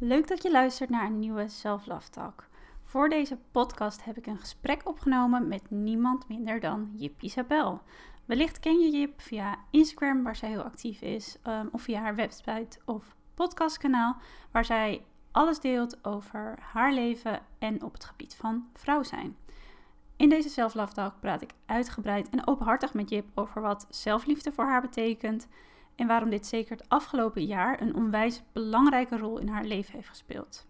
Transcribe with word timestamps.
Leuk 0.00 0.28
dat 0.28 0.42
je 0.42 0.50
luistert 0.50 0.90
naar 0.90 1.06
een 1.06 1.18
nieuwe 1.18 1.48
Self 1.48 1.86
Love. 1.86 2.32
Voor 2.82 3.08
deze 3.08 3.38
podcast 3.52 4.04
heb 4.04 4.16
ik 4.16 4.26
een 4.26 4.38
gesprek 4.38 4.88
opgenomen 4.88 5.48
met 5.48 5.70
niemand 5.70 6.28
minder 6.28 6.60
dan 6.60 6.90
Jip 6.94 7.22
Isabel. 7.22 7.82
Wellicht 8.24 8.60
ken 8.60 8.78
je 8.78 8.90
Jip 8.90 9.20
via 9.20 9.58
Instagram, 9.70 10.22
waar 10.22 10.36
zij 10.36 10.48
heel 10.48 10.62
actief 10.62 11.00
is, 11.00 11.38
um, 11.46 11.68
of 11.72 11.82
via 11.82 12.00
haar 12.00 12.14
website 12.14 12.78
of 12.84 13.16
podcastkanaal, 13.34 14.16
waar 14.50 14.64
zij 14.64 15.04
alles 15.30 15.60
deelt 15.60 16.04
over 16.04 16.58
haar 16.72 16.92
leven 16.92 17.40
en 17.58 17.82
op 17.82 17.92
het 17.92 18.04
gebied 18.04 18.34
van 18.34 18.68
vrouw 18.74 19.02
zijn. 19.02 19.36
In 20.16 20.28
deze 20.28 20.48
Self 20.48 20.74
praat 21.20 21.42
ik 21.42 21.52
uitgebreid 21.66 22.28
en 22.28 22.46
openhartig 22.46 22.94
met 22.94 23.10
Jip 23.10 23.26
over 23.34 23.62
wat 23.62 23.86
zelfliefde 23.90 24.52
voor 24.52 24.64
haar 24.64 24.80
betekent 24.80 25.48
en 25.98 26.06
waarom 26.06 26.30
dit 26.30 26.46
zeker 26.46 26.76
het 26.76 26.88
afgelopen 26.88 27.44
jaar 27.44 27.80
een 27.80 27.94
onwijs 27.94 28.42
belangrijke 28.52 29.16
rol 29.16 29.38
in 29.38 29.48
haar 29.48 29.64
leven 29.64 29.94
heeft 29.94 30.08
gespeeld. 30.08 30.66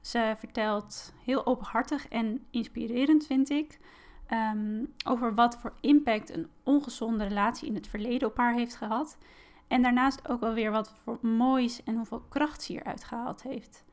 Ze 0.00 0.34
vertelt 0.38 1.12
heel 1.24 1.46
openhartig 1.46 2.08
en 2.08 2.44
inspirerend, 2.50 3.26
vind 3.26 3.50
ik, 3.50 3.78
um, 4.54 4.92
over 5.06 5.34
wat 5.34 5.58
voor 5.58 5.72
impact 5.80 6.30
een 6.30 6.48
ongezonde 6.62 7.24
relatie 7.24 7.68
in 7.68 7.74
het 7.74 7.86
verleden 7.86 8.28
op 8.28 8.36
haar 8.36 8.54
heeft 8.54 8.76
gehad. 8.76 9.18
En 9.68 9.82
daarnaast 9.82 10.28
ook 10.28 10.40
wel 10.40 10.52
weer 10.52 10.70
wat 10.70 10.94
voor 11.02 11.18
moois 11.20 11.82
en 11.82 11.96
hoeveel 11.96 12.24
kracht 12.28 12.62
ze 12.62 12.72
hieruit 12.72 13.04
gehaald 13.04 13.42
heeft. 13.42 13.84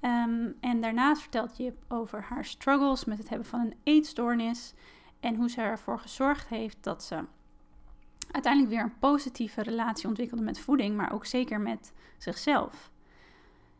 Um, 0.00 0.56
en 0.60 0.80
daarnaast 0.80 1.20
vertelt 1.22 1.56
je 1.56 1.74
over 1.88 2.22
haar 2.22 2.44
struggles 2.44 3.04
met 3.04 3.18
het 3.18 3.28
hebben 3.28 3.46
van 3.46 3.60
een 3.60 3.74
eetstoornis 3.82 4.74
en 5.20 5.34
hoe 5.34 5.50
ze 5.50 5.60
ervoor 5.60 5.98
gezorgd 5.98 6.48
heeft 6.48 6.78
dat 6.80 7.02
ze 7.02 7.24
uiteindelijk 8.32 8.72
weer 8.72 8.82
een 8.82 8.98
positieve 8.98 9.62
relatie 9.62 10.08
ontwikkelde 10.08 10.42
met 10.42 10.60
voeding, 10.60 10.96
maar 10.96 11.12
ook 11.12 11.26
zeker 11.26 11.60
met 11.60 11.92
zichzelf. 12.18 12.90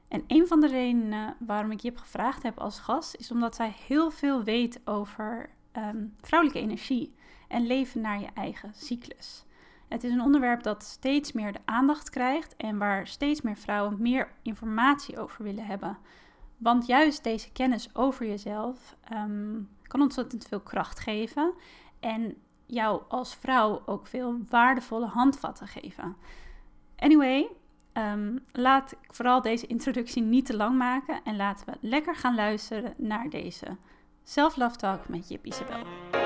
En 0.09 0.25
een 0.27 0.47
van 0.47 0.61
de 0.61 0.67
redenen 0.67 1.36
waarom 1.39 1.70
ik 1.70 1.81
je 1.81 1.89
heb 1.89 1.98
gevraagd 1.98 2.42
heb 2.42 2.59
als 2.59 2.78
gast, 2.78 3.14
is 3.14 3.31
omdat 3.31 3.55
zij 3.55 3.75
heel 3.86 4.11
veel 4.11 4.42
weet 4.42 4.81
over 4.84 5.50
um, 5.77 6.14
vrouwelijke 6.20 6.62
energie 6.62 7.14
en 7.48 7.67
leven 7.67 8.00
naar 8.00 8.20
je 8.20 8.28
eigen 8.34 8.72
cyclus. 8.75 9.44
Het 9.89 10.05
is 10.05 10.12
een 10.12 10.20
onderwerp 10.20 10.62
dat 10.62 10.83
steeds 10.83 11.33
meer 11.33 11.53
de 11.53 11.61
aandacht 11.64 12.11
krijgt 12.11 12.56
en 12.56 12.78
waar 12.78 13.06
steeds 13.06 13.41
meer 13.41 13.56
vrouwen 13.56 14.03
meer 14.03 14.33
informatie 14.42 15.19
over 15.19 15.44
willen 15.44 15.66
hebben. 15.66 15.98
Want 16.59 16.87
juist 16.87 17.25
deze 17.25 17.53
kennis 17.53 17.94
over 17.94 18.27
jezelf 18.27 18.97
um, 19.12 19.69
kan 19.83 20.00
ontzettend 20.00 20.47
veel 20.47 20.61
kracht 20.61 21.00
geven 21.00 21.53
en 22.00 22.37
jou 22.73 23.03
als 23.09 23.34
vrouw 23.34 23.83
ook 23.87 24.06
veel 24.06 24.39
waardevolle 24.48 25.06
handvatten 25.06 25.67
geven. 25.69 26.17
Anyway, 26.97 27.48
um, 27.92 28.45
laat 28.53 28.92
ik 28.92 29.15
vooral 29.15 29.42
deze 29.42 29.67
introductie 29.67 30.23
niet 30.23 30.47
te 30.47 30.56
lang 30.56 30.78
maken 30.78 31.21
en 31.25 31.37
laten 31.37 31.66
we 31.66 31.88
lekker 31.88 32.16
gaan 32.16 32.34
luisteren 32.34 32.94
naar 32.97 33.28
deze 33.28 33.77
Self 34.25 34.56
Love 34.56 34.77
Talk 34.77 35.09
met 35.09 35.28
Jip 35.28 35.47
Isabel. 35.47 36.22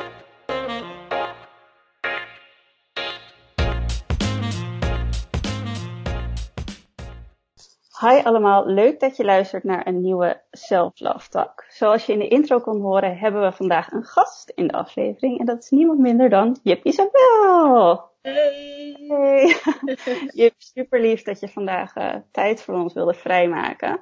Hi 8.01 8.21
allemaal, 8.23 8.67
leuk 8.67 9.01
dat 9.01 9.17
je 9.17 9.25
luistert 9.25 9.65
naar 9.65 9.87
een 9.87 10.01
nieuwe 10.01 10.43
Self 10.51 11.01
Love 11.01 11.29
Talk. 11.29 11.65
Zoals 11.69 12.07
je 12.07 12.13
in 12.13 12.19
de 12.19 12.29
intro 12.29 12.61
kon 12.61 12.81
horen, 12.81 13.19
hebben 13.19 13.43
we 13.43 13.53
vandaag 13.53 13.93
een 13.93 14.05
gast 14.05 14.51
in 14.55 14.67
de 14.67 14.73
aflevering. 14.73 15.39
En 15.39 15.47
dat 15.47 15.63
is 15.63 15.71
niemand 15.71 15.99
minder 15.99 16.29
dan 16.29 16.59
Jip 16.63 16.85
Isabel. 16.85 18.11
Hey! 18.23 18.97
Hey! 19.09 19.57
Jip, 20.39 20.55
super 20.59 21.01
lief 21.01 21.23
dat 21.23 21.41
je 21.41 21.49
vandaag 21.49 21.97
uh, 21.97 22.15
tijd 22.31 22.63
voor 22.63 22.75
ons 22.75 22.95
wilde 22.95 23.15
vrijmaken. 23.15 24.01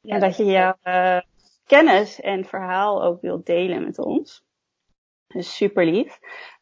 Ja, 0.00 0.14
en 0.14 0.20
dat 0.20 0.36
je 0.36 0.44
jouw 0.44 0.74
uh, 0.84 1.20
kennis 1.66 2.20
en 2.20 2.44
verhaal 2.44 3.02
ook 3.02 3.20
wilt 3.20 3.46
delen 3.46 3.84
met 3.84 3.98
ons. 3.98 4.44
Dus 5.26 5.56
super 5.56 5.86
lief. 5.86 6.18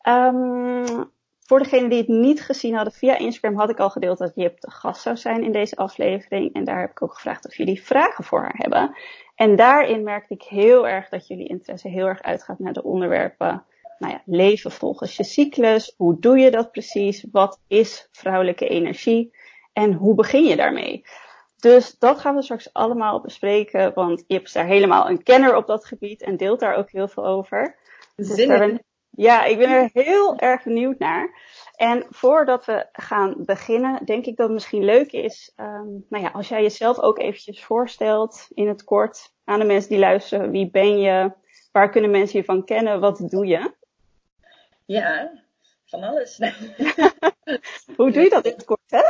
Um, 0.09 1.13
voor 1.47 1.59
degenen 1.59 1.89
die 1.89 1.99
het 1.99 2.09
niet 2.09 2.43
gezien 2.43 2.75
hadden 2.75 2.93
via 2.93 3.19
Instagram 3.19 3.59
had 3.59 3.71
ik 3.71 3.79
al 3.79 3.91
gedeeld 3.91 4.19
dat 4.19 4.33
Jip 4.35 4.61
de 4.61 4.71
gast 4.71 5.03
zou 5.03 5.17
zijn 5.17 5.43
in 5.43 5.53
deze 5.53 5.77
aflevering. 5.77 6.55
En 6.55 6.65
daar 6.65 6.81
heb 6.81 6.91
ik 6.91 7.03
ook 7.03 7.15
gevraagd 7.15 7.47
of 7.47 7.57
jullie 7.57 7.83
vragen 7.83 8.25
voor 8.25 8.41
haar 8.41 8.57
hebben. 8.57 8.97
En 9.35 9.57
daarin 9.57 10.03
merkte 10.03 10.35
ik 10.35 10.43
heel 10.43 10.89
erg 10.89 11.09
dat 11.09 11.27
jullie 11.27 11.49
interesse 11.49 11.89
heel 11.89 12.07
erg 12.07 12.23
uitgaat 12.23 12.59
naar 12.59 12.73
de 12.73 12.83
onderwerpen. 12.83 13.65
Nou 13.99 14.13
ja, 14.13 14.23
leven 14.25 14.71
volgens 14.71 15.17
je 15.17 15.25
cyclus. 15.25 15.95
Hoe 15.97 16.19
doe 16.19 16.39
je 16.39 16.51
dat 16.51 16.73
precies? 16.73 17.27
Wat 17.33 17.61
is 17.67 18.09
vrouwelijke 18.13 18.69
energie? 18.69 19.35
En 19.73 19.93
hoe 19.93 20.15
begin 20.15 20.45
je 20.45 20.57
daarmee? 20.57 21.05
Dus 21.61 21.99
dat 21.99 22.21
gaan 22.21 22.35
we 22.35 22.43
straks 22.43 22.73
allemaal 22.73 23.21
bespreken, 23.21 23.95
want 23.95 24.25
Jip 24.27 24.45
is 24.45 24.53
daar 24.53 24.67
helemaal 24.67 25.09
een 25.09 25.23
kenner 25.23 25.57
op 25.57 25.67
dat 25.67 25.85
gebied 25.85 26.23
en 26.23 26.37
deelt 26.37 26.61
daar 26.61 26.75
ook 26.75 26.91
heel 26.91 27.09
veel 27.09 27.27
over. 27.27 27.77
Dus 28.17 28.47
ben, 28.47 28.85
ja, 29.17 29.45
ik 29.45 29.59
ben 29.59 29.71
er 29.71 29.91
heel 29.93 30.39
erg 30.39 30.63
benieuwd 30.63 30.99
naar. 30.99 31.39
En 31.77 32.07
voordat 32.11 32.65
we 32.65 32.87
gaan 32.93 33.35
beginnen, 33.39 34.05
denk 34.05 34.27
ik 34.27 34.37
dat 34.37 34.47
het 34.47 34.55
misschien 34.55 34.85
leuk 34.85 35.13
is, 35.13 35.53
um, 35.57 36.05
nou 36.09 36.25
ja, 36.25 36.31
als 36.31 36.49
jij 36.49 36.63
jezelf 36.63 36.99
ook 36.99 37.19
eventjes 37.19 37.65
voorstelt 37.65 38.49
in 38.55 38.69
het 38.69 38.85
kort 38.85 39.33
aan 39.45 39.59
de 39.59 39.65
mensen 39.65 39.91
die 39.91 39.99
luisteren. 39.99 40.51
Wie 40.51 40.71
ben 40.71 40.99
je? 40.99 41.33
Waar 41.73 41.91
kunnen 41.91 42.11
mensen 42.11 42.39
je 42.39 42.45
van 42.45 42.65
kennen? 42.65 43.01
Wat 43.01 43.31
doe 43.31 43.47
je? 43.47 43.73
Ja, 44.85 45.31
van 45.85 46.03
alles. 46.03 46.39
Hoe 47.97 48.11
doe 48.11 48.23
je 48.23 48.31
dat 48.31 48.45
in 48.45 48.53
het 48.53 48.65
kort, 48.65 48.91
hè? 48.91 49.03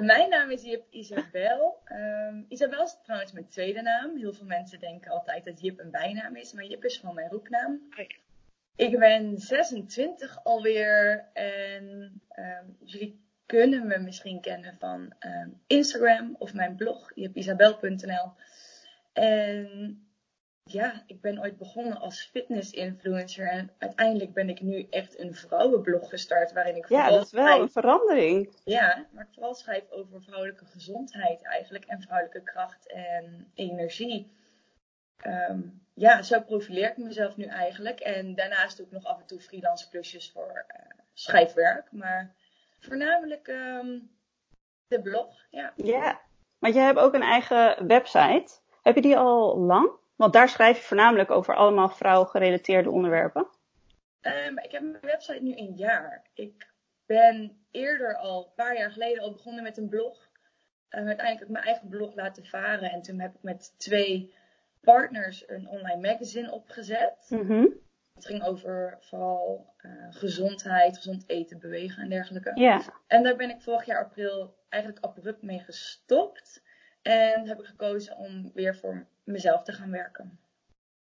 Mijn 0.00 0.28
naam 0.28 0.50
is 0.50 0.62
Jip 0.62 0.84
Isabel. 0.90 1.78
Um, 1.92 2.44
Isabel 2.48 2.82
is 2.82 2.96
trouwens 3.02 3.32
mijn 3.32 3.48
tweede 3.48 3.82
naam. 3.82 4.16
Heel 4.16 4.32
veel 4.32 4.46
mensen 4.46 4.80
denken 4.80 5.10
altijd 5.10 5.44
dat 5.44 5.60
Jip 5.60 5.78
een 5.78 5.90
bijnaam 5.90 6.36
is, 6.36 6.52
maar 6.52 6.64
Jip 6.64 6.84
is 6.84 6.96
gewoon 6.96 7.14
mijn 7.14 7.30
roepnaam. 7.30 7.80
Ik 8.80 8.98
ben 8.98 9.38
26 9.38 10.44
alweer 10.44 11.28
en 11.32 11.84
um, 12.36 12.76
jullie 12.84 13.20
kunnen 13.46 13.86
me 13.86 13.98
misschien 13.98 14.40
kennen 14.40 14.76
van 14.78 15.12
um, 15.18 15.60
Instagram 15.66 16.36
of 16.38 16.54
mijn 16.54 16.76
blog, 16.76 17.10
jipisabel.nl. 17.14 18.32
En 19.12 19.98
ja, 20.64 21.02
ik 21.06 21.20
ben 21.20 21.40
ooit 21.40 21.58
begonnen 21.58 22.00
als 22.00 22.22
fitness-influencer 22.22 23.48
en 23.48 23.70
uiteindelijk 23.78 24.32
ben 24.32 24.48
ik 24.48 24.60
nu 24.60 24.86
echt 24.90 25.18
een 25.18 25.34
vrouwenblog 25.34 26.08
gestart 26.08 26.52
waarin 26.52 26.76
ik 26.76 26.88
Ja, 26.88 27.10
dat 27.10 27.24
is 27.26 27.32
wel 27.32 27.44
schrijf, 27.44 27.60
een 27.60 27.70
verandering. 27.70 28.56
Ja, 28.64 29.06
maar 29.12 29.24
ik 29.24 29.34
vooral 29.34 29.54
schrijf 29.54 29.90
over 29.90 30.22
vrouwelijke 30.22 30.64
gezondheid 30.64 31.42
eigenlijk 31.42 31.84
en 31.84 32.02
vrouwelijke 32.02 32.42
kracht 32.42 32.92
en 32.92 33.50
energie. 33.54 34.30
Um, 35.26 35.82
ja, 36.00 36.22
zo 36.22 36.40
profileer 36.40 36.90
ik 36.90 36.96
mezelf 36.96 37.36
nu 37.36 37.44
eigenlijk. 37.44 38.00
En 38.00 38.34
daarnaast 38.34 38.76
doe 38.76 38.86
ik 38.86 38.92
nog 38.92 39.04
af 39.04 39.20
en 39.20 39.26
toe 39.26 39.40
freelance 39.40 39.88
plusjes 39.88 40.30
voor 40.30 40.66
uh, 40.68 41.04
schrijfwerk. 41.12 41.92
Maar 41.92 42.34
voornamelijk 42.78 43.48
um, 43.48 44.10
de 44.86 45.00
blog, 45.02 45.46
ja. 45.50 45.72
Ja, 45.76 46.20
maar 46.58 46.72
je 46.72 46.78
hebt 46.78 46.98
ook 46.98 47.14
een 47.14 47.22
eigen 47.22 47.86
website. 47.86 48.60
Heb 48.82 48.94
je 48.94 49.02
die 49.02 49.16
al 49.16 49.58
lang? 49.58 49.90
Want 50.16 50.32
daar 50.32 50.48
schrijf 50.48 50.76
je 50.76 50.82
voornamelijk 50.82 51.30
over 51.30 51.54
allemaal 51.54 51.88
vrouwgerelateerde 51.88 52.90
onderwerpen. 52.90 53.48
Um, 54.20 54.58
ik 54.58 54.72
heb 54.72 54.82
mijn 54.82 55.00
website 55.00 55.42
nu 55.42 55.56
een 55.56 55.74
jaar. 55.76 56.26
Ik 56.34 56.72
ben 57.06 57.64
eerder 57.70 58.16
al, 58.16 58.44
een 58.44 58.54
paar 58.54 58.76
jaar 58.76 58.90
geleden 58.90 59.22
al 59.22 59.32
begonnen 59.32 59.62
met 59.62 59.76
een 59.76 59.88
blog. 59.88 60.28
Um, 60.90 61.06
uiteindelijk 61.06 61.38
heb 61.38 61.48
ik 61.48 61.54
mijn 61.54 61.64
eigen 61.64 61.88
blog 61.88 62.14
laten 62.14 62.44
varen. 62.44 62.90
En 62.90 63.02
toen 63.02 63.20
heb 63.20 63.34
ik 63.34 63.42
met 63.42 63.74
twee 63.78 64.34
partners 64.80 65.48
een 65.48 65.68
online 65.68 66.08
magazine 66.08 66.52
opgezet. 66.52 67.26
Mm-hmm. 67.28 67.78
Het 68.14 68.26
ging 68.26 68.44
over 68.44 68.96
vooral 69.00 69.74
uh, 69.82 69.92
gezondheid, 70.10 70.96
gezond 70.96 71.24
eten, 71.26 71.58
bewegen 71.58 72.02
en 72.02 72.08
dergelijke. 72.08 72.50
Ja. 72.54 72.82
En 73.06 73.22
daar 73.22 73.36
ben 73.36 73.50
ik 73.50 73.60
vorig 73.60 73.84
jaar 73.84 74.04
april 74.04 74.54
eigenlijk 74.68 75.04
abrupt 75.04 75.42
mee 75.42 75.58
gestopt. 75.58 76.62
En 77.02 77.48
heb 77.48 77.58
ik 77.58 77.66
gekozen 77.66 78.16
om 78.16 78.50
weer 78.54 78.76
voor 78.76 79.06
mezelf 79.24 79.62
te 79.62 79.72
gaan 79.72 79.90
werken. 79.90 80.38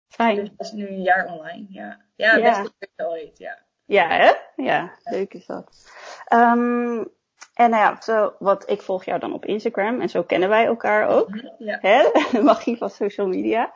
Fijn. 0.08 0.36
Dus 0.36 0.50
dat 0.56 0.66
is 0.66 0.72
nu 0.72 0.88
een 0.88 1.02
jaar 1.02 1.26
online, 1.26 1.66
ja. 1.70 2.02
Ja, 2.16 2.36
ja. 2.36 2.62
best 2.62 2.92
ooit, 2.96 3.38
ja. 3.38 3.66
Ja, 3.86 4.08
hè? 4.08 4.34
Ja, 4.64 4.98
leuk 5.04 5.34
is 5.34 5.46
dat. 5.46 5.92
Um, 6.34 7.16
En 7.58 7.70
nou 7.70 7.84
ja, 7.84 8.02
zo, 8.02 8.34
wat, 8.40 8.70
ik 8.70 8.82
volg 8.82 9.04
jou 9.04 9.20
dan 9.20 9.34
op 9.34 9.46
Instagram 9.46 10.02
en 10.02 10.10
zo 10.10 10.24
kennen 10.24 10.50
wij 10.50 10.66
elkaar 10.66 11.08
ook. 11.08 11.30
Ja. 11.58 11.78
Hè? 11.82 12.04
De 12.32 12.42
magie 12.42 12.78
van 12.78 12.90
social 12.90 13.28
media. 13.28 13.74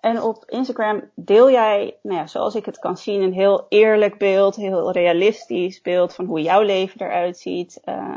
En 0.00 0.22
op 0.22 0.44
Instagram 0.46 1.10
deel 1.14 1.50
jij, 1.50 1.96
nou 2.02 2.18
ja, 2.18 2.26
zoals 2.26 2.54
ik 2.54 2.64
het 2.64 2.78
kan 2.78 2.96
zien, 2.96 3.22
een 3.22 3.32
heel 3.32 3.66
eerlijk 3.68 4.18
beeld, 4.18 4.56
heel 4.56 4.92
realistisch 4.92 5.80
beeld 5.80 6.14
van 6.14 6.24
hoe 6.24 6.42
jouw 6.42 6.62
leven 6.62 7.00
eruit 7.00 7.38
ziet. 7.38 7.80
Uh, 7.84 8.16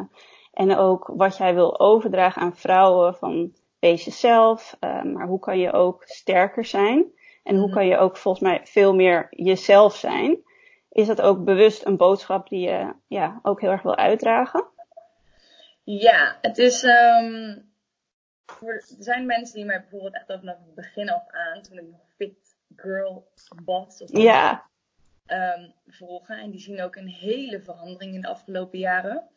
en 0.54 0.78
ook 0.78 1.12
wat 1.16 1.38
jij 1.38 1.54
wil 1.54 1.80
overdragen 1.80 2.42
aan 2.42 2.56
vrouwen 2.56 3.16
van 3.16 3.54
wees 3.80 4.06
jezelf, 4.06 4.78
uh, 4.80 5.04
maar 5.04 5.28
hoe 5.28 5.40
kan 5.40 5.60
je 5.60 5.72
ook 5.72 6.04
sterker 6.06 6.66
zijn? 6.66 7.06
En 7.44 7.56
hoe 7.56 7.66
mhm. 7.66 7.76
kan 7.76 7.88
je 7.88 7.98
ook 7.98 8.18
volgens 8.18 8.44
mij 8.44 8.62
veel 8.64 8.96
meer 8.96 9.28
jezelf 9.30 9.96
zijn? 9.96 10.38
Is 10.92 11.08
dat 11.08 11.22
ook 11.22 11.44
bewust 11.44 11.86
een 11.86 11.98
boodschap 11.98 12.50
die 12.50 12.60
je 12.60 12.94
ja, 13.08 13.40
ook 13.44 13.62
heel 13.62 13.70
erg 13.70 13.82
wil 13.82 13.96
uitdragen? 13.96 14.78
Ja, 15.92 16.38
het 16.42 16.58
is. 16.58 16.84
Um, 16.84 17.68
er 18.62 18.84
zijn 19.00 19.26
mensen 19.26 19.56
die 19.56 19.66
mij 19.66 19.80
bijvoorbeeld 19.80 20.14
echt 20.14 20.26
vanaf 20.26 20.58
het 20.66 20.76
begin 20.76 21.10
af 21.10 21.28
aan, 21.32 21.62
toen 21.62 21.78
ik 21.78 21.88
nog 21.92 22.02
fit 22.16 22.58
girl 22.76 23.32
was, 23.66 24.02
of 24.02 24.10
ja. 24.12 24.70
Um, 25.28 25.74
volgen. 25.88 26.38
En 26.38 26.50
die 26.50 26.60
zien 26.60 26.82
ook 26.82 26.96
een 26.96 27.08
hele 27.08 27.62
verandering 27.62 28.14
in 28.14 28.22
de 28.22 28.28
afgelopen 28.28 28.80
jaren. 28.80 29.28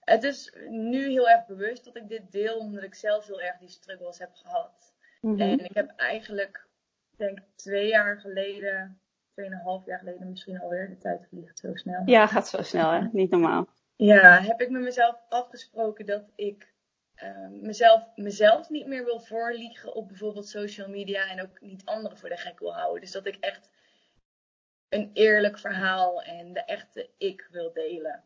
Het 0.00 0.22
is 0.22 0.56
nu 0.68 1.08
heel 1.08 1.28
erg 1.28 1.46
bewust 1.46 1.84
dat 1.84 1.96
ik 1.96 2.08
dit 2.08 2.32
deel, 2.32 2.58
omdat 2.58 2.82
ik 2.82 2.94
zelf 2.94 3.26
heel 3.26 3.40
erg 3.40 3.58
die 3.58 3.68
struggles 3.68 4.18
heb 4.18 4.34
gehad. 4.34 4.94
Mhm. 5.20 5.40
En 5.40 5.64
ik 5.64 5.74
heb 5.74 5.92
eigenlijk, 5.96 6.66
denk 7.16 7.38
twee 7.54 7.88
jaar 7.88 8.20
geleden, 8.20 9.00
tweeënhalf 9.32 9.86
jaar 9.86 9.98
geleden 9.98 10.30
misschien 10.30 10.60
alweer, 10.60 10.88
de 10.88 10.98
tijd 10.98 11.26
vliegt 11.28 11.58
zo 11.58 11.74
snel. 11.74 12.02
Ja, 12.06 12.26
gaat 12.26 12.48
zo 12.48 12.62
snel 12.62 12.90
hè, 12.90 13.08
niet 13.12 13.30
normaal. 13.30 13.68
Ja, 13.96 14.40
heb 14.40 14.60
ik 14.60 14.70
met 14.70 14.82
mezelf 14.82 15.20
afgesproken 15.28 16.06
dat 16.06 16.30
ik 16.34 16.72
uh, 17.22 17.48
mezelf, 17.48 18.16
mezelf 18.16 18.68
niet 18.68 18.86
meer 18.86 19.04
wil 19.04 19.20
voorliegen 19.20 19.94
op 19.94 20.08
bijvoorbeeld 20.08 20.48
social 20.48 20.88
media 20.88 21.28
en 21.28 21.42
ook 21.42 21.60
niet 21.60 21.84
anderen 21.84 22.18
voor 22.18 22.28
de 22.28 22.36
gek 22.36 22.58
wil 22.58 22.74
houden. 22.74 23.00
Dus 23.00 23.12
dat 23.12 23.26
ik 23.26 23.36
echt 23.36 23.70
een 24.88 25.10
eerlijk 25.12 25.58
verhaal 25.58 26.22
en 26.22 26.52
de 26.52 26.64
echte 26.64 27.10
ik 27.18 27.48
wil 27.50 27.72
delen. 27.72 28.22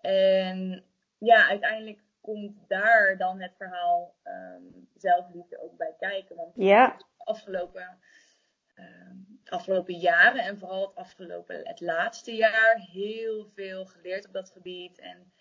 En 0.00 0.84
ja, 1.18 1.48
uiteindelijk 1.48 2.00
komt 2.20 2.68
daar 2.68 3.16
dan 3.16 3.40
het 3.40 3.56
verhaal 3.56 4.14
um, 4.24 4.88
zelfliefde 4.94 5.62
ook 5.62 5.76
bij 5.76 5.94
kijken. 5.98 6.36
Want 6.36 6.52
ja. 6.54 6.96
afgelopen 7.16 7.80
Ehm, 7.80 7.96
afgelopen 9.52 9.94
jaren 9.94 10.44
en 10.44 10.58
vooral 10.58 10.86
het 10.86 10.94
afgelopen, 10.94 11.60
het 11.62 11.80
laatste 11.80 12.34
jaar, 12.34 12.88
heel 12.92 13.50
veel 13.54 13.86
geleerd 13.86 14.26
op 14.26 14.32
dat 14.32 14.50
gebied. 14.50 14.98
En 14.98 15.32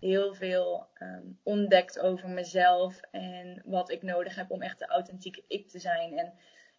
heel 0.00 0.34
veel 0.34 0.86
um, 1.02 1.38
ontdekt 1.42 2.00
over 2.00 2.28
mezelf 2.28 3.00
en 3.10 3.62
wat 3.64 3.90
ik 3.90 4.02
nodig 4.02 4.34
heb 4.34 4.50
om 4.50 4.62
echt 4.62 4.78
de 4.78 4.86
authentieke 4.86 5.42
ik 5.48 5.68
te 5.68 5.78
zijn. 5.78 6.18
En 6.18 6.32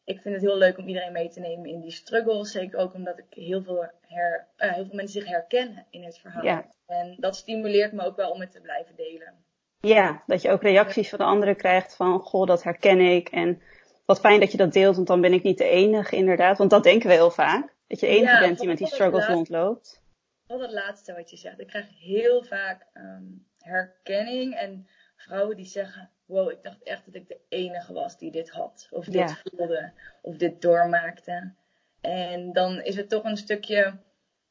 ik 0.04 0.22
vind 0.22 0.36
het 0.36 0.44
heel 0.44 0.58
leuk 0.58 0.78
om 0.78 0.88
iedereen 0.88 1.12
mee 1.12 1.30
te 1.30 1.40
nemen 1.40 1.70
in 1.70 1.82
die 1.82 1.92
struggles. 1.92 2.52
Zeker 2.52 2.80
ook 2.80 2.94
omdat 2.94 3.18
ik 3.18 3.26
heel 3.30 3.64
veel, 3.64 3.92
her, 4.02 4.48
uh, 4.58 4.74
heel 4.74 4.86
veel 4.86 4.96
mensen 4.96 5.22
zich 5.22 5.30
herkennen 5.30 5.86
in 5.90 6.04
het 6.04 6.18
verhaal. 6.18 6.44
Ja. 6.44 6.66
En 6.86 7.16
dat 7.20 7.36
stimuleert 7.36 7.92
me 7.92 8.06
ook 8.06 8.16
wel 8.16 8.32
om 8.32 8.40
het 8.40 8.52
te 8.52 8.62
blijven 8.62 8.96
delen. 8.96 9.46
Ja, 9.80 10.24
dat 10.26 10.42
je 10.42 10.50
ook 10.50 10.62
reacties 10.62 11.10
van 11.10 11.20
de 11.20 11.26
anderen 11.26 11.56
krijgt 11.56 11.96
van, 11.96 12.20
goh, 12.20 12.48
dat 12.48 12.64
herken 12.64 13.00
ik. 13.00 13.30
En 13.30 13.62
wat 14.08 14.20
fijn 14.20 14.40
dat 14.40 14.52
je 14.52 14.58
dat 14.58 14.74
deelt, 14.74 14.96
want 14.96 15.08
dan 15.08 15.22
ben 15.22 15.34
ik 15.34 15.44
niet 15.44 15.58
de 15.58 15.70
enige 15.70 16.16
inderdaad. 16.16 16.58
Want 16.58 16.70
dat 16.70 16.84
denken 16.84 17.08
we 17.08 17.14
heel 17.14 17.32
vaak. 17.32 17.76
Dat 17.88 18.00
je 18.00 18.06
de 18.06 18.12
enige 18.12 18.40
bent 18.40 18.60
die 18.60 18.68
met 18.68 18.78
die 18.78 18.88
struggles 18.88 19.28
rondloopt. 19.28 20.02
Wat 20.48 20.60
het 20.60 20.72
laatste 20.72 21.14
wat 21.14 21.30
je 21.30 21.38
zegt. 21.38 21.60
Ik 21.60 21.68
krijg 21.68 21.86
heel 22.00 22.44
vaak 22.44 22.88
um, 22.94 23.46
herkenning 23.60 24.56
en 24.56 24.88
vrouwen 25.16 25.56
die 25.56 25.66
zeggen... 25.66 26.10
Wow, 26.26 26.52
ik 26.52 26.64
dacht 26.64 26.84
echt 26.84 27.06
dat 27.06 27.16
ik 27.16 27.28
de 27.28 27.40
enige 27.50 27.94
was 27.94 28.18
die 28.18 28.32
dit 28.32 28.50
had. 28.50 28.88
Of 28.90 29.06
dit 29.06 29.42
voelde. 29.44 29.92
Of 30.22 30.38
dit 30.38 30.62
doormaakte. 30.62 31.54
En 32.02 32.54
dan 32.54 32.82
is 32.82 32.96
het 32.96 33.10
toch 33.10 33.24
een 33.24 33.38
stukje... 33.38 33.98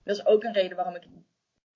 Dat 0.05 0.17
is 0.17 0.27
ook 0.27 0.45
een 0.45 0.53
reden 0.53 0.77
waarom 0.77 0.95
ik 0.95 1.07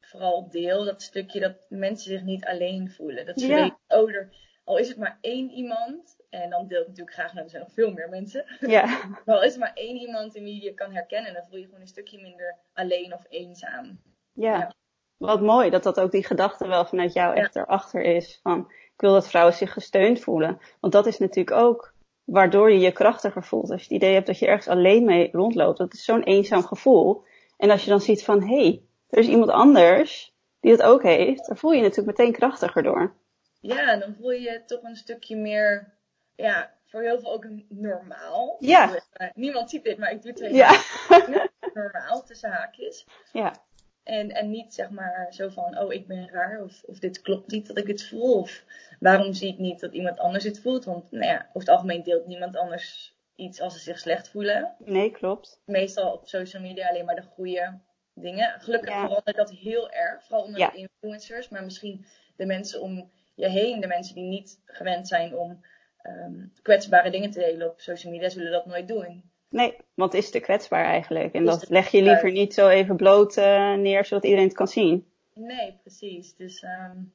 vooral 0.00 0.50
deel. 0.50 0.84
Dat 0.84 1.02
stukje 1.02 1.40
dat 1.40 1.56
mensen 1.68 2.10
zich 2.10 2.22
niet 2.22 2.44
alleen 2.44 2.90
voelen. 2.90 3.26
Dat 3.26 3.40
ze 3.40 3.46
ja. 3.46 3.62
weten, 3.62 3.78
oh, 3.88 4.14
er, 4.14 4.28
al 4.64 4.76
is 4.76 4.88
het 4.88 4.98
maar 4.98 5.18
één 5.20 5.50
iemand 5.50 6.19
en 6.30 6.50
dan 6.50 6.66
deel 6.66 6.80
ik 6.80 6.86
natuurlijk 6.86 7.16
graag, 7.16 7.32
nou, 7.32 7.44
er 7.44 7.50
zijn 7.50 7.62
nog 7.62 7.72
veel 7.72 7.92
meer 7.92 8.08
mensen. 8.08 8.44
Ja. 8.60 8.84
maar 9.24 9.36
al 9.36 9.42
is 9.42 9.52
er 9.52 9.58
maar 9.58 9.74
één 9.74 9.96
iemand 9.96 10.34
in 10.34 10.44
wie 10.44 10.62
je 10.62 10.74
kan 10.74 10.92
herkennen, 10.92 11.32
dan 11.34 11.44
voel 11.48 11.58
je 11.58 11.64
gewoon 11.64 11.80
een 11.80 11.86
stukje 11.86 12.20
minder 12.20 12.56
alleen 12.72 13.14
of 13.14 13.24
eenzaam. 13.28 14.00
Ja. 14.32 14.74
Wat 15.16 15.40
mooi 15.40 15.70
dat 15.70 15.82
dat 15.82 16.00
ook 16.00 16.10
die 16.10 16.24
gedachte 16.24 16.66
wel 16.66 16.84
vanuit 16.84 17.12
jou 17.12 17.36
echt 17.36 17.56
erachter 17.56 18.02
is. 18.02 18.40
Van, 18.42 18.60
ik 18.70 19.00
wil 19.00 19.12
dat 19.12 19.28
vrouwen 19.28 19.54
zich 19.54 19.72
gesteund 19.72 20.20
voelen. 20.20 20.58
Want 20.80 20.92
dat 20.92 21.06
is 21.06 21.18
natuurlijk 21.18 21.56
ook 21.56 21.94
waardoor 22.24 22.72
je 22.72 22.78
je 22.78 22.92
krachtiger 22.92 23.44
voelt. 23.44 23.70
Als 23.70 23.80
je 23.80 23.86
het 23.86 24.02
idee 24.02 24.14
hebt 24.14 24.26
dat 24.26 24.38
je 24.38 24.46
ergens 24.46 24.68
alleen 24.68 25.04
mee 25.04 25.28
rondloopt. 25.32 25.78
Dat 25.78 25.94
is 25.94 26.04
zo'n 26.04 26.22
eenzaam 26.22 26.62
gevoel. 26.62 27.24
En 27.56 27.70
als 27.70 27.84
je 27.84 27.90
dan 27.90 28.00
ziet 28.00 28.24
van, 28.24 28.42
hé, 28.42 28.62
hey, 28.62 28.82
er 29.08 29.18
is 29.18 29.28
iemand 29.28 29.50
anders 29.50 30.34
die 30.60 30.76
dat 30.76 30.86
ook 30.86 31.02
heeft. 31.02 31.46
Dan 31.46 31.56
voel 31.56 31.70
je 31.70 31.76
je 31.76 31.82
natuurlijk 31.82 32.18
meteen 32.18 32.32
krachtiger 32.32 32.82
door. 32.82 33.14
Ja, 33.60 33.96
dan 33.96 34.14
voel 34.14 34.30
je 34.30 34.40
je 34.40 34.62
toch 34.66 34.82
een 34.82 34.96
stukje 34.96 35.36
meer 35.36 35.92
ja, 36.40 36.74
voor 36.86 37.02
heel 37.02 37.20
veel 37.20 37.32
ook 37.32 37.46
normaal. 37.68 38.56
Ja. 38.58 38.90
Uh, 38.90 39.28
niemand 39.34 39.70
ziet 39.70 39.84
dit, 39.84 39.98
maar 39.98 40.10
ik 40.10 40.22
doe 40.22 40.32
het 40.32 40.54
ja. 40.54 40.82
normaal 41.74 42.24
tussen 42.24 42.50
haakjes. 42.50 43.06
Ja. 43.32 43.54
En, 44.02 44.30
en 44.30 44.50
niet 44.50 44.74
zeg 44.74 44.90
maar 44.90 45.26
zo 45.30 45.48
van, 45.48 45.78
oh 45.78 45.92
ik 45.92 46.06
ben 46.06 46.28
raar 46.28 46.62
of, 46.62 46.82
of 46.84 46.98
dit 46.98 47.20
klopt 47.20 47.50
niet 47.50 47.66
dat 47.66 47.78
ik 47.78 47.86
het 47.86 48.08
voel. 48.08 48.40
Of 48.40 48.64
waarom 49.00 49.32
zie 49.32 49.52
ik 49.52 49.58
niet 49.58 49.80
dat 49.80 49.92
iemand 49.92 50.18
anders 50.18 50.44
het 50.44 50.60
voelt. 50.60 50.84
Want 50.84 51.10
nou 51.10 51.24
ja, 51.24 51.38
over 51.48 51.60
het 51.60 51.68
algemeen 51.68 52.02
deelt 52.02 52.26
niemand 52.26 52.56
anders 52.56 53.18
iets 53.34 53.60
als 53.60 53.74
ze 53.74 53.80
zich 53.80 53.98
slecht 53.98 54.28
voelen. 54.28 54.74
Nee, 54.78 55.10
klopt. 55.10 55.62
Meestal 55.64 56.12
op 56.12 56.28
social 56.28 56.62
media 56.62 56.88
alleen 56.88 57.04
maar 57.04 57.14
de 57.14 57.22
goede 57.34 57.78
dingen. 58.14 58.60
Gelukkig 58.60 58.90
ja. 58.90 59.06
verandert 59.06 59.36
dat 59.36 59.50
heel 59.50 59.90
erg, 59.90 60.24
vooral 60.24 60.44
onder 60.44 60.70
de 60.70 60.88
influencers. 60.88 61.48
Maar 61.48 61.64
misschien 61.64 62.06
de 62.36 62.46
mensen 62.46 62.80
om 62.80 63.10
je 63.34 63.48
heen, 63.48 63.80
de 63.80 63.86
mensen 63.86 64.14
die 64.14 64.28
niet 64.28 64.60
gewend 64.64 65.08
zijn 65.08 65.36
om 65.36 65.64
um, 66.02 66.52
kwetsbare 66.62 67.10
dingen 67.10 67.30
te 67.30 67.38
delen 67.38 67.68
op 67.68 67.80
social 67.80 68.12
media, 68.12 68.28
zullen 68.28 68.52
dat 68.52 68.66
nooit 68.66 68.88
doen. 68.88 69.22
Nee, 69.48 69.76
want 69.94 70.14
is 70.14 70.30
te 70.30 70.40
kwetsbaar 70.40 70.84
eigenlijk. 70.84 71.34
En 71.34 71.44
dat 71.44 71.68
leg 71.68 71.90
je 71.90 72.02
liever 72.02 72.32
niet 72.32 72.54
zo 72.54 72.68
even 72.68 72.96
bloot 72.96 73.36
uh, 73.36 73.74
neer, 73.74 74.04
zodat 74.04 74.24
iedereen 74.24 74.46
het 74.46 74.56
kan 74.56 74.68
zien. 74.68 75.06
Nee, 75.34 75.78
precies. 75.82 76.36
Dus 76.36 76.62
um, 76.62 77.12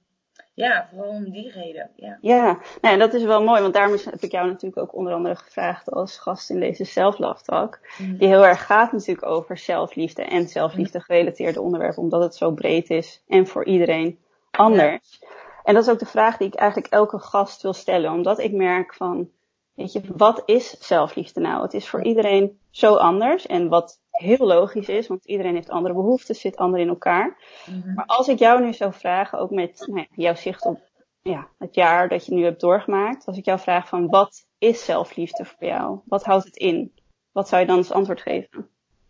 ja, 0.54 0.88
vooral 0.90 1.10
om 1.10 1.30
die 1.30 1.52
reden. 1.52 1.90
Ja, 1.96 2.18
ja 2.22 2.60
nou, 2.82 2.98
dat 2.98 3.14
is 3.14 3.24
wel 3.24 3.44
mooi, 3.44 3.62
want 3.62 3.74
daarom 3.74 3.98
heb 4.06 4.22
ik 4.22 4.32
jou 4.32 4.48
natuurlijk 4.48 4.82
ook 4.82 4.96
onder 4.96 5.14
andere 5.14 5.36
gevraagd 5.36 5.92
als 5.92 6.18
gast 6.18 6.50
in 6.50 6.60
deze 6.60 6.84
Self-Love 6.84 7.44
Talk. 7.44 7.80
Mm. 7.98 8.18
Die 8.18 8.28
heel 8.28 8.46
erg 8.46 8.66
gaat 8.66 8.92
natuurlijk 8.92 9.26
over 9.26 9.58
zelfliefde 9.58 10.24
en 10.24 10.48
zelfliefde 10.48 11.00
gerelateerde 11.00 11.62
onderwerpen, 11.62 12.04
omdat 12.04 12.24
het 12.24 12.36
zo 12.36 12.52
breed 12.52 12.90
is 12.90 13.24
en 13.28 13.48
voor 13.48 13.66
iedereen 13.66 14.20
anders. 14.52 15.18
Ja. 15.22 15.28
En 15.66 15.74
dat 15.74 15.84
is 15.84 15.90
ook 15.90 16.00
de 16.00 16.06
vraag 16.06 16.38
die 16.38 16.48
ik 16.48 16.56
eigenlijk 16.56 16.94
elke 16.94 17.20
gast 17.20 17.62
wil 17.62 17.74
stellen. 17.74 18.12
Omdat 18.12 18.40
ik 18.40 18.52
merk 18.52 18.94
van, 18.94 19.30
weet 19.74 19.92
je, 19.92 20.02
wat 20.16 20.44
is 20.46 20.70
zelfliefde 20.70 21.40
nou? 21.40 21.62
Het 21.62 21.74
is 21.74 21.88
voor 21.88 22.04
iedereen 22.04 22.60
zo 22.70 22.96
anders. 22.96 23.48
En 23.48 23.68
wat 23.68 24.02
heel 24.12 24.48
logisch 24.48 24.90
is, 24.90 25.08
want 25.08 25.26
iedereen 25.26 25.54
heeft 25.54 25.70
andere 25.70 25.94
behoeften, 25.94 26.36
zit 26.36 26.56
ander 26.56 26.80
in 26.80 26.88
elkaar. 26.88 27.38
Mm-hmm. 27.66 27.94
Maar 27.94 28.06
als 28.06 28.28
ik 28.28 28.40
jou 28.40 28.64
nu 28.64 28.74
zou 28.74 28.94
vragen, 28.94 29.40
ook 29.40 29.52
met 29.52 29.84
nou 29.88 30.00
ja, 30.00 30.08
jouw 30.10 30.36
zicht 30.36 30.66
op 30.66 30.80
ja, 31.22 31.48
het 31.58 31.76
jaar 31.76 32.10
dat 32.10 32.26
je 32.26 32.34
nu 32.34 32.44
hebt 32.44 32.62
doorgemaakt. 32.62 33.26
Als 33.26 33.38
ik 33.38 33.46
jou 33.46 33.60
vraag 33.60 33.88
van, 33.88 34.08
wat 34.08 34.48
is 34.58 34.86
zelfliefde 34.86 35.46
voor 35.46 35.68
jou? 35.68 36.00
Wat 36.06 36.24
houdt 36.24 36.46
het 36.46 36.56
in? 36.56 36.94
Wat 37.32 37.48
zou 37.48 37.62
je 37.62 37.68
dan 37.68 37.78
als 37.78 37.92
antwoord 37.92 38.22
geven? 38.22 38.70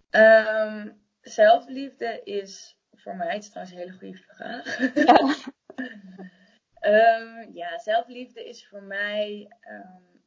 Um, 0.10 1.02
zelfliefde 1.22 2.22
is 2.24 2.78
voor 2.92 3.16
mij, 3.16 3.34
het 3.34 3.44
is 3.44 3.50
trouwens 3.50 3.76
een 3.76 3.82
hele 3.82 3.98
goede 3.98 4.18
vraag. 4.18 4.94
Ja. 4.94 5.36
Um, 6.86 7.54
ja, 7.54 7.78
zelfliefde 7.78 8.48
is 8.48 8.68
voor 8.68 8.84
mij 8.84 9.52
um, 9.70 10.22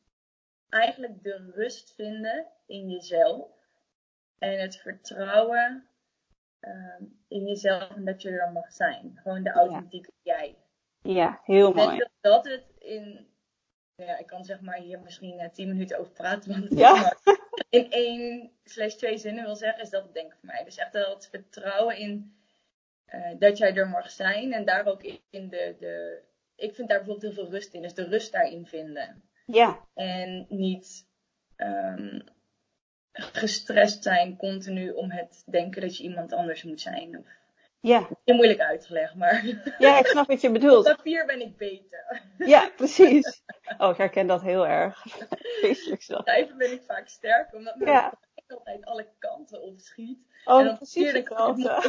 eigenlijk 0.68 1.22
de 1.22 1.50
rust 1.54 1.94
vinden 1.94 2.46
in 2.66 2.90
jezelf. 2.90 3.50
En 4.38 4.60
het 4.60 4.76
vertrouwen 4.76 5.88
um, 6.60 7.18
in 7.28 7.46
jezelf 7.46 7.90
en 7.90 8.04
dat 8.04 8.22
je 8.22 8.30
er 8.30 8.52
mag 8.52 8.72
zijn. 8.72 9.20
Gewoon 9.22 9.42
de 9.42 9.50
authentieke 9.50 10.12
jij. 10.22 10.56
Ja, 11.02 11.40
heel 11.44 11.72
mooi. 11.72 11.92
Ik 11.92 11.98
denk 11.98 12.10
dat, 12.20 12.44
het 12.44 12.64
in, 12.78 13.28
ja, 13.94 14.18
ik 14.18 14.26
kan 14.26 14.44
zeg 14.44 14.60
maar 14.60 14.78
hier 14.78 15.00
misschien 15.00 15.40
uh, 15.40 15.48
tien 15.48 15.68
minuten 15.68 15.98
over 15.98 16.12
praten, 16.12 16.50
want 16.50 16.78
ja. 16.78 17.16
in 17.70 17.90
één 17.90 18.52
slash 18.64 18.94
twee 18.94 19.18
zinnen 19.18 19.44
wil 19.44 19.56
zeggen, 19.56 19.82
is 19.82 19.90
dat 19.90 20.02
het 20.02 20.14
denk 20.14 20.32
ik 20.32 20.38
voor 20.38 20.48
mij. 20.48 20.64
Dus 20.64 20.76
echt 20.76 20.92
dat 20.92 21.28
vertrouwen 21.28 21.96
in 21.96 22.36
uh, 23.14 23.38
dat 23.38 23.58
jij 23.58 23.74
er 23.74 23.88
mag 23.88 24.10
zijn 24.10 24.52
en 24.52 24.64
daar 24.64 24.86
ook 24.86 25.02
in 25.30 25.48
de, 25.48 25.76
de, 25.78 26.22
ik 26.58 26.74
vind 26.74 26.88
daar 26.88 26.98
bijvoorbeeld 26.98 27.34
heel 27.34 27.44
veel 27.44 27.52
rust 27.52 27.74
in. 27.74 27.82
Dus 27.82 27.94
de 27.94 28.04
rust 28.04 28.32
daarin 28.32 28.66
vinden. 28.66 29.22
Ja. 29.46 29.86
En 29.94 30.46
niet 30.48 31.06
um, 31.56 32.24
gestrest 33.12 34.02
zijn 34.02 34.36
continu 34.36 34.90
om 34.90 35.10
het 35.10 35.42
denken 35.46 35.80
dat 35.80 35.96
je 35.96 36.02
iemand 36.02 36.32
anders 36.32 36.62
moet 36.62 36.80
zijn. 36.80 37.18
Of 37.18 37.26
Ja. 37.80 38.08
Heel 38.24 38.34
moeilijk 38.36 38.60
uitgelegd, 38.60 39.14
maar. 39.14 39.44
Ja, 39.78 39.98
ik 39.98 40.06
snap 40.06 40.26
wat 40.26 40.40
je 40.40 40.50
bedoelt. 40.50 40.86
Op 40.90 40.96
papier 40.96 41.26
ben 41.26 41.40
ik 41.40 41.56
beter. 41.56 42.22
Ja, 42.38 42.70
precies. 42.76 43.42
Oh, 43.78 43.90
ik 43.90 43.96
herken 43.96 44.26
dat 44.26 44.42
heel 44.42 44.66
erg. 44.66 45.04
Schrijven 45.98 46.56
ben 46.58 46.72
ik 46.72 46.82
vaak 46.82 47.08
sterk, 47.08 47.54
omdat 47.54 47.76
mijn 47.76 47.90
Ja. 47.90 48.18
altijd 48.46 48.84
alle 48.84 49.06
kanten 49.18 49.62
opschiet. 49.62 50.18
Oh, 50.44 50.58
en 50.58 50.64
dan 50.64 50.76
precies 50.76 51.12
ik 51.12 51.24
kanten. 51.24 51.82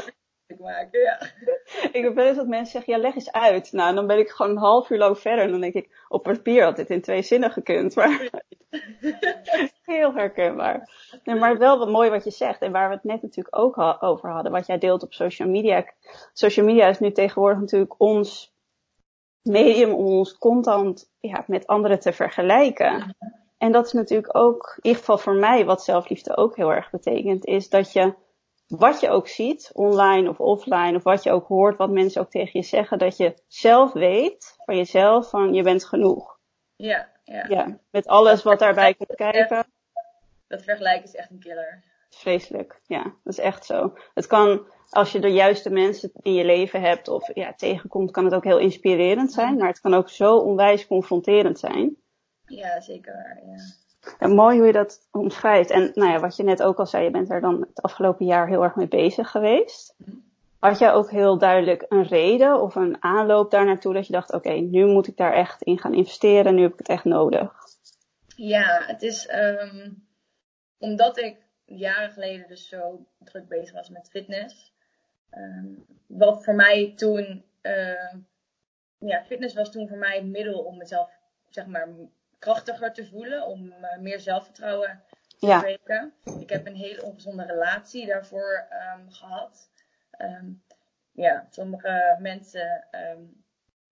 Maken. 0.57 0.99
Ja. 0.99 1.19
Ik 1.97 2.03
heb 2.03 2.15
wel 2.15 2.25
eens 2.25 2.37
dat 2.37 2.47
mensen 2.47 2.71
zeggen, 2.71 2.93
ja, 2.93 2.99
leg 2.99 3.15
eens 3.15 3.31
uit. 3.31 3.71
Nou, 3.71 3.95
dan 3.95 4.07
ben 4.07 4.17
ik 4.17 4.29
gewoon 4.29 4.51
een 4.51 4.57
half 4.57 4.89
uur 4.89 4.97
lang 4.97 5.19
verder. 5.19 5.45
En 5.45 5.51
dan 5.51 5.61
denk 5.61 5.73
ik, 5.73 6.05
op 6.07 6.23
papier 6.23 6.63
had 6.63 6.75
dit 6.75 6.89
in 6.89 7.01
twee 7.01 7.21
zinnen 7.21 7.51
gekund. 7.51 7.95
Maar 7.95 8.29
heel 9.85 10.13
herkenbaar. 10.13 10.89
Nee, 11.23 11.35
maar 11.35 11.57
wel 11.57 11.79
wat 11.79 11.89
mooi 11.89 12.09
wat 12.09 12.23
je 12.23 12.31
zegt. 12.31 12.61
En 12.61 12.71
waar 12.71 12.89
we 12.89 12.95
het 12.95 13.03
net 13.03 13.21
natuurlijk 13.21 13.57
ook 13.57 13.75
ha- 13.75 13.97
over 13.99 14.29
hadden. 14.29 14.51
Wat 14.51 14.67
jij 14.67 14.77
deelt 14.77 15.03
op 15.03 15.13
social 15.13 15.49
media. 15.49 15.85
Social 16.33 16.65
media 16.65 16.87
is 16.87 16.99
nu 16.99 17.11
tegenwoordig 17.11 17.59
natuurlijk 17.59 17.95
ons 17.97 18.53
medium 19.41 19.91
om 19.91 20.05
ons 20.05 20.37
constant 20.37 21.11
ja, 21.19 21.43
met 21.47 21.67
anderen 21.67 21.99
te 21.99 22.13
vergelijken. 22.13 23.15
En 23.57 23.71
dat 23.71 23.85
is 23.85 23.91
natuurlijk 23.91 24.37
ook, 24.37 24.73
in 24.75 24.83
ieder 24.85 24.99
geval 24.99 25.17
voor 25.17 25.35
mij, 25.35 25.65
wat 25.65 25.83
zelfliefde 25.83 26.37
ook 26.37 26.55
heel 26.55 26.73
erg 26.73 26.89
betekent, 26.89 27.45
is 27.45 27.69
dat 27.69 27.93
je, 27.93 28.13
wat 28.69 28.99
je 28.99 29.09
ook 29.09 29.27
ziet, 29.27 29.69
online 29.73 30.29
of 30.29 30.39
offline, 30.39 30.95
of 30.95 31.03
wat 31.03 31.23
je 31.23 31.31
ook 31.31 31.47
hoort, 31.47 31.77
wat 31.77 31.89
mensen 31.89 32.21
ook 32.21 32.29
tegen 32.29 32.59
je 32.59 32.65
zeggen, 32.65 32.97
dat 32.97 33.17
je 33.17 33.33
zelf 33.47 33.93
weet 33.93 34.55
van 34.65 34.75
jezelf 34.75 35.29
van 35.29 35.53
je 35.53 35.63
bent 35.63 35.85
genoeg. 35.85 36.39
Ja, 36.75 37.09
ja. 37.23 37.45
Ja, 37.47 37.79
met 37.91 38.07
alles 38.07 38.43
wat 38.43 38.59
daarbij 38.59 38.93
komt 38.93 39.15
kijken. 39.15 39.65
Dat 40.47 40.63
vergelijken 40.63 41.03
is 41.03 41.15
echt 41.15 41.29
een 41.29 41.39
killer. 41.39 41.83
Vreselijk. 42.09 42.81
Ja, 42.85 43.03
dat 43.03 43.33
is 43.33 43.39
echt 43.39 43.65
zo. 43.65 43.93
Het 44.13 44.27
kan, 44.27 44.67
als 44.89 45.11
je 45.11 45.19
de 45.19 45.31
juiste 45.31 45.69
mensen 45.69 46.11
in 46.21 46.33
je 46.33 46.45
leven 46.45 46.81
hebt 46.81 47.07
of 47.07 47.35
ja, 47.35 47.53
tegenkomt, 47.53 48.11
kan 48.11 48.25
het 48.25 48.33
ook 48.33 48.43
heel 48.43 48.59
inspirerend 48.59 49.31
zijn. 49.33 49.57
Maar 49.57 49.67
het 49.67 49.79
kan 49.79 49.93
ook 49.93 50.09
zo 50.09 50.37
onwijs 50.37 50.87
confronterend 50.87 51.59
zijn. 51.59 51.95
Ja, 52.45 52.81
zeker. 52.81 53.41
Ja. 53.45 53.88
Mooi 54.19 54.57
hoe 54.57 54.67
je 54.67 54.73
dat 54.73 55.07
omschrijft. 55.11 55.69
En 55.69 55.91
nou 55.93 56.11
ja, 56.11 56.19
wat 56.19 56.35
je 56.35 56.43
net 56.43 56.63
ook 56.63 56.77
al 56.77 56.85
zei, 56.85 57.03
je 57.03 57.11
bent 57.11 57.29
er 57.29 57.41
dan 57.41 57.61
het 57.61 57.81
afgelopen 57.81 58.25
jaar 58.25 58.47
heel 58.47 58.63
erg 58.63 58.75
mee 58.75 58.87
bezig 58.87 59.31
geweest. 59.31 59.95
Had 60.59 60.79
jij 60.79 60.93
ook 60.93 61.11
heel 61.11 61.37
duidelijk 61.37 61.85
een 61.89 62.03
reden 62.03 62.61
of 62.61 62.75
een 62.75 63.03
aanloop 63.03 63.51
daar 63.51 63.65
naartoe 63.65 63.93
dat 63.93 64.07
je 64.07 64.13
dacht, 64.13 64.33
oké, 64.33 64.51
nu 64.51 64.85
moet 64.85 65.07
ik 65.07 65.17
daar 65.17 65.33
echt 65.33 65.61
in 65.61 65.79
gaan 65.79 65.93
investeren, 65.93 66.55
nu 66.55 66.61
heb 66.61 66.71
ik 66.71 66.77
het 66.77 66.89
echt 66.89 67.03
nodig. 67.03 67.53
Ja, 68.35 68.83
het 68.85 69.01
is 69.01 69.27
ehm, 69.27 69.91
omdat 70.77 71.17
ik 71.17 71.37
jaren 71.65 72.11
geleden 72.11 72.47
dus 72.47 72.67
zo 72.67 73.05
druk 73.19 73.47
bezig 73.47 73.73
was 73.73 73.89
met 73.89 74.09
fitness. 74.09 74.73
ehm, 75.29 75.67
wat 76.07 76.43
voor 76.43 76.55
mij 76.55 76.93
toen, 76.95 77.43
ehm, 77.61 78.17
ja, 78.97 79.23
fitness 79.25 79.55
was 79.55 79.71
toen 79.71 79.87
voor 79.87 79.97
mij 79.97 80.17
een 80.17 80.31
middel 80.31 80.59
om 80.59 80.77
mezelf, 80.77 81.09
zeg 81.49 81.65
maar, 81.65 81.87
krachtiger 82.39 82.93
te 82.93 83.05
voelen, 83.05 83.45
om 83.45 83.71
eh, 83.71 83.99
meer 83.99 84.19
zelfvertrouwen 84.19 85.03
te 85.39 85.45
Ja. 85.45 85.63
Ik 86.39 86.49
heb 86.49 86.67
een 86.67 86.75
hele 86.75 87.03
ongezonde 87.03 87.45
relatie 87.45 88.05
daarvoor 88.05 88.67
ehm, 88.69 89.09
gehad. 89.09 89.69
Ehm, 90.11 90.51
ja, 91.11 91.47
sommige 91.49 92.15
mensen, 92.19 92.87
ehm, 92.91 93.21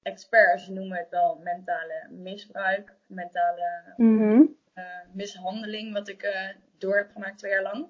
experts 0.01 0.68
noemen 0.68 0.98
het 0.98 1.10
wel 1.10 1.39
mentale 1.44 2.08
misbruik, 2.10 2.96
mentale 3.06 3.94
Mhm. 3.98 4.42
eh, 4.74 4.84
mishandeling, 5.12 5.94
wat 5.94 6.08
ik 6.08 6.24
eh, 6.24 6.50
door 6.77 6.96
heb 6.98 7.12
gemaakt 7.12 7.38
twee 7.38 7.51
jaar 7.51 7.62
lang. 7.62 7.88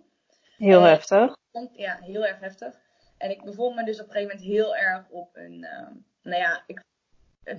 Heel 0.57 0.81
heftig. 0.81 1.35
Ja, 1.73 1.97
heel 2.01 2.25
erg 2.25 2.39
heftig. 2.39 2.79
En 3.17 3.29
ik 3.29 3.43
bevond 3.43 3.75
me 3.75 3.83
dus 3.83 3.99
op 4.01 4.05
een 4.05 4.11
gegeven 4.11 4.35
moment 4.37 4.55
heel 4.55 4.75
erg 4.75 5.09
op 5.09 5.35
een, 5.35 5.59
nou 6.21 6.41
ja, 6.41 6.63
ik, 6.65 6.81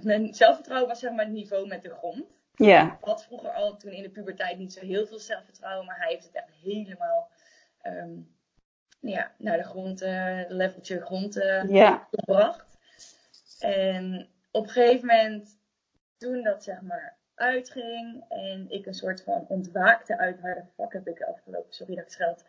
mijn 0.03 0.35
zelfvertrouwen 0.35 0.89
was 0.89 0.99
zeg 1.01 1.11
maar 1.13 1.25
het 1.25 1.35
niveau 1.35 1.67
met 1.67 1.83
de 1.83 1.91
grond. 1.91 2.38
Ja, 2.59 2.93
Ik 2.93 3.05
had 3.05 3.25
vroeger 3.25 3.51
al 3.51 3.77
toen 3.77 3.93
in 3.93 4.03
de 4.03 4.11
puberteit 4.11 4.59
niet 4.59 4.73
zo 4.73 4.81
heel 4.81 5.07
veel 5.07 5.19
zelfvertrouwen, 5.19 5.87
maar 5.87 5.99
hij 5.99 6.09
heeft 6.09 6.25
het 6.25 6.35
echt 6.35 6.53
helemaal 6.63 7.31
ehm, 7.83 8.21
ja, 9.01 9.33
naar 9.39 9.57
de 9.57 9.65
grond, 9.65 10.03
eh 10.03 10.41
leveltje 10.49 11.01
grond 11.01 11.37
eh, 11.37 11.69
ja, 11.69 12.09
gebracht. 12.11 12.67
En 13.59 14.29
op 14.51 14.65
een 14.65 14.71
gegeven 14.71 15.07
moment, 15.07 15.59
toen 16.17 16.43
dat 16.43 16.65
zeg 16.65 16.81
maar 16.81 17.17
uitging 17.35 18.25
en 18.29 18.71
ik 18.71 18.87
een 18.87 18.95
soort 18.95 19.23
van 19.23 19.45
ontwaakte 19.49 20.19
uit 20.19 20.41
waar 20.41 20.55
de 20.55 20.83
fuck 20.83 20.93
heb 20.93 21.09
ik 21.09 21.23
afgelopen, 21.23 21.73
sorry 21.73 21.95
dat 21.95 22.05
ik 22.05 22.11
scheld, 22.11 22.45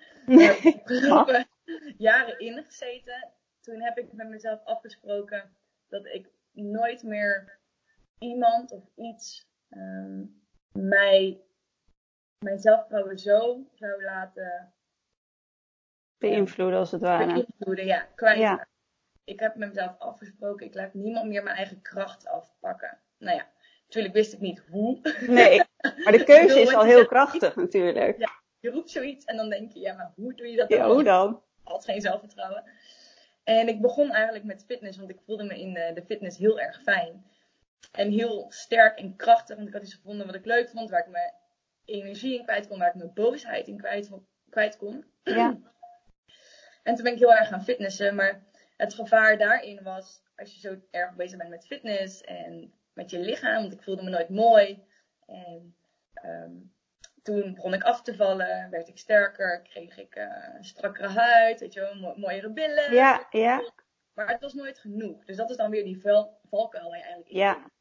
afgelopen 0.84 1.48
jaren 1.98 2.40
ingezeten. 2.40 3.28
Toen 3.62 3.82
heb 3.82 3.98
ik 3.98 4.14
met 4.14 4.30
mezelf 4.30 4.64
afgesproken 4.64 5.56
dat 5.88 6.06
ik 6.06 6.30
nooit 6.52 7.04
meer 7.04 7.58
iemand 8.20 8.72
of 8.72 8.84
iets 8.96 9.48
ehm, 9.70 10.24
mij, 10.72 11.42
mijn 12.40 12.60
zelfvertrouwen 12.60 13.20
zo 13.20 13.66
zou 13.74 14.04
laten 14.04 14.74
beïnvloeden 16.18 16.80
als 16.80 16.92
het 16.92 17.02
ware. 17.02 17.34
beïnvloeden, 17.34 17.86
ja, 17.86 18.08
kwijt. 18.16 18.40
Ja. 18.40 18.68
Ik 19.24 19.40
heb 19.40 19.56
met 19.56 19.68
mezelf 19.68 20.00
afgesproken, 20.00 20.66
ik 20.66 20.74
laat 20.74 20.94
niemand 20.94 21.28
meer 21.28 21.44
mijn 21.44 21.56
eigen 21.56 21.82
kracht 21.82 22.28
afpakken. 22.28 22.98
Nou 23.18 23.38
ja, 23.38 23.48
natuurlijk 23.86 24.14
wist 24.14 24.34
ik 24.34 24.40
niet 24.40 24.64
hoe. 24.70 25.00
Nee, 25.28 25.58
maar 26.04 26.12
de 26.12 26.24
keuze 26.34 26.60
is 26.60 26.74
al 26.74 26.84
heel 26.84 27.06
krachtig 27.06 27.56
natuurlijk. 27.56 28.38
Je 28.60 28.70
roept 28.70 28.90
zoiets 28.90 29.26
en 29.26 29.38
dan 29.38 29.50
denk 29.50 29.72
je, 29.72 29.80
ja, 29.80 29.94
maar 29.94 30.12
hoe 30.16 30.34
doe 30.34 30.48
je 30.48 30.58
dat 30.58 30.70
Ja, 30.70 30.78
dan? 30.78 30.92
hoe 30.92 31.04
dan? 31.04 31.42
had 31.64 31.86
geen 31.86 32.02
zelfvertrouwen. 32.02 32.64
En 33.44 33.68
ik 33.68 33.82
begon 33.82 34.12
eigenlijk 34.12 34.46
met 34.46 34.66
fitness, 34.66 34.98
want 34.98 35.10
ik 35.10 35.20
voelde 35.26 35.44
me 35.44 35.60
in 35.60 35.74
de, 35.74 35.92
de 35.94 36.04
fitness 36.06 36.38
heel 36.38 36.60
erg 36.60 36.82
fijn. 36.82 37.26
En 37.92 38.12
heel 38.12 38.46
sterk 38.50 38.98
en 39.00 39.16
krachtig, 39.16 39.56
want 39.56 39.68
ik 39.68 39.74
had 39.74 39.84
iets 39.84 39.94
gevonden 39.94 40.26
wat 40.26 40.36
ik 40.36 40.46
leuk 40.46 40.70
vond, 40.70 40.90
waar 40.90 41.00
ik 41.00 41.12
mijn 41.12 41.34
energie 41.86 42.38
in 42.38 42.44
kwijt 42.44 42.68
kon, 42.68 42.80
waar 42.80 42.88
ik 42.90 42.96
mijn 42.96 43.14
boosheid 43.14 43.68
in 43.68 43.78
kwijt, 43.78 44.10
kwijt 44.50 44.78
kon. 44.78 45.06
Ja, 45.24 45.58
En 46.84 46.96
toen 46.96 47.04
ben 47.04 47.14
ik 47.14 47.20
heel 47.20 47.36
erg 47.36 47.48
gaan 47.48 47.64
fitnessen, 47.64 48.16
maar 48.16 48.44
het 48.78 48.94
gevaar 48.94 49.38
daarin 49.38 49.84
was, 49.84 50.22
als 50.36 50.54
je 50.54 50.60
zo 50.60 50.78
erg 50.92 51.16
bezig 51.16 51.38
bent 51.38 51.50
met 51.50 51.66
fitness 51.66 52.22
en 52.22 52.74
met 52.94 53.10
je 53.10 53.20
lichaam, 53.20 53.62
want 53.62 53.74
ik 53.74 53.84
voelde 53.84 54.04
me 54.04 54.10
nooit 54.10 54.30
mooi. 54.30 54.84
En 55.26 55.76
ehm, 56.14 56.52
toen 57.24 57.54
begon 57.54 57.74
ik 57.74 57.84
af 57.84 58.02
te 58.02 58.16
vallen, 58.16 58.70
werd 58.70 58.88
ik 58.88 58.98
sterker, 58.98 59.62
kreeg 59.62 59.98
ik 59.98 60.16
een 60.56 60.64
strakkere 60.64 61.08
huid, 61.08 61.60
weet 61.60 61.74
je 61.74 61.80
wel, 61.80 61.96
mo- 61.96 62.16
mooiere 62.16 62.50
billen. 62.50 62.94
ja, 62.94 63.28
ja, 63.30 63.72
Maar 64.20 64.30
het 64.30 64.42
was 64.42 64.54
nooit 64.54 64.80
genoeg. 64.80 65.26
Dus 65.26 65.36
dat 65.36 65.50
is 65.50 65.58
dan 65.58 65.70
weer 65.70 65.84
die 65.84 66.02
val, 66.02 66.40
valkuil 66.50 66.90
waar 66.90 66.98
je 66.98 67.04
eigenlijk 67.04 67.32
in 67.32 67.38
ja. 67.38 67.72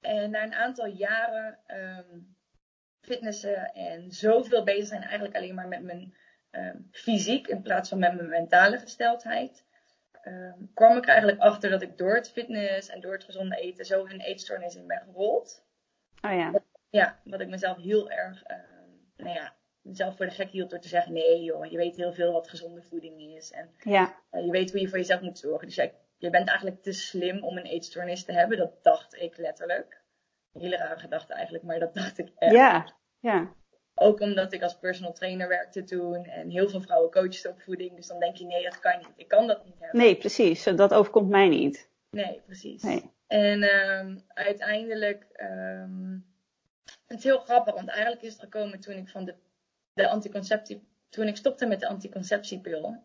En 0.00 0.30
na 0.30 0.42
een 0.42 0.54
aantal 0.54 0.86
jaren 0.86 1.58
ehm, 1.66 2.18
fitnessen 3.00 3.72
en 3.72 4.12
zoveel 4.12 4.64
bezig 4.64 4.86
zijn 4.86 5.02
eigenlijk 5.02 5.36
alleen 5.36 5.54
maar 5.54 5.68
met 5.68 5.82
mijn 5.82 6.14
ehm, 6.50 6.76
fysiek 6.90 7.46
in 7.46 7.62
plaats 7.62 7.88
van 7.88 7.98
met 7.98 8.14
mijn 8.14 8.28
mentale 8.28 8.78
gesteldheid, 8.78 9.64
ehm, 10.22 10.58
kwam 10.74 10.96
ik 10.96 11.06
eigenlijk 11.06 11.40
achter 11.40 11.70
dat 11.70 11.82
ik 11.82 11.98
door 11.98 12.14
het 12.14 12.30
fitness 12.30 12.88
en 12.88 13.00
door 13.00 13.12
het 13.12 13.24
gezonde 13.24 13.56
eten 13.56 13.84
zo 13.84 14.04
in 14.04 14.14
een 14.14 14.20
eetstoornis 14.20 14.74
in 14.74 14.86
ben 14.86 15.02
gerold. 15.04 15.64
oh 16.22 16.32
ja, 16.32 16.62
Ja, 16.90 17.20
wat 17.24 17.40
ik 17.40 17.48
mezelf 17.48 17.76
heel 17.76 18.10
erg, 18.10 18.42
nou 19.16 19.34
ja, 19.34 19.56
mezelf 19.88 20.16
voor 20.16 20.26
de 20.26 20.32
gek 20.32 20.50
hield 20.50 20.70
door 20.70 20.78
te 20.78 20.88
zeggen, 20.88 21.12
nee 21.12 21.42
joh, 21.42 21.64
je 21.64 21.76
weet 21.76 21.96
heel 21.96 22.12
veel 22.12 22.32
wat 22.32 22.48
gezonde 22.48 22.82
voeding 22.82 23.20
is. 23.20 23.50
En 23.50 23.70
ja, 23.82 24.16
eh, 24.30 24.44
je 24.44 24.50
weet 24.50 24.70
hoe 24.70 24.80
je 24.80 24.88
voor 24.88 24.98
jezelf 24.98 25.20
moet 25.20 25.38
zorgen. 25.38 25.66
Dus 25.66 25.76
jij, 25.76 25.94
je 26.16 26.30
bent 26.30 26.48
eigenlijk 26.48 26.82
te 26.82 26.92
slim 26.92 27.44
om 27.44 27.56
een 27.56 27.64
eetstoornis 27.64 28.24
te 28.24 28.32
hebben. 28.32 28.58
Dat 28.58 28.82
dacht 28.82 29.14
ik 29.14 29.36
letterlijk. 29.36 30.02
Een 30.52 30.60
hele 30.60 30.76
rare 30.76 30.98
gedachte 31.00 31.32
eigenlijk, 31.32 31.64
maar 31.64 31.78
dat 31.78 31.94
dacht 31.94 32.18
ik 32.18 32.32
echt. 32.38 32.52
ja, 32.52 32.92
ja, 33.20 33.52
Ook 33.94 34.20
omdat 34.20 34.52
ik 34.52 34.62
als 34.62 34.78
personal 34.78 35.12
trainer 35.12 35.48
werkte 35.48 35.84
toen 35.84 36.24
en 36.24 36.50
heel 36.50 36.68
veel 36.68 36.80
vrouwen 36.80 37.10
coachten 37.10 37.50
op 37.50 37.60
voeding. 37.60 37.96
Dus 37.96 38.06
dan 38.06 38.20
denk 38.20 38.36
je, 38.36 38.44
nee, 38.44 38.62
dat 38.62 38.78
kan 38.78 38.98
niet. 38.98 39.12
Ik 39.16 39.28
kan 39.28 39.46
dat 39.46 39.64
niet 39.64 39.78
hebben. 39.78 40.00
nee, 40.00 40.16
precies, 40.16 40.64
dat 40.64 40.94
overkomt 40.94 41.28
mij 41.28 41.48
niet. 41.48 41.90
Nee, 42.10 42.42
precies. 42.46 42.82
Nee. 42.82 43.10
En 43.26 43.62
ehm, 43.62 44.18
uiteindelijk, 44.28 45.26
ehm, 45.32 46.18
het 47.06 47.18
is 47.18 47.24
heel 47.24 47.38
grappig, 47.38 47.74
want 47.74 47.88
eigenlijk 47.88 48.22
is 48.22 48.32
het 48.32 48.40
gekomen 48.40 48.80
toen 48.80 48.96
ik 48.96 49.08
van 49.08 49.24
de, 49.24 49.34
de 49.98 50.08
anticonceptie, 50.08 50.82
toen 51.08 51.26
ik 51.26 51.36
stopte 51.36 51.66
met 51.66 51.80
de 51.80 51.88
anticonceptiepil. 51.88 53.02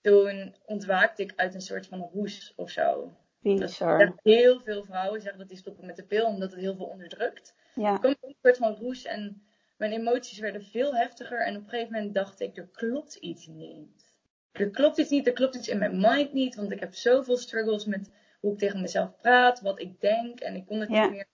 Toen 0.00 0.54
ontwaakte 0.66 1.22
ik 1.22 1.32
uit 1.36 1.54
een 1.54 1.60
soort 1.60 1.86
van 1.86 2.10
roes 2.12 2.52
of 2.56 2.70
zo. 2.70 3.16
Bizar. 3.40 4.14
heel 4.22 4.60
veel 4.60 4.84
vrouwen 4.84 5.20
zeggen 5.20 5.38
dat 5.38 5.48
die 5.48 5.58
stoppen 5.58 5.86
met 5.86 5.96
de 5.96 6.04
pil 6.04 6.26
omdat 6.26 6.50
het 6.50 6.60
heel 6.60 6.76
veel 6.76 6.86
onderdrukt. 6.86 7.54
Ja, 7.74 7.92
Er 7.92 7.98
kwam 7.98 8.14
een 8.20 8.36
soort 8.42 8.56
van 8.56 8.74
roes 8.74 9.04
en 9.04 9.42
mijn 9.76 9.92
emoties 9.92 10.38
werden 10.38 10.62
veel 10.64 10.94
heftiger. 10.94 11.40
En 11.40 11.56
op 11.56 11.62
een 11.62 11.68
gegeven 11.68 11.92
moment 11.92 12.14
dacht 12.14 12.40
ik, 12.40 12.56
er 12.56 12.68
klopt 12.72 13.14
iets 13.14 13.46
niet. 13.46 14.12
Er 14.52 14.70
klopt 14.70 14.98
iets 14.98 15.10
niet, 15.10 15.26
er 15.26 15.32
klopt 15.32 15.54
iets 15.54 15.68
in 15.68 15.78
mijn 15.78 16.00
mind 16.00 16.32
niet. 16.32 16.54
Want 16.54 16.72
ik 16.72 16.80
heb 16.80 16.94
zoveel 16.94 17.36
struggles 17.36 17.84
met 17.84 18.10
hoe 18.40 18.52
ik 18.52 18.58
tegen 18.58 18.80
mezelf 18.80 19.16
praat, 19.16 19.60
wat 19.60 19.80
ik 19.80 20.00
denk. 20.00 20.40
En 20.40 20.54
ik 20.54 20.66
kon 20.66 20.80
het, 20.80 20.90
Ja. 20.90 21.02
niet, 21.02 21.10
meer, 21.12 21.26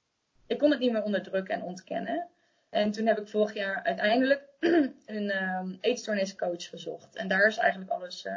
ik 0.47 0.59
kon 0.59 0.71
het 0.71 0.81
niet 0.81 0.93
meer 0.93 1.03
onderdrukken 1.03 1.55
en 1.55 1.63
ontkennen. 1.63 2.29
En 2.71 2.91
toen 2.91 3.07
heb 3.07 3.19
ik 3.19 3.29
vorig 3.29 3.55
jaar 3.55 3.83
uiteindelijk 3.83 4.49
een 5.07 5.31
ehm 5.31 5.77
eetstoorniscoach 5.81 6.69
gezocht. 6.69 7.17
En 7.17 7.29
daar 7.29 7.47
is 7.47 7.57
eigenlijk 7.57 7.91
alles 7.91 8.25
eh, 8.25 8.35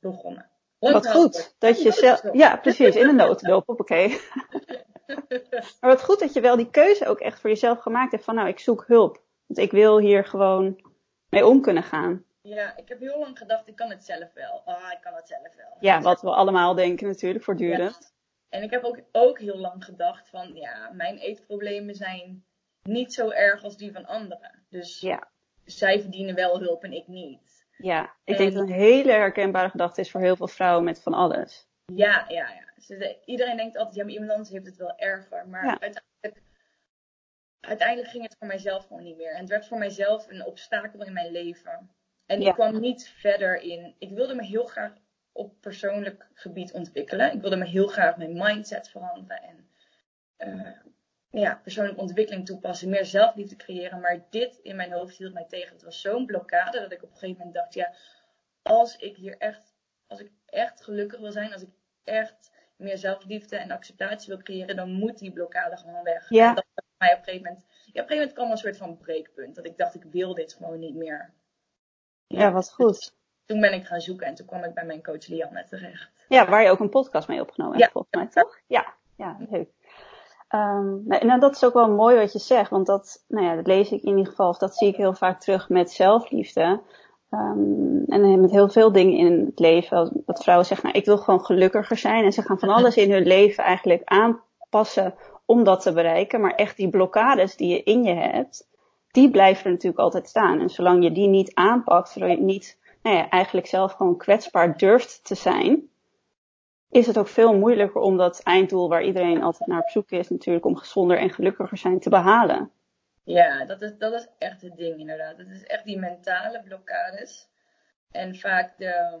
begonnen. 0.00 0.50
Wat 0.78 1.10
goed 1.10 1.54
dat 1.58 1.82
je 1.82 1.92
zelf. 2.02 2.32
Ja, 2.32 2.56
precies, 2.56 2.96
in 2.96 3.08
een 3.08 3.16
notendop, 3.16 3.68
oké. 3.68 4.08
maar 5.80 5.90
wat 5.90 6.02
goed 6.02 6.18
dat 6.18 6.32
je 6.32 6.40
wel 6.40 6.56
die 6.56 6.70
keuze 6.70 7.06
ook 7.06 7.20
echt 7.20 7.40
voor 7.40 7.50
jezelf 7.50 7.78
gemaakt 7.78 8.12
hebt 8.12 8.24
van 8.24 8.34
nou, 8.34 8.48
ik 8.48 8.58
zoek 8.58 8.84
hulp. 8.86 9.22
Want 9.46 9.58
ik 9.58 9.70
wil 9.70 9.98
hier 9.98 10.24
gewoon 10.24 10.80
mee 11.28 11.46
om 11.46 11.60
kunnen 11.60 11.82
gaan. 11.82 12.24
Ja, 12.42 12.76
ik 12.76 12.88
heb 12.88 13.00
heel 13.00 13.18
lang 13.18 13.38
gedacht, 13.38 13.68
ik 13.68 13.76
kan 13.76 13.90
het 13.90 14.04
zelf 14.04 14.32
wel. 14.34 14.62
Ah, 14.64 14.92
ik 14.92 14.98
kan 15.00 15.14
het 15.14 15.28
zelf 15.28 15.56
wel. 15.56 15.76
Ja, 15.80 16.00
wat 16.00 16.22
we 16.22 16.30
allemaal 16.30 16.74
denken 16.74 17.06
natuurlijk, 17.06 17.44
voortdurend. 17.44 18.14
En 18.48 18.62
ik 18.62 18.70
heb 18.70 18.84
ook, 18.84 18.98
ook 19.12 19.38
heel 19.38 19.58
lang 19.58 19.84
gedacht 19.84 20.28
van, 20.28 20.54
ja, 20.54 20.90
mijn 20.92 21.18
eetproblemen 21.18 21.94
zijn 21.94 22.44
niet 22.82 23.14
zo 23.14 23.30
erg 23.30 23.62
als 23.62 23.76
die 23.76 23.92
van 23.92 24.06
anderen. 24.06 24.64
Dus 24.68 25.00
ja. 25.00 25.28
zij 25.64 26.00
verdienen 26.00 26.34
wel 26.34 26.60
hulp 26.60 26.84
en 26.84 26.92
ik 26.92 27.08
niet. 27.08 27.66
Ja, 27.76 28.14
ik 28.24 28.36
denk 28.36 28.52
dat 28.52 28.62
een 28.62 28.74
hele 28.74 29.12
herkenbare 29.12 29.70
gedachte 29.70 30.00
is 30.00 30.10
voor 30.10 30.20
heel 30.20 30.36
veel 30.36 30.48
vrouwen 30.48 30.84
met 30.84 31.02
van 31.02 31.14
alles. 31.14 31.68
Ja, 31.86 32.24
ja, 32.28 32.48
ja. 32.48 32.72
Dus 32.74 33.16
iedereen 33.24 33.56
denkt 33.56 33.76
altijd, 33.76 33.96
ja, 33.96 34.04
maar 34.04 34.12
iemand 34.12 34.30
anders 34.30 34.50
heeft 34.50 34.66
het 34.66 34.76
wel 34.76 34.96
erger. 34.96 35.48
Maar 35.48 35.78
uiteindelijk, 35.80 36.42
uiteindelijk 37.60 38.10
ging 38.10 38.22
het 38.22 38.36
voor 38.38 38.46
mijzelf 38.46 38.86
gewoon 38.86 39.02
niet 39.02 39.16
meer. 39.16 39.32
En 39.32 39.40
het 39.40 39.48
werd 39.48 39.66
voor 39.66 39.78
mijzelf 39.78 40.28
een 40.28 40.44
obstakel 40.44 41.04
in 41.04 41.12
mijn 41.12 41.32
leven. 41.32 41.90
En 42.26 42.42
ik 42.42 42.52
kwam 42.52 42.80
niet 42.80 43.08
verder 43.08 43.60
in. 43.60 43.94
Ik 43.98 44.10
wilde 44.10 44.34
me 44.34 44.44
heel 44.44 44.64
graag 44.64 44.92
op 45.32 45.60
persoonlijk 45.60 46.26
gebied 46.34 46.72
ontwikkelen. 46.72 47.32
Ik 47.32 47.40
wilde 47.40 47.56
me 47.56 47.64
heel 47.64 47.86
graag 47.86 48.16
mijn 48.16 48.32
mindset 48.32 48.88
veranderen. 48.88 49.42
En 49.42 50.58
uh, 50.58 50.68
ja, 51.40 51.60
persoonlijke 51.62 52.00
ontwikkeling 52.00 52.46
toepassen, 52.46 52.88
meer 52.88 53.04
zelfliefde 53.04 53.56
creëren. 53.56 54.00
Maar 54.00 54.24
dit 54.30 54.58
in 54.62 54.76
mijn 54.76 54.92
hoofd 54.92 55.16
hield 55.16 55.32
mij 55.32 55.46
tegen. 55.48 55.72
Het 55.72 55.82
was 55.82 56.00
zo'n 56.00 56.26
blokkade 56.26 56.80
dat 56.80 56.92
ik 56.92 57.02
op 57.02 57.10
een 57.10 57.16
gegeven 57.16 57.36
moment 57.36 57.54
dacht, 57.54 57.74
ja, 57.74 57.92
als 58.62 58.96
ik 58.96 59.16
hier 59.16 59.36
echt, 59.38 59.74
als 60.06 60.20
ik 60.20 60.30
echt 60.46 60.82
gelukkig 60.82 61.20
wil 61.20 61.32
zijn, 61.32 61.52
als 61.52 61.62
ik 61.62 61.70
echt 62.04 62.50
meer 62.76 62.98
zelfliefde 62.98 63.56
en 63.56 63.70
acceptatie 63.70 64.34
wil 64.34 64.42
creëren, 64.42 64.76
dan 64.76 64.92
moet 64.92 65.18
die 65.18 65.32
blokkade 65.32 65.76
gewoon 65.76 66.02
weg. 66.02 66.28
Ja. 66.28 66.48
En 66.48 66.54
dat 66.54 66.66
was 66.74 66.84
mij 66.98 67.12
op 67.12 67.18
een 67.18 67.24
gegeven 67.24 67.46
moment, 67.46 67.66
ja, 67.68 67.74
op 67.74 67.86
een 67.86 67.92
gegeven 67.92 68.16
moment 68.16 68.32
kwam 68.32 68.50
een 68.50 68.56
soort 68.56 68.76
van 68.76 68.98
breekpunt. 68.98 69.54
Dat 69.54 69.66
ik 69.66 69.76
dacht, 69.78 69.94
ik 69.94 70.04
wil 70.04 70.34
dit 70.34 70.52
gewoon 70.52 70.78
niet 70.78 70.94
meer. 70.94 71.32
Ja, 72.26 72.52
wat 72.52 72.72
goed. 72.72 73.14
toen 73.44 73.60
ben 73.60 73.72
ik 73.72 73.86
gaan 73.86 74.00
zoeken 74.00 74.26
en 74.26 74.34
toen 74.34 74.46
kwam 74.46 74.64
ik 74.64 74.74
bij 74.74 74.84
mijn 74.84 75.02
coach 75.02 75.26
Lianne 75.26 75.64
terecht. 75.64 76.26
Ja, 76.28 76.48
waar 76.48 76.62
je 76.62 76.70
ook 76.70 76.80
een 76.80 76.88
podcast 76.88 77.28
mee 77.28 77.40
opgenomen 77.40 77.78
hebt, 77.78 77.92
volgens 77.92 78.14
mij, 78.14 78.42
toch? 78.42 78.58
Ja, 78.66 78.94
ja, 79.16 79.36
leuk. 79.50 79.70
Um, 80.54 81.02
nou, 81.06 81.40
dat 81.40 81.54
is 81.54 81.64
ook 81.64 81.72
wel 81.72 81.90
mooi 81.90 82.16
wat 82.16 82.32
je 82.32 82.38
zegt, 82.38 82.70
want 82.70 82.86
dat, 82.86 83.24
nou 83.28 83.46
ja, 83.46 83.56
dat 83.56 83.66
lees 83.66 83.90
ik 83.90 84.02
in 84.02 84.10
ieder 84.10 84.26
geval, 84.26 84.48
of 84.48 84.58
dat 84.58 84.76
zie 84.76 84.88
ik 84.88 84.96
heel 84.96 85.14
vaak 85.14 85.40
terug 85.40 85.68
met 85.68 85.90
zelfliefde. 85.90 86.80
Um, 87.30 88.04
en 88.06 88.40
met 88.40 88.50
heel 88.50 88.68
veel 88.68 88.92
dingen 88.92 89.16
in 89.16 89.44
het 89.46 89.58
leven, 89.58 90.22
dat 90.26 90.42
vrouwen 90.42 90.66
zeggen, 90.66 90.86
nou, 90.86 90.98
ik 90.98 91.04
wil 91.06 91.18
gewoon 91.18 91.44
gelukkiger 91.44 91.96
zijn. 91.96 92.24
En 92.24 92.32
ze 92.32 92.42
gaan 92.42 92.58
van 92.58 92.68
alles 92.76 92.96
in 92.96 93.12
hun 93.12 93.26
leven 93.26 93.64
eigenlijk 93.64 94.02
aanpassen 94.04 95.14
om 95.46 95.64
dat 95.64 95.80
te 95.80 95.92
bereiken. 95.92 96.40
Maar 96.40 96.54
echt 96.54 96.76
die 96.76 96.88
blokkades 96.88 97.56
die 97.56 97.68
je 97.68 97.82
in 97.82 98.02
je 98.02 98.14
hebt, 98.14 98.68
die 99.10 99.30
blijven 99.30 99.64
er 99.64 99.70
natuurlijk 99.70 100.02
altijd 100.02 100.28
staan. 100.28 100.60
En 100.60 100.68
zolang 100.68 101.02
je 101.02 101.12
die 101.12 101.28
niet 101.28 101.54
aanpakt, 101.54 102.08
zolang 102.08 102.32
je 102.32 102.40
niet, 102.40 102.78
nou 103.02 103.16
ja, 103.16 103.28
eigenlijk 103.28 103.66
zelf 103.66 103.92
gewoon 103.92 104.16
kwetsbaar 104.16 104.76
durft 104.76 105.24
te 105.24 105.34
zijn, 105.34 105.90
is 106.92 107.06
het 107.06 107.18
ook 107.18 107.28
veel 107.28 107.58
moeilijker 107.58 108.00
om 108.00 108.16
dat 108.16 108.42
einddoel 108.42 108.88
waar 108.88 109.02
iedereen 109.02 109.42
altijd 109.42 109.68
naar 109.68 109.80
op 109.80 109.88
zoek 109.88 110.10
is, 110.10 110.28
natuurlijk 110.28 110.64
om 110.64 110.76
gezonder 110.76 111.18
en 111.18 111.30
gelukkiger 111.30 111.78
zijn 111.78 112.00
te 112.00 112.08
behalen. 112.08 112.70
Ja, 113.24 113.64
dat 113.64 113.82
is, 113.82 113.98
dat 113.98 114.12
is 114.12 114.28
echt 114.38 114.62
het 114.62 114.76
ding 114.76 114.98
inderdaad. 114.98 115.38
Het 115.38 115.50
is 115.50 115.64
echt 115.64 115.84
die 115.84 115.98
mentale 115.98 116.62
blokkades. 116.62 117.48
En 118.10 118.36
vaak 118.36 118.78
de, 118.78 119.18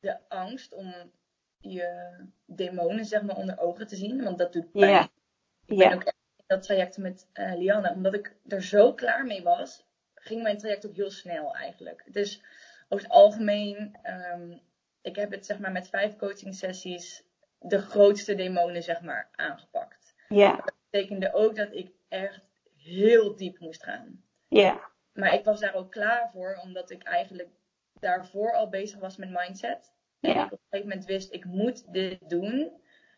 de 0.00 0.16
angst 0.28 0.74
om 0.74 0.94
je 1.58 2.10
demonen 2.46 3.04
zeg 3.04 3.22
maar 3.22 3.36
onder 3.36 3.60
ogen 3.60 3.86
te 3.86 3.96
zien. 3.96 4.24
Want 4.24 4.38
dat 4.38 4.52
doet 4.52 4.72
pijn. 4.72 4.90
Ja. 4.90 5.08
Ik 5.66 5.78
ben 5.78 5.92
ook 5.92 6.02
echt 6.02 6.16
in 6.36 6.44
dat 6.46 6.62
traject 6.62 6.98
met 6.98 7.28
uh, 7.34 7.56
Lianne. 7.56 7.92
Omdat 7.92 8.14
ik 8.14 8.36
er 8.46 8.62
zo 8.62 8.94
klaar 8.94 9.26
mee 9.26 9.42
was, 9.42 9.86
ging 10.14 10.42
mijn 10.42 10.58
traject 10.58 10.86
ook 10.86 10.94
heel 10.94 11.10
snel 11.10 11.54
eigenlijk. 11.54 12.04
Dus 12.10 12.42
over 12.88 13.04
het 13.04 13.14
algemeen 13.14 13.96
um, 14.04 14.60
ik 15.08 15.16
heb 15.16 15.30
het 15.30 15.46
zeg 15.46 15.58
maar 15.58 15.72
met 15.72 15.88
vijf 15.88 16.16
coaching 16.16 16.54
sessies 16.54 17.24
de 17.58 17.78
grootste 17.78 18.34
demonen 18.34 18.82
zeg 18.82 19.00
maar 19.00 19.28
aangepakt. 19.34 20.14
Ja. 20.28 20.56
Dat 20.56 20.74
betekende 20.90 21.34
ook 21.34 21.56
dat 21.56 21.72
ik 21.72 21.90
echt 22.08 22.40
heel 22.76 23.36
diep 23.36 23.58
moest 23.58 23.84
gaan. 23.84 24.22
Ja. 24.48 24.90
Maar 25.12 25.34
ik 25.34 25.44
was 25.44 25.60
daar 25.60 25.74
ook 25.74 25.90
klaar 25.90 26.30
voor, 26.32 26.60
omdat 26.62 26.90
ik 26.90 27.02
eigenlijk 27.02 27.48
daarvoor 28.00 28.54
al 28.54 28.68
bezig 28.68 29.00
was 29.00 29.16
met 29.16 29.30
mindset. 29.30 29.92
En 30.20 30.30
ik 30.30 30.44
op 30.44 30.52
een 30.52 30.58
gegeven 30.70 30.88
moment 30.88 31.06
wist, 31.06 31.32
ik 31.32 31.44
moet 31.44 31.92
dit 31.92 32.28
doen. 32.28 32.72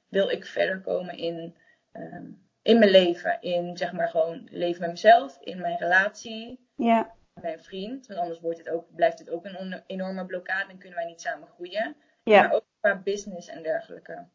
Wil 0.08 0.30
ik 0.30 0.46
verder 0.46 0.80
komen 0.80 1.16
in, 1.16 1.56
um, 1.92 2.48
in 2.62 2.78
mijn 2.78 2.90
leven. 2.90 3.40
In 3.40 3.76
zeg 3.76 3.92
maar 3.92 4.08
gewoon 4.08 4.48
leven 4.50 4.80
met 4.80 4.90
mezelf, 4.90 5.38
in 5.40 5.60
mijn 5.60 5.78
relatie. 5.78 6.68
Ja 6.76 7.18
mijn 7.42 7.62
vriend. 7.62 8.06
Want 8.06 8.20
anders 8.20 8.40
wordt 8.40 8.58
het 8.58 8.68
ook, 8.68 8.94
blijft 8.94 9.18
het 9.18 9.30
ook 9.30 9.44
een 9.44 9.82
enorme 9.86 10.26
blokkade 10.26 10.70
en 10.70 10.78
kunnen 10.78 10.98
wij 10.98 11.06
niet 11.06 11.20
samen 11.20 11.48
groeien. 11.48 11.96
Ja. 12.22 12.40
Maar 12.40 12.52
ook 12.52 12.64
qua 12.80 12.96
business 12.96 13.48
en 13.48 13.62
dergelijke. 13.62 14.26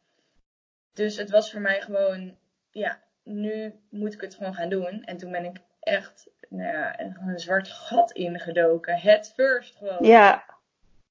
Dus 0.93 1.17
het 1.17 1.29
was 1.29 1.51
voor 1.51 1.61
mij 1.61 1.81
gewoon, 1.81 2.37
ja, 2.71 3.01
nu 3.23 3.73
moet 3.89 4.13
ik 4.13 4.21
het 4.21 4.35
gewoon 4.35 4.53
gaan 4.53 4.69
doen. 4.69 5.03
En 5.03 5.17
toen 5.17 5.31
ben 5.31 5.45
ik 5.45 5.57
echt 5.79 6.29
nou 6.49 6.67
ja, 6.67 6.99
een 6.99 7.39
zwart 7.39 7.67
gat 7.67 8.11
ingedoken. 8.11 8.99
Het 8.99 9.33
first 9.35 9.75
gewoon. 9.75 9.97
Ja. 10.05 10.43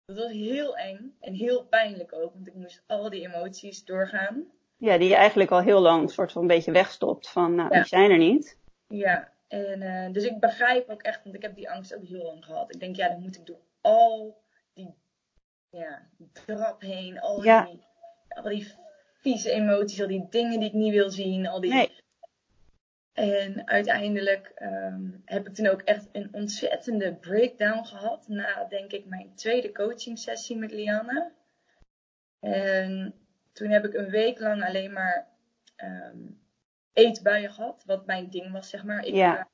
Dat 0.04 0.16
was 0.16 0.30
heel 0.30 0.76
eng 0.76 1.16
en 1.20 1.35
heel 1.35 1.64
pijnlijk 1.64 2.12
ook, 2.12 2.33
want 2.35 2.46
ik 2.46 2.54
moest 2.54 2.83
al 2.87 3.11
die 3.11 3.26
emoties 3.26 3.85
doorgaan. 3.85 4.44
Ja, 4.76 4.98
die 4.98 5.09
je 5.09 5.14
eigenlijk 5.14 5.50
al 5.50 5.61
heel 5.61 5.80
lang 5.80 6.11
soort 6.11 6.33
van 6.33 6.42
een 6.42 6.48
beetje 6.48 6.72
wegstopt 6.72 7.30
van, 7.30 7.54
nou, 7.54 7.70
die 7.70 7.85
zijn 7.85 8.11
er 8.11 8.18
niet. 8.18 8.59
Ja, 8.88 9.33
en, 9.54 9.82
uh, 9.82 10.12
dus 10.12 10.24
ik 10.24 10.40
begrijp 10.40 10.88
ook 10.88 11.02
echt, 11.02 11.24
want 11.24 11.36
ik 11.36 11.42
heb 11.42 11.54
die 11.54 11.70
angst 11.70 11.94
ook 11.94 12.04
heel 12.04 12.24
lang 12.24 12.44
gehad. 12.44 12.74
Ik 12.74 12.80
denk, 12.80 12.96
ja, 12.96 13.08
dan 13.08 13.20
moet 13.20 13.36
ik 13.36 13.46
door 13.46 13.60
al 13.80 14.42
die, 14.74 14.94
ja, 15.70 16.08
drap 16.32 16.80
heen, 16.80 17.20
al, 17.20 17.40
die, 17.40 17.82
al 18.28 18.42
die 18.42 18.72
vieze 19.20 19.50
emoties, 19.50 20.00
al 20.00 20.06
die 20.06 20.26
dingen 20.30 20.58
die 20.58 20.68
ik 20.68 20.74
niet 20.74 20.92
wil 20.92 21.10
zien, 21.10 21.46
al 21.46 21.60
die... 21.60 21.72
Nee. 21.72 22.02
En 23.12 23.68
uiteindelijk 23.68 24.52
um, 24.62 25.22
heb 25.24 25.46
ik 25.46 25.54
toen 25.54 25.66
ook 25.66 25.82
echt 25.82 26.08
een 26.12 26.28
ontzettende 26.32 27.14
breakdown 27.14 27.84
gehad. 27.84 28.28
Na, 28.28 28.64
denk 28.64 28.92
ik, 28.92 29.04
mijn 29.04 29.34
tweede 29.34 29.72
coaching 29.72 30.18
sessie 30.18 30.56
met 30.56 30.72
Lianne. 30.72 31.32
En 32.40 33.14
toen 33.52 33.70
heb 33.70 33.84
ik 33.84 33.94
een 33.94 34.10
week 34.10 34.40
lang 34.40 34.64
alleen 34.64 34.92
maar 34.92 35.26
um, 35.76 36.43
eetbuien 36.94 37.50
gehad, 37.50 37.83
wat 37.87 38.07
mijn 38.07 38.30
ding 38.30 38.52
was, 38.52 38.70
zeg 38.70 38.85
maar. 38.85 39.04
Ik, 39.04 39.14
ja. 39.14 39.38
Uh, 39.38 39.44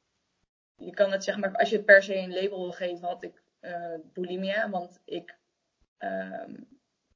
je 0.86 0.94
kan 0.94 1.12
het, 1.12 1.24
zeg 1.24 1.38
maar, 1.38 1.56
als 1.56 1.70
je 1.70 1.76
het 1.76 1.84
per 1.84 2.02
se 2.02 2.16
een 2.16 2.34
label 2.34 2.60
wil 2.60 2.72
geven, 2.72 3.08
had 3.08 3.22
ik 3.22 3.42
uh, 3.60 3.94
bulimia, 4.12 4.70
want 4.70 5.00
ik 5.04 5.38
um, 5.98 6.68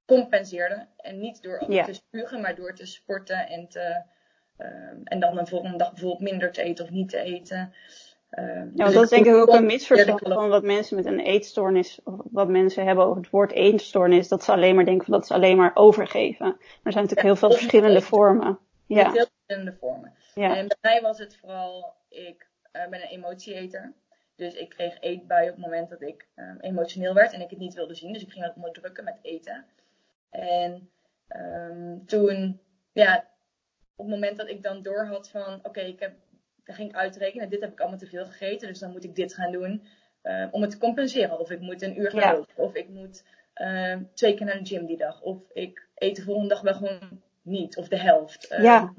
compenseerde. 0.04 0.86
En 0.96 1.18
niet 1.18 1.42
door 1.42 1.64
ja. 1.68 1.84
te 1.84 1.92
spugen, 1.92 2.40
maar 2.40 2.54
door 2.54 2.74
te 2.74 2.86
sporten 2.86 3.48
en 3.48 3.68
te... 3.68 4.02
Um, 4.58 5.00
en 5.04 5.20
dan 5.20 5.34
de 5.34 5.46
volgende 5.46 5.78
dag 5.78 5.90
bijvoorbeeld 5.92 6.30
minder 6.30 6.52
te 6.52 6.62
eten 6.62 6.84
of 6.84 6.90
niet 6.90 7.08
te 7.08 7.18
eten. 7.18 7.74
Um, 8.38 8.72
ja, 8.74 8.84
dus 8.84 8.94
dat 8.94 9.02
is 9.02 9.08
denk 9.08 9.26
ik 9.26 9.34
ook 9.34 9.48
een 9.48 9.66
misverstand 9.66 10.20
van 10.20 10.48
wat 10.48 10.62
mensen 10.62 10.96
met 10.96 11.06
een 11.06 11.20
eetstoornis, 11.20 12.00
of 12.04 12.20
wat 12.30 12.48
mensen 12.48 12.86
hebben 12.86 13.04
over 13.04 13.16
het 13.22 13.30
woord 13.30 13.52
eetstoornis, 13.52 14.28
dat 14.28 14.44
ze 14.44 14.52
alleen 14.52 14.74
maar 14.74 14.84
denken 14.84 15.04
van 15.04 15.14
dat 15.14 15.26
ze 15.26 15.34
alleen 15.34 15.56
maar 15.56 15.70
overgeven. 15.74 16.46
Maar 16.46 16.56
er 16.82 16.92
zijn 16.92 17.04
natuurlijk 17.04 17.20
ja, 17.20 17.26
heel 17.26 17.36
veel 17.36 17.50
verschillende 17.50 18.00
vormen. 18.00 18.58
Ja. 18.86 19.12
Heel 19.12 19.26
verschillende 19.46 19.78
vormen. 19.78 20.14
Ja. 20.34 20.56
En 20.56 20.66
bij 20.66 20.78
mij 20.80 21.00
was 21.00 21.18
het 21.18 21.36
vooral, 21.36 21.94
ik 22.08 22.48
uh, 22.72 22.88
ben 22.88 23.02
een 23.02 23.08
emotieeter. 23.08 23.92
Dus 24.36 24.54
ik 24.54 24.68
kreeg 24.68 25.00
eetbuien 25.00 25.48
op 25.50 25.56
het 25.56 25.64
moment 25.64 25.88
dat 25.90 26.02
ik 26.02 26.26
um, 26.36 26.60
emotioneel 26.60 27.14
werd 27.14 27.32
en 27.32 27.40
ik 27.40 27.50
het 27.50 27.58
niet 27.58 27.74
wilde 27.74 27.94
zien. 27.94 28.12
Dus 28.12 28.22
ik 28.22 28.32
ging 28.32 28.44
dat 28.44 28.56
onderdrukken 28.56 29.04
met 29.04 29.18
eten. 29.22 29.64
En 30.30 30.90
um, 31.36 32.06
toen, 32.06 32.60
ja, 32.92 33.28
op 33.96 34.06
het 34.06 34.14
moment 34.14 34.36
dat 34.36 34.48
ik 34.48 34.62
dan 34.62 34.82
door 34.82 35.06
had 35.06 35.30
van, 35.30 35.54
oké, 35.54 35.68
okay, 35.68 35.88
ik 35.88 36.00
heb, 36.00 36.14
dan 36.64 36.74
ging 36.74 36.88
ik 36.88 36.96
uitrekenen, 36.96 37.48
dit 37.48 37.60
heb 37.60 37.72
ik 37.72 37.80
allemaal 37.80 37.98
te 37.98 38.06
veel 38.06 38.26
gegeten, 38.26 38.68
dus 38.68 38.78
dan 38.78 38.90
moet 38.90 39.04
ik 39.04 39.14
dit 39.14 39.34
gaan 39.34 39.52
doen 39.52 39.86
uh, 40.22 40.46
om 40.50 40.62
het 40.62 40.70
te 40.70 40.78
compenseren. 40.78 41.38
Of 41.38 41.50
ik 41.50 41.60
moet 41.60 41.82
een 41.82 42.00
uur 42.00 42.10
gaan 42.10 42.20
Ja. 42.20 42.32
lopen, 42.32 42.56
of 42.56 42.74
ik 42.74 42.88
moet 42.88 43.24
twee 44.14 44.34
keer 44.34 44.46
naar 44.46 44.58
de 44.58 44.66
gym 44.66 44.86
die 44.86 44.96
dag, 44.96 45.22
of 45.22 45.50
ik 45.52 45.88
eet 45.94 46.16
de 46.16 46.22
volgende 46.22 46.48
dag 46.48 46.60
wel 46.60 46.74
gewoon 46.74 47.22
niet, 47.42 47.76
of 47.76 47.88
de 47.88 47.98
helft. 47.98 48.46
Ja. 48.60 48.94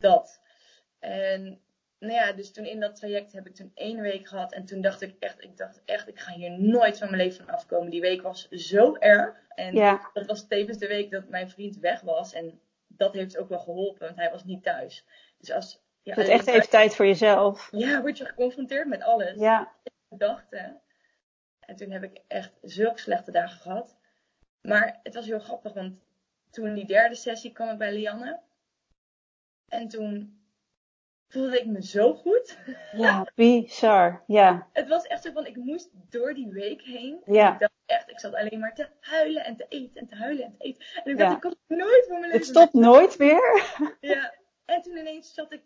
Dat. 0.00 0.40
En 0.98 1.60
nou 1.98 2.12
ja, 2.12 2.32
dus 2.32 2.52
toen 2.52 2.64
in 2.64 2.80
dat 2.80 2.96
traject 2.96 3.32
heb 3.32 3.46
ik 3.46 3.54
toen 3.54 3.70
één 3.74 4.00
week 4.00 4.28
gehad. 4.28 4.52
En 4.52 4.64
toen 4.64 4.80
dacht 4.80 5.00
ik 5.00 5.14
echt, 5.18 5.42
ik 5.44 5.56
dacht 5.56 5.82
echt, 5.84 6.08
ik 6.08 6.18
ga 6.20 6.32
hier 6.32 6.60
nooit 6.60 6.98
van 6.98 7.10
mijn 7.10 7.22
leven 7.22 7.44
van 7.44 7.54
afkomen. 7.54 7.90
Die 7.90 8.00
week 8.00 8.22
was 8.22 8.48
zo 8.48 8.94
erg. 8.96 9.36
En 9.48 9.74
Ja. 9.74 10.10
dat 10.12 10.26
was 10.26 10.46
tevens 10.46 10.78
de 10.78 10.86
week 10.86 11.10
dat 11.10 11.28
mijn 11.28 11.50
vriend 11.50 11.78
weg 11.78 12.00
was. 12.00 12.32
En 12.32 12.60
dat 12.86 13.14
heeft 13.14 13.38
ook 13.38 13.48
wel 13.48 13.58
geholpen, 13.58 14.06
want 14.06 14.16
hij 14.18 14.30
was 14.30 14.44
niet 14.44 14.62
thuis. 14.62 15.04
Dus 15.38 15.50
als 15.50 15.82
ja, 16.02 16.14
Je 16.22 16.30
echt 16.30 16.46
even 16.46 16.68
tijd 16.68 16.94
voor 16.96 17.06
jezelf. 17.06 17.68
ja, 17.70 18.00
word 18.00 18.18
je 18.18 18.24
geconfronteerd 18.24 18.88
met 18.88 19.02
alles. 19.02 19.38
Ja. 19.40 19.72
Gedachten. 20.08 20.80
En 21.60 21.76
toen 21.76 21.90
heb 21.90 22.02
ik 22.02 22.20
echt 22.28 22.52
zulke 22.62 23.00
slechte 23.00 23.30
dagen 23.30 23.60
gehad. 23.60 23.96
Maar 24.60 25.00
het 25.02 25.14
was 25.14 25.26
heel 25.26 25.38
grappig, 25.38 25.72
want 25.72 25.98
toen 26.50 26.74
die 26.74 26.86
derde 26.86 27.14
sessie 27.14 27.52
kwam 27.52 27.68
ik 27.68 27.78
bij 27.78 27.92
Lianne. 27.92 28.40
En 29.68 29.88
toen 29.88 30.40
voelde 31.28 31.58
ik 31.60 31.66
me 31.66 31.82
zo 31.82 32.14
goed. 32.14 32.58
Ja, 32.92 33.26
bizar. 33.34 34.22
Ja. 34.26 34.68
Het 34.72 34.88
was 34.88 35.02
echt 35.06 35.22
zo 35.22 35.32
van, 35.32 35.46
ik 35.46 35.56
moest 35.56 35.90
door 36.10 36.34
die 36.34 36.48
week 36.52 36.82
heen. 36.82 37.20
Ja. 37.26 37.52
Ik 37.52 37.58
dacht 37.58 37.72
echt, 37.86 38.10
ik 38.10 38.20
zat 38.20 38.34
alleen 38.34 38.58
maar 38.58 38.74
te 38.74 38.88
huilen 39.00 39.44
en 39.44 39.56
te 39.56 39.66
eten 39.68 40.00
en 40.00 40.06
te 40.06 40.14
huilen 40.16 40.44
en 40.44 40.50
te 40.58 40.64
eten. 40.64 40.82
En 41.04 41.12
ik 41.12 41.18
Ja. 41.18 41.24
dacht, 41.24 41.34
ik 41.34 41.40
kom 41.40 41.78
nooit 41.78 42.04
van 42.08 42.18
mijn 42.20 42.32
leven 42.32 42.38
Het 42.38 42.46
stopt 42.46 42.72
nooit 42.72 43.18
meer. 43.18 43.62
Ja. 44.00 44.34
En 44.64 44.82
toen 44.82 44.96
ineens 44.96 45.34
zat 45.34 45.52
ik, 45.52 45.62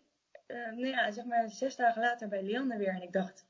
eh, 0.46 0.56
nou 0.56 0.86
ja, 0.86 1.10
zeg 1.10 1.24
maar 1.24 1.50
zes 1.50 1.76
dagen 1.76 2.02
later 2.02 2.28
bij 2.28 2.42
Lianne 2.42 2.76
weer. 2.76 2.94
En 2.94 3.02
ik 3.02 3.12
dacht, 3.12 3.46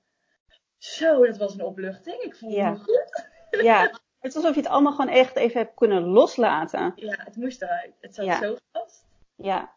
zo, 0.78 1.26
dat 1.26 1.36
was 1.36 1.54
een 1.54 1.64
opluchting. 1.64 2.16
Ik 2.22 2.36
voelde 2.36 2.56
Ja. 2.56 2.70
me 2.70 2.76
goed. 2.78 3.28
Ja. 3.62 3.80
Het 4.20 4.30
is 4.30 4.36
alsof 4.36 4.54
je 4.54 4.60
het 4.60 4.70
allemaal 4.70 4.92
gewoon 4.92 5.14
echt 5.14 5.36
even 5.36 5.60
hebt 5.60 5.74
kunnen 5.74 6.02
loslaten. 6.02 6.92
Ja, 6.96 7.14
het 7.24 7.36
moest 7.36 7.62
eruit. 7.62 7.92
Het 8.00 8.14
zat 8.14 8.24
Ja. 8.24 8.38
zo 8.38 8.56
vast. 8.72 9.04
Ja. 9.36 9.72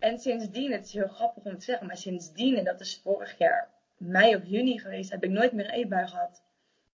En 0.00 0.18
sindsdien, 0.18 0.72
het 0.72 0.84
is 0.84 0.92
heel 0.92 1.08
grappig 1.08 1.44
om 1.44 1.58
te 1.58 1.64
zeggen, 1.64 1.86
maar 1.86 1.96
sindsdien, 1.96 2.56
en 2.56 2.64
dat 2.64 2.80
is 2.80 3.00
vorig 3.04 3.38
jaar 3.38 3.68
mei 3.96 4.36
of 4.36 4.42
juni 4.44 4.78
geweest, 4.78 5.10
heb 5.10 5.24
ik 5.24 5.30
nooit 5.30 5.52
meer 5.52 5.64
een 5.64 5.70
eetbui 5.70 6.06
gehad. 6.06 6.42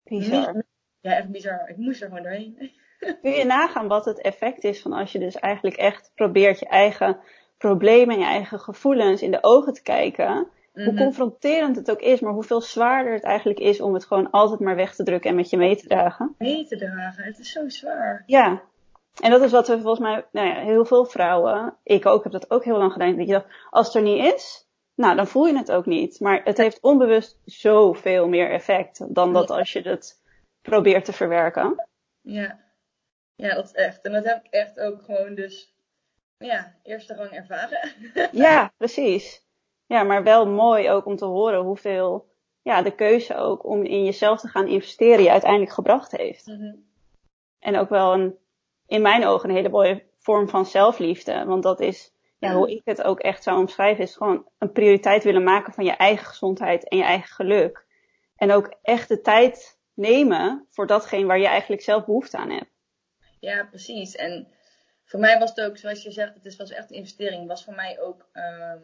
Bizar. 0.04 0.62
Ja, 1.00 1.16
echt 1.16 1.28
bizar. 1.28 1.68
Ik 1.68 1.76
moest 1.76 2.00
er 2.02 2.08
gewoon 2.08 2.22
doorheen. 2.22 2.70
Kun 3.22 3.30
je 3.32 3.44
nagaan 3.44 3.88
wat 3.88 4.04
het 4.04 4.20
effect 4.20 4.64
is 4.64 4.82
van 4.82 4.92
als 4.92 5.12
je 5.12 5.18
dus 5.18 5.34
eigenlijk 5.34 5.76
echt 5.76 6.12
probeert 6.14 6.58
je 6.58 6.66
eigen 6.66 7.18
problemen 7.58 8.14
en 8.14 8.20
je 8.20 8.26
eigen 8.26 8.58
gevoelens 8.60 9.22
in 9.22 9.30
de 9.30 9.38
ogen 9.42 9.72
te 9.72 9.82
kijken. 9.82 10.46
Hoe 10.72 10.92
Mhm. 10.92 10.96
confronterend 10.96 11.76
het 11.76 11.90
ook 11.90 12.00
is, 12.00 12.20
maar 12.20 12.32
hoeveel 12.32 12.60
zwaarder 12.60 13.12
het 13.12 13.22
eigenlijk 13.22 13.58
is 13.58 13.80
om 13.80 13.94
het 13.94 14.04
gewoon 14.04 14.30
altijd 14.30 14.60
maar 14.60 14.76
weg 14.76 14.94
te 14.94 15.02
drukken 15.02 15.30
en 15.30 15.36
met 15.36 15.50
je 15.50 15.56
mee 15.56 15.76
te 15.76 15.86
dragen. 15.86 16.34
mee 16.38 16.66
te 16.66 16.76
dragen. 16.76 17.24
Het 17.24 17.38
is 17.38 17.52
zo 17.52 17.68
zwaar. 17.68 18.22
Ja. 18.26 18.62
En 19.22 19.30
dat 19.30 19.42
is 19.42 19.50
wat 19.50 19.68
we 19.68 19.80
volgens 19.80 20.00
mij, 20.00 20.26
nou 20.32 20.46
ja, 20.48 20.54
heel 20.54 20.84
veel 20.84 21.04
vrouwen, 21.04 21.76
ik 21.82 22.06
ook, 22.06 22.22
heb 22.22 22.32
dat 22.32 22.50
ook 22.50 22.64
heel 22.64 22.78
lang 22.78 22.92
gedaan. 22.92 23.16
Dat 23.16 23.26
je 23.26 23.32
dacht, 23.32 23.46
als 23.70 23.86
het 23.86 23.96
er 23.96 24.02
niet 24.02 24.34
is, 24.34 24.68
nou 24.94 25.16
dan 25.16 25.26
voel 25.26 25.46
je 25.46 25.56
het 25.56 25.72
ook 25.72 25.86
niet. 25.86 26.20
Maar 26.20 26.40
het 26.44 26.56
heeft 26.56 26.80
onbewust 26.80 27.38
zoveel 27.44 28.28
meer 28.28 28.50
effect 28.50 29.14
dan 29.14 29.32
dat 29.32 29.50
als 29.50 29.72
je 29.72 29.80
het 29.80 30.22
probeert 30.62 31.04
te 31.04 31.12
verwerken. 31.12 31.86
Ja. 32.20 32.58
Ja, 33.34 33.54
dat 33.54 33.64
is 33.64 33.72
echt. 33.72 34.00
En 34.00 34.12
dat 34.12 34.24
heb 34.24 34.44
ik 34.44 34.52
echt 34.52 34.80
ook 34.80 35.02
gewoon 35.02 35.34
dus, 35.34 35.74
ja, 36.38 36.74
eerste 36.82 37.14
gang 37.14 37.30
ervaren. 37.30 37.90
Ja, 38.32 38.72
precies. 38.76 39.44
Ja, 39.86 40.02
maar 40.02 40.22
wel 40.22 40.46
mooi 40.46 40.90
ook 40.90 41.04
om 41.06 41.16
te 41.16 41.24
horen 41.24 41.60
hoeveel 41.60 42.28
ja, 42.62 42.82
de 42.82 42.94
keuze 42.94 43.36
ook 43.36 43.64
om 43.64 43.84
in 43.84 44.04
jezelf 44.04 44.40
te 44.40 44.48
gaan 44.48 44.66
investeren 44.66 45.22
je 45.22 45.30
uiteindelijk 45.30 45.72
gebracht 45.72 46.16
heeft. 46.16 46.46
Mhm. 46.46 46.74
En 47.58 47.76
ook 47.76 47.88
wel 47.88 48.12
een, 48.12 48.38
in 48.90 49.02
mijn 49.02 49.26
ogen 49.26 49.48
een 49.48 49.54
hele 49.54 49.68
mooie 49.68 50.06
vorm 50.18 50.48
van 50.48 50.66
zelfliefde. 50.66 51.44
Want 51.44 51.62
dat 51.62 51.80
is, 51.80 52.12
ja, 52.38 52.54
hoe 52.54 52.70
ik 52.70 52.82
het 52.84 53.02
ook 53.02 53.20
echt 53.20 53.42
zou 53.42 53.58
omschrijven, 53.58 54.04
is 54.04 54.16
gewoon 54.16 54.48
een 54.58 54.72
prioriteit 54.72 55.24
willen 55.24 55.42
maken 55.42 55.72
van 55.72 55.84
je 55.84 55.92
eigen 55.92 56.26
gezondheid 56.26 56.88
en 56.88 56.96
je 56.96 57.04
eigen 57.04 57.28
geluk. 57.34 57.86
En 58.36 58.52
ook 58.52 58.74
echt 58.82 59.08
de 59.08 59.20
tijd 59.20 59.78
nemen 59.94 60.66
voor 60.70 60.86
datgene 60.86 61.26
waar 61.26 61.38
je 61.38 61.46
eigenlijk 61.46 61.82
zelf 61.82 62.04
behoefte 62.04 62.36
aan 62.36 62.50
hebt. 62.50 62.70
Ja, 63.40 63.64
precies. 63.64 64.16
En 64.16 64.48
voor 65.04 65.20
mij 65.20 65.38
was 65.38 65.50
het 65.50 65.60
ook, 65.60 65.76
zoals 65.76 66.02
je 66.02 66.10
zegt, 66.10 66.34
het 66.34 66.44
is- 66.44 66.56
was 66.56 66.70
echt 66.70 66.90
een 66.90 66.96
investering. 66.96 67.46
was 67.48 67.64
voor 67.64 67.74
mij 67.74 68.00
ook, 68.00 68.28
ehm, 68.32 68.82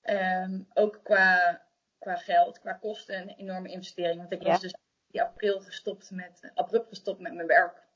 ehm, 0.00 0.60
ook 0.74 1.00
qua, 1.02 1.62
qua 1.98 2.16
geld, 2.16 2.58
qua 2.60 2.72
kosten, 2.72 3.20
een 3.20 3.34
enorme 3.36 3.70
investering. 3.70 4.16
Want 4.16 4.32
ik 4.32 4.42
Ja. 4.42 4.48
was 4.48 4.60
dus 4.60 4.74
in 5.10 5.20
april 5.20 5.60
gestopt 5.60 6.10
met, 6.10 6.50
abrupt 6.54 6.88
gestopt 6.88 7.20
met 7.20 7.34
mijn 7.34 7.46
werk. 7.46 7.88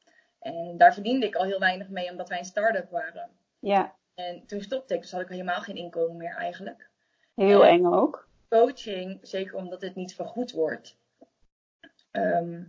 En 0.44 0.76
daar 0.76 0.94
verdiende 0.94 1.26
ik 1.26 1.34
al 1.34 1.44
heel 1.44 1.58
weinig 1.58 1.88
mee, 1.88 2.10
omdat 2.10 2.28
wij 2.28 2.38
een 2.38 2.44
start-up 2.44 2.90
waren. 2.90 3.30
Ja, 3.58 3.94
En 4.14 4.46
toen 4.46 4.60
stopte 4.62 4.94
ik, 4.94 5.00
dus 5.00 5.10
had 5.10 5.20
ik 5.20 5.26
al 5.28 5.32
helemaal 5.32 5.60
geen 5.60 5.76
inkomen 5.76 6.16
meer 6.16 6.34
eigenlijk. 6.36 6.88
heel 7.34 7.64
eng 7.66 7.84
ook. 7.86 8.28
Coaching, 8.48 9.18
zeker 9.22 9.54
omdat 9.54 9.80
het 9.82 9.94
niet 9.94 10.14
vergoed 10.14 10.52
wordt, 10.52 10.96
ehm, 12.10 12.62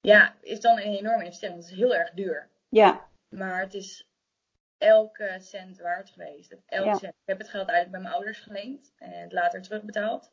ja, 0.00 0.34
is 0.40 0.60
dan 0.60 0.76
een 0.78 0.82
enorme 0.96 1.24
investering. 1.24 1.60
Het 1.62 1.70
is 1.70 1.76
heel 1.78 1.94
erg 1.94 2.10
duur. 2.10 2.48
Ja, 2.68 3.06
Maar 3.28 3.60
het 3.60 3.74
is 3.74 4.08
elke 4.78 5.36
cent 5.38 5.78
waard 5.78 6.10
geweest. 6.10 6.56
Elke 6.66 6.88
Ja. 6.88 6.94
cent. 6.94 7.12
Ik 7.12 7.26
heb 7.28 7.38
het 7.38 7.48
geld 7.48 7.68
eigenlijk 7.68 7.90
bij 7.90 8.00
mijn 8.00 8.14
ouders 8.14 8.38
geleend 8.40 8.92
en 8.98 9.10
het 9.20 9.32
later 9.32 9.62
terugbetaald. 9.62 10.32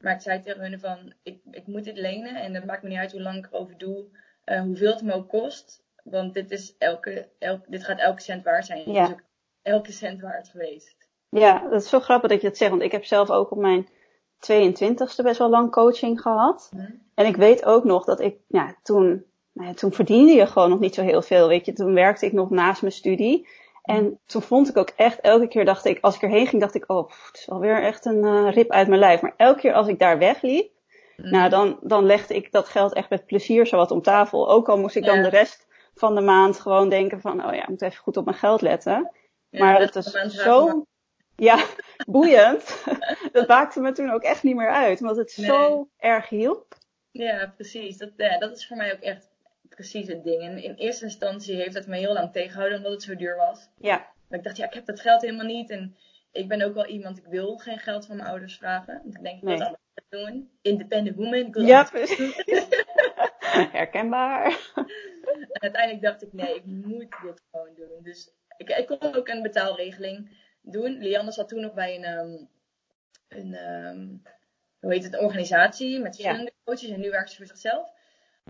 Maar 0.00 0.14
ik 0.14 0.20
zei 0.20 0.40
tegen 0.40 0.60
hun 0.60 0.80
van, 0.80 1.14
ik, 1.22 1.40
ik 1.50 1.66
moet 1.66 1.84
dit 1.84 1.96
lenen 1.98 2.34
en 2.36 2.54
het 2.54 2.64
maakt 2.64 2.82
me 2.82 2.88
niet 2.88 2.98
uit 2.98 3.12
hoe 3.12 3.22
lang 3.22 3.36
ik 3.46 3.52
erover 3.52 3.78
doe, 3.78 4.06
eh, 4.44 4.60
hoeveel 4.60 4.92
het 4.92 5.02
me 5.02 5.12
ook 5.12 5.28
kost. 5.28 5.86
Want 6.10 6.34
dit, 6.34 6.50
is 6.50 6.74
elke, 6.78 7.28
elk, 7.38 7.60
dit 7.66 7.84
gaat 7.84 7.98
elke 7.98 8.22
cent 8.22 8.44
waard 8.44 8.66
zijn. 8.66 8.92
Ja. 8.92 9.04
ook 9.04 9.20
elke 9.62 9.92
cent 9.92 10.20
waard 10.20 10.48
geweest. 10.48 10.96
Ja, 11.28 11.68
dat 11.70 11.82
is 11.82 11.88
zo 11.88 12.00
grappig 12.00 12.30
dat 12.30 12.40
je 12.40 12.48
dat 12.48 12.56
zegt. 12.56 12.70
Want 12.70 12.82
ik 12.82 12.92
heb 12.92 13.04
zelf 13.04 13.30
ook 13.30 13.50
op 13.50 13.58
mijn 13.58 13.88
22ste 14.52 15.22
best 15.22 15.38
wel 15.38 15.50
lang 15.50 15.70
coaching 15.70 16.20
gehad. 16.20 16.68
Hm? 16.70 16.90
En 17.14 17.26
ik 17.26 17.36
weet 17.36 17.64
ook 17.64 17.84
nog 17.84 18.04
dat 18.04 18.20
ik, 18.20 18.36
ja, 18.46 18.74
toen, 18.82 19.24
nou 19.52 19.68
ja, 19.68 19.74
toen 19.74 19.92
verdiende 19.92 20.32
je 20.32 20.46
gewoon 20.46 20.70
nog 20.70 20.80
niet 20.80 20.94
zo 20.94 21.02
heel 21.02 21.22
veel. 21.22 21.48
Weet 21.48 21.66
je, 21.66 21.72
toen 21.72 21.94
werkte 21.94 22.26
ik 22.26 22.32
nog 22.32 22.50
naast 22.50 22.80
mijn 22.80 22.92
studie. 22.94 23.48
En 23.82 24.20
toen 24.26 24.42
vond 24.42 24.68
ik 24.68 24.76
ook 24.76 24.92
echt, 24.96 25.20
elke 25.20 25.48
keer 25.48 25.64
dacht 25.64 25.84
ik, 25.84 25.98
als 26.00 26.14
ik 26.14 26.22
erheen 26.22 26.46
ging, 26.46 26.60
dacht 26.60 26.74
ik, 26.74 26.84
oh, 26.86 27.06
pff, 27.06 27.26
het 27.26 27.36
is 27.36 27.46
wel 27.46 27.60
weer 27.60 27.82
echt 27.82 28.04
een 28.04 28.24
eh, 28.24 28.52
rip 28.52 28.70
uit 28.70 28.88
mijn 28.88 29.00
lijf. 29.00 29.20
Maar 29.20 29.34
elke 29.36 29.60
keer 29.60 29.72
als 29.72 29.88
ik 29.88 29.98
daar 29.98 30.18
wegliep, 30.18 30.70
Hm. 31.22 31.30
nou, 31.30 31.50
dan, 31.50 31.78
dan 31.82 32.04
legde 32.04 32.34
ik 32.34 32.52
dat 32.52 32.68
geld 32.68 32.92
echt 32.92 33.10
met 33.10 33.26
plezier 33.26 33.66
zowat 33.66 33.90
om 33.90 34.02
tafel. 34.02 34.50
Ook 34.50 34.68
al 34.68 34.78
moest 34.78 34.96
ik 34.96 35.04
dan 35.04 35.22
de 35.22 35.28
rest 35.28 35.66
van 35.98 36.14
de 36.14 36.20
maand 36.20 36.60
gewoon 36.60 36.88
denken 36.88 37.20
van, 37.20 37.46
oh 37.46 37.54
ja, 37.54 37.62
ik 37.62 37.68
moet 37.68 37.82
even 37.82 37.98
goed 38.02 38.16
op 38.16 38.24
mijn 38.24 38.36
geld 38.36 38.60
letten. 38.60 39.10
Ja, 39.50 39.64
Maar 39.64 39.78
dat 39.78 39.94
het 39.94 40.04
is 40.06 40.34
zo, 40.34 40.84
ja, 41.36 41.64
boeiend. 42.06 42.84
dat 43.32 43.48
maakte 43.48 43.80
me 43.80 43.92
toen 43.92 44.10
ook 44.10 44.22
echt 44.22 44.42
niet 44.42 44.56
meer 44.56 44.70
uit, 44.70 45.00
omdat 45.00 45.16
het 45.16 45.34
Nee. 45.36 45.46
zo 45.46 45.88
erg 45.96 46.28
hielp. 46.28 46.76
Ja, 47.10 47.52
precies. 47.56 47.96
Dat, 47.96 48.10
ja, 48.16 48.38
dat 48.38 48.56
is 48.56 48.66
voor 48.66 48.76
mij 48.76 48.92
ook 48.92 49.00
echt 49.00 49.28
precies 49.68 50.06
het 50.08 50.24
ding. 50.24 50.42
En 50.42 50.62
in 50.62 50.74
eerste 50.74 51.04
instantie 51.04 51.54
heeft 51.56 51.74
het 51.74 51.86
me 51.86 51.96
heel 51.96 52.12
lang 52.12 52.32
tegengehouden 52.32 52.78
omdat 52.78 52.92
het 52.92 53.02
zo 53.02 53.16
duur 53.16 53.36
was. 53.36 53.68
Ja, 53.76 54.06
Maar 54.28 54.38
ik 54.38 54.44
dacht, 54.44 54.56
ja, 54.56 54.66
ik 54.66 54.74
heb 54.74 54.86
dat 54.86 55.00
geld 55.00 55.20
helemaal 55.22 55.46
niet. 55.46 55.70
En 55.70 55.96
ik 56.32 56.48
ben 56.48 56.62
ook 56.62 56.74
wel 56.74 56.86
iemand, 56.86 57.18
ik 57.18 57.26
wil 57.26 57.56
geen 57.56 57.78
geld 57.78 58.06
van 58.06 58.16
mijn 58.16 58.28
ouders 58.28 58.56
vragen. 58.56 59.00
Want 59.02 59.16
ik 59.16 59.22
denk, 59.22 59.36
ik 59.36 59.48
wil 59.48 59.56
Nee. 59.58 60.24
doen. 60.24 60.50
Independent 60.62 61.16
woman. 61.16 61.66
Ja, 61.66 61.84
precies. 61.84 62.42
Herkenbaar. 63.72 64.58
En 65.58 65.64
uiteindelijk 65.74 66.02
dacht 66.02 66.22
ik, 66.22 66.32
nee, 66.32 66.54
ik 66.54 66.64
moet 66.64 67.16
dit 67.22 67.42
gewoon 67.50 67.74
doen. 67.74 68.02
Dus 68.02 68.30
ik, 68.56 68.68
ik 68.68 68.86
kon 68.86 69.14
ook 69.14 69.28
een 69.28 69.42
betaalregeling 69.42 70.36
doen. 70.62 70.98
Lianne 70.98 71.32
zat 71.32 71.48
toen 71.48 71.60
nog 71.60 71.74
bij 71.74 71.94
een, 71.96 72.04
ehm, 72.04 72.44
een 73.28 73.54
ehm, 73.54 74.06
hoe 74.80 74.92
heet 74.92 75.04
het, 75.04 75.12
een 75.12 75.20
organisatie 75.24 76.00
met 76.00 76.14
verschillende 76.16 76.52
coaches. 76.64 76.88
En 76.90 77.00
nu 77.00 77.10
werkt 77.10 77.30
ze 77.30 77.36
voor 77.36 77.46
zichzelf. 77.46 77.92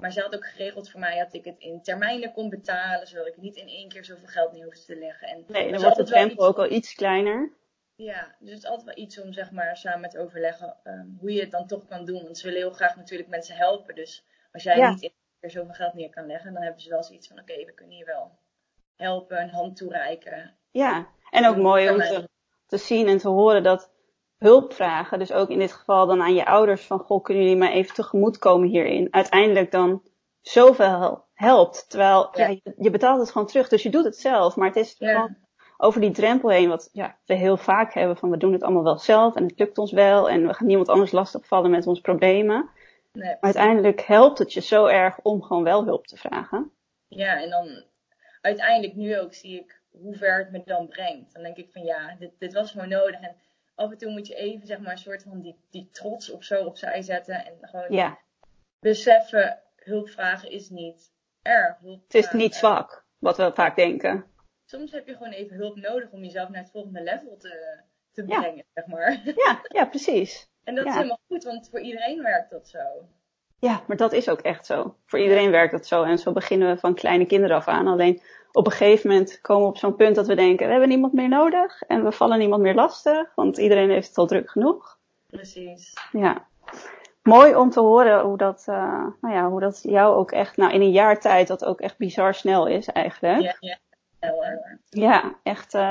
Maar 0.00 0.12
ze 0.12 0.20
had 0.20 0.34
ook 0.34 0.46
geregeld 0.46 0.90
voor 0.90 1.00
mij 1.00 1.18
dat 1.18 1.34
ik 1.34 1.44
het 1.44 1.58
in 1.58 1.82
termijnen 1.82 2.32
kon 2.32 2.48
betalen. 2.48 3.06
Zodat 3.06 3.26
ik 3.26 3.36
niet 3.36 3.56
in 3.56 3.68
één 3.68 3.88
keer 3.88 4.04
zoveel 4.04 4.26
geld 4.28 4.52
neer 4.52 4.64
hoefde 4.64 4.84
te 4.84 4.96
leggen. 4.96 5.28
En 5.28 5.44
Nee, 5.48 5.72
dan 5.72 5.80
wordt 5.82 5.96
de 5.96 6.04
drempel 6.04 6.34
iets- 6.36 6.44
ook 6.46 6.58
al 6.58 6.70
iets 6.70 6.94
kleiner. 6.94 7.52
Ja, 7.94 8.34
dus 8.38 8.50
het 8.50 8.58
is 8.62 8.68
altijd 8.68 8.86
wel 8.94 9.04
iets 9.04 9.20
om 9.20 9.32
zeg 9.32 9.50
maar 9.50 9.76
samen 9.76 10.00
met 10.00 10.16
overleggen 10.16 10.76
ehm, 10.84 11.06
hoe 11.18 11.32
je 11.32 11.40
het 11.40 11.50
dan 11.50 11.66
toch 11.66 11.84
kan 11.86 12.04
doen. 12.04 12.22
Want 12.22 12.38
ze 12.38 12.46
willen 12.46 12.60
heel 12.60 12.70
graag 12.72 12.96
natuurlijk 12.96 13.28
mensen 13.28 13.56
helpen. 13.56 13.94
Dus 13.94 14.24
als 14.52 14.62
jij 14.62 14.76
Ja. 14.76 14.90
niet 14.90 15.02
in 15.02 15.12
keer 15.40 15.50
zoveel 15.50 15.74
geld 15.74 15.94
neer 15.94 16.10
kan 16.10 16.26
leggen, 16.26 16.52
dan 16.52 16.62
hebben 16.62 16.80
ze 16.82 16.90
wel 16.90 17.02
zoiets 17.02 17.28
van 17.28 17.38
oké, 17.38 17.64
we 17.64 17.74
kunnen 17.74 17.96
je 17.96 18.04
wel 18.04 18.38
helpen, 18.96 19.42
een 19.42 19.50
hand 19.50 19.76
toereiken. 19.76 20.54
Ja, 20.70 21.06
en 21.30 21.46
ook 21.46 21.56
mooi 21.56 21.90
om 21.90 21.98
te, 21.98 22.28
te 22.66 22.76
zien 22.76 23.06
en 23.08 23.18
te 23.18 23.28
horen 23.28 23.62
dat 23.62 23.90
hulp 24.38 24.72
vragen, 24.72 25.18
dus 25.18 25.32
ook 25.32 25.48
in 25.48 25.58
dit 25.58 25.72
geval 25.72 26.06
dan 26.06 26.22
aan 26.22 26.34
je 26.34 26.46
ouders 26.46 26.86
van, 26.86 26.98
goh, 26.98 27.22
kunnen 27.22 27.42
jullie 27.42 27.58
mij 27.58 27.72
even 27.72 27.94
tegemoetkomen 27.94 28.68
hierin, 28.68 29.08
uiteindelijk 29.10 29.70
dan 29.70 30.02
zoveel 30.40 31.24
helpt. 31.34 31.90
Terwijl 31.90 32.28
ja. 32.32 32.46
Ja. 32.46 32.58
je, 32.62 32.74
je 32.76 32.90
betaalt 32.90 33.20
het 33.20 33.30
gewoon 33.30 33.46
terug, 33.46 33.68
dus 33.68 33.82
je 33.82 33.90
doet 33.90 34.04
het 34.04 34.16
zelf, 34.16 34.56
maar 34.56 34.66
het 34.66 34.76
is 34.76 34.94
Ja. 34.98 35.12
gewoon 35.12 35.36
over 35.76 36.00
die 36.00 36.10
drempel 36.10 36.48
heen, 36.48 36.68
wat 36.68 36.88
ja, 36.92 37.18
we 37.26 37.34
heel 37.34 37.56
vaak 37.56 37.94
hebben 37.94 38.16
van 38.16 38.30
we 38.30 38.36
doen 38.36 38.52
het 38.52 38.62
allemaal 38.62 38.82
wel 38.82 38.98
zelf 38.98 39.34
en 39.34 39.42
het 39.42 39.58
lukt 39.58 39.78
ons 39.78 39.92
wel 39.92 40.28
en 40.28 40.46
we 40.46 40.54
gaan 40.54 40.66
niemand 40.66 40.88
anders 40.88 41.12
lastigvallen 41.12 41.70
met 41.70 41.86
onze 41.86 42.00
problemen. 42.00 42.70
Nee. 43.18 43.36
Uiteindelijk 43.40 44.00
helpt 44.00 44.38
het 44.38 44.52
je 44.52 44.60
zo 44.60 44.86
erg 44.86 45.18
om 45.22 45.42
gewoon 45.42 45.62
wel 45.64 45.84
hulp 45.84 46.06
te 46.06 46.16
vragen. 46.16 46.72
Ja, 47.08 47.42
en 47.42 47.50
dan 47.50 47.84
uiteindelijk 48.40 48.94
nu 48.94 49.18
ook 49.18 49.34
zie 49.34 49.60
ik 49.60 49.80
hoe 49.90 50.14
ver 50.16 50.38
het 50.38 50.50
me 50.50 50.62
dan 50.64 50.88
brengt. 50.88 51.32
Dan 51.34 51.42
denk 51.42 51.56
ik 51.56 51.72
van 51.72 51.82
ja, 51.82 52.16
dit, 52.18 52.30
dit 52.38 52.52
was 52.52 52.70
gewoon 52.70 52.88
nodig. 52.88 53.20
En 53.20 53.36
af 53.74 53.90
en 53.90 53.98
toe 53.98 54.10
moet 54.10 54.26
je 54.26 54.34
even 54.34 54.66
zeg 54.66 54.78
maar 54.78 54.90
een 54.92 54.98
soort 54.98 55.22
van 55.22 55.40
die, 55.40 55.56
die 55.70 55.88
trots 55.92 56.30
of 56.30 56.44
zo 56.44 56.64
opzij 56.64 57.02
zetten. 57.02 57.44
En 57.44 57.58
gewoon 57.60 57.92
Ja, 57.92 58.18
beseffen, 58.80 59.62
hulp 59.76 60.08
vragen 60.08 60.50
is 60.50 60.70
niet 60.70 61.12
erg. 61.42 61.76
Het 61.80 62.14
is 62.14 62.32
niet 62.32 62.54
zwak, 62.54 63.04
wat 63.18 63.36
we 63.36 63.50
vaak 63.54 63.76
denken. 63.76 64.24
Soms 64.64 64.92
heb 64.92 65.06
je 65.06 65.16
gewoon 65.16 65.32
even 65.32 65.56
hulp 65.56 65.76
nodig 65.76 66.10
om 66.10 66.22
jezelf 66.24 66.48
naar 66.48 66.62
het 66.62 66.70
volgende 66.70 67.02
level 67.02 67.36
te, 67.36 67.80
te 68.12 68.24
Ja. 68.26 68.40
brengen, 68.40 68.64
zeg 68.74 68.86
maar. 68.86 69.20
Ja, 69.46 69.60
ja, 69.68 69.84
precies. 69.84 70.47
En 70.68 70.74
dat 70.74 70.86
is 70.86 70.94
helemaal 70.94 71.20
goed, 71.28 71.44
want 71.44 71.68
voor 71.70 71.80
iedereen 71.80 72.22
werkt 72.22 72.50
dat 72.50 72.68
zo. 72.68 72.78
Ja, 73.58 73.82
maar 73.86 73.96
dat 73.96 74.12
is 74.12 74.28
ook 74.28 74.40
echt 74.40 74.66
zo. 74.66 74.94
Voor 75.06 75.18
iedereen 75.18 75.50
werkt 75.50 75.72
dat 75.72 75.86
zo. 75.86 76.02
En 76.02 76.18
zo 76.18 76.32
beginnen 76.32 76.68
we 76.68 76.80
van 76.80 76.94
kleine 76.94 77.26
kinderen 77.26 77.56
af 77.56 77.68
aan. 77.68 77.86
Alleen 77.86 78.22
op 78.52 78.66
een 78.66 78.72
gegeven 78.72 79.10
moment 79.10 79.40
komen 79.40 79.62
we 79.62 79.68
op 79.68 79.76
zo'n 79.76 79.96
punt 79.96 80.14
dat 80.14 80.26
we 80.26 80.34
denken, 80.34 80.64
we 80.66 80.70
hebben 80.70 80.88
niemand 80.88 81.12
meer 81.12 81.28
nodig. 81.28 81.82
En 81.82 82.04
we 82.04 82.12
vallen 82.12 82.38
niemand 82.38 82.62
meer 82.62 82.74
lastig, 82.74 83.34
want 83.34 83.58
iedereen 83.58 83.90
heeft 83.90 84.08
het 84.08 84.18
al 84.18 84.26
druk 84.26 84.50
genoeg. 84.50 84.98
Precies. 85.26 85.92
Ja. 86.12 86.46
Mooi 87.22 87.54
om 87.54 87.70
te 87.70 87.80
horen 87.80 88.20
hoe 88.20 88.36
dat, 88.36 88.64
uh, 88.68 89.06
nou 89.20 89.34
ja, 89.34 89.48
hoe 89.48 89.60
dat 89.60 89.82
jou 89.82 90.16
ook 90.16 90.32
echt, 90.32 90.56
nou 90.56 90.72
in 90.72 90.80
een 90.80 90.90
jaar 90.90 91.20
tijd, 91.20 91.48
dat 91.48 91.64
ook 91.64 91.80
echt 91.80 91.96
bizar 91.98 92.34
snel 92.34 92.66
is 92.66 92.86
eigenlijk. 92.86 93.42
Ja, 93.42 93.56
ja. 93.60 93.78
Heel 94.20 94.44
erg. 94.44 94.60
Ja, 94.88 95.34
echt, 95.42 95.74
uh, 95.74 95.82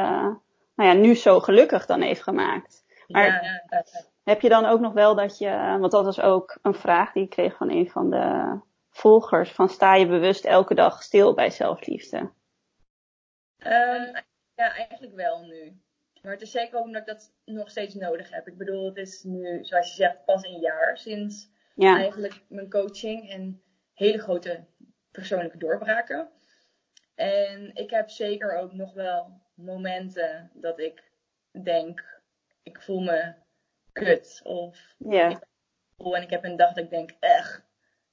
nou 0.75 0.89
ja, 0.89 0.93
nu 0.93 1.15
zo 1.15 1.39
gelukkig 1.39 1.85
dan 1.85 2.01
heeft 2.01 2.23
gemaakt. 2.23 2.85
Maar 3.07 3.25
ja, 3.25 3.41
ja, 3.41 3.63
ja. 3.69 4.15
Heb 4.27 4.41
je 4.41 4.49
dan 4.49 4.65
ook 4.65 4.79
nog 4.79 4.93
wel 4.93 5.15
dat 5.15 5.37
je, 5.37 5.49
want 5.79 5.91
dat 5.91 6.05
was 6.05 6.21
ook 6.21 6.57
een 6.61 6.73
vraag 6.73 7.11
die 7.11 7.23
ik 7.23 7.29
kreeg 7.29 7.57
van 7.57 7.71
een 7.71 7.89
van 7.89 8.09
de 8.09 8.59
volgers, 8.89 9.51
van 9.51 9.69
sta 9.69 9.95
je 9.95 10.07
bewust 10.07 10.45
elke 10.45 10.75
dag 10.75 11.03
stil 11.03 11.33
bij 11.33 11.49
zelfliefde? 11.49 12.17
Um, 12.17 14.11
ja, 14.55 14.75
eigenlijk 14.75 15.15
wel 15.15 15.45
nu. 15.45 15.81
Maar 16.21 16.31
het 16.31 16.41
is 16.41 16.51
zeker 16.51 16.77
ook 16.77 16.85
omdat 16.85 17.01
ik 17.01 17.07
dat 17.07 17.33
nog 17.45 17.69
steeds 17.69 17.93
nodig 17.93 18.29
heb. 18.29 18.47
Ik 18.47 18.57
bedoel, 18.57 18.85
het 18.85 18.97
is 18.97 19.23
nu, 19.23 19.63
zoals 19.63 19.89
je 19.89 19.95
zegt, 19.95 20.25
pas 20.25 20.43
een 20.43 20.59
jaar 20.59 20.97
sinds 20.97 21.49
Ja, 21.75 21.97
eigenlijk 21.97 22.43
mijn 22.47 22.69
coaching 22.69 23.29
en 23.29 23.61
hele 23.93 24.19
grote 24.19 24.65
persoonlijke 25.11 25.57
doorbraken. 25.57 26.29
En 27.15 27.75
ik 27.75 27.89
heb 27.89 28.09
zeker 28.09 28.57
ook 28.57 28.73
nog 28.73 28.93
wel 28.93 29.41
momenten 29.53 30.51
dat 30.53 30.79
ik 30.79 31.11
denk, 31.63 32.21
ik 32.63 32.81
voel 32.81 33.01
me 33.01 33.45
kut. 34.05 34.39
Of 34.43 34.77
ja, 34.97 35.41
voel 35.97 36.15
en 36.15 36.21
ik 36.21 36.29
heb 36.29 36.43
een 36.43 36.55
dag 36.55 36.73
dat 36.73 36.83
ik 36.83 36.89
denk, 36.89 37.11
echt. 37.19 37.65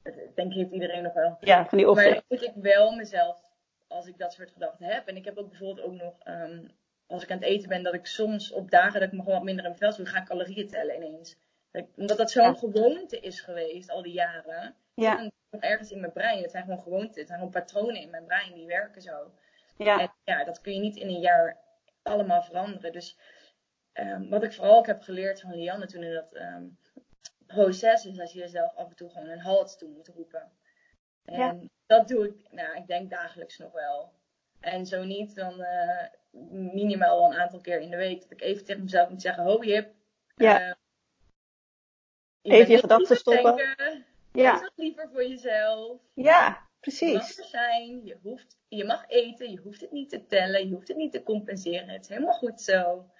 Dat 0.03 0.15
denk 0.35 0.51
ik 0.51 0.57
heeft 0.57 0.71
iedereen 0.71 1.03
nog 1.03 1.13
wel. 1.13 1.37
ja, 1.41 1.67
van 1.67 1.79
die 1.79 1.87
Maar 1.87 1.97
opdracht. 1.97 2.15
dan 2.15 2.39
moet 2.39 2.43
ik 2.43 2.53
wel 2.63 2.93
mezelf, 2.95 3.53
als 3.89 4.07
ik 4.07 4.19
dat 4.19 4.33
soort 4.33 4.51
gedachten 4.51 4.87
heb. 4.87 5.07
En 5.09 5.17
ik 5.17 5.25
heb 5.25 5.37
ook 5.39 5.49
bijvoorbeeld 5.49 5.87
ook 5.87 5.93
nog, 5.95 6.15
ehm, 6.23 6.67
als 7.07 7.23
ik 7.23 7.31
aan 7.31 7.37
het 7.39 7.47
eten 7.47 7.69
ben, 7.69 7.83
dat 7.83 7.95
ik 7.95 8.07
soms 8.07 8.53
op 8.53 8.71
dagen 8.71 8.93
dat 9.01 9.03
ik 9.03 9.13
me 9.13 9.19
gewoon 9.19 9.35
wat 9.35 9.43
minder 9.45 9.65
in 9.65 9.75
vel 9.77 9.93
voel, 9.93 10.05
ga 10.07 10.19
ik 10.21 10.25
calorieën 10.27 10.69
tellen 10.69 10.97
ineens. 10.97 11.37
Dat 11.71 11.83
ik- 11.83 11.97
omdat 11.97 12.17
dat 12.17 12.31
zo'n 12.31 12.43
Ja. 12.45 12.55
gewoonte 12.55 13.21
is 13.21 13.41
geweest 13.41 13.91
al 13.91 14.03
die 14.03 14.13
jaren. 14.13 14.75
Ja, 14.95 15.19
En 15.19 15.33
nog 15.51 15.61
ergens 15.63 15.91
in 15.91 16.01
mijn 16.01 16.13
brein. 16.13 16.43
Het 16.43 16.51
zijn 16.51 16.65
gewoon 16.65 16.81
gewoonten. 16.81 17.19
Het 17.19 17.27
zijn 17.27 17.39
gewoon 17.39 17.53
patronen 17.53 17.97
in 18.01 18.11
mijn 18.11 18.25
brein 18.27 18.55
die 18.55 18.67
werken 18.67 19.03
zo. 19.03 19.31
ja, 19.77 20.01
En 20.01 20.13
ja, 20.25 20.45
dat 20.45 20.61
kun 20.61 20.73
je 20.75 20.81
niet 20.81 20.97
in 20.97 21.09
een 21.09 21.21
jaar 21.21 21.59
allemaal 22.03 22.43
veranderen. 22.43 22.93
Dus 22.93 23.19
ehm, 23.95 24.29
wat 24.29 24.43
ik 24.43 24.53
vooral 24.53 24.77
ook 24.77 24.87
heb 24.87 25.03
geleerd 25.03 25.41
van 25.41 25.55
Lianne 25.55 25.87
toen 25.87 26.03
in 26.03 26.13
dat 26.15 26.33
ehm, 26.35 26.65
proces 27.47 28.05
is 28.07 28.17
dat 28.17 28.33
je 28.33 28.39
jezelf 28.39 28.75
af 28.75 28.89
en 28.89 28.97
toe 28.97 29.11
gewoon 29.11 29.29
een 29.29 29.41
halt 29.41 29.79
toe 29.79 29.89
moet 29.91 30.09
roepen. 30.09 30.53
En 31.25 31.39
Ja. 31.39 31.57
dat 31.87 32.09
doe 32.09 32.25
ik, 32.29 32.53
nou, 32.53 32.77
ik 32.77 32.87
denk 32.87 33.11
dagelijks 33.11 33.59
nog 33.59 33.73
wel. 33.73 34.13
En 34.61 34.87
zo 34.87 35.05
niet, 35.05 35.35
dan 35.35 35.63
eh, 35.63 36.07
minimaal 36.51 37.19
wel 37.19 37.31
een 37.33 37.39
aantal 37.41 37.61
keer 37.61 37.81
in 37.81 37.91
de 37.91 37.97
week. 37.97 38.23
Dat 38.23 38.31
ik 38.31 38.41
even 38.41 38.65
tegen 38.65 38.83
mezelf 38.83 39.09
moet 39.09 39.23
zeggen, 39.23 39.45
ho 39.45 39.65
Jip. 39.65 39.95
Ja. 40.37 40.61
eh, 40.69 40.75
Even 42.43 42.73
je 42.73 42.79
gedachten 42.79 43.07
te 43.07 43.15
stoppen. 43.15 43.57
denken. 43.57 44.05
ja, 44.33 44.59
Zorg 44.59 44.73
liever 44.77 45.09
voor 45.13 45.25
jezelf. 45.29 46.01
ja, 46.15 46.47
Je 46.47 46.51
mag 46.53 46.69
precies. 46.81 47.39
er 47.39 47.45
zijn, 47.45 48.05
je, 48.05 48.17
hoeft, 48.23 48.59
je 48.69 48.85
mag 48.85 49.09
eten, 49.09 49.51
je 49.51 49.59
hoeft 49.59 49.81
het 49.81 49.93
niet 49.93 50.09
te 50.11 50.27
tellen, 50.27 50.69
je 50.69 50.75
hoeft 50.75 50.89
het 50.89 50.97
niet 50.97 51.13
te 51.13 51.23
compenseren. 51.23 51.89
Het 51.89 52.03
is 52.03 52.09
helemaal 52.09 52.39
goed 52.39 52.61
zo. 52.61 53.11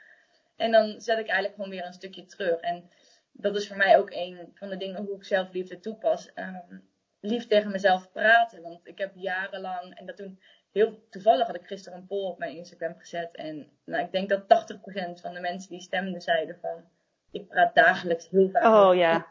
En 0.57 0.71
dan 0.71 1.01
zet 1.01 1.19
ik 1.19 1.27
eigenlijk 1.27 1.55
gewoon 1.55 1.71
weer 1.71 1.87
een 1.87 1.93
stukje 1.93 2.25
terug. 2.25 2.61
En 2.61 2.91
dat 3.33 3.57
is 3.57 3.69
voor 3.69 3.77
mij 3.77 3.99
ook 3.99 4.11
een 4.11 4.53
van 4.55 4.69
de 4.69 4.77
dingen 4.77 5.05
hoe 5.05 5.17
ik 5.17 5.25
zelfliefde 5.25 5.81
toepas. 5.81 6.33
Ehm, 6.33 6.79
lief 7.21 7.47
tegen 7.47 7.71
mezelf 7.71 8.13
praten. 8.13 8.63
Want 8.63 8.87
ik 8.87 8.99
heb 8.99 9.13
jarenlang, 9.15 9.99
en 9.99 10.07
dat 10.07 10.17
toen 10.17 10.41
heel 10.73 11.09
toevallig 11.11 11.47
had 11.47 11.57
ik 11.57 11.67
gisteren 11.67 11.99
een 11.99 12.07
poll 12.07 12.25
op 12.25 12.39
mijn 12.39 12.57
Instagram 12.57 12.95
gezet. 12.99 13.37
En 13.37 13.71
nou, 13.85 14.05
ik 14.05 14.13
denk 14.13 14.29
dat 14.29 14.49
80% 14.49 15.21
van 15.21 15.35
de 15.35 15.41
mensen 15.41 15.71
die 15.71 15.81
stemden 15.81 16.21
zeiden 16.21 16.59
van, 16.61 16.85
ik 17.31 17.49
praat 17.49 17.75
dagelijks 17.75 18.29
heel 18.29 18.51
vaak. 18.51 18.65
Oh, 18.65 18.95
ja. 18.95 19.27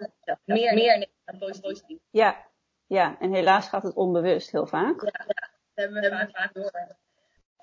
Meer, 0.45 0.73
meer 0.73 1.07
dan 1.25 1.59
positief. 1.61 1.99
Ja, 2.09 2.45
ja, 2.87 3.19
en 3.19 3.33
helaas 3.33 3.67
gaat 3.67 3.83
het 3.83 3.95
onbewust 3.95 4.51
heel 4.51 4.67
vaak. 4.67 5.01
Ja, 5.01 5.25
ja, 5.27 5.49
dat 5.73 5.85
hebben 5.85 6.01
we 6.01 6.09
vaak, 6.09 6.31
vaak 6.31 6.53
door. 6.53 6.95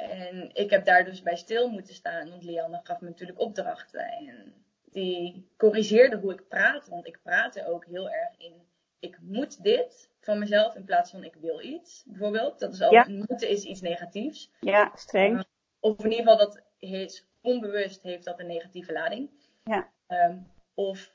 En 0.09 0.51
ik 0.53 0.71
heb 0.71 0.85
daar 0.85 1.05
dus 1.05 1.23
bij 1.23 1.37
stil 1.37 1.69
moeten 1.71 1.95
staan, 1.95 2.31
want 2.31 2.43
Lianne 2.43 2.81
gaf 2.83 3.01
me 3.01 3.09
natuurlijk 3.09 3.41
opdrachten. 3.41 4.01
En 4.01 4.55
die 4.91 5.49
corrigeerde 5.57 6.17
hoe 6.17 6.33
ik 6.33 6.49
praat, 6.49 6.89
want 6.89 7.07
ik 7.07 7.19
praatte 7.23 7.67
ook 7.67 7.85
heel 7.87 8.11
erg 8.11 8.39
in, 8.39 8.55
ik 8.99 9.19
moet 9.21 9.63
dit 9.63 10.11
van 10.21 10.39
mezelf 10.39 10.75
in 10.75 10.85
plaats 10.85 11.11
van 11.11 11.25
ik 11.25 11.35
wil 11.35 11.61
iets, 11.61 12.05
bijvoorbeeld. 12.07 12.59
Dat 12.59 12.73
is 12.73 12.83
al, 12.83 12.93
Ja. 12.93 13.07
moeten 13.09 13.49
is 13.49 13.65
iets 13.65 13.81
negatiefs. 13.81 14.51
Ja, 14.61 14.93
streng. 14.95 15.45
Of 15.81 15.99
in 15.99 16.11
ieder 16.11 16.19
geval, 16.19 16.39
dat 16.39 16.63
is 16.79 17.27
onbewust 17.41 18.03
heeft 18.03 18.25
dat 18.25 18.41
een 18.41 18.47
negatieve 18.47 18.93
lading. 18.93 19.31
Ja. 19.65 19.93
Ehm, 20.07 20.39
of 20.75 21.15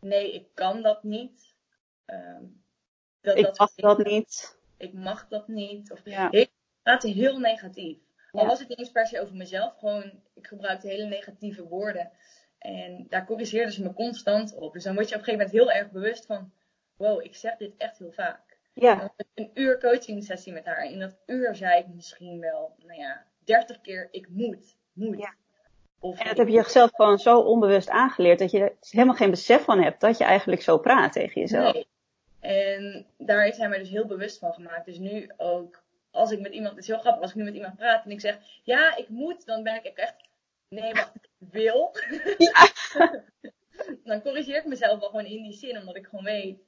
nee, 0.00 0.32
ik 0.34 0.46
kan 0.54 0.82
dat 0.82 1.02
niet. 1.02 1.54
Dat, 3.20 3.36
Ik 3.36 3.44
dat 3.44 3.58
mag 3.58 3.74
dat 3.74 4.04
niet. 4.04 4.58
Ik 4.76 4.92
mag 4.92 5.28
dat 5.28 5.48
niet. 5.48 5.92
Of 5.92 6.00
Ja, 6.04 6.28
heel, 6.30 6.46
praten 6.82 7.12
heel 7.12 7.38
negatief. 7.38 7.98
Al 8.36 8.42
Ja. 8.42 8.48
was 8.48 8.58
het 8.58 8.68
niet 8.68 8.78
eens 8.78 8.90
per 8.90 9.06
se 9.06 9.20
over 9.20 9.36
mezelf, 9.36 9.76
gewoon 9.78 10.12
ik 10.34 10.46
gebruikte 10.46 10.88
hele 10.88 11.04
negatieve 11.04 11.68
woorden. 11.68 12.10
En 12.58 13.06
daar 13.08 13.26
corrigeerden 13.26 13.72
ze 13.72 13.82
me 13.82 13.92
constant 13.92 14.54
op. 14.54 14.72
Dus 14.72 14.84
dan 14.84 14.94
word 14.94 15.08
je 15.08 15.14
op 15.14 15.20
een 15.20 15.26
gegeven 15.26 15.46
moment 15.52 15.70
heel 15.70 15.80
erg 15.80 15.90
bewust 15.90 16.26
van, 16.26 16.52
wow, 16.96 17.24
ik 17.24 17.36
zeg 17.36 17.56
dit 17.56 17.72
echt 17.76 17.98
heel 17.98 18.12
vaak. 18.12 18.58
ja, 18.74 19.12
een 19.34 19.50
uur 19.54 19.80
coaching 19.80 20.24
sessie 20.24 20.52
met 20.52 20.64
haar. 20.64 20.84
In 20.84 20.98
dat 20.98 21.16
uur 21.26 21.54
zei 21.54 21.80
ik 21.80 21.86
misschien 21.88 22.40
wel, 22.40 22.74
nou 22.78 23.00
ja, 23.00 23.24
30 23.44 23.80
keer 23.80 24.08
ik 24.10 24.28
moet, 24.28 24.76
moet. 24.92 25.18
Ja. 25.18 25.34
Of 26.00 26.18
en 26.18 26.26
dat 26.26 26.36
heb 26.36 26.46
je 26.46 26.52
jezelf 26.52 26.90
gewoon 26.94 27.18
zo 27.18 27.40
onbewust 27.40 27.88
aangeleerd 27.88 28.38
dat 28.38 28.50
je 28.50 28.60
er 28.60 28.76
helemaal 28.90 29.14
geen 29.14 29.30
besef 29.30 29.64
van 29.64 29.82
hebt 29.82 30.00
dat 30.00 30.18
je 30.18 30.24
eigenlijk 30.24 30.62
zo 30.62 30.78
praat 30.78 31.12
tegen 31.12 31.40
jezelf. 31.40 31.72
Nee. 31.72 31.86
En 32.40 33.06
daar 33.18 33.42
heeft 33.42 33.58
hij 33.58 33.68
mij 33.68 33.78
dus 33.78 33.90
heel 33.90 34.06
bewust 34.06 34.38
van 34.38 34.52
gemaakt. 34.52 34.86
Dus 34.86 34.98
nu 34.98 35.30
ook, 35.36 35.82
als 36.16 36.30
ik 36.30 36.40
met 36.40 36.52
iemand, 36.52 36.70
het 36.74 36.82
is 36.82 36.86
heel 36.86 36.98
grappig, 36.98 37.22
als 37.22 37.30
ik 37.30 37.36
nu 37.36 37.44
met 37.44 37.54
iemand 37.54 37.76
praat 37.76 38.04
en 38.04 38.10
ik 38.10 38.20
zeg, 38.20 38.38
ja, 38.62 38.96
ik 38.96 39.08
moet, 39.08 39.46
dan 39.46 39.62
ben 39.62 39.84
ik 39.84 39.96
echt, 39.96 40.14
nee, 40.68 40.92
wacht, 40.94 41.14
ik 41.14 41.28
wil. 41.38 41.92
dan 44.04 44.22
corrigeer 44.22 44.56
ik 44.56 44.64
mezelf 44.66 45.00
wel 45.00 45.08
gewoon 45.08 45.24
in 45.26 45.42
die 45.42 45.52
zin, 45.52 45.78
omdat 45.78 45.96
ik 45.96 46.06
gewoon 46.06 46.24
weet, 46.24 46.58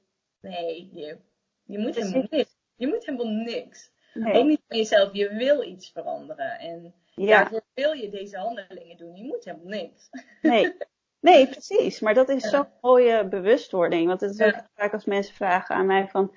nee, 0.41 0.89
je, 0.93 1.17
je 1.63 1.79
moet 1.79 1.95
helemaal 1.95 2.27
niks. 2.29 2.57
Je 2.75 2.87
moet 2.87 3.05
helemaal 3.05 3.31
niks. 3.31 3.91
Ook 4.13 4.45
niet 4.45 4.61
van 4.67 4.77
jezelf, 4.77 5.13
je 5.13 5.29
wil 5.29 5.63
iets 5.63 5.89
veranderen. 5.91 6.59
En 6.59 6.93
Ja, 7.15 7.37
daarvoor 7.39 7.61
wil 7.73 7.91
je 7.91 8.09
deze 8.09 8.37
handelingen 8.37 8.97
doen. 8.97 9.15
Je 9.15 9.23
moet 9.23 9.45
helemaal 9.45 9.67
niks. 9.67 10.09
nee. 10.41 10.75
Nee, 11.21 11.47
precies. 11.47 11.99
Maar 11.99 12.13
dat 12.13 12.29
is 12.29 12.43
zo'n 12.49 12.67
mooie 12.81 13.27
bewustwording. 13.27 14.07
Want 14.07 14.21
het 14.21 14.31
is 14.33 14.41
ook 14.41 14.53
Ja. 14.53 14.69
vaak 14.75 14.93
als 14.93 15.05
mensen 15.05 15.35
vragen 15.35 15.75
aan 15.75 15.85
mij 15.85 16.07
van, 16.07 16.35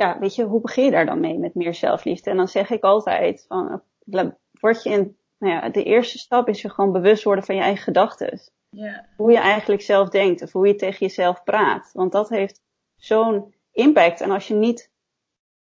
ja, 0.00 0.18
weet 0.18 0.34
je, 0.34 0.44
hoe 0.44 0.60
begin 0.60 0.84
je 0.84 0.90
daar 0.90 1.06
dan 1.06 1.20
mee 1.20 1.38
met 1.38 1.54
meer 1.54 1.74
zelfliefde? 1.74 2.30
En 2.30 2.36
dan 2.36 2.48
zeg 2.48 2.70
ik 2.70 2.82
altijd 2.82 3.44
van, 3.48 3.82
word 4.60 4.82
je 4.82 4.90
in, 4.90 5.16
nou 5.38 5.54
ja, 5.54 5.68
de 5.68 5.82
eerste 5.82 6.18
stap 6.18 6.48
is 6.48 6.62
je 6.62 6.70
gewoon 6.70 6.92
bewust 6.92 7.24
worden 7.24 7.44
van 7.44 7.54
je 7.54 7.60
eigen 7.60 7.82
gedachten. 7.82 8.40
Hoe 9.16 9.30
je 9.30 9.38
eigenlijk 9.38 9.82
zelf 9.82 10.08
denkt 10.08 10.42
of 10.42 10.52
hoe 10.52 10.66
je 10.66 10.74
tegen 10.74 11.06
jezelf 11.06 11.44
praat. 11.44 11.90
Want 11.92 12.12
dat 12.12 12.28
heeft 12.28 12.60
zo'n 12.96 13.54
impact. 13.72 14.20
En 14.20 14.30
als 14.30 14.48
je 14.48 14.54
niet 14.54 14.90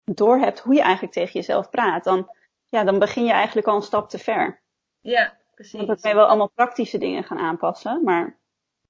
doorhebt 0.03 0.60
hoe 0.60 0.73
je 0.73 0.81
eigenlijk 0.81 1.13
tegen 1.13 1.34
jezelf 1.34 1.69
praat, 1.69 2.03
dan, 2.03 2.29
ja, 2.69 2.84
dan 2.84 2.99
begin 2.99 3.23
je 3.23 3.31
eigenlijk 3.31 3.67
al 3.67 3.75
een 3.75 3.81
stap 3.81 4.10
te 4.10 4.17
ver. 4.17 4.62
ja 5.01 5.38
precies. 5.53 5.75
Want 5.75 5.88
dan 5.88 5.99
kan 5.99 6.10
je 6.10 6.17
wel 6.17 6.27
allemaal 6.27 6.51
praktische 6.55 6.97
dingen 6.97 7.23
gaan 7.23 7.39
aanpassen, 7.39 8.03
maar 8.03 8.39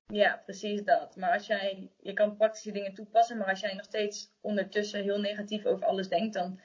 Ja, 0.07 0.41
precies 0.45 0.83
dat. 0.83 1.15
Maar 1.15 1.33
als 1.33 1.47
jij, 1.47 1.91
je 1.99 2.13
kan 2.13 2.35
praktische 2.35 2.71
dingen 2.71 2.93
toepassen, 2.93 3.37
maar 3.37 3.49
als 3.49 3.59
jij 3.59 3.73
nog 3.73 3.85
steeds 3.85 4.31
ondertussen 4.41 5.03
heel 5.03 5.19
negatief 5.19 5.65
over 5.65 5.85
alles 5.85 6.07
denkt, 6.09 6.33
dan 6.33 6.59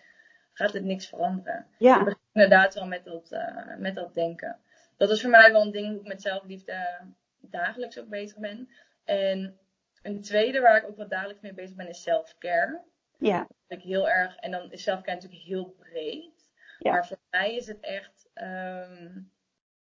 gaat 0.52 0.72
het 0.72 0.84
niks 0.84 1.06
veranderen. 1.06 1.66
Je 1.78 1.86
ja, 1.86 1.98
begint 1.98 2.20
inderdaad 2.32 2.74
wel 2.74 2.86
met 2.86 3.04
dat, 3.04 3.32
eh, 3.32 3.76
met 3.76 3.94
dat 3.94 4.14
denken. 4.14 4.60
Dat 4.96 5.10
is 5.10 5.20
voor 5.20 5.30
mij 5.30 5.52
wel 5.52 5.62
een 5.62 5.70
ding 5.70 5.88
hoe 5.88 6.00
ik 6.00 6.06
met 6.06 6.22
zelfliefde 6.22 7.00
dagelijks 7.40 7.98
ook 7.98 8.08
bezig 8.08 8.38
ben. 8.38 8.68
En 9.04 9.58
een 10.02 10.22
tweede 10.22 10.60
waar 10.60 10.76
ik 10.76 10.88
ook 10.88 10.96
wat 10.96 11.10
dagelijks 11.10 11.42
mee 11.42 11.54
bezig 11.54 11.76
ben 11.76 11.88
is 11.88 12.02
self-care. 12.02 12.82
ja, 13.18 13.38
Dat 13.66 13.78
ik 13.78 13.84
heel 13.84 14.08
erg, 14.08 14.36
en 14.36 14.50
dan 14.50 14.72
is 14.72 14.82
self-care 14.82 15.14
natuurlijk 15.14 15.42
heel 15.42 15.74
breed. 15.78 16.50
Ja. 16.78 16.92
Maar 16.92 17.06
voor 17.06 17.18
mij 17.30 17.56
is 17.56 17.66
het 17.66 17.80
echt 17.80 18.30
ehm, 18.34 19.20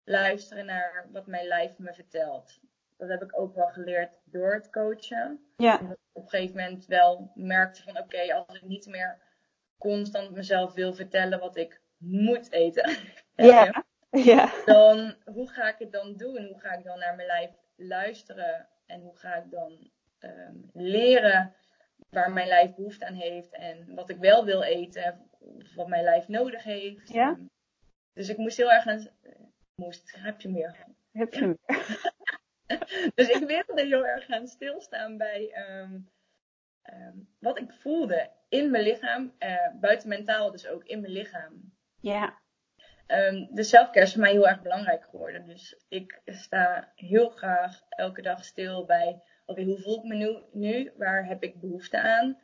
luisteren 0.05 0.67
naar 0.67 1.09
wat 1.13 1.27
mijn 1.27 1.47
lijf 1.47 1.79
me 1.79 1.95
vertelt. 1.95 2.61
Dat 2.97 3.09
heb 3.09 3.23
ik 3.23 3.39
ook 3.39 3.55
wel 3.55 3.69
geleerd 3.69 4.21
door 4.25 4.55
het 4.55 4.71
coachen. 4.71 5.53
ja, 5.57 5.79
Dat 5.79 5.99
op 6.13 6.23
een 6.23 6.29
gegeven 6.29 6.57
moment 6.57 6.87
wel 6.87 7.31
merkte 7.35 7.83
van 7.83 7.99
oké, 7.99 8.35
als 8.35 8.57
ik 8.57 8.63
niet 8.63 8.87
meer 8.87 9.19
constant 9.79 10.31
mezelf 10.31 10.75
wil 10.75 10.95
vertellen 10.95 11.39
wat 11.39 11.57
ik 11.57 11.81
moet 11.97 12.53
eten. 12.53 12.97
ja, 13.35 13.85
ja, 14.11 14.53
Dan, 14.65 15.15
hoe 15.25 15.49
ga 15.49 15.69
ik 15.69 15.79
het 15.79 15.93
dan 15.93 16.17
doen? 16.17 16.45
Hoe 16.47 16.61
ga 16.61 16.73
ik 16.73 16.85
dan 16.85 16.99
naar 16.99 17.15
mijn 17.15 17.29
lijf 17.29 17.51
luisteren? 17.77 18.69
En 18.87 19.01
hoe 19.01 19.17
ga 19.17 19.35
ik 19.35 19.51
dan 19.51 19.91
ehm, 20.19 20.55
leren 20.73 21.55
waar 22.11 22.33
mijn 22.33 22.49
lijf 22.49 22.75
behoefte 22.75 23.07
aan 23.07 23.15
heeft 23.15 23.53
en 23.55 23.95
wat 23.95 24.11
ik 24.11 24.17
wel 24.17 24.45
wil 24.45 24.63
eten, 24.63 25.31
wat 25.75 25.89
mijn 25.89 26.05
lijf 26.05 26.29
nodig 26.29 26.63
heeft. 26.63 27.13
Ja. 27.13 27.39
Dus 28.13 28.29
ik 28.29 28.37
moest 28.37 28.57
heel 28.57 28.73
erg 28.73 28.87
aan. 28.87 29.09
Moest, 29.75 30.17
heb 30.19 30.41
je 30.41 30.49
meer? 30.49 30.77
Heb 31.13 31.35
je 31.35 31.47
meer? 31.47 31.59
dus 33.15 33.29
ik 33.29 33.47
wilde 33.47 33.87
heel 33.87 34.07
erg 34.07 34.25
gaan 34.25 34.47
stilstaan 34.47 35.17
bij 35.17 35.51
ehm, 35.53 35.99
ehm, 36.83 37.17
wat 37.39 37.59
ik 37.59 37.73
voelde 37.73 38.31
in 38.49 38.71
mijn 38.71 38.85
lichaam, 38.85 39.35
uh, 39.39 39.69
buiten 39.81 40.09
mentaal, 40.09 40.51
dus 40.51 40.67
ook 40.67 40.85
in 40.85 41.01
mijn 41.01 41.13
lichaam. 41.13 41.73
Ja. 42.01 42.39
Um, 43.07 43.49
de 43.51 43.63
zelfcare 43.63 44.07
is 44.07 44.13
voor 44.13 44.21
mij 44.21 44.31
heel 44.31 44.49
erg 44.49 44.63
belangrijk 44.63 45.05
geworden. 45.05 45.47
Dus 45.47 45.85
ik 45.89 46.21
sta 46.25 46.93
heel 46.95 47.29
graag 47.29 47.83
elke 47.89 48.23
dag 48.23 48.45
stil 48.45 48.85
bij, 48.85 49.23
oké, 49.45 49.63
hoe 49.63 49.79
voel 49.79 49.99
ik 49.99 50.05
me 50.05 50.15
nu, 50.15 50.43
nu? 50.53 50.93
Waar 50.97 51.27
heb 51.27 51.43
ik 51.43 51.61
behoefte 51.61 52.01
aan? 52.01 52.39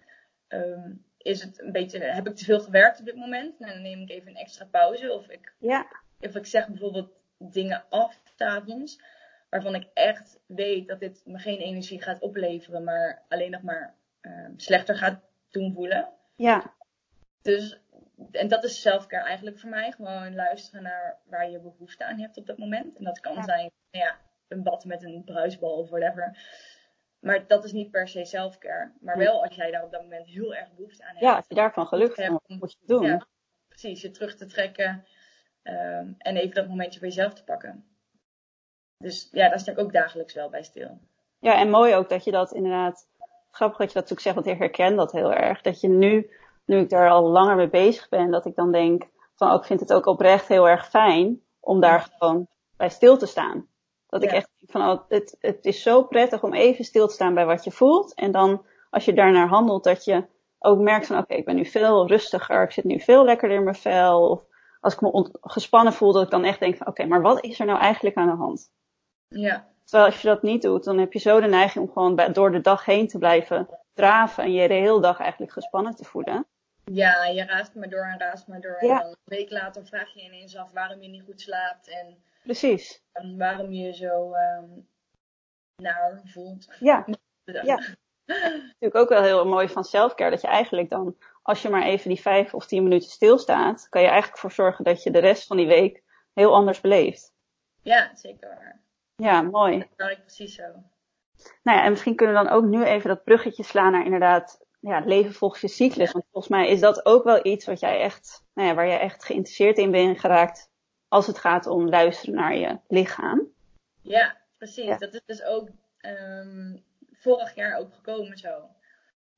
Um, 0.49 1.05
is 1.19 1.43
het 1.43 1.61
een 1.61 1.73
beetje, 1.73 1.99
heb 1.99 2.27
ik 2.27 2.37
te 2.37 2.45
veel 2.45 2.61
gewerkt 2.61 2.99
op 2.99 3.05
dit 3.05 3.17
moment? 3.17 3.59
Nou, 3.59 3.73
dan 3.73 3.83
neem 3.83 4.01
ik 4.01 4.11
even 4.11 4.29
een 4.29 4.37
extra 4.37 4.65
pauze. 4.65 5.13
Of 5.13 5.29
ik, 5.29 5.55
ja. 5.59 5.87
of 6.21 6.35
ik 6.35 6.47
zeg 6.47 6.69
bijvoorbeeld 6.69 7.13
dingen 7.39 7.85
af 7.89 8.21
s'avonds, 8.37 9.03
waarvan 9.53 9.75
ik 9.75 9.87
echt 9.95 10.41
weet 10.47 10.89
dat 10.89 11.01
dit 11.01 11.23
me 11.25 11.39
geen 11.39 11.59
energie 11.59 12.03
gaat 12.03 12.21
opleveren, 12.21 12.85
maar 12.85 13.23
alleen 13.29 13.51
nog 13.51 13.63
maar 13.63 13.95
um, 14.21 14.55
slechter 14.57 14.97
gaat 14.97 15.21
doen 15.51 15.73
voelen. 15.73 16.09
Ja. 16.37 16.75
Dus 17.43 17.81
en 18.31 18.49
dat 18.49 18.65
is 18.65 18.81
selfcare 18.81 19.25
eigenlijk 19.25 19.59
voor 19.59 19.71
mij. 19.71 19.93
Gewoon 19.93 20.35
luisteren 20.35 20.83
naar 20.83 21.19
waar 21.25 21.51
je 21.51 21.61
behoefte 21.61 22.05
aan 22.05 22.19
hebt 22.19 22.37
op 22.37 22.47
dat 22.47 22.59
moment. 22.59 22.97
En 22.97 23.05
dat 23.05 23.21
kan 23.21 23.45
zijn, 23.45 23.71
nou 23.91 24.05
ja, 24.05 24.17
een 24.49 24.63
bad 24.63 24.85
met 24.85 25.03
een 25.03 25.25
bruisbal 25.25 25.79
of 25.79 25.91
whatever. 25.91 26.39
Maar 27.19 27.47
dat 27.47 27.65
is 27.65 27.73
niet 27.73 27.91
per 27.91 28.09
se 28.09 28.25
selfcare. 28.25 28.93
Maar 29.01 29.19
wel 29.19 29.45
als 29.45 29.55
jij 29.55 29.71
daar 29.71 29.85
op 29.85 29.93
dat 29.93 30.03
moment 30.03 30.27
heel 30.27 30.55
erg 30.55 30.75
behoefte 30.75 31.03
aan 31.03 31.09
hebt. 31.09 31.21
Ja, 31.21 31.37
als 31.37 31.49
je 31.49 31.55
daarvan 31.55 31.87
gelukkig 31.87 32.17
hebt, 32.17 32.49
moet 32.49 32.73
je 32.73 32.79
het 32.79 32.89
doen. 32.89 33.07
Ja, 33.07 33.27
precies, 33.69 34.03
je 34.03 34.11
terug 34.11 34.37
te 34.37 34.47
trekken. 34.47 35.07
Um, 35.63 36.15
en 36.19 36.37
even 36.37 36.55
dat 36.55 36.69
momentje 36.69 36.99
voor 36.99 37.09
jezelf 37.09 37.35
te 37.35 37.45
pakken. 37.45 37.92
Dus 39.03 39.29
ja, 39.33 39.49
daar 39.49 39.59
sta 39.59 39.73
ik 39.73 39.79
ook 39.79 39.93
dagelijks 39.93 40.35
wel 40.35 40.51
bij 40.51 40.63
stil. 40.63 40.99
Ja, 41.39 41.59
en 41.59 41.71
mooi 41.71 41.95
ook 41.95 42.09
dat 42.09 42.25
je 42.25 42.31
dat 42.31 42.53
inderdaad... 42.53 43.11
Grappig 43.51 43.79
dat 43.79 43.89
je 43.89 43.95
dat 43.95 44.11
natuurlijk 44.11 44.21
zegt, 44.21 44.35
want 44.35 44.47
ik 44.47 44.59
herken 44.59 44.97
dat 44.97 45.13
heel 45.13 45.33
erg. 45.33 45.61
Dat 45.61 45.81
je 45.81 45.89
nu 45.89 46.31
nu 46.65 46.79
ik 46.79 46.91
daar 46.91 47.11
al 47.11 47.29
langer 47.29 47.57
mee 47.57 47.69
bezig 47.69 48.09
ben, 48.09 48.31
dat 48.31 48.47
ik 48.47 48.55
dan 48.55 48.73
denk 48.73 49.09
van, 49.35 49.51
ook 49.51 49.61
oh, 49.61 49.67
vind 49.67 49.81
het 49.81 49.93
ook 49.93 50.07
oprecht 50.07 50.49
heel 50.49 50.69
erg 50.69 50.89
fijn 50.89 51.41
om 51.61 51.81
daar 51.81 52.13
gewoon 52.19 52.47
bij 52.77 52.89
stil 52.89 53.17
te 53.17 53.27
staan. 53.27 53.67
Dat 54.09 54.23
ik 54.23 54.31
echt 54.31 54.51
denk 54.59 54.71
van, 54.71 54.91
oh, 54.91 55.03
het, 55.09 55.37
het 55.41 55.65
is 55.65 55.83
zo 55.83 56.03
prettig 56.03 56.43
om 56.43 56.55
even 56.55 56.85
stil 56.85 57.07
te 57.07 57.15
staan 57.15 57.35
bij 57.35 57.47
wat 57.47 57.65
je 57.65 57.71
voelt. 57.71 58.15
En 58.15 58.33
dan, 58.33 58.65
als 58.91 59.05
je 59.05 59.13
daarnaar 59.13 59.49
handelt, 59.49 59.85
dat 59.85 60.05
je 60.05 60.25
ook 60.59 60.79
merkt 60.79 61.07
van, 61.07 61.19
oké, 61.19 61.35
ik 61.35 61.45
ben 61.45 61.57
nu 61.57 61.67
veel 61.67 62.07
rustiger, 62.07 62.63
ik 62.63 62.71
zit 62.71 62.85
nu 62.85 63.01
veel 63.01 63.25
lekkerder 63.25 63.57
in 63.57 63.65
mijn 63.65 63.77
vel. 63.77 64.29
Of 64.29 64.43
als 64.81 64.95
ik 64.95 65.01
me 65.01 65.29
gespannen 65.41 65.93
voel, 65.93 66.13
dat 66.13 66.23
ik 66.23 66.31
dan 66.31 66.45
echt 66.45 66.61
denk 66.61 66.77
van, 66.77 66.87
oké, 66.87 67.07
maar 67.07 67.23
wat 67.23 67.45
is 67.45 67.61
er 67.61 67.67
nou 67.67 67.79
eigenlijk 67.79 68.17
aan 68.17 68.31
de 68.31 68.37
hand? 68.37 68.71
Ja. 69.33 69.71
Terwijl 69.85 70.11
als 70.11 70.23
je 70.23 70.29
dat 70.29 70.43
niet 70.43 70.63
doet, 70.63 70.85
dan 70.85 70.99
heb 70.99 71.13
je 71.13 71.19
zo 71.19 71.41
de 71.41 71.47
neiging 71.47 71.85
om 71.85 71.93
gewoon 71.93 72.15
bij, 72.15 72.33
door 72.33 72.53
de 72.53 72.61
dag 72.61 72.85
heen 72.85 73.09
te 73.09 73.19
blijven 73.19 73.69
draven 73.95 74.45
en 74.45 74.53
je 74.53 74.69
de 74.69 74.75
hele 74.75 75.01
dag 75.01 75.21
eigenlijk 75.21 75.53
gespannen 75.53 75.95
te 75.95 76.05
voelen. 76.05 76.47
Ja, 76.85 77.25
je 77.25 77.45
raast 77.45 77.75
maar 77.75 77.89
door 77.89 78.05
en 78.05 78.19
raast 78.19 78.47
maar 78.47 78.61
door. 78.61 78.77
En 78.77 78.89
dan 78.89 79.07
een 79.07 79.17
week 79.25 79.51
later 79.51 79.87
vraag 79.87 80.15
je 80.15 80.23
ineens 80.23 80.57
af 80.57 80.73
waarom 80.73 81.03
je 81.03 81.09
niet 81.09 81.23
goed 81.23 81.41
slaapt. 81.41 81.89
En, 81.89 82.23
Precies. 82.43 83.03
En 83.13 83.39
waarom 83.39 83.73
je 83.73 83.93
zo 83.93 84.33
um, 84.35 84.89
naar 85.77 86.21
voelt. 86.25 86.67
Ja. 86.81 87.07
ja. 87.45 87.81
Natuurlijk 88.25 88.95
ook 88.95 89.09
wel 89.09 89.23
heel 89.23 89.47
mooi 89.47 89.69
van 89.69 89.85
selfcare. 89.85 90.31
Dat 90.31 90.41
je 90.41 90.47
eigenlijk 90.47 90.91
dan, 90.91 91.17
als 91.43 91.63
je 91.63 91.69
maar 91.69 91.83
even 91.83 92.09
die 92.09 92.21
vijf 92.21 92.55
of 92.55 92.67
tien 92.67 92.83
minuten 92.83 93.11
stilstaat, 93.11 93.89
kan 93.89 94.03
je 94.03 94.09
eigenlijk 94.09 94.39
voor 94.39 94.53
zorgen 94.53 94.85
dat 94.85 95.03
je 95.03 95.11
de 95.11 95.19
rest 95.19 95.47
van 95.47 95.57
die 95.57 95.67
week 95.67 96.03
heel 96.35 96.55
anders 96.55 96.81
beleeft. 96.81 97.33
Ja, 97.83 98.11
zeker 98.15 98.81
Ja, 99.23 99.43
mooi. 99.43 99.87
Dat 99.97 100.11
ik 100.11 100.21
precies 100.21 100.55
zo. 100.55 100.63
Nou 101.63 101.79
ja, 101.79 101.85
en 101.85 101.91
misschien 101.91 102.17
kunnen 102.17 102.37
we 102.37 102.45
dan 102.45 102.53
ook 102.53 102.65
nu 102.65 102.85
even 102.85 103.09
dat 103.09 103.25
bruggetje 103.25 103.63
slaan 103.63 103.93
naar 103.93 104.05
inderdaad 104.05 104.67
ja, 104.81 105.03
leven 105.05 105.33
volgens 105.33 105.61
je 105.61 105.69
cyclus. 105.69 106.13
Want 106.13 106.25
volgens 106.31 106.53
mij 106.53 106.69
is 106.69 106.81
dat 106.81 107.07
ook 107.07 107.25
wel 107.25 107.47
iets 107.47 107.67
wat 107.67 107.81
jij 107.81 108.01
echt, 108.01 108.45
nou 108.55 108.69
ja, 108.69 108.75
waar 108.75 108.87
jij 108.87 109.01
echt 109.01 109.25
geïnteresseerd 109.25 109.79
in 109.79 109.91
bent 109.91 110.21
geraakt 110.21 110.71
als 111.09 111.27
het 111.27 111.39
gaat 111.39 111.67
om 111.67 111.89
luisteren 111.89 112.35
naar 112.35 112.57
je 112.57 112.79
lichaam. 112.89 113.49
Ja, 114.01 114.37
precies. 114.59 114.99
Dat 114.99 115.15
is 115.15 115.23
dus 115.27 115.45
ook 115.45 115.69
um, 116.01 116.85
vorig 117.13 117.55
jaar 117.55 117.79
ook 117.79 117.95
gekomen 117.95 118.39
zo. 118.39 118.69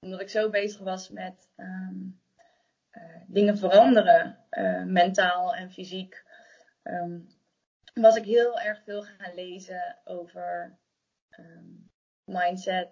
Omdat 0.00 0.20
ik 0.20 0.28
zo 0.28 0.50
bezig 0.50 0.80
was 0.80 1.08
met 1.08 1.48
um, 1.56 2.20
uh, 2.92 3.02
dingen 3.26 3.58
veranderen, 3.58 4.38
uh, 4.50 4.84
mentaal 4.84 5.54
en 5.54 5.70
fysiek. 5.70 6.24
Um, 6.82 7.28
was 7.94 8.16
ik 8.16 8.24
heel 8.24 8.60
erg 8.60 8.82
veel 8.84 9.02
gaan 9.02 9.34
lezen 9.34 9.98
over 10.04 10.78
mindset, 12.24 12.88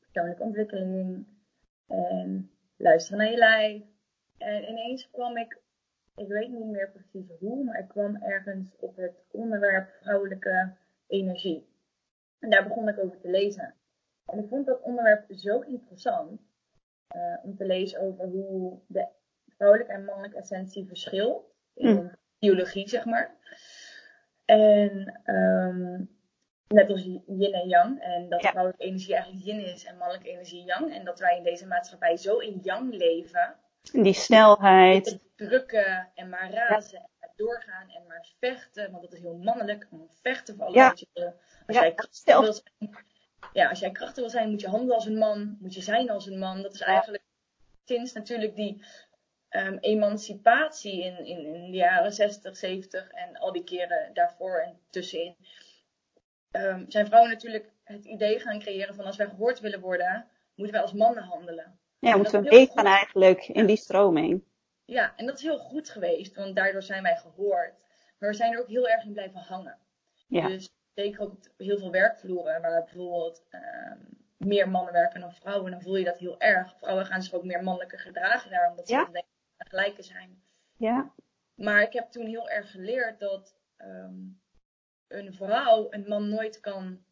persoonlijke 0.00 0.42
ontwikkeling 0.42 1.26
en 1.86 2.50
luisteren 2.76 3.18
naar 3.18 3.30
je 3.30 3.36
lijf. 3.36 3.82
En 4.38 4.68
ineens 4.68 5.10
kwam 5.10 5.36
ik, 5.36 5.60
ik 6.14 6.28
weet 6.28 6.50
niet 6.50 6.66
meer 6.66 6.90
precies 6.90 7.30
hoe, 7.38 7.64
maar 7.64 7.78
ik 7.78 7.88
kwam 7.88 8.22
ergens 8.22 8.76
op 8.76 8.96
het 8.96 9.24
onderwerp 9.30 9.90
vrouwelijke 10.00 10.76
energie. 11.06 11.68
En 12.38 12.50
daar 12.50 12.68
begon 12.68 12.88
ik 12.88 12.98
over 12.98 13.20
te 13.20 13.30
lezen. 13.30 13.74
En 14.26 14.38
ik 14.38 14.48
vond 14.48 14.66
dat 14.66 14.82
onderwerp 14.82 15.24
zo 15.28 15.60
interessant 15.60 16.40
uh, 17.16 17.38
om 17.42 17.56
te 17.56 17.66
lezen 17.66 18.00
over 18.00 18.24
hoe 18.24 18.80
de 18.86 19.08
vrouwelijke 19.46 19.92
en 19.92 20.04
mannelijke 20.04 20.36
essentie 20.36 20.86
verschilt 20.86 21.44
in 21.74 21.96
hm. 21.96 22.08
Biologie, 22.46 22.88
zeg 22.88 23.04
maar. 23.04 23.34
En 24.44 25.20
um, 25.24 26.08
net 26.68 26.90
als 26.90 27.02
yin 27.26 27.52
en 27.52 27.68
yang. 27.68 28.00
En 28.00 28.28
dat 28.28 28.40
vrouwelijke 28.40 28.84
energie 28.84 29.14
eigenlijk 29.14 29.44
yin 29.44 29.64
is 29.64 29.84
en 29.84 29.96
mannelijke 29.96 30.30
energie 30.30 30.64
yang. 30.64 30.94
En 30.94 31.04
dat 31.04 31.18
wij 31.18 31.36
in 31.36 31.42
deze 31.42 31.66
maatschappij 31.66 32.16
zo 32.16 32.38
in 32.38 32.60
yang 32.62 32.94
leven. 32.94 33.54
Die 33.92 34.12
snelheid. 34.12 35.18
drukken 35.36 36.08
en 36.14 36.28
maar 36.28 36.50
razen 36.50 36.98
en 36.98 37.10
maar 37.20 37.32
doorgaan 37.36 37.88
en 37.88 38.02
maar 38.08 38.26
vechten. 38.40 38.90
Want 38.90 39.02
dat 39.02 39.12
is 39.12 39.20
heel 39.20 39.36
mannelijk. 39.36 39.86
Om 39.90 40.08
vechten 40.22 40.56
voor 40.56 40.64
alles 40.64 40.76
ja. 40.76 40.88
wat 40.88 40.98
je. 40.98 41.32
Als 41.66 41.76
jij 41.76 41.94
krachtig 41.94 42.40
wil 42.40 42.52
zijn. 42.52 43.04
Ja, 43.52 43.68
als 43.68 43.78
jij 43.78 43.90
krachtig 43.90 44.16
wil 44.16 44.30
zijn, 44.30 44.50
moet 44.50 44.60
je 44.60 44.68
handelen 44.68 44.94
als 44.94 45.06
een 45.06 45.18
man. 45.18 45.56
Moet 45.60 45.74
je 45.74 45.82
zijn 45.82 46.10
als 46.10 46.26
een 46.26 46.38
man. 46.38 46.62
Dat 46.62 46.74
is 46.74 46.80
eigenlijk 46.80 47.24
sinds 47.84 48.12
natuurlijk 48.12 48.56
die 48.56 48.82
um, 49.56 49.78
emancipatie 49.78 51.04
in, 51.04 51.24
in, 51.24 51.54
in 51.54 51.70
de 51.70 51.76
jaren 51.76 52.12
60, 52.12 52.56
70 52.56 53.10
en 53.10 53.36
al 53.36 53.52
die 53.52 53.64
keren 53.64 54.10
daarvoor 54.14 54.58
en 54.58 54.78
tussenin 54.90 55.36
um, 56.56 56.84
zijn 56.88 57.06
vrouwen 57.06 57.30
natuurlijk 57.30 57.70
het 57.84 58.04
idee 58.04 58.38
gaan 58.38 58.58
creëren 58.58 58.94
van 58.94 59.04
als 59.04 59.16
wij 59.16 59.26
gehoord 59.26 59.60
willen 59.60 59.80
worden, 59.80 60.26
moeten 60.54 60.74
wij 60.74 60.84
als 60.84 60.92
mannen 60.92 61.22
handelen. 61.22 61.78
Ja, 61.98 62.16
moeten 62.16 62.42
we 62.42 62.48
meegaan 62.48 62.86
eigenlijk 62.86 63.48
in 63.48 63.66
die 63.66 63.76
stroming. 63.76 64.44
Ja, 64.84 65.12
en 65.16 65.26
dat 65.26 65.36
is 65.36 65.42
heel 65.42 65.58
goed 65.58 65.90
geweest, 65.90 66.36
want 66.36 66.56
daardoor 66.56 66.82
zijn 66.82 67.02
wij 67.02 67.16
gehoord. 67.16 67.74
Maar 68.18 68.30
we 68.30 68.36
zijn 68.36 68.52
er 68.52 68.60
ook 68.60 68.68
heel 68.68 68.88
erg 68.88 69.04
in 69.04 69.12
blijven 69.12 69.40
hangen. 69.40 69.78
Ja. 70.26 70.48
Dus 70.48 70.70
zeker 70.94 71.20
ook 71.20 71.32
op 71.32 71.48
heel 71.56 71.78
veel 71.78 71.90
werkvloeren, 71.90 72.60
waar 72.60 72.84
bijvoorbeeld 72.84 73.42
um, 73.50 74.16
meer 74.36 74.68
mannen 74.68 74.92
werken 74.92 75.20
dan 75.20 75.32
vrouwen, 75.32 75.70
dan 75.70 75.82
voel 75.82 75.96
je 75.96 76.04
dat 76.04 76.18
heel 76.18 76.40
erg. 76.40 76.76
Vrouwen 76.78 77.06
gaan 77.06 77.22
zich 77.22 77.32
ook 77.32 77.44
meer 77.44 77.62
mannelijker 77.62 77.98
gedragen 77.98 78.50
daar, 78.50 78.70
omdat 78.70 78.86
ze 78.86 78.94
ja. 78.94 79.04
denken 79.04 79.25
gelijke 79.68 80.02
zijn. 80.02 80.42
Ja. 80.76 81.12
Maar 81.54 81.82
ik 81.82 81.92
heb 81.92 82.10
toen 82.10 82.26
heel 82.26 82.48
erg 82.48 82.70
geleerd 82.70 83.20
dat 83.20 83.56
um, 83.78 84.40
een 85.08 85.32
vrouw 85.32 85.86
een 85.90 86.04
man 86.08 86.28
nooit 86.28 86.60
kan 86.60 87.04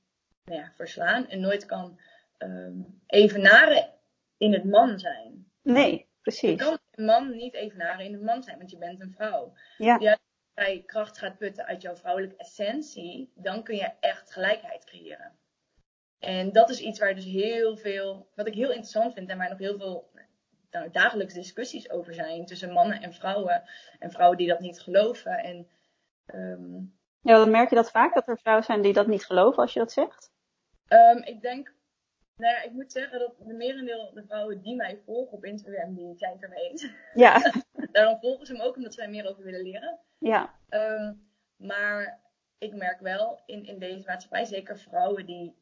nou 0.44 0.60
ja, 0.60 0.72
verslaan 0.74 1.28
en 1.28 1.40
nooit 1.40 1.66
kan 1.66 2.00
um, 2.38 3.00
evenaren 3.06 3.92
in 4.36 4.52
het 4.52 4.64
man 4.64 4.98
zijn. 4.98 5.50
Nee, 5.62 6.08
precies. 6.20 6.50
Je 6.50 6.56
kan 6.56 6.78
een 6.90 7.04
man 7.04 7.36
niet 7.36 7.54
evenaren 7.54 8.04
in 8.04 8.12
het 8.12 8.22
man 8.22 8.42
zijn, 8.42 8.58
want 8.58 8.70
je 8.70 8.78
bent 8.78 9.00
een 9.00 9.12
vrouw. 9.12 9.52
Ja. 9.78 9.96
ja 10.00 10.10
als 10.10 10.66
jij 10.66 10.82
kracht 10.86 11.18
gaat 11.18 11.38
putten 11.38 11.66
uit 11.66 11.82
jouw 11.82 11.96
vrouwelijke 11.96 12.36
essentie, 12.36 13.32
dan 13.34 13.62
kun 13.62 13.76
je 13.76 13.92
echt 14.00 14.32
gelijkheid 14.32 14.84
creëren. 14.84 15.32
En 16.18 16.52
dat 16.52 16.70
is 16.70 16.80
iets 16.80 16.98
waar 16.98 17.14
dus 17.14 17.24
heel 17.24 17.76
veel, 17.76 18.28
wat 18.34 18.46
ik 18.46 18.54
heel 18.54 18.68
interessant 18.68 19.14
vind 19.14 19.28
en 19.28 19.38
waar 19.38 19.48
nog 19.48 19.58
heel 19.58 19.78
veel 19.78 20.10
nou, 20.74 20.90
dagelijks 20.90 21.34
discussies 21.34 21.90
over 21.90 22.14
zijn 22.14 22.46
tussen 22.46 22.72
mannen 22.72 23.02
en 23.02 23.12
vrouwen. 23.12 23.62
En 23.98 24.10
vrouwen 24.10 24.38
die 24.38 24.48
dat 24.48 24.60
niet 24.60 24.80
geloven. 24.80 25.38
En 25.38 25.68
um, 26.34 26.98
ja, 27.20 27.36
dan 27.36 27.50
merk 27.50 27.68
je 27.68 27.74
dat 27.74 27.90
vaak, 27.90 28.14
dat 28.14 28.28
er 28.28 28.38
vrouwen 28.38 28.64
zijn 28.64 28.82
die 28.82 28.92
dat 28.92 29.06
niet 29.06 29.24
geloven 29.24 29.62
als 29.62 29.72
je 29.72 29.78
dat 29.78 29.92
zegt? 29.92 30.32
Um, 30.88 31.22
ik 31.22 31.42
denk, 31.42 31.74
nou 32.36 32.54
ja, 32.54 32.62
ik 32.62 32.72
moet 32.72 32.92
zeggen 32.92 33.18
dat 33.18 33.34
de 33.38 33.54
merendeel 33.54 34.10
de 34.14 34.24
vrouwen 34.26 34.62
die 34.62 34.76
mij 34.76 35.00
volgen 35.04 35.32
op 35.32 35.44
Instagram, 35.44 35.94
die 35.94 36.16
zijn 36.16 36.32
het 36.32 36.42
ermee 36.42 36.70
eens. 36.70 36.86
Ja. 37.14 37.52
Daarom 37.92 38.18
volgen 38.20 38.46
ze 38.46 38.52
hem 38.52 38.62
ook, 38.62 38.76
omdat 38.76 38.94
zij 38.94 39.08
meer 39.08 39.28
over 39.28 39.44
willen 39.44 39.62
leren. 39.62 39.98
Ja. 40.18 40.54
Um, 40.70 41.28
maar 41.56 42.20
ik 42.58 42.74
merk 42.74 43.00
wel 43.00 43.42
in, 43.46 43.64
in 43.64 43.78
deze 43.78 44.06
maatschappij, 44.06 44.44
zeker 44.44 44.78
vrouwen 44.78 45.26
die 45.26 45.56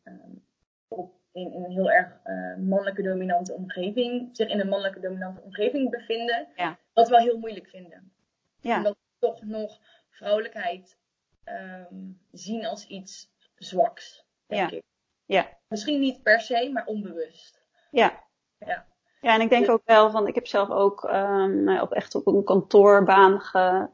op 0.88 1.21
in, 1.32 1.52
een 1.52 1.70
heel 1.70 1.90
erg 1.90 2.08
uh, 2.24 2.56
mannelijke 2.56 3.02
dominante 3.02 3.52
omgeving, 3.52 4.28
zich 4.32 4.48
in 4.48 4.60
een 4.60 4.68
mannelijke 4.68 5.00
dominante 5.00 5.40
omgeving 5.40 5.90
bevinden, 5.90 6.48
Ja. 6.56 6.78
dat 6.92 7.08
wel 7.08 7.18
heel 7.18 7.38
moeilijk 7.38 7.68
vinden. 7.68 8.12
Ja. 8.60 8.76
Omdat 8.76 8.92
we 8.92 9.26
toch 9.26 9.42
nog 9.42 9.78
vrouwelijkheid 10.10 10.98
ehm, 11.44 11.94
zien 12.30 12.66
als 12.66 12.86
iets 12.86 13.30
zwaks, 13.56 14.26
denk 14.46 14.70
Ja. 14.70 14.76
ik. 14.76 14.82
Ja. 15.24 15.48
Misschien 15.68 16.00
niet 16.00 16.22
per 16.22 16.40
se, 16.40 16.70
maar 16.72 16.86
onbewust. 16.86 17.62
Ja. 17.90 18.22
Ja. 18.58 18.86
Ja, 19.20 19.34
en 19.34 19.40
ik 19.40 19.50
denk 19.50 19.70
ook 19.70 19.82
wel 19.84 20.10
van, 20.10 20.26
ik 20.26 20.34
heb 20.34 20.46
zelf 20.46 20.70
ook 20.70 21.04
ehm, 21.04 21.64
nou 21.64 21.80
op 21.80 21.92
echt 21.92 22.14
op 22.14 22.26
een 22.26 22.44
kantoorbaan 22.44 23.40
ge- 23.40 23.88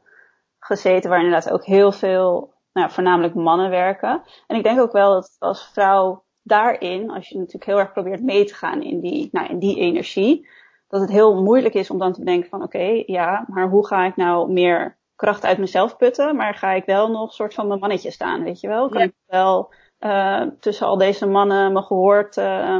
gezeten, 0.59 1.09
waar 1.09 1.19
inderdaad 1.23 1.51
ook 1.51 1.65
heel 1.65 1.91
veel, 1.91 2.53
nou, 2.73 2.91
voornamelijk 2.91 3.33
mannen 3.33 3.69
werken. 3.69 4.23
En 4.47 4.55
ik 4.57 4.63
denk 4.63 4.79
ook 4.79 4.91
wel 4.91 5.13
dat 5.13 5.35
als 5.39 5.71
vrouw 5.71 6.23
daarin, 6.49 7.09
als 7.11 7.29
je 7.29 7.35
natuurlijk 7.37 7.65
heel 7.65 7.79
erg 7.79 7.91
probeert 7.91 8.23
mee 8.23 8.45
te 8.45 8.53
gaan 8.53 8.81
in 8.83 8.99
die, 8.99 9.29
nou, 9.31 9.47
in 9.49 9.59
die 9.59 9.77
energie, 9.79 10.49
dat 10.87 11.01
het 11.01 11.09
heel 11.09 11.43
moeilijk 11.43 11.73
is 11.73 11.89
om 11.89 11.97
dan 11.99 12.13
te 12.13 12.19
bedenken 12.19 12.49
van, 12.49 12.63
oké, 12.63 13.03
ja, 13.05 13.45
maar 13.47 13.69
hoe 13.69 13.87
ga 13.87 14.05
ik 14.05 14.15
nou 14.15 14.51
meer 14.51 14.97
kracht 15.15 15.45
uit 15.45 15.57
mezelf 15.57 15.97
putten, 15.97 16.35
maar 16.35 16.55
ga 16.55 16.71
ik 16.71 16.85
wel 16.85 17.11
nog 17.11 17.33
soort 17.33 17.53
van 17.53 17.67
mijn 17.67 17.79
mannetje 17.79 18.11
staan, 18.11 18.43
weet 18.43 18.59
je 18.59 18.67
wel? 18.67 18.89
Kan 18.89 18.99
Ja. 19.01 19.05
ik 19.05 19.13
wel 19.25 19.73
eh, 19.97 20.41
tussen 20.59 20.87
al 20.87 20.97
deze 20.97 21.25
mannen 21.25 21.73
mijn 21.73 21.85
gehoord 21.85 22.37
eh, 22.37 22.77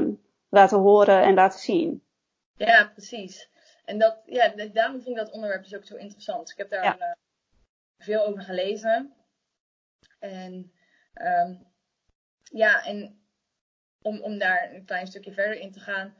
laten 0.49 0.79
horen 0.79 1.21
en 1.23 1.33
laten 1.33 1.59
zien? 1.59 2.03
Ja, 2.55 2.91
precies. 2.93 3.49
En 3.85 3.99
dat, 3.99 4.17
ja, 4.25 4.53
daarom 4.73 5.01
vind 5.01 5.07
ik 5.07 5.15
dat 5.25 5.31
onderwerp 5.31 5.63
dus 5.63 5.75
ook 5.75 5.85
zo 5.85 5.95
interessant. 5.95 6.51
Ik 6.51 6.57
heb 6.57 6.69
daar 6.69 6.83
Ja. 6.83 6.97
eh, 6.97 7.11
veel 7.97 8.25
over 8.25 8.41
gelezen. 8.41 9.13
En 10.19 10.71
ehm, 11.13 11.53
ja, 12.43 12.85
en 12.85 13.19
om, 14.01 14.21
om 14.21 14.37
daar 14.37 14.73
een 14.73 14.85
klein 14.85 15.07
stukje 15.07 15.31
verder 15.33 15.59
in 15.59 15.71
te 15.71 15.79
gaan. 15.79 16.13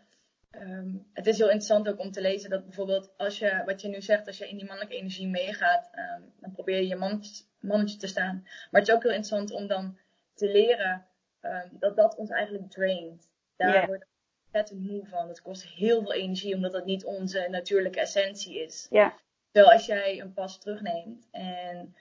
ehm, 0.51 0.95
het 1.13 1.27
is 1.27 1.37
heel 1.37 1.45
interessant 1.47 1.87
ook 1.89 1.99
om 1.99 2.11
te 2.11 2.21
lezen 2.21 2.49
dat 2.49 2.63
bijvoorbeeld 2.65 3.13
als 3.17 3.39
je, 3.39 3.61
wat 3.65 3.81
je 3.81 3.87
nu 3.87 4.01
zegt, 4.01 4.27
als 4.27 4.37
je 4.37 4.49
in 4.49 4.55
die 4.57 4.65
mannelijke 4.65 4.95
energie 4.97 5.27
meegaat, 5.27 5.89
ehm, 5.91 6.21
dan 6.39 6.51
probeer 6.51 6.75
je 6.77 6.87
je 6.87 6.95
mannetje, 6.95 7.43
mannetje 7.59 7.97
te 7.97 8.07
staan. 8.07 8.41
Maar 8.71 8.81
het 8.81 8.89
is 8.89 8.95
ook 8.95 9.03
heel 9.03 9.11
interessant 9.13 9.51
om 9.51 9.67
dan 9.67 9.97
te 10.33 10.51
leren 10.51 11.05
ehm, 11.41 11.67
dat 11.71 11.95
dat 11.95 12.15
ons 12.15 12.29
eigenlijk 12.29 12.69
draint. 12.71 13.29
Daar 13.55 13.73
Ja. 13.73 13.85
wordt 13.85 14.05
vet 14.51 14.71
moe 14.75 15.05
van. 15.07 15.27
Het 15.27 15.41
kost 15.41 15.63
heel 15.67 16.01
veel 16.01 16.13
energie, 16.13 16.55
omdat 16.55 16.71
dat 16.71 16.85
niet 16.85 17.05
onze 17.05 17.47
natuurlijke 17.49 17.99
essentie 17.99 18.63
is. 18.63 18.87
Ja, 18.89 19.13
Terwijl 19.51 19.73
als 19.73 19.85
jij 19.85 20.21
een 20.21 20.33
pas 20.33 20.59
terugneemt 20.59 21.27
en 21.31 21.95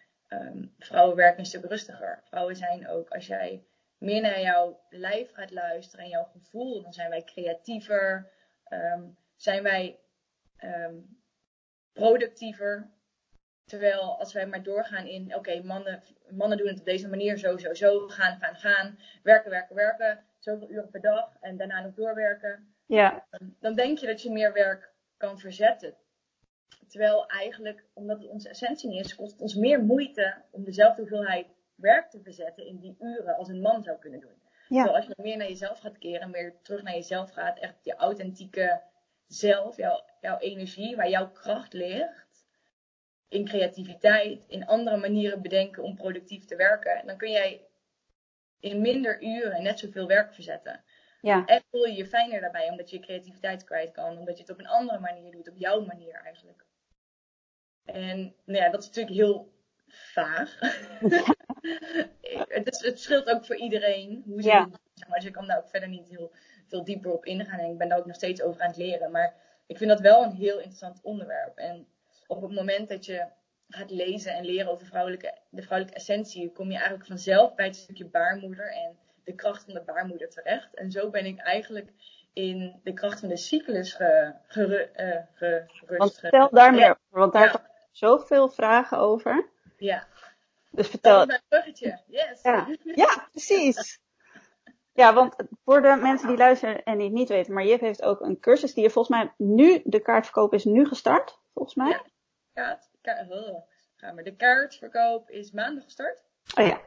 vrouwen 0.78 1.16
werken 1.16 1.38
een 1.38 1.46
stuk 1.46 1.64
rustiger. 1.64 2.22
Vrouwen 2.24 2.56
zijn 2.56 2.88
ook, 2.88 3.08
als 3.10 3.26
jij 3.26 3.62
meer 3.98 4.20
naar 4.20 4.40
jouw 4.40 4.80
lijf 4.88 5.32
gaat 5.32 5.50
luisteren 5.50 6.04
en 6.04 6.10
jouw 6.10 6.24
gevoel, 6.24 6.82
dan 6.82 6.92
zijn 6.92 7.10
wij 7.10 7.24
creatiever, 7.24 8.30
ehm, 8.64 9.02
zijn 9.36 9.62
wij 9.62 9.98
ehm, 10.56 10.96
productiever. 11.92 12.90
Terwijl 13.64 14.18
als 14.18 14.32
wij 14.32 14.46
maar 14.46 14.62
doorgaan 14.62 15.06
in, 15.06 15.34
oké, 15.34 15.62
mannen, 15.62 16.02
mannen 16.30 16.58
doen 16.58 16.66
het 16.66 16.78
op 16.78 16.84
deze 16.84 17.08
manier, 17.08 17.38
zo, 17.38 17.56
zo, 17.56 17.74
zo, 17.74 18.08
gaan, 18.08 18.38
gaan, 18.38 18.56
gaan, 18.56 18.98
werken, 19.22 19.50
werken, 19.50 19.76
werken, 19.76 20.24
zoveel 20.38 20.70
uren 20.70 20.90
per 20.90 21.00
dag 21.00 21.36
en 21.40 21.56
daarna 21.56 21.80
nog 21.80 21.94
doorwerken 21.94 22.74
ja, 22.88 23.26
dan 23.60 23.74
denk 23.74 23.98
je 23.98 24.06
dat 24.06 24.22
je 24.22 24.30
meer 24.30 24.52
werk 24.52 24.92
kan 25.16 25.38
verzetten. 25.38 25.94
Terwijl 26.86 27.26
eigenlijk, 27.26 27.84
omdat 27.92 28.18
het 28.18 28.28
onze 28.28 28.48
essentie 28.48 28.88
niet 28.88 29.04
is, 29.04 29.14
kost 29.14 29.32
het 29.32 29.40
ons 29.40 29.54
meer 29.54 29.82
moeite 29.82 30.42
om 30.50 30.64
dezelfde 30.64 31.00
hoeveelheid 31.00 31.46
werk 31.80 32.10
te 32.10 32.20
verzetten 32.22 32.66
in 32.66 32.78
die 32.78 32.96
uren 32.98 33.36
als 33.36 33.48
een 33.48 33.60
man 33.60 33.82
zou 33.82 33.98
kunnen 33.98 34.20
doen. 34.20 34.42
Ja. 34.68 34.82
Terwijl 34.82 34.96
als 34.96 35.06
je 35.06 35.22
meer 35.22 35.36
naar 35.36 35.48
jezelf 35.48 35.78
gaat 35.78 35.98
keren, 35.98 36.30
meer 36.30 36.54
terug 36.62 36.82
naar 36.82 36.94
jezelf 36.94 37.30
gaat, 37.30 37.58
echt 37.58 37.84
je 37.84 37.94
authentieke 37.94 38.82
zelf, 39.26 39.76
jouw, 39.76 40.04
jouw 40.20 40.38
energie, 40.38 40.96
waar 40.96 41.08
jouw 41.08 41.30
kracht 41.30 41.72
ligt, 41.72 42.46
in 43.28 43.44
creativiteit, 43.44 44.44
in 44.46 44.66
andere 44.66 44.96
manieren 44.96 45.42
bedenken 45.42 45.82
om 45.82 45.94
productief 45.94 46.44
te 46.44 46.56
werken, 46.56 47.06
dan 47.06 47.16
kun 47.16 47.30
jij 47.30 47.66
in 48.60 48.80
minder 48.80 49.22
uren 49.22 49.62
net 49.62 49.78
zoveel 49.78 50.06
werk 50.06 50.34
verzetten. 50.34 50.84
ja, 51.20 51.46
En 51.46 51.62
voel 51.70 51.84
je 51.84 51.96
je 51.96 52.06
fijner 52.06 52.40
daarbij, 52.40 52.70
omdat 52.70 52.90
je 52.90 52.96
je 52.96 53.02
creativiteit 53.02 53.64
kwijt 53.64 53.92
kan. 53.92 54.18
Omdat 54.18 54.36
je 54.36 54.42
het 54.42 54.52
op 54.52 54.58
een 54.58 54.66
andere 54.66 54.98
manier 54.98 55.32
doet, 55.32 55.48
op 55.48 55.56
jouw 55.56 55.84
manier 55.84 56.14
eigenlijk. 56.14 56.66
En 57.84 58.34
nou 58.44 58.58
ja, 58.58 58.70
dat 58.70 58.80
is 58.80 58.86
natuurlijk 58.86 59.16
heel 59.16 59.52
vaag. 59.86 60.58
het, 62.48 62.66
is, 62.72 62.80
het 62.80 62.92
verschilt 62.94 63.30
ook 63.30 63.44
voor 63.44 63.56
iedereen 63.56 64.22
hoe 64.26 64.42
ze 64.42 64.48
Ja. 64.48 64.60
het 64.60 64.68
doen, 64.70 64.78
zeg 64.94 65.08
maar. 65.08 65.18
Dus 65.18 65.28
ik 65.28 65.32
kan 65.34 65.46
daar 65.46 65.58
ook 65.58 65.68
verder 65.68 65.88
niet 65.88 66.08
heel 66.08 66.32
veel 66.66 66.84
dieper 66.84 67.12
op 67.12 67.24
ingaan. 67.24 67.58
En 67.58 67.70
ik 67.70 67.78
ben 67.78 67.88
daar 67.88 67.98
ook 67.98 68.06
nog 68.06 68.16
steeds 68.16 68.42
over 68.42 68.60
aan 68.60 68.68
het 68.68 68.76
leren. 68.76 69.10
Maar 69.10 69.34
ik 69.66 69.76
vind 69.76 69.90
dat 69.90 70.00
wel 70.00 70.22
een 70.22 70.32
heel 70.34 70.56
interessant 70.56 71.00
onderwerp. 71.02 71.56
En 71.56 71.86
op 72.26 72.42
het 72.42 72.52
moment 72.54 72.88
dat 72.88 73.06
je 73.06 73.24
gaat 73.68 73.90
lezen 73.90 74.32
en 74.34 74.44
leren 74.44 74.70
over 74.72 74.86
vrouwelijke, 74.86 75.34
de 75.50 75.62
vrouwelijke 75.62 75.98
essentie, 76.00 76.52
kom 76.52 76.66
je 76.70 76.76
eigenlijk 76.76 77.06
vanzelf 77.06 77.54
bij 77.54 77.66
het 77.66 77.76
stukje 77.76 78.04
baarmoeder 78.06 78.72
en 78.72 78.96
de 79.24 79.34
kracht 79.34 79.64
van 79.64 79.74
de 79.74 79.82
baarmoeder 79.82 80.28
terecht. 80.30 80.74
En 80.74 80.90
zo 80.90 81.10
ben 81.10 81.24
ik 81.26 81.38
eigenlijk 81.38 81.90
in 82.32 82.80
de 82.82 82.92
kracht 82.92 83.20
van 83.20 83.28
de 83.28 83.36
cyclus 83.36 83.92
ge, 83.92 84.34
eh, 84.92 85.16
gerust. 85.32 85.98
want 85.98 86.18
vertel 86.18 86.48
daar 86.50 86.74
meer 86.74 86.90
over, 86.90 87.18
want 87.18 87.32
daar 87.32 87.44
Ja. 87.44 87.70
zoveel 87.90 88.48
vragen 88.48 88.98
over. 88.98 89.48
Ja, 89.76 90.06
Dus 90.70 90.82
dat 90.82 90.86
vertel, 90.90 91.26
mijn 91.26 91.42
bruggetje. 91.48 92.00
Yes. 92.06 92.42
Ja. 92.42 92.68
Ja, 92.94 93.28
precies. 93.30 93.98
Ja, 94.92 95.14
want 95.14 95.34
voor 95.64 95.82
de 95.82 95.98
mensen 96.02 96.28
die 96.28 96.36
luisteren 96.36 96.82
en 96.84 96.96
die 96.96 97.04
het 97.06 97.14
niet 97.14 97.28
weten, 97.28 97.52
maar 97.54 97.64
Jip 97.66 97.80
heeft 97.80 98.02
ook 98.02 98.20
een 98.20 98.40
cursus 98.40 98.74
die 98.74 98.82
je 98.82 98.90
volgens 98.90 99.16
mij 99.18 99.32
nu, 99.36 99.80
de 99.84 100.00
kaartverkoop 100.00 100.54
is 100.54 100.64
nu 100.64 100.86
gestart, 100.86 101.38
volgens 101.52 101.74
mij. 101.74 101.88
Ja. 101.88 102.02
Kaart, 102.52 102.88
ka- 103.00 103.26
oh, 103.28 103.62
ga 103.96 104.12
maar. 104.12 104.24
De 104.24 104.36
kaartverkoop 104.36 105.30
is 105.30 105.50
maandag 105.50 105.84
gestart. 105.84 106.22
Oh 106.58 106.66
ja, 106.66 106.80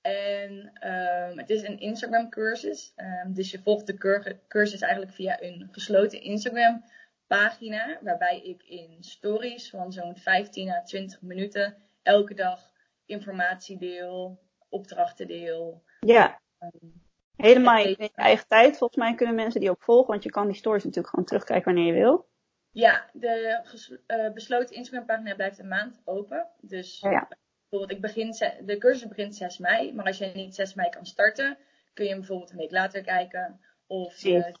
En 0.00 0.70
ehm, 0.74 1.38
het 1.38 1.50
is 1.50 1.62
een 1.62 1.78
Instagram 1.78 2.28
cursus. 2.30 2.92
Ehm, 2.96 3.32
dus 3.32 3.50
je 3.50 3.60
volgt 3.62 3.86
de 3.86 3.94
cur- 3.98 4.40
cursus 4.48 4.80
eigenlijk 4.80 5.12
via 5.12 5.42
een 5.42 5.68
gesloten 5.72 6.20
Instagram 6.20 6.84
pagina. 7.26 7.98
Waarbij 8.02 8.40
ik 8.42 8.62
in 8.62 8.96
stories 9.00 9.70
van 9.70 9.92
zo'n 9.92 10.16
15 10.16 10.70
à 10.70 10.82
20 10.82 11.20
minuten 11.20 11.76
elke 12.02 12.34
dag 12.34 12.70
informatie 13.08 13.78
deel, 13.78 14.38
opdrachten 14.68 15.26
deel. 15.26 15.82
ja. 16.00 16.40
Ehm, 16.58 16.86
Helemaal 17.36 17.84
in 17.84 17.94
je 17.98 18.10
eigen 18.14 18.48
tijd. 18.48 18.76
Volgens 18.78 18.98
mij 18.98 19.14
kunnen 19.14 19.34
mensen 19.34 19.60
die 19.60 19.70
ook 19.70 19.82
volgen, 19.82 20.10
want 20.10 20.22
je 20.22 20.30
kan 20.30 20.46
die 20.46 20.56
stories 20.56 20.84
natuurlijk 20.84 21.08
gewoon 21.14 21.24
terugkijken 21.28 21.74
wanneer 21.74 21.94
je 21.94 22.00
wil. 22.00 22.28
ja, 22.70 23.10
de 23.12 23.62
eh, 24.06 24.32
besloten 24.32 24.76
Instagram 24.76 25.06
pagina 25.06 25.34
blijft 25.34 25.58
een 25.58 25.68
maand 25.68 26.00
open. 26.04 26.46
Dus 26.60 27.00
ja. 27.00 27.28
bijvoorbeeld, 27.68 27.90
ik 27.98 28.00
begin, 28.00 28.30
de 28.64 28.76
cursus 28.78 29.08
begint 29.08 29.34
6 29.36 29.58
mei. 29.58 29.92
Maar 29.94 30.04
als 30.04 30.18
je 30.18 30.30
niet 30.34 30.54
6 30.54 30.74
mei 30.74 30.88
kan 30.90 31.06
starten, 31.06 31.58
kun 31.94 32.04
je 32.04 32.10
hem 32.10 32.18
bijvoorbeeld 32.20 32.50
een 32.50 32.56
week 32.56 32.70
later 32.70 33.02
kijken. 33.02 33.60
Of 33.86 34.16
je, 34.18 34.30
Precies. 34.38 34.56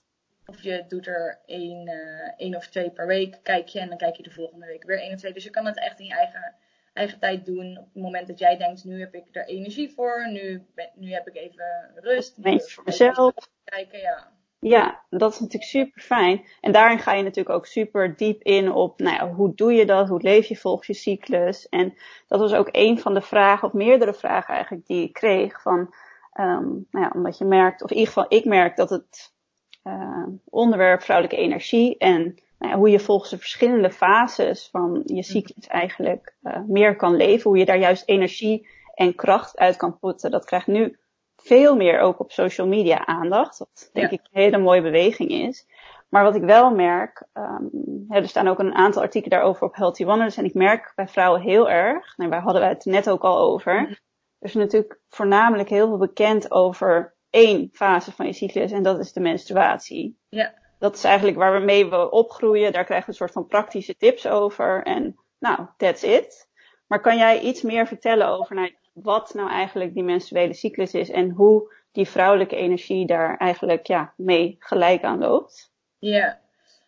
of 0.46 0.62
je 0.62 0.84
doet 0.88 1.06
er 1.06 1.40
één, 1.46 1.88
eh, 1.88 2.32
één 2.36 2.54
of 2.56 2.66
twee 2.68 2.90
per 2.90 3.06
week, 3.06 3.38
kijk 3.42 3.68
je 3.68 3.80
en 3.80 3.88
dan 3.88 3.98
kijk 3.98 4.16
je 4.16 4.22
de 4.22 4.30
volgende 4.30 4.66
week 4.66 4.84
weer 4.84 5.00
één 5.00 5.12
of 5.12 5.18
twee. 5.18 5.32
Dus 5.32 5.44
je 5.44 5.50
kan 5.50 5.66
het 5.66 5.78
echt 5.78 5.98
in 6.00 6.06
je 6.06 6.14
eigen, 6.14 6.54
eigen 6.98 7.18
tijd 7.18 7.46
doen. 7.46 7.78
Op 7.78 7.88
het 7.92 8.02
moment 8.02 8.26
dat 8.26 8.38
jij 8.38 8.56
denkt, 8.56 8.84
nu 8.84 9.00
heb 9.00 9.14
ik 9.14 9.24
er 9.32 9.46
energie 9.46 9.90
voor, 9.90 10.28
nu, 10.32 10.66
ben, 10.74 10.90
nu 10.94 11.12
heb 11.12 11.28
ik 11.28 11.36
even 11.36 11.90
rust. 11.94 12.36
wil 12.36 12.60
voor 12.60 12.84
mezelf. 12.84 13.34
Kijken, 13.64 13.98
ja. 13.98 14.36
Ja, 14.60 15.02
dat 15.10 15.32
is 15.32 15.40
natuurlijk 15.40 15.70
super 15.70 16.02
fijn. 16.02 16.44
En 16.60 16.72
daarin 16.72 16.98
ga 16.98 17.12
je 17.12 17.22
natuurlijk 17.22 17.56
ook 17.56 17.66
super 17.66 18.16
diep 18.16 18.42
in 18.42 18.72
op, 18.72 18.98
nou 18.98 19.16
ja, 19.16 19.32
hoe 19.34 19.54
doe 19.54 19.72
je 19.72 19.86
dat? 19.86 20.08
Hoe 20.08 20.22
leef 20.22 20.46
je 20.46 20.56
volgens 20.56 20.86
je 20.86 20.94
cyclus? 20.94 21.68
En 21.68 21.94
dat 22.26 22.40
was 22.40 22.52
ook 22.52 22.68
een 22.72 22.98
van 22.98 23.14
de 23.14 23.20
vragen, 23.20 23.68
of 23.68 23.74
meerdere 23.74 24.14
vragen 24.14 24.54
eigenlijk, 24.54 24.86
die 24.86 25.02
ik 25.02 25.12
kreeg. 25.12 25.62
Van, 25.62 25.94
ehm, 26.32 26.66
nou 26.66 27.04
ja, 27.04 27.10
omdat 27.14 27.38
je 27.38 27.44
merkt, 27.44 27.82
of 27.82 27.90
in 27.90 27.96
ieder 27.96 28.12
geval 28.12 28.38
ik 28.38 28.44
merk 28.44 28.76
dat 28.76 28.90
het 28.90 29.36
eh, 29.82 30.26
onderwerp 30.44 31.02
vrouwelijke 31.02 31.42
energie 31.42 31.98
en 31.98 32.38
nou 32.58 32.72
ja, 32.72 32.78
hoe 32.78 32.90
je 32.90 33.00
volgens 33.00 33.30
de 33.30 33.38
verschillende 33.38 33.90
fases 33.90 34.68
van 34.70 35.02
je 35.04 35.22
cyclus 35.22 35.66
eigenlijk 35.66 36.34
eh, 36.42 36.60
meer 36.66 36.96
kan 36.96 37.16
leven. 37.16 37.50
Hoe 37.50 37.58
je 37.58 37.64
daar 37.64 37.78
juist 37.78 38.08
energie 38.08 38.68
en 38.94 39.14
kracht 39.14 39.58
uit 39.58 39.76
kan 39.76 39.98
putten. 39.98 40.30
Dat 40.30 40.44
krijgt 40.44 40.66
nu 40.66 40.98
veel 41.36 41.76
meer 41.76 42.00
ook 42.00 42.20
op 42.20 42.32
social 42.32 42.66
media 42.66 43.06
aandacht. 43.06 43.58
Wat 43.58 43.90
denk 43.92 44.10
Ja. 44.10 44.16
ik 44.16 44.20
een 44.32 44.40
hele 44.42 44.58
mooie 44.58 44.82
beweging 44.82 45.30
is. 45.30 45.66
Maar 46.08 46.24
wat 46.24 46.34
ik 46.34 46.42
wel 46.42 46.70
merk, 46.74 47.26
ehm, 47.32 47.64
er 48.08 48.28
staan 48.28 48.48
ook 48.48 48.58
een 48.58 48.74
aantal 48.74 49.02
artikelen 49.02 49.38
daarover 49.38 49.66
op 49.66 49.74
Healthy 49.76 50.04
Wonders. 50.04 50.36
En 50.36 50.44
ik 50.44 50.54
merk 50.54 50.92
bij 50.94 51.08
vrouwen 51.08 51.40
heel 51.40 51.70
erg, 51.70 52.16
nou, 52.16 52.30
waar 52.30 52.42
hadden 52.42 52.62
we 52.62 52.68
het 52.68 52.84
net 52.84 53.10
ook 53.10 53.22
al 53.22 53.38
over. 53.38 53.80
Mhm. 53.82 53.90
Er 54.38 54.48
is 54.48 54.54
natuurlijk 54.54 55.00
voornamelijk 55.08 55.68
heel 55.68 55.86
veel 55.88 55.98
bekend 55.98 56.50
over 56.50 57.14
één 57.30 57.68
fase 57.72 58.12
van 58.12 58.26
je 58.26 58.32
cyclus 58.32 58.72
en 58.72 58.82
dat 58.82 58.98
is 58.98 59.12
de 59.12 59.20
menstruatie. 59.20 60.18
Ja. 60.28 60.54
Dat 60.78 60.94
is 60.94 61.04
eigenlijk 61.04 61.36
waar 61.36 61.58
we 61.58 61.64
mee 61.64 62.10
opgroeien. 62.10 62.72
Daar 62.72 62.84
krijgen 62.84 63.06
we 63.06 63.12
een 63.12 63.18
soort 63.18 63.32
van 63.32 63.46
praktische 63.46 63.96
tips 63.96 64.26
over. 64.26 64.82
En 64.82 65.16
nou, 65.38 65.66
that's 65.76 66.02
it. 66.02 66.48
Maar 66.86 67.00
kan 67.00 67.16
jij 67.16 67.40
iets 67.40 67.62
meer 67.62 67.86
vertellen 67.86 68.28
over 68.28 68.54
nou, 68.54 68.74
wat 68.92 69.34
nou 69.34 69.50
eigenlijk 69.50 69.94
die 69.94 70.02
menstruele 70.02 70.54
cyclus 70.54 70.94
is 70.94 71.10
en 71.10 71.30
hoe 71.30 71.72
die 71.92 72.08
vrouwelijke 72.08 72.56
energie 72.56 73.06
daar 73.06 73.36
eigenlijk 73.36 73.86
ja, 73.86 74.12
mee 74.16 74.56
gelijk 74.58 75.02
aan 75.02 75.18
loopt? 75.18 75.72
Ja, 75.98 76.40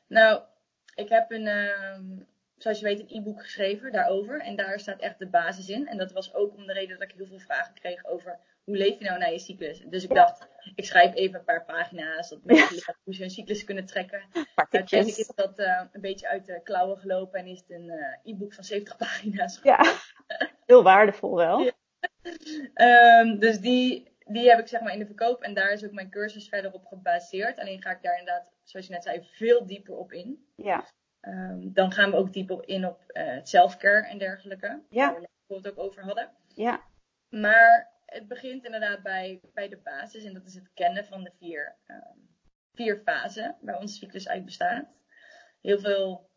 nou, 0.07 0.41
ik 0.95 1.09
heb 1.09 1.31
een, 1.31 1.47
ehm, 1.47 2.05
zoals 2.57 2.79
je 2.79 2.85
weet, 2.85 3.01
een 3.01 3.17
e-book 3.17 3.43
geschreven 3.43 3.93
daarover. 3.93 4.41
En 4.41 4.57
daar 4.57 4.81
staat 4.81 5.01
echt 5.01 5.19
de 5.19 5.27
basis 5.27 5.69
in. 5.69 5.87
En 5.87 5.97
dat 5.97 6.13
was 6.13 6.35
ook 6.35 6.57
om 6.57 6.67
de 6.67 6.73
reden 6.73 6.99
dat 6.99 7.09
ik 7.09 7.15
heel 7.17 7.27
veel 7.27 7.39
vragen 7.39 7.75
kreeg 7.75 8.07
over 8.07 8.39
hoe 8.71 8.79
leef 8.79 8.99
je 8.99 9.05
nou 9.05 9.19
naar 9.19 9.33
je 9.33 9.39
cyclus. 9.39 9.83
Dus 9.87 10.05
ik 10.05 10.15
dacht, 10.15 10.49
ik 10.75 10.85
schrijf 10.85 11.15
even 11.15 11.39
een 11.39 11.45
paar 11.45 11.65
pagina's, 11.65 12.29
dat 12.29 12.45
mensen 12.45 12.97
hoe 13.05 13.15
ze 13.15 13.21
hun 13.21 13.31
cyclus 13.31 13.65
kunnen 13.65 13.87
trekken. 13.87 14.23
Uiteindelijk 14.55 15.19
is 15.19 15.33
dat 15.35 15.59
uh, 15.59 15.83
een 15.93 16.01
beetje 16.01 16.29
uit 16.29 16.47
de 16.47 16.61
klauwen 16.63 16.99
gelopen 16.99 17.41
en 17.41 17.47
is 17.47 17.59
het 17.59 17.71
een 17.71 17.85
uh, 17.85 18.33
e-book 18.33 18.55
van 18.55 18.65
70 18.65 18.97
pagina's. 19.07 19.61
Ja, 19.63 19.95
heel 20.67 20.83
waardevol 20.83 21.37
wel. 21.37 21.59
Ja. 21.61 21.73
Um, 23.21 23.39
dus 23.39 23.61
die, 23.61 24.17
die 24.19 24.49
heb 24.49 24.59
ik 24.59 24.69
zeg 24.69 24.81
maar 24.81 24.93
in 24.93 24.99
de 24.99 25.07
verkoop 25.07 25.43
en 25.43 25.55
daar 25.55 25.73
is 25.73 25.85
ook 25.85 25.93
mijn 25.93 26.11
cursus 26.11 26.49
verder 26.49 26.73
op 26.73 26.87
gebaseerd. 26.87 27.59
Alleen 27.59 27.83
ga 27.83 27.91
ik 27.91 28.03
daar 28.03 28.19
inderdaad, 28.19 28.53
zoals 28.63 28.87
je 28.87 28.93
net 28.93 29.03
zei, 29.03 29.29
veel 29.33 29.67
dieper 29.67 29.97
op 29.97 30.13
in. 30.13 30.47
Ja. 30.57 30.85
Um, 31.21 31.73
dan 31.73 31.93
gaan 31.93 32.11
we 32.11 32.17
ook 32.17 32.33
dieper 32.33 32.69
in 32.69 32.87
op 32.87 33.03
uh, 33.07 33.39
selfcare 33.43 34.07
en 34.07 34.19
dergelijke. 34.19 34.83
Ja. 34.89 35.13
Waar 35.13 35.21
we 35.47 35.55
het 35.55 35.71
ook 35.71 35.79
over 35.79 36.03
hadden. 36.03 36.31
Ja. 36.55 36.89
Maar 37.29 37.91
het 38.11 38.29
begint 38.29 38.65
inderdaad 38.65 39.03
bij, 39.03 39.41
bij 39.55 39.69
de 39.69 39.77
basis 39.77 40.25
en 40.25 40.35
dat 40.35 40.47
is 40.47 40.55
het 40.55 40.71
kennen 40.75 41.05
van 41.05 41.25
de 41.25 41.31
vier, 41.39 41.77
um, 41.87 42.29
vier 42.73 43.01
fasen 43.05 43.57
waar 43.61 43.79
onze 43.79 43.95
cyclus 43.95 44.29
uit 44.29 44.45
bestaat. 44.45 44.87
Heel 45.61 45.79
veel 45.79 46.29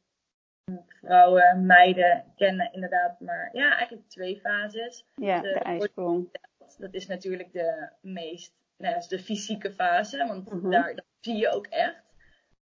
vrouwen, 1.02 1.66
meiden 1.66 2.34
kennen 2.36 2.74
inderdaad 2.74 3.20
maar 3.20 3.50
ja, 3.54 3.78
eigenlijk 3.78 4.10
twee 4.10 4.40
fases. 4.40 5.06
Ja, 5.16 5.42
de, 5.42 5.54
de 5.54 5.60
ijsprong. 5.60 6.38
Dat 6.78 6.94
is 6.94 7.08
natuurlijk 7.08 7.54
de 7.54 7.90
meest, 8.02 8.54
nou, 8.78 8.96
is 8.96 9.08
de 9.08 9.20
fysieke 9.20 9.72
fase, 9.72 10.18
want 10.18 10.50
mm 10.50 10.60
-hmm. 10.60 10.72
daar 10.72 10.96
dat 10.96 11.06
zie 11.20 11.36
je 11.36 11.50
ook 11.50 11.68
echt. 11.68 12.04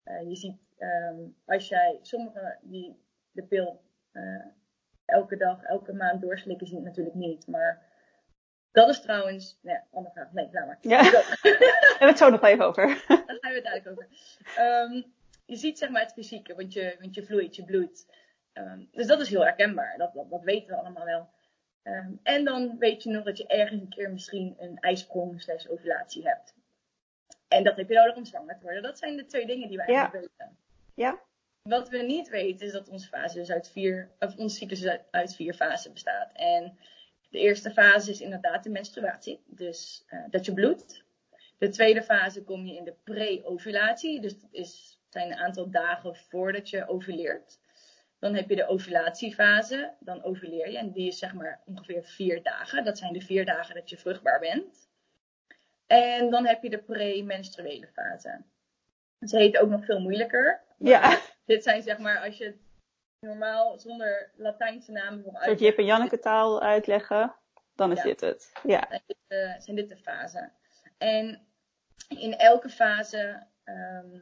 Uh, 0.05 0.29
je 0.29 0.35
ziet 0.35 0.59
um, 0.79 1.35
als 1.45 1.67
jij 1.67 1.99
sommige 2.01 2.57
die 2.61 2.99
de 3.31 3.43
pil 3.43 3.81
uh, 4.13 4.45
elke 5.05 5.37
dag, 5.37 5.63
elke 5.63 5.93
maand 5.93 6.21
doorslikken, 6.21 6.67
zien 6.67 6.77
het 6.77 6.85
natuurlijk 6.85 7.15
niet. 7.15 7.47
Maar 7.47 7.90
dat 8.71 8.89
is 8.89 9.01
trouwens, 9.01 9.59
nee, 9.61 9.77
andere 9.91 10.13
vraag. 10.13 10.31
Nee, 10.31 10.49
laat 10.51 10.65
maar. 10.65 10.77
Ja. 10.81 11.01
Daar 11.11 11.37
hebben 11.41 11.99
we 11.99 12.05
het 12.05 12.17
zo 12.17 12.29
nog 12.29 12.43
even 12.43 12.65
over. 12.65 12.85
Daar 13.07 13.37
gaan 13.39 13.51
we 13.51 13.55
het 13.55 13.63
dadelijk 13.63 13.89
over. 13.89 14.07
Um, 14.59 15.13
je 15.45 15.55
ziet 15.55 15.77
zeg 15.77 15.89
maar 15.89 16.01
het 16.01 16.13
fysieke, 16.13 16.55
want 16.55 16.73
je, 16.73 16.95
want 16.99 17.15
je 17.15 17.23
vloeit, 17.23 17.55
je 17.55 17.63
bloedt. 17.63 18.05
Um, 18.53 18.89
dus 18.91 19.07
dat 19.07 19.19
is 19.21 19.29
heel 19.29 19.43
herkenbaar, 19.43 19.97
dat, 19.97 20.13
dat, 20.13 20.29
dat 20.29 20.43
weten 20.43 20.67
we 20.67 20.75
allemaal 20.75 21.05
wel. 21.05 21.29
Um, 21.83 22.19
en 22.23 22.45
dan 22.45 22.77
weet 22.77 23.03
je 23.03 23.09
nog 23.09 23.23
dat 23.23 23.37
je 23.37 23.47
ergens 23.47 23.81
een 23.81 23.89
keer 23.89 24.11
misschien 24.11 24.55
een 24.59 24.77
ijsprong 24.79 25.41
slash 25.41 25.67
ovulatie 25.67 26.27
hebt. 26.27 26.55
En 27.47 27.63
dat 27.63 27.77
heb 27.77 27.89
je 27.89 27.95
nodig 27.95 28.15
om 28.15 28.25
zwanger 28.25 28.57
te 28.57 28.63
worden. 28.63 28.83
Dat 28.83 28.97
zijn 28.97 29.17
de 29.17 29.25
twee 29.25 29.45
dingen 29.45 29.67
die 29.67 29.77
we 29.77 29.83
eigenlijk 29.83 30.13
ja. 30.13 30.19
weten. 30.19 30.57
Ja. 30.93 31.19
Wat 31.61 31.89
we 31.89 31.97
niet 31.97 32.29
weten 32.29 32.65
is 32.65 32.71
dat 32.71 32.89
onze 32.89 33.07
fase 33.07 33.37
dus 33.37 33.51
uit 33.51 33.69
vier, 33.69 34.11
of 34.19 34.37
onze 34.37 34.55
cyclus 34.55 34.85
uit, 34.85 35.01
uit 35.11 35.35
vier 35.35 35.53
fasen 35.53 35.93
bestaat. 35.93 36.31
En 36.33 36.77
de 37.31 37.39
eerste 37.39 37.71
fase 37.71 38.11
is 38.11 38.21
inderdaad 38.21 38.63
de 38.63 38.69
menstruatie, 38.69 39.43
dus 39.45 40.05
uh, 40.09 40.23
dat 40.29 40.45
je 40.45 40.53
bloedt. 40.53 41.03
De 41.57 41.69
tweede 41.69 42.03
fase 42.03 42.43
kom 42.43 42.65
je 42.65 42.75
in 42.75 42.83
de 42.83 42.95
pre-ovulatie, 43.03 44.21
dus 44.21 44.39
dat 44.39 44.49
is, 44.51 44.99
zijn 45.09 45.31
een 45.31 45.37
aantal 45.37 45.69
dagen 45.69 46.15
voordat 46.15 46.69
je 46.69 46.87
ovuleert. 46.87 47.59
Dan 48.19 48.35
heb 48.35 48.49
je 48.49 48.55
de 48.55 48.67
ovulatiefase, 48.67 49.93
dan 49.99 50.23
ovuleer 50.23 50.69
je 50.71 50.77
en 50.77 50.91
die 50.91 51.07
is 51.07 51.17
zeg 51.17 51.33
maar 51.33 51.61
ongeveer 51.65 52.03
vier 52.03 52.43
dagen. 52.43 52.83
Dat 52.83 52.97
zijn 52.97 53.13
de 53.13 53.21
vier 53.21 53.45
dagen 53.45 53.75
dat 53.75 53.89
je 53.89 53.97
vruchtbaar 53.97 54.39
bent. 54.39 54.89
En 55.87 56.29
dan 56.29 56.45
heb 56.45 56.63
je 56.63 56.69
de 56.69 56.83
premenstruele 56.83 57.87
fase. 57.87 58.43
Ze 59.19 59.37
heet 59.37 59.57
ook 59.57 59.69
nog 59.69 59.85
veel 59.85 59.99
moeilijker. 59.99 60.61
Ja. 60.77 61.19
Dit 61.45 61.63
zijn 61.63 61.81
zeg 61.81 61.97
maar 61.97 62.19
als 62.19 62.37
je 62.37 62.45
het 62.45 62.70
normaal 63.31 63.79
zonder 63.79 64.29
Latijnse 64.35 64.91
namen 64.91 65.23
wil 65.23 65.33
uitleggen. 65.35 65.65
Jip 65.65 65.77
en 65.77 65.85
Janneke 65.85 66.19
taal 66.19 66.61
uitleggen, 66.61 67.35
dan 67.75 67.91
is 67.91 67.97
Ja. 67.97 68.03
dit 68.03 68.21
het. 68.21 68.51
Ja. 68.63 68.85
zijn 68.89 69.01
dit, 69.07 69.17
de, 69.27 69.55
zijn 69.57 69.75
dit 69.75 69.89
de 69.89 69.97
fasen. 69.97 70.51
En 70.97 71.41
in 72.07 72.37
elke 72.37 72.69
fase 72.69 73.43
ehm 73.63 74.17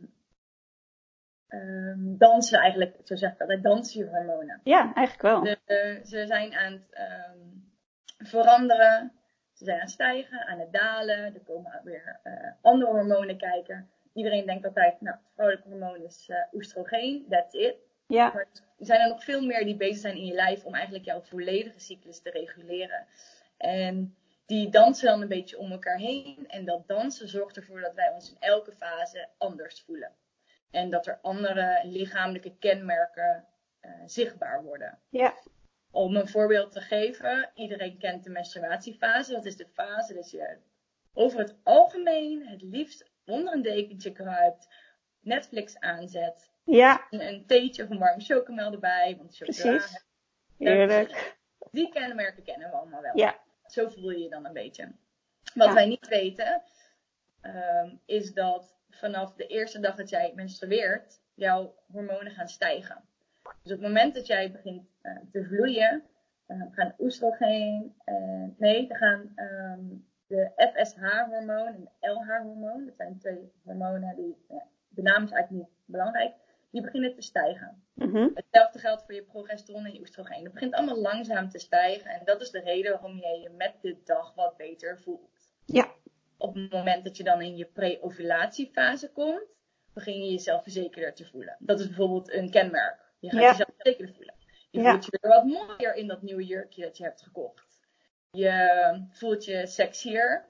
ehm, 1.48 2.18
dansen 2.18 2.60
eigenlijk, 2.60 2.96
zo 3.04 3.16
zeg 3.16 3.34
ik 3.34 3.42
altijd, 3.42 3.64
dansen 3.64 4.00
je 4.00 4.10
hormonen. 4.10 4.62
ja, 4.64 4.94
eigenlijk 4.94 5.22
wel. 5.22 5.44
De, 5.44 5.60
de- 5.66 6.00
ze 6.04 6.28
zijn 6.28 6.54
aan 6.54 6.74
het 6.74 6.90
ehm, 6.90 7.38
veranderen, 8.18 9.12
ze 9.54 9.64
zijn 9.66 9.76
aan 9.78 9.84
het 9.84 9.92
stijgen, 9.94 10.46
aan 10.48 10.60
het 10.60 10.72
dalen, 10.72 11.18
er 11.34 11.42
komen 11.46 11.82
weer 11.84 12.20
eh, 12.24 12.52
andere 12.62 12.92
hormonen 12.92 13.38
kijken. 13.38 13.90
Iedereen 14.14 14.46
denkt 14.46 14.66
altijd, 14.66 15.02
nou, 15.02 15.16
het 15.16 15.26
vrouwelijke 15.34 15.70
hormoon 15.70 16.02
is 16.02 16.30
eh, 16.30 16.38
oestrogeen, 16.54 17.26
that's 17.30 17.54
it. 17.54 17.76
Ja, 18.10 18.32
Maar 18.34 18.48
er 18.78 18.86
zijn 18.86 19.02
er 19.02 19.08
nog 19.08 19.24
veel 19.24 19.42
meer 19.42 19.66
die 19.66 19.76
bezig 19.76 19.98
zijn 19.98 20.18
in 20.18 20.26
je 20.26 20.34
lijf 20.34 20.66
om 20.66 20.74
eigenlijk 20.74 21.06
jouw 21.06 21.22
volledige 21.22 21.80
cyclus 21.80 22.22
te 22.22 22.30
reguleren. 22.30 23.08
En 23.58 24.16
die 24.46 24.70
dansen 24.70 25.08
dan 25.08 25.22
een 25.22 25.28
beetje 25.28 25.58
om 25.58 25.72
elkaar 25.72 25.98
heen. 25.98 26.46
En 26.48 26.66
dat 26.66 26.88
dansen 26.88 27.28
zorgt 27.28 27.58
ervoor 27.58 27.82
dat 27.82 27.94
wij 27.94 28.12
ons 28.14 28.30
in 28.30 28.38
elke 28.40 28.72
fase 28.72 29.28
anders 29.38 29.82
voelen. 29.82 30.12
En 30.72 30.90
dat 30.90 31.08
er 31.08 31.20
andere 31.22 31.82
lichamelijke 31.84 32.58
kenmerken 32.58 33.46
eh, 33.80 33.92
zichtbaar 34.06 34.64
worden. 34.64 35.00
ja, 35.10 35.34
Om 35.92 36.16
een 36.16 36.28
voorbeeld 36.28 36.72
te 36.72 36.82
geven, 36.82 37.52
iedereen 37.56 37.98
kent 37.98 38.24
de 38.24 38.30
menstruatiefase. 38.30 39.32
Dat 39.32 39.46
is 39.46 39.58
de 39.58 39.68
fase 39.74 40.14
dat 40.14 40.32
je 40.32 40.58
over 41.14 41.40
het 41.40 41.56
algemeen 41.64 42.48
het 42.48 42.62
liefst 42.62 43.12
onder 43.26 43.54
een 43.54 43.62
dekentje 43.62 44.12
kruipt, 44.12 44.68
Netflix 45.20 45.80
aanzet, 45.80 46.52
ja, 46.78 47.08
een 47.10 47.46
theetje 47.48 47.84
of 47.84 47.90
een 47.90 47.98
warme 48.00 48.22
chocomel 48.22 48.72
erbij. 48.72 49.16
Want 49.18 49.36
chocola, 49.38 49.78
precies. 49.78 50.06
Heerlijk. 50.58 51.38
die 51.72 51.90
kenmerken 51.90 52.44
kennen 52.44 52.70
we 52.70 52.76
allemaal 52.76 53.02
wel. 53.02 53.18
Ja, 53.18 53.40
Zo 53.66 53.88
voel 53.88 54.10
je 54.10 54.20
je 54.24 54.30
dan 54.30 54.46
een 54.46 54.54
beetje. 54.54 54.92
Wat 55.54 55.68
Ja. 55.68 55.74
wij 55.74 55.86
niet 55.88 56.08
weten, 56.08 56.64
ehm, 57.42 57.96
is 58.06 58.34
dat 58.34 58.78
vanaf 58.90 59.34
de 59.34 59.48
eerste 59.48 59.80
dag 59.80 59.96
dat 59.96 60.10
jij 60.10 60.32
menstrueert, 60.36 61.22
jouw 61.34 61.76
hormonen 61.92 62.32
gaan 62.32 62.48
stijgen. 62.50 63.04
Dus 63.44 63.72
op 63.74 63.80
het 63.80 63.82
moment 63.88 64.14
dat 64.14 64.28
jij 64.28 64.52
begint 64.52 64.88
eh, 65.02 65.18
te 65.32 65.46
vloeien, 65.46 66.04
eh, 66.46 66.62
gaan 66.72 66.96
oestrogeen, 67.00 67.96
eh, 68.06 68.44
nee, 68.58 68.88
dan 68.88 68.98
gaan 68.98 69.32
ehm, 69.36 69.84
de 70.28 70.52
FSH-hormoon 70.74 71.68
en 71.68 71.90
de 72.00 72.08
LH-hormoon, 72.10 72.86
dat 72.86 72.96
zijn 72.96 73.18
twee 73.20 73.52
hormonen 73.64 74.16
die, 74.16 74.36
ja, 74.50 74.64
de 74.90 75.02
naam 75.02 75.24
is 75.24 75.32
eigenlijk 75.32 75.64
niet 75.66 75.76
belangrijk, 75.86 76.34
die 76.72 76.82
beginnen 76.82 77.14
te 77.14 77.22
stijgen. 77.22 77.84
mhm, 77.94 78.30
Hetzelfde 78.34 78.80
geldt 78.80 79.04
voor 79.06 79.14
je 79.14 79.24
progesteron 79.24 79.86
en 79.86 79.94
je 79.94 80.00
oestrogeen. 80.00 80.44
Het 80.44 80.54
begint 80.54 80.74
allemaal 80.74 80.98
langzaam 81.02 81.50
te 81.50 81.60
stijgen. 81.60 82.12
En 82.12 82.22
dat 82.26 82.42
is 82.42 82.50
de 82.52 82.60
reden 82.60 82.92
waarom 82.92 83.18
jij 83.18 83.40
je 83.40 83.50
met 83.50 83.74
de 83.82 84.02
dag 84.04 84.34
wat 84.36 84.58
beter 84.58 85.00
voelt. 85.00 85.52
Ja. 85.66 85.92
Op 86.38 86.56
het 86.56 86.72
moment 86.72 87.04
dat 87.04 87.18
je 87.18 87.24
dan 87.24 87.42
in 87.42 87.56
je 87.58 87.66
pre-ovulatiefase 87.66 89.12
komt, 89.12 89.44
begin 89.94 90.24
je 90.24 90.32
jezelf 90.32 90.64
verzekerder 90.64 91.14
te 91.14 91.26
voelen. 91.26 91.56
Dat 91.60 91.80
is 91.80 91.88
bijvoorbeeld 91.88 92.34
een 92.34 92.50
kenmerk. 92.52 93.14
Je 93.20 93.30
gaat 93.30 93.42
Ja. 93.42 93.50
jezelf 93.50 93.70
verzekerder 93.76 94.16
voelen. 94.16 94.36
Je 94.72 94.82
Ja. 94.82 94.92
voelt 94.92 95.06
je 95.06 95.18
weer 95.22 95.32
wat 95.32 95.46
mooier 95.46 95.96
in 95.96 96.08
dat 96.08 96.22
nieuwe 96.22 96.46
jurkje 96.46 96.82
dat 96.84 96.98
je 96.98 97.04
hebt 97.04 97.22
gekocht. 97.22 97.80
Je 98.32 99.08
voelt 99.12 99.46
je 99.46 99.68
sexier. 99.68 100.46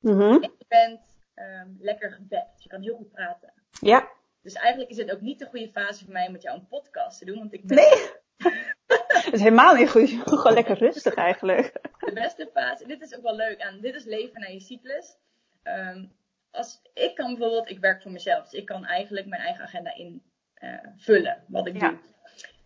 mhm, 0.00 0.20
En 0.22 0.40
je 0.58 0.64
bent 0.68 1.00
ehm, 1.34 1.70
lekker 1.78 2.12
gebed. 2.12 2.46
Je 2.62 2.68
kan 2.68 2.82
heel 2.82 2.96
goed 2.96 3.10
praten. 3.10 3.52
ja. 3.80 4.14
Dus 4.46 4.54
eigenlijk 4.54 4.90
is 4.90 4.96
het 4.96 5.12
ook 5.12 5.20
niet 5.20 5.38
de 5.38 5.46
goede 5.46 5.68
fase 5.68 6.04
voor 6.04 6.12
mij 6.12 6.26
om 6.26 6.32
met 6.32 6.42
jou 6.42 6.58
een 6.58 6.66
podcast 6.66 7.18
te 7.18 7.24
doen. 7.24 7.38
Want 7.38 7.52
ik 7.52 7.66
ben 7.66 7.76
Nee. 7.76 8.10
Het 9.24 9.32
is 9.32 9.40
helemaal 9.40 9.74
niet 9.74 9.90
goed. 9.90 10.08
Gewoon 10.24 10.52
lekker 10.52 10.78
rustig 10.78 11.14
eigenlijk. 11.14 11.72
de 11.98 12.12
beste 12.12 12.50
fase. 12.52 12.86
Dit 12.86 13.02
is 13.02 13.16
ook 13.16 13.22
wel 13.22 13.36
leuk 13.36 13.60
aan. 13.62 13.80
Dit 13.80 13.94
is 13.94 14.04
leven 14.04 14.40
naar 14.40 14.52
je 14.52 14.60
cyclus. 14.60 15.16
Ehm, 15.62 16.04
als, 16.50 16.80
ik 16.94 17.14
kan 17.14 17.26
bijvoorbeeld, 17.34 17.70
ik 17.70 17.78
werk 17.78 18.02
voor 18.02 18.10
mezelf. 18.12 18.42
Dus 18.42 18.60
ik 18.60 18.66
kan 18.66 18.84
eigenlijk 18.84 19.26
mijn 19.26 19.42
eigen 19.42 19.64
agenda 19.64 19.94
invullen. 19.94 21.44
wat 21.48 21.66
ik 21.66 21.80
Ja. 21.80 21.88
doe. 21.88 21.98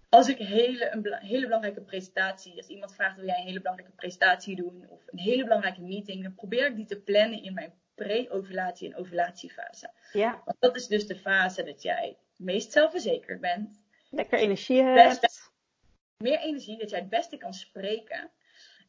Als 0.09 0.29
ik 0.29 0.39
hele, 0.39 0.91
een 0.93 1.15
hele 1.21 1.45
belangrijke 1.45 1.81
presentatie, 1.83 2.57
als 2.57 2.67
iemand 2.67 2.95
vraagt 2.95 3.17
wil 3.17 3.27
jij 3.27 3.39
een 3.39 3.47
hele 3.47 3.61
belangrijke 3.61 3.95
presentatie 3.95 4.57
doen 4.57 4.87
of 4.89 5.03
een 5.07 5.19
hele 5.19 5.43
belangrijke 5.43 5.81
meeting, 5.81 6.23
dan 6.23 6.35
probeer 6.35 6.67
ik 6.67 6.77
die 6.77 6.87
te 6.87 7.01
plannen 7.01 7.43
in 7.43 7.55
mijn 7.55 7.73
pre-ovulatie 8.05 8.89
en 8.89 8.97
ovulatiefase. 8.97 9.91
Ja, 10.13 10.43
Want 10.45 10.57
dat 10.61 10.77
is 10.77 10.87
dus 10.87 11.07
de 11.07 11.17
fase 11.17 11.63
dat 11.63 11.83
jij 11.83 12.17
meest 12.37 12.73
zelfverzekerd 12.73 13.41
bent, 13.41 13.83
lekker 14.11 14.39
energie 14.39 14.83
Best- 14.85 15.21
hebt. 15.21 15.53
meer 16.19 16.39
energie, 16.39 16.79
dat 16.79 16.91
jij 16.91 16.99
het 16.99 17.09
beste 17.09 17.37
kan 17.37 17.55
spreken. 17.55 18.31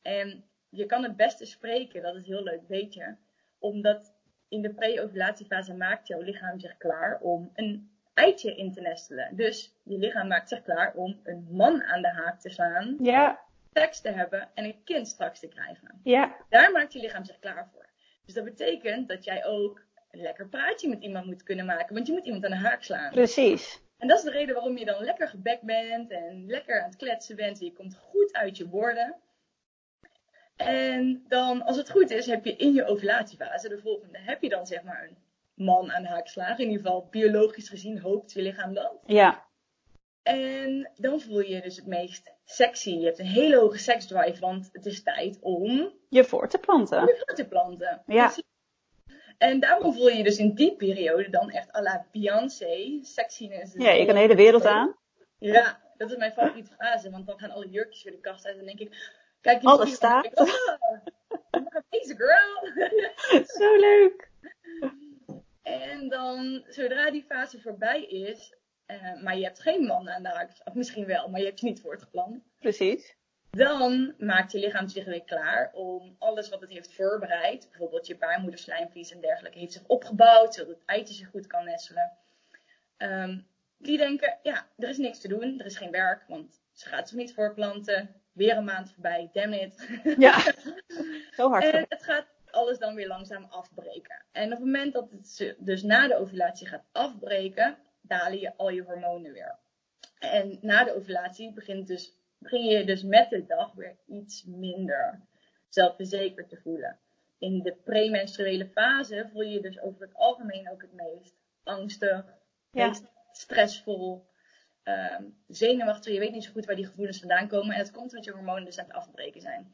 En 0.02 0.44
je 0.70 0.86
kan 0.86 1.04
het 1.04 1.16
beste 1.16 1.46
spreken, 1.46 2.02
dat 2.02 2.16
is 2.16 2.26
heel 2.26 2.44
leuk, 2.44 2.62
weet 2.68 2.94
je. 2.94 3.16
Omdat 3.60 4.14
in 4.50 4.62
de 4.62 4.74
pre-ovulatiefase 4.74 5.74
maakt 5.74 6.08
jouw 6.08 6.22
lichaam 6.22 6.60
zich 6.60 6.78
klaar 6.78 7.20
om 7.22 7.52
een 7.56 7.92
eitje 8.14 8.56
in 8.56 8.72
te 8.74 8.82
nestelen. 8.82 9.36
Dus 9.36 9.74
je 9.84 9.98
lichaam 9.98 10.28
maakt 10.28 10.50
zich 10.50 10.62
klaar 10.62 10.94
om 10.96 11.20
een 11.24 11.48
man 11.52 11.84
aan 11.84 12.02
de 12.02 12.10
haak 12.12 12.40
te 12.42 12.50
slaan, 12.50 12.96
Ja, 13.00 13.40
seks 13.74 14.02
te 14.02 14.10
hebben 14.10 14.50
en 14.54 14.66
een 14.66 14.84
kind 14.84 15.08
straks 15.08 15.40
te 15.40 15.48
krijgen. 15.48 16.00
ja, 16.04 16.36
Daar 16.50 16.72
maakt 16.72 16.94
je 16.94 17.00
lichaam 17.00 17.26
zich 17.26 17.40
klaar 17.40 17.70
voor. 17.74 17.90
Dus 18.34 18.44
dat 18.44 18.56
betekent 18.58 19.08
dat 19.08 19.24
jij 19.24 19.46
ook 19.46 19.82
een 20.12 20.22
lekker 20.22 20.48
praatje 20.48 20.90
met 20.90 21.02
iemand 21.02 21.26
moet 21.26 21.44
kunnen 21.44 21.66
maken. 21.66 21.96
Want 21.96 22.08
je 22.08 22.14
moet 22.14 22.26
iemand 22.26 22.46
aan 22.46 22.52
de 22.52 22.58
haak 22.58 22.84
slaan. 22.84 23.12
Precies. 23.12 23.82
En 23.98 24.08
dat 24.08 24.18
is 24.18 24.24
de 24.24 24.32
reden 24.32 24.56
waarom 24.56 24.78
je 24.78 24.86
dan 24.86 25.04
lekker 25.04 25.28
gebekt 25.28 25.64
bent 25.64 26.12
en 26.12 26.46
lekker 26.46 26.82
aan 26.82 26.90
het 26.90 26.98
kletsen 26.98 27.36
bent. 27.36 27.60
En 27.60 27.66
je 27.66 27.74
komt 27.74 27.98
goed 27.98 28.34
uit 28.34 28.58
je 28.58 28.68
woorden. 28.68 29.16
En 30.56 31.26
dan, 31.28 31.62
als 31.62 31.78
het 31.78 31.90
goed 31.92 32.10
is, 32.10 32.26
heb 32.26 32.46
je 32.46 32.56
in 32.56 32.74
je 32.74 32.86
ovulatiefase, 32.86 33.70
de 33.70 33.80
volgende, 33.82 34.18
heb 34.20 34.42
je 34.42 34.50
dan 34.50 34.68
zeg 34.68 34.84
maar 34.84 35.04
een 35.04 35.18
man 35.54 35.92
aan 35.92 36.02
de 36.02 36.10
haak 36.10 36.28
slagen. 36.28 36.64
In 36.64 36.70
ieder 36.70 36.86
geval 36.86 37.08
biologisch 37.10 37.70
gezien 37.70 38.00
hoopt 38.00 38.32
je 38.32 38.42
lichaam 38.42 38.74
dat. 38.74 39.00
Ja. 39.06 39.46
En 40.24 40.92
dan 40.96 41.20
voel 41.22 41.40
je 41.40 41.50
je 41.56 41.62
dus 41.62 41.76
het 41.76 41.86
meest 41.88 42.32
sexy. 42.46 42.90
Je 42.90 43.06
hebt 43.06 43.20
een 43.20 43.26
hele 43.26 43.58
hoge 43.58 43.78
seksdrive, 43.78 44.40
want 44.40 44.70
het 44.72 44.86
is 44.86 45.04
tijd 45.04 45.38
om 45.42 45.94
Je 46.10 46.24
voor 46.24 46.48
te 46.48 46.58
planten. 46.58 47.06
je 47.06 47.24
voor 47.26 47.36
te 47.36 47.48
planten. 47.48 48.04
Ja. 48.06 48.26
Precies. 48.26 48.44
En 49.38 49.60
daarom 49.60 49.94
voel 49.94 50.08
je 50.10 50.18
je 50.18 50.24
dus 50.24 50.38
in 50.38 50.54
die 50.54 50.76
periode 50.76 51.30
dan 51.30 51.50
echt 51.50 51.76
à 51.76 51.82
la 51.82 52.06
Beyoncé. 52.12 53.00
Sexiness. 53.02 53.74
Ja, 53.78 53.92
je 53.92 54.06
kan 54.06 54.14
de 54.16 54.20
hele 54.22 54.36
wereld 54.36 54.66
aan. 54.66 54.96
Ja, 55.38 55.82
dat 55.98 56.12
is 56.12 56.18
mijn 56.18 56.32
favoriete 56.32 56.74
fase. 56.78 57.10
Want 57.10 57.26
dan 57.28 57.40
gaan 57.40 57.52
alle 57.52 57.70
jurkjes 57.70 58.04
weer 58.04 58.14
de 58.14 58.20
kast 58.20 58.46
uit. 58.46 58.58
En 58.58 58.66
dan 58.66 58.76
denk 58.76 58.90
ik, 58.90 59.20
kijk 59.42 59.64
Alles 59.64 59.94
staat. 59.94 60.24
denk 60.24 60.34
ik, 60.34 60.40
Oh, 61.52 61.76
deze 61.90 62.16
girl. 62.18 62.86
Zo 63.60 63.76
leuk. 63.76 64.30
En 65.62 66.10
dan, 66.10 66.64
zodra 66.68 67.12
die 67.12 67.24
fase 67.28 67.62
voorbij 67.62 68.04
is, 68.04 68.56
eh, 68.86 69.22
maar 69.22 69.38
je 69.38 69.44
hebt 69.44 69.60
geen 69.62 69.86
man 69.86 70.10
aan 70.10 70.24
de 70.24 70.30
haak, 70.30 70.52
of 70.64 70.74
misschien 70.74 71.06
wel, 71.06 71.28
maar 71.30 71.40
je 71.40 71.46
hebt 71.46 71.60
je 71.60 71.66
niet 71.66 71.82
voortgeplant. 71.82 72.44
Precies. 72.60 73.16
Dan 73.50 74.14
maakt 74.18 74.52
je 74.52 74.60
lichaam 74.60 74.88
zich 74.88 75.06
weer 75.06 75.24
klaar 75.24 75.72
om 75.74 76.16
alles 76.20 76.50
wat 76.50 76.62
het 76.62 76.70
heeft 76.70 76.94
voorbereid, 76.96 77.68
bijvoorbeeld 77.70 78.08
je 78.08 78.18
baarmoederslijmvlies 78.18 79.12
en 79.12 79.22
dergelijke, 79.22 79.60
heeft 79.60 79.74
zich 79.74 79.88
opgebouwd, 79.88 80.54
zodat 80.54 80.70
het 80.76 80.86
eitje 80.86 81.14
zich 81.14 81.30
goed 81.30 81.48
kan 81.48 81.66
nestelen. 81.66 82.12
Ehm, 82.98 83.40
die 83.78 83.98
denken, 83.98 84.38
ja, 84.44 84.68
er 84.78 84.90
is 84.90 84.98
niks 84.98 85.20
te 85.20 85.28
doen, 85.28 85.60
er 85.60 85.66
is 85.66 85.78
geen 85.78 85.92
werk, 85.92 86.24
want 86.28 86.62
ze 86.72 86.90
gaat 86.90 87.10
zich 87.10 87.18
niet 87.18 87.34
voorplanten. 87.34 88.16
Weer 88.32 88.58
een 88.58 88.64
maand 88.64 88.92
voorbij, 88.92 89.30
damn 89.34 89.54
it. 89.54 89.88
Ja. 90.18 90.40
Zo 91.38 91.50
hard. 91.50 91.64
En 91.64 91.86
het 91.90 92.04
gaat 92.04 92.26
alles 92.52 92.78
dan 92.78 92.96
weer 92.96 93.08
langzaam 93.08 93.44
afbreken. 93.50 94.24
En 94.32 94.44
op 94.46 94.52
het 94.52 94.60
moment 94.60 94.94
dat 94.94 95.12
het 95.12 95.28
ze- 95.28 95.56
dus 95.60 95.84
na 95.84 96.08
de 96.08 96.16
ovulatie 96.16 96.68
gaat 96.68 96.84
afbreken, 96.92 97.78
dalen 98.18 98.40
je 98.40 98.54
al 98.58 98.70
je 98.70 98.82
hormonen 98.84 99.32
weer. 99.32 99.56
En 100.20 100.58
na 100.62 100.84
de 100.84 100.96
ovulatie 100.96 101.54
begint 101.54 101.88
dus, 101.88 102.14
begin 102.38 102.64
je 102.64 102.86
dus 102.86 103.04
met 103.04 103.30
de 103.30 103.46
dag 103.46 103.74
weer 103.74 103.96
iets 104.08 104.44
minder 104.46 105.20
zelfverzekerd 105.70 106.50
te 106.50 106.58
voelen. 106.64 107.00
In 107.38 107.62
de 107.62 107.76
premenstruele 107.84 108.68
fase 108.68 109.30
voel 109.32 109.42
je 109.42 109.54
je 109.54 109.62
dus 109.62 109.80
over 109.80 110.02
het 110.02 110.16
algemeen 110.16 110.70
ook 110.72 110.82
het 110.82 110.94
meest 110.94 111.36
angstig, 111.64 112.26
Ja. 112.72 112.88
meest 112.88 113.04
stressvol, 113.32 114.26
ehm, 114.84 115.24
zenuwachtig. 115.48 116.14
Je 116.14 116.20
weet 116.20 116.32
niet 116.32 116.44
zo 116.44 116.52
goed 116.52 116.66
waar 116.66 116.76
die 116.76 116.86
gevoelens 116.86 117.20
vandaan 117.20 117.48
komen. 117.48 117.76
En 117.76 117.80
dat 117.80 117.92
komt 117.92 118.10
omdat 118.10 118.26
je 118.26 118.32
hormonen 118.32 118.66
dus 118.66 118.80
aan 118.80 118.86
het 118.86 118.96
afbreken 118.96 119.42
zijn. 119.42 119.74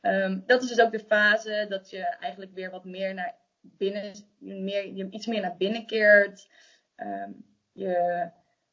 Ehm, 0.00 0.40
dat 0.46 0.62
is 0.62 0.68
dus 0.68 0.80
ook 0.80 0.92
de 0.92 1.04
fase 1.06 1.66
dat 1.68 1.90
je 1.90 2.02
eigenlijk 2.02 2.52
weer 2.54 2.70
wat 2.70 2.84
meer 2.84 3.14
naar 3.14 3.34
binnen, 3.60 4.12
meer, 4.38 4.86
je 4.94 5.10
iets 5.10 5.26
meer 5.26 5.40
naar 5.40 5.56
binnen 5.56 5.86
keert. 5.86 6.48
Ehm, 6.96 7.30
je 7.72 8.30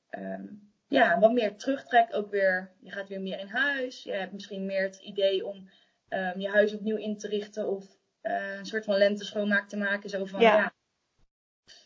ehm, 0.09 0.45
ja, 0.87 1.19
wat 1.19 1.31
meer 1.31 1.55
terugtrekt 1.55 2.13
ook 2.13 2.29
weer. 2.29 2.71
Je 2.79 2.91
gaat 2.91 3.07
weer 3.07 3.21
meer 3.21 3.39
in 3.39 3.47
huis. 3.47 4.03
Je 4.03 4.11
hebt 4.11 4.33
misschien 4.33 4.65
meer 4.65 4.83
het 4.83 4.97
idee 4.97 5.45
om 5.45 5.69
ehm, 6.07 6.39
je 6.39 6.49
huis 6.49 6.73
opnieuw 6.73 6.97
in 6.97 7.17
te 7.17 7.27
richten 7.27 7.67
of 7.67 7.85
eh, 8.21 8.57
een 8.57 8.65
soort 8.65 8.85
van 8.85 8.97
lente 8.97 9.25
schoonmaak 9.25 9.69
te 9.69 9.77
maken. 9.77 10.09
Zo 10.09 10.25
van 10.25 10.41
Ja. 10.41 10.55
ja, 10.55 10.73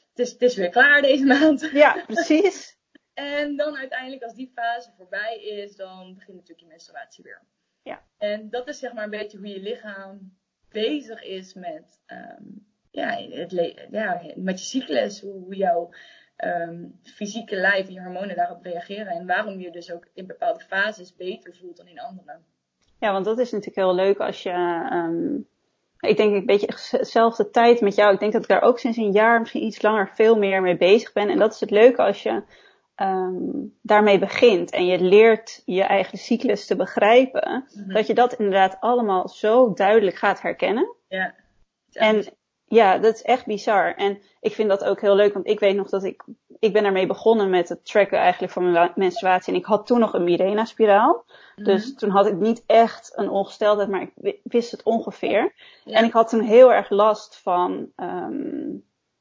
het, 0.09 0.19
is, 0.19 0.31
het 0.31 0.41
is 0.41 0.55
weer 0.55 0.69
klaar 0.69 1.01
deze 1.01 1.25
maand. 1.25 1.69
Ja, 1.73 2.03
precies. 2.05 2.77
En 3.13 3.55
dan 3.55 3.77
uiteindelijk, 3.77 4.23
als 4.23 4.35
die 4.35 4.51
fase 4.55 4.91
voorbij 4.97 5.43
is, 5.43 5.75
dan 5.75 6.13
begint 6.13 6.37
natuurlijk 6.37 6.59
je 6.59 6.67
menstruatie 6.67 7.23
weer. 7.23 7.41
Ja. 7.81 8.03
En 8.17 8.49
dat 8.49 8.67
is 8.67 8.79
zeg 8.79 8.93
maar 8.93 9.03
een 9.03 9.09
beetje 9.09 9.37
hoe 9.37 9.47
je 9.47 9.59
lichaam 9.59 10.37
bezig 10.69 11.23
is 11.23 11.53
met, 11.53 12.01
ehm, 12.05 12.43
ja, 12.91 13.27
het 13.29 13.51
ja, 13.91 14.21
met 14.35 14.59
je 14.59 14.65
cyclus. 14.65 15.21
Hoe, 15.21 15.39
hoe 15.39 15.55
jouw 15.55 15.89
ehm, 16.43 16.85
fysieke 17.01 17.55
lijf 17.55 17.87
en 17.87 17.93
je 17.93 18.01
hormonen 18.01 18.35
daarop 18.35 18.63
reageren. 18.63 19.07
En 19.07 19.25
waarom 19.25 19.59
je 19.59 19.71
dus 19.71 19.91
ook 19.91 20.07
in 20.13 20.27
bepaalde 20.27 20.59
fases 20.59 21.15
beter 21.15 21.55
voelt 21.55 21.77
dan 21.77 21.87
in 21.87 21.99
andere. 21.99 22.37
Ja, 22.99 23.11
want 23.11 23.25
dat 23.25 23.39
is 23.39 23.51
natuurlijk 23.51 23.77
heel 23.77 23.95
leuk 23.95 24.19
als 24.19 24.43
je. 24.43 24.49
ehm, 24.49 25.35
ik 25.99 26.17
denk 26.17 26.35
een 26.35 26.45
beetje 26.45 26.97
dezelfde 26.97 27.49
tijd 27.49 27.81
met 27.81 27.95
jou. 27.95 28.13
Ik 28.13 28.19
denk 28.19 28.33
dat 28.33 28.41
ik 28.41 28.47
daar 28.47 28.61
ook 28.61 28.79
sinds 28.79 28.97
een 28.97 29.11
jaar, 29.11 29.39
misschien 29.39 29.63
iets 29.63 29.81
langer, 29.81 30.09
veel 30.09 30.37
meer 30.37 30.61
mee 30.61 30.77
bezig 30.77 31.13
ben. 31.13 31.29
En 31.29 31.37
dat 31.37 31.53
is 31.53 31.59
het 31.59 31.71
leuke 31.71 32.01
als 32.01 32.23
je 32.23 32.43
ehm, 32.95 33.33
daarmee 33.81 34.19
begint 34.19 34.71
en 34.71 34.85
je 34.85 34.99
leert 34.99 35.61
je 35.65 35.83
eigen 35.83 36.17
cyclus 36.17 36.65
te 36.65 36.75
begrijpen. 36.75 37.65
Mhm. 37.75 37.93
Dat 37.93 38.07
je 38.07 38.13
dat 38.13 38.33
inderdaad 38.33 38.77
allemaal 38.79 39.27
zo 39.27 39.73
duidelijk 39.73 40.15
gaat 40.15 40.41
herkennen. 40.41 40.95
Ja. 41.07 41.33
En 41.91 42.25
ja, 42.73 42.97
dat 42.97 43.13
is 43.15 43.21
echt 43.21 43.45
bizar. 43.45 43.95
En 43.95 44.21
ik 44.41 44.53
vind 44.53 44.69
dat 44.69 44.83
ook 44.83 45.01
heel 45.01 45.15
leuk, 45.15 45.33
want 45.33 45.47
ik 45.47 45.59
weet 45.59 45.75
nog 45.75 45.89
dat 45.89 46.03
ik, 46.03 46.23
ik 46.59 46.73
ben 46.73 46.83
daarmee 46.83 47.07
begonnen 47.07 47.49
met 47.49 47.69
het 47.69 47.85
tracken 47.85 48.17
eigenlijk 48.17 48.53
van 48.53 48.71
mijn 48.71 48.91
menstruatie. 48.95 49.53
En 49.53 49.59
ik 49.59 49.65
had 49.65 49.85
toen 49.87 49.99
nog 49.99 50.13
een 50.13 50.23
Mirena-spiraal. 50.23 51.25
Dus 51.55 51.95
toen 51.95 52.09
had 52.09 52.27
ik 52.27 52.35
niet 52.35 52.63
echt 52.65 53.11
een 53.15 53.29
ongesteldheid, 53.29 53.89
maar 53.89 54.01
ik 54.01 54.11
wi- 54.15 54.39
wist 54.43 54.71
het 54.71 54.83
ongeveer. 54.83 55.53
Ja. 55.83 55.97
En 55.97 56.05
ik 56.05 56.13
had 56.13 56.29
toen 56.29 56.41
heel 56.41 56.73
erg 56.73 56.89
last 56.89 57.39
van, 57.41 57.91
ehm, 57.95 58.69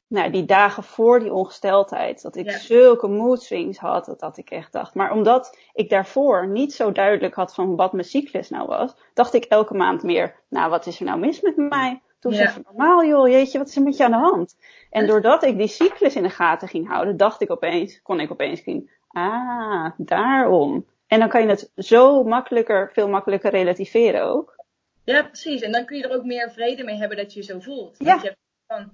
nou, 0.06 0.30
die 0.30 0.44
dagen 0.44 0.82
voor 0.82 1.20
die 1.20 1.32
ongesteldheid. 1.32 2.22
Dat 2.22 2.36
ik 2.36 2.50
Ja. 2.50 2.58
zulke 2.58 3.08
mood 3.08 3.42
swings 3.42 3.78
had, 3.78 4.04
dat, 4.04 4.20
dat 4.20 4.36
ik 4.36 4.50
echt 4.50 4.72
dacht. 4.72 4.94
Maar 4.94 5.12
omdat 5.12 5.58
ik 5.72 5.90
daarvoor 5.90 6.48
niet 6.48 6.72
zo 6.74 6.92
duidelijk 6.92 7.34
had 7.34 7.54
van 7.54 7.76
wat 7.76 7.92
mijn 7.92 8.04
cyclus 8.04 8.50
nou 8.50 8.66
was, 8.66 8.94
dacht 9.14 9.34
ik 9.34 9.44
elke 9.44 9.74
maand 9.74 10.02
meer, 10.02 10.34
nou, 10.48 10.70
wat 10.70 10.86
is 10.86 10.98
er 11.00 11.04
nou 11.06 11.18
mis 11.18 11.40
met 11.40 11.56
mij? 11.56 12.02
Toen 12.22 12.32
Ja. 12.32 12.44
was 12.44 12.54
het 12.54 12.64
normaal, 12.64 13.04
joh, 13.04 13.28
jeetje, 13.28 13.58
wat 13.58 13.68
is 13.68 13.76
er 13.76 13.82
met 13.82 13.96
je 13.96 14.04
aan 14.04 14.10
de 14.10 14.16
hand? 14.16 14.56
En 14.90 15.06
doordat 15.06 15.42
ik 15.44 15.58
die 15.58 15.66
cyclus 15.66 16.16
in 16.16 16.22
de 16.22 16.30
gaten 16.30 16.68
ging 16.68 16.88
houden, 16.88 17.16
dacht 17.16 17.40
ik 17.40 17.50
opeens, 17.50 18.02
kon 18.02 18.20
ik 18.20 18.30
opeens 18.30 18.62
zien, 18.62 18.90
ah, 19.08 19.90
daarom. 19.96 20.86
En 21.06 21.18
dan 21.18 21.28
kan 21.28 21.42
je 21.42 21.48
het 21.48 21.70
zo 21.76 22.22
makkelijker, 22.24 22.90
veel 22.92 23.08
makkelijker 23.08 23.50
relativeren 23.50 24.22
ook. 24.24 24.64
Ja, 25.04 25.22
precies. 25.22 25.60
En 25.62 25.72
dan 25.72 25.84
kun 25.84 25.96
je 25.96 26.08
er 26.08 26.16
ook 26.16 26.24
meer 26.24 26.50
vrede 26.50 26.84
mee 26.84 26.96
hebben 26.96 27.16
dat 27.16 27.32
je 27.32 27.40
je 27.40 27.46
zo 27.46 27.60
voelt. 27.60 27.96
Ja. 27.98 28.04
Want 28.06 28.22
je 28.22 28.26
hebt 28.28 28.40
van, 28.66 28.92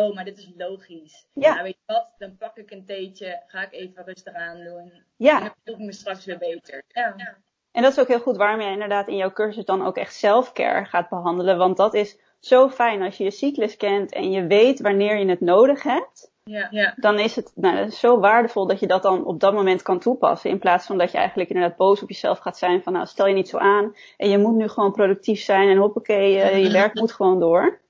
oh, 0.00 0.14
maar 0.14 0.24
dit 0.24 0.38
is 0.38 0.52
logisch. 0.56 1.26
Ja. 1.32 1.50
Nou, 1.50 1.62
weet 1.62 1.76
je 1.86 1.92
wat, 1.92 2.12
dan 2.18 2.36
pak 2.36 2.56
ik 2.56 2.70
een 2.70 2.84
theetje, 2.84 3.42
ga 3.46 3.60
ik 3.62 3.72
even 3.72 4.04
rustig 4.04 4.34
aan 4.34 4.56
doen. 4.64 4.78
En 4.90 5.04
Ja, 5.16 5.40
dan 5.40 5.50
voel 5.64 5.74
ik 5.74 5.80
me 5.80 5.92
straks 5.92 6.24
weer 6.24 6.38
beter. 6.38 6.82
Ja. 6.88 7.14
Ja. 7.16 7.36
en 7.72 7.82
dat 7.82 7.92
is 7.92 7.98
ook 8.00 8.08
heel 8.08 8.20
goed 8.20 8.36
waarom 8.36 8.60
jij 8.60 8.72
inderdaad 8.72 9.08
in 9.08 9.16
jouw 9.16 9.32
cursus 9.32 9.64
dan 9.64 9.86
ook 9.86 9.96
echt 9.96 10.14
self-care 10.14 10.84
gaat 10.84 11.08
behandelen. 11.08 11.58
Want 11.58 11.76
dat 11.76 11.94
is 11.94 12.18
zo 12.40 12.68
fijn 12.68 13.02
als 13.02 13.16
je 13.16 13.24
je 13.24 13.30
cyclus 13.30 13.76
kent 13.76 14.12
en 14.12 14.30
je 14.30 14.46
weet 14.46 14.80
wanneer 14.80 15.18
je 15.18 15.28
het 15.28 15.40
nodig 15.40 15.82
hebt. 15.82 16.32
Ja. 16.44 16.68
ja. 16.70 16.94
Dan 16.96 17.18
is 17.18 17.36
het 17.36 17.52
nou, 17.54 17.76
dat 17.76 17.88
is 17.88 17.98
zo 17.98 18.20
waardevol 18.20 18.66
dat 18.66 18.80
je 18.80 18.86
dat 18.86 19.02
dan 19.02 19.24
op 19.24 19.40
dat 19.40 19.52
moment 19.54 19.82
kan 19.82 20.00
toepassen. 20.00 20.50
In 20.50 20.58
plaats 20.58 20.86
van 20.86 20.98
dat 20.98 21.12
je 21.12 21.18
eigenlijk 21.18 21.50
inderdaad 21.50 21.76
boos 21.76 22.02
op 22.02 22.08
jezelf 22.08 22.38
gaat 22.38 22.58
zijn 22.58 22.82
van 22.82 22.92
nou 22.92 23.06
stel 23.06 23.26
je 23.26 23.34
niet 23.34 23.48
zo 23.48 23.58
aan. 23.58 23.96
En 24.16 24.28
je 24.28 24.38
moet 24.38 24.54
nu 24.54 24.68
gewoon 24.68 24.92
productief 24.92 25.40
zijn 25.40 25.68
en 25.68 25.76
hoppakee, 25.76 26.40
eh, 26.40 26.62
je 26.62 26.70
werk 26.70 26.94
moet 26.94 27.12
gewoon 27.12 27.40
door. 27.40 27.80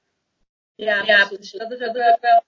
Ja, 0.74 1.02
ja, 1.04 1.26
precies. 1.26 1.58
Dat 1.58 1.70
is 1.70 1.80
ook 1.80 1.94
wel, 2.20 2.42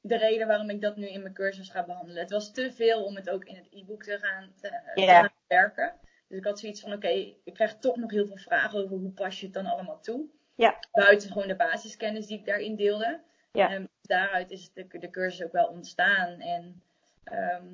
de 0.00 0.16
reden 0.16 0.46
waarom 0.46 0.70
ik 0.70 0.80
dat 0.80 0.96
nu 0.96 1.08
in 1.08 1.22
mijn 1.22 1.34
cursus 1.34 1.70
ga 1.70 1.84
behandelen. 1.84 2.20
Het 2.22 2.30
was 2.30 2.52
te 2.52 2.72
veel 2.72 3.04
om 3.04 3.16
het 3.16 3.30
ook 3.30 3.44
in 3.44 3.56
het 3.56 3.66
e-book 3.70 4.02
te 4.02 4.18
gaan, 4.18 4.52
te, 4.60 4.68
gaan 4.94 5.30
werken. 5.46 5.92
Dus 6.28 6.38
ik 6.38 6.44
had 6.44 6.58
zoiets 6.58 6.80
van, 6.80 6.92
oké, 6.92 7.08
ik 7.44 7.54
krijg 7.54 7.78
toch 7.78 7.96
nog 7.96 8.10
heel 8.10 8.26
veel 8.26 8.36
vragen 8.36 8.84
over 8.84 8.96
hoe 8.96 9.12
pas 9.12 9.40
je 9.40 9.44
het 9.44 9.54
dan 9.54 9.66
allemaal 9.66 10.00
toe. 10.00 10.28
Ja. 10.60 10.78
Buiten 10.92 11.28
gewoon 11.32 11.48
de 11.48 11.56
basiskennis 11.56 12.26
die 12.26 12.38
ik 12.38 12.44
daarin 12.46 12.76
deelde. 12.76 13.20
Ja. 13.52 13.70
En 13.70 13.88
daaruit 14.02 14.50
is 14.50 14.72
de, 14.72 14.86
de 14.98 15.10
cursus 15.10 15.44
ook 15.46 15.52
wel 15.52 15.66
ontstaan. 15.66 16.40
En 16.40 16.82
ehm, 17.24 17.66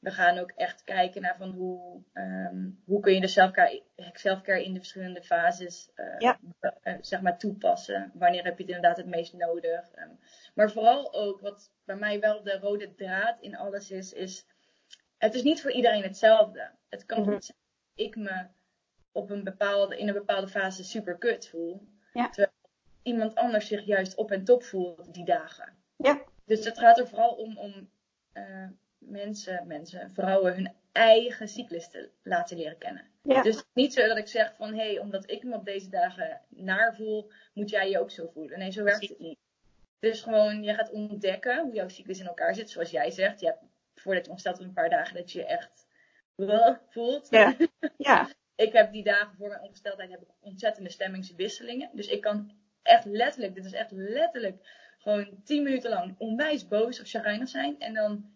we 0.00 0.10
gaan 0.10 0.38
ook 0.38 0.50
echt 0.50 0.84
kijken 0.84 1.22
naar 1.22 1.36
van 1.36 1.50
hoe, 1.50 2.02
ehm, 2.12 2.68
hoe 2.84 3.00
kun 3.00 3.14
je 3.14 3.20
de 3.20 3.26
selfcare, 3.26 3.82
selfcare 4.12 4.64
in 4.64 4.72
de 4.72 4.78
verschillende 4.78 5.22
fases 5.22 5.90
eh, 5.94 6.14
Ja. 6.18 6.38
eh, 6.82 6.94
zeg 7.00 7.20
maar 7.20 7.38
toepassen. 7.38 8.10
Wanneer 8.14 8.44
heb 8.44 8.56
je 8.58 8.64
het 8.64 8.74
inderdaad 8.74 8.96
het 8.96 9.06
meest 9.06 9.32
nodig. 9.32 9.90
Ehm, 9.90 10.10
maar 10.54 10.70
vooral 10.70 11.14
ook 11.14 11.40
wat 11.40 11.70
bij 11.84 11.96
mij 11.96 12.20
wel 12.20 12.42
de 12.42 12.58
rode 12.58 12.94
draad 12.94 13.40
in 13.40 13.56
alles 13.56 13.90
is, 13.90 14.12
is 14.12 14.46
het 15.18 15.34
is 15.34 15.42
niet 15.42 15.62
voor 15.62 15.72
iedereen 15.72 16.02
hetzelfde. 16.02 16.70
Het 16.88 17.06
kan 17.06 17.20
Mhm. 17.20 17.30
niet 17.30 17.44
zijn 17.44 17.58
dat 17.94 18.06
ik 18.06 18.16
me 18.16 18.46
op 19.12 19.30
een 19.30 19.44
bepaalde, 19.44 19.98
in 19.98 20.08
een 20.08 20.14
bepaalde 20.14 20.48
fase 20.48 20.84
super 20.84 21.18
kut 21.18 21.48
voel. 21.48 21.92
Ja. 22.14 22.28
Terwijl 22.28 22.52
iemand 23.02 23.34
anders 23.34 23.66
zich 23.66 23.84
juist 23.84 24.14
op 24.14 24.30
en 24.30 24.44
top 24.44 24.62
voelt 24.62 25.14
die 25.14 25.24
dagen. 25.24 25.76
Ja. 25.96 26.22
Dus 26.44 26.64
het 26.64 26.78
gaat 26.78 26.98
er 26.98 27.08
vooral 27.08 27.34
om, 27.34 27.58
om 27.58 27.90
eh, 28.32 28.68
mensen, 28.98 29.66
mensen, 29.66 30.10
vrouwen 30.10 30.54
hun 30.54 30.72
eigen 30.92 31.48
cyclus 31.48 31.88
te 31.88 32.10
laten 32.22 32.56
leren 32.56 32.78
kennen. 32.78 33.12
Dus 33.22 33.64
niet 33.72 33.92
zo 33.92 34.06
dat 34.06 34.16
ik 34.16 34.28
zeg 34.28 34.54
van, 34.56 34.74
hé, 34.74 34.86
hey, 34.86 34.98
omdat 34.98 35.30
ik 35.30 35.42
me 35.42 35.54
op 35.54 35.64
deze 35.64 35.88
dagen 35.88 36.40
naar 36.48 36.94
voel, 36.94 37.30
moet 37.54 37.70
jij 37.70 37.90
je 37.90 38.00
ook 38.00 38.10
zo 38.10 38.26
voelen. 38.26 38.58
Nee, 38.58 38.70
zo 38.70 38.84
werkt 38.84 39.08
het 39.08 39.18
niet. 39.18 39.38
Dus 39.98 40.22
gewoon, 40.22 40.62
je 40.62 40.74
gaat 40.74 40.90
ontdekken 40.90 41.62
hoe 41.62 41.74
jouw 41.74 41.88
cyclus 41.88 42.20
in 42.20 42.26
elkaar 42.26 42.54
zit. 42.54 42.70
Zoals 42.70 42.90
jij 42.90 43.10
zegt, 43.10 43.40
je 43.40 43.46
hebt, 43.46 43.62
voordat 43.94 44.24
je 44.24 44.30
ontstelt 44.30 44.58
een 44.58 44.72
paar 44.72 44.90
dagen 44.90 45.16
dat 45.16 45.32
je 45.32 45.38
je 45.38 45.46
echt 45.46 45.86
voelt. 46.88 47.26
Ja. 47.30 47.56
ja. 47.96 48.28
Ik 48.56 48.72
heb 48.72 48.92
die 48.92 49.02
dagen 49.02 49.36
voor 49.36 49.48
mijn 49.48 49.60
ongesteldheid 49.60 50.10
heb 50.10 50.20
ik 50.20 50.28
ontzettende 50.40 50.90
stemmingswisselingen. 50.90 51.90
Dus 51.92 52.06
ik 52.06 52.20
kan 52.20 52.52
echt 52.82 53.04
letterlijk, 53.04 53.54
dit 53.54 53.64
is 53.64 53.72
echt 53.72 53.90
letterlijk, 53.90 54.68
gewoon 54.98 55.42
tien 55.44 55.62
minuten 55.62 55.90
lang 55.90 56.14
onwijs 56.18 56.68
boos 56.68 57.00
of 57.00 57.08
chagrijnig 57.08 57.48
zijn. 57.48 57.80
En 57.80 57.94
dan 57.94 58.32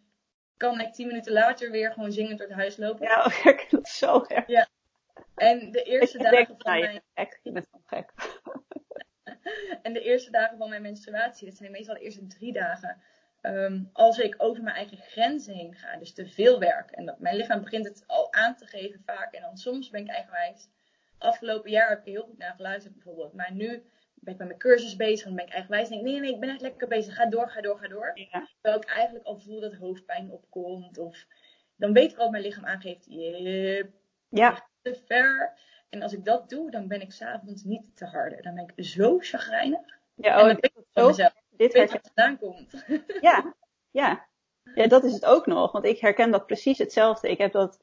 kan 0.57 0.81
ik 0.81 0.93
tien 0.93 1.07
minuten 1.07 1.33
later 1.33 1.71
weer 1.71 1.93
gewoon 1.93 2.13
zingend 2.13 2.39
door 2.39 2.47
het 2.49 2.57
huis 2.57 2.77
lopen. 2.77 3.07
Ja, 3.07 3.25
oh, 3.27 3.45
ik 3.45 3.67
dat 3.71 3.89
zo 3.89 4.25
erg. 4.25 4.47
Ja. 4.47 4.69
En 5.35 5.71
de 5.71 5.83
eerste 5.83 6.19
dagen 6.19 6.47
van 6.47 6.57
nou, 6.59 6.81
mijn... 6.81 7.03
Gek. 7.15 7.41
Je 7.43 7.53
bent 7.53 7.67
gewoon 7.71 7.85
gek. 7.87 8.13
en 9.83 9.93
de 9.93 10.01
eerste 10.01 10.31
dagen 10.31 10.59
van 10.59 10.69
mijn 10.69 10.83
menstruatie, 10.83 11.49
dat 11.49 11.57
zijn 11.57 11.71
meestal 11.71 11.95
de 11.95 12.01
eerste 12.01 12.27
drie 12.27 12.53
dagen. 12.53 13.03
Ehm, 13.41 13.83
als 13.93 14.19
ik 14.19 14.35
over 14.39 14.63
mijn 14.63 14.77
eigen 14.77 14.99
grenzen 14.99 15.55
heen 15.55 15.75
ga, 15.75 15.97
dus 15.97 16.13
te 16.13 16.27
veel 16.27 16.59
werk. 16.59 16.91
En 16.91 17.07
dat 17.07 17.19
mijn 17.19 17.37
lichaam 17.37 17.61
begint 17.61 17.85
het 17.85 18.05
al 18.07 18.33
aan 18.33 18.57
te 18.57 18.67
geven 18.67 19.03
vaak. 19.07 19.33
En 19.33 19.43
dan 19.43 19.57
soms 19.57 19.91
ben 19.91 20.01
ik 20.01 20.09
eigenwijs. 20.09 20.69
Afgelopen 21.19 21.71
jaar 21.71 21.89
heb 21.89 21.99
ik 21.99 22.13
heel 22.13 22.23
goed 22.23 22.39
naar 22.39 22.55
geluisterd 22.55 22.95
bijvoorbeeld. 22.95 23.33
Maar 23.33 23.53
nu 23.53 23.69
ben 24.15 24.33
ik 24.33 24.39
met 24.39 24.49
mijn 24.49 24.59
cursus 24.59 24.97
bezig. 24.97 25.27
Dan 25.27 25.35
ben 25.35 25.47
ik 25.47 25.53
eigenwijs. 25.53 25.89
En 25.89 25.91
denk 25.91 26.07
ik, 26.07 26.13
nee, 26.13 26.21
nee, 26.21 26.35
ik 26.35 26.41
ben 26.41 26.49
echt 26.49 26.61
lekker 26.61 26.89
bezig. 26.89 27.15
Ga 27.15 27.27
door, 27.27 27.51
ga 27.51 27.61
door, 27.61 27.79
ga 27.79 27.89
door. 27.89 28.11
Ja. 28.15 28.49
Terwijl 28.61 28.83
ik 28.83 28.89
eigenlijk 28.89 29.27
al 29.27 29.39
voel 29.39 29.61
dat 29.61 29.75
hoofdpijn 29.75 30.31
opkomt. 30.31 30.99
Of 30.99 31.27
dan 31.77 31.93
weet 31.93 32.13
ik 32.13 32.19
al 32.19 32.31
mijn 32.31 32.43
lichaam 32.43 32.65
aangeeft, 32.65 33.05
je 33.09 33.91
ja. 34.29 34.69
te 34.83 35.03
ver. 35.07 35.59
En 35.89 36.03
als 36.03 36.13
ik 36.13 36.25
dat 36.25 36.49
doe, 36.49 36.71
dan 36.71 36.89
ben 36.89 37.01
ik 37.01 37.13
s'avonds 37.13 37.63
niet 37.63 37.97
te 37.97 38.05
harde. 38.05 38.43
Dan 38.43 38.55
ben 38.55 38.73
ik 38.75 38.85
zo 38.85 39.19
chagrijnig. 39.19 39.99
Ja, 40.15 40.43
oh, 40.43 40.49
en 40.49 40.59
dan 40.61 40.85
van 40.93 41.07
mezelf. 41.07 41.38
Dit 41.59 41.73
je 41.73 42.01
vandaan 42.03 42.39
komt. 42.39 42.85
Ja, 43.21 43.55
ja. 43.91 44.27
Ja, 44.75 44.87
dat 44.87 45.05
is 45.05 45.13
het 45.13 45.25
ook 45.25 45.47
nog. 45.47 45.73
Want 45.73 45.85
ik 45.85 45.99
herken 45.99 46.31
dat 46.31 46.47
precies 46.47 46.79
hetzelfde. 46.79 47.31
Ik 47.31 47.39
heb 47.39 47.53
dat, 47.53 47.81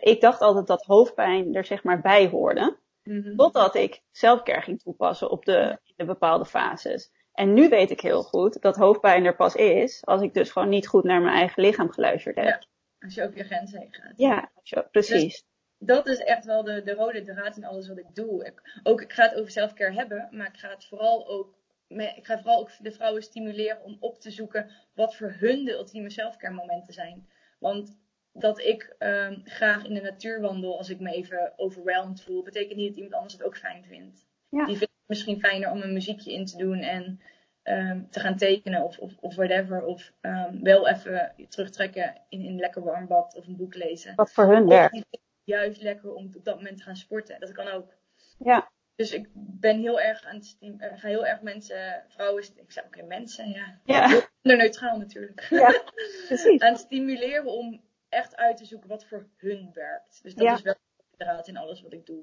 ik 0.00 0.20
dacht 0.20 0.40
altijd 0.40 0.66
dat 0.66 0.84
hoofdpijn 0.84 1.54
er 1.54 1.64
zeg 1.64 1.82
maar 1.82 2.00
bij 2.00 2.28
hoorde. 2.28 2.76
Mm 3.02 3.36
Totdat 3.36 3.74
ik 3.74 4.00
zelfcare 4.10 4.60
ging 4.60 4.82
toepassen 4.82 5.30
op 5.30 5.44
de, 5.44 5.78
de 5.96 6.04
bepaalde 6.04 6.44
fases. 6.44 7.12
En 7.32 7.54
nu 7.54 7.68
weet 7.68 7.90
ik 7.90 8.00
heel 8.00 8.22
goed 8.22 8.62
dat 8.62 8.76
hoofdpijn 8.76 9.24
er 9.24 9.36
pas 9.36 9.54
is 9.54 10.04
als 10.04 10.22
ik 10.22 10.34
dus 10.34 10.50
gewoon 10.50 10.68
niet 10.68 10.86
goed 10.86 11.04
naar 11.04 11.20
mijn 11.20 11.36
eigen 11.36 11.62
lichaam 11.62 11.90
geluisterd 11.90 12.36
heb. 12.36 12.44
Ja, 12.44 12.62
als 12.98 13.14
je 13.14 13.22
over 13.22 13.36
je 13.36 13.44
grenzen 13.44 13.80
heen 13.80 13.94
gaat. 13.94 14.12
Ja, 14.16 14.50
precies. 14.90 15.22
Dus 15.22 15.46
dat 15.78 16.06
is 16.06 16.18
echt 16.18 16.44
wel 16.44 16.62
de, 16.62 16.82
de 16.82 16.94
rode 16.94 17.22
draad 17.22 17.56
in 17.56 17.64
alles 17.64 17.88
wat 17.88 17.98
ik 17.98 18.14
doe. 18.14 18.44
Ik, 18.44 18.80
ook, 18.82 19.00
ik 19.00 19.12
ga 19.12 19.22
het 19.22 19.34
over 19.34 19.50
selfcare 19.50 19.92
hebben, 19.92 20.28
maar 20.30 20.46
ik 20.46 20.56
ga 20.56 20.68
het 20.68 20.84
vooral 20.84 21.28
ook 21.28 21.54
ik 22.00 22.26
ga 22.26 22.38
vooral 22.38 22.60
ook 22.60 22.70
de 22.80 22.92
vrouwen 22.92 23.22
stimuleren 23.22 23.82
om 23.82 23.96
op 24.00 24.18
te 24.18 24.30
zoeken 24.30 24.70
wat 24.94 25.16
voor 25.16 25.34
hun 25.38 25.64
de 25.64 25.72
ultieme 25.72 26.10
selfcare 26.10 26.54
momenten 26.54 26.94
zijn. 26.94 27.28
Want 27.58 27.98
dat 28.32 28.58
ik 28.60 28.96
um, 28.98 29.40
graag 29.44 29.84
in 29.84 29.94
de 29.94 30.00
natuur 30.00 30.40
wandel 30.40 30.78
als 30.78 30.90
ik 30.90 31.00
me 31.00 31.12
even 31.12 31.52
overwhelmed 31.56 32.20
voel, 32.20 32.42
betekent 32.42 32.76
niet 32.76 32.88
dat 32.88 32.96
iemand 32.96 33.14
anders 33.14 33.32
het 33.32 33.42
ook 33.42 33.56
fijn 33.56 33.84
vindt. 33.84 34.26
Ja. 34.48 34.64
Die 34.64 34.76
vindt 34.76 34.92
het 34.92 35.08
misschien 35.08 35.40
fijner 35.40 35.70
om 35.70 35.82
een 35.82 35.92
muziekje 35.92 36.32
in 36.32 36.44
te 36.44 36.56
doen 36.56 36.78
en 36.78 37.20
um, 37.62 38.10
te 38.10 38.20
gaan 38.20 38.36
tekenen 38.36 38.82
of, 38.82 38.98
of, 38.98 39.16
of 39.20 39.34
whatever. 39.34 39.84
Of 39.84 40.12
um, 40.20 40.62
wel 40.62 40.88
even 40.88 41.34
terugtrekken 41.48 42.22
in, 42.28 42.40
in 42.40 42.46
een 42.46 42.58
lekker 42.58 42.82
warm 42.82 43.06
bad 43.06 43.34
of 43.36 43.46
een 43.46 43.56
boek 43.56 43.74
lezen. 43.74 44.14
Wat 44.14 44.32
voor 44.32 44.52
hun 44.54 44.68
werkt. 44.68 45.06
Juist 45.44 45.82
lekker 45.82 46.14
om 46.14 46.30
op 46.36 46.44
dat 46.44 46.56
moment 46.56 46.76
te 46.76 46.82
gaan 46.82 46.96
sporten. 46.96 47.40
Dat 47.40 47.52
kan 47.52 47.68
ook. 47.68 47.94
Ja. 48.38 48.72
Dus 48.96 49.12
ik 49.12 49.28
ben 49.34 49.80
heel 49.80 50.00
erg 50.00 50.24
aan 50.24 50.36
het 50.36 50.56
uh, 50.60 50.74
ga 50.78 51.08
heel 51.08 51.26
erg 51.26 51.40
mensen, 51.40 52.04
vrouwen, 52.08 52.44
ik 52.56 52.72
zeg 52.72 52.84
oké, 52.84 53.02
mensen, 53.02 53.48
ja. 53.48 53.80
ja. 53.84 54.20
neutraal 54.42 54.98
natuurlijk. 54.98 55.46
Ja, 55.50 55.82
precies. 56.26 56.60
aan 56.64 56.72
het 56.72 56.80
stimuleren 56.80 57.46
om 57.46 57.80
echt 58.08 58.36
uit 58.36 58.56
te 58.56 58.64
zoeken 58.64 58.88
wat 58.88 59.04
voor 59.04 59.26
hun 59.36 59.70
werkt. 59.72 60.22
Dus 60.22 60.34
dat 60.34 60.56
is 60.56 60.62
wel 60.62 60.74
de 60.96 61.16
draad 61.24 61.48
in 61.48 61.56
alles 61.56 61.82
wat 61.82 61.92
ik 61.92 62.06
doe. 62.06 62.22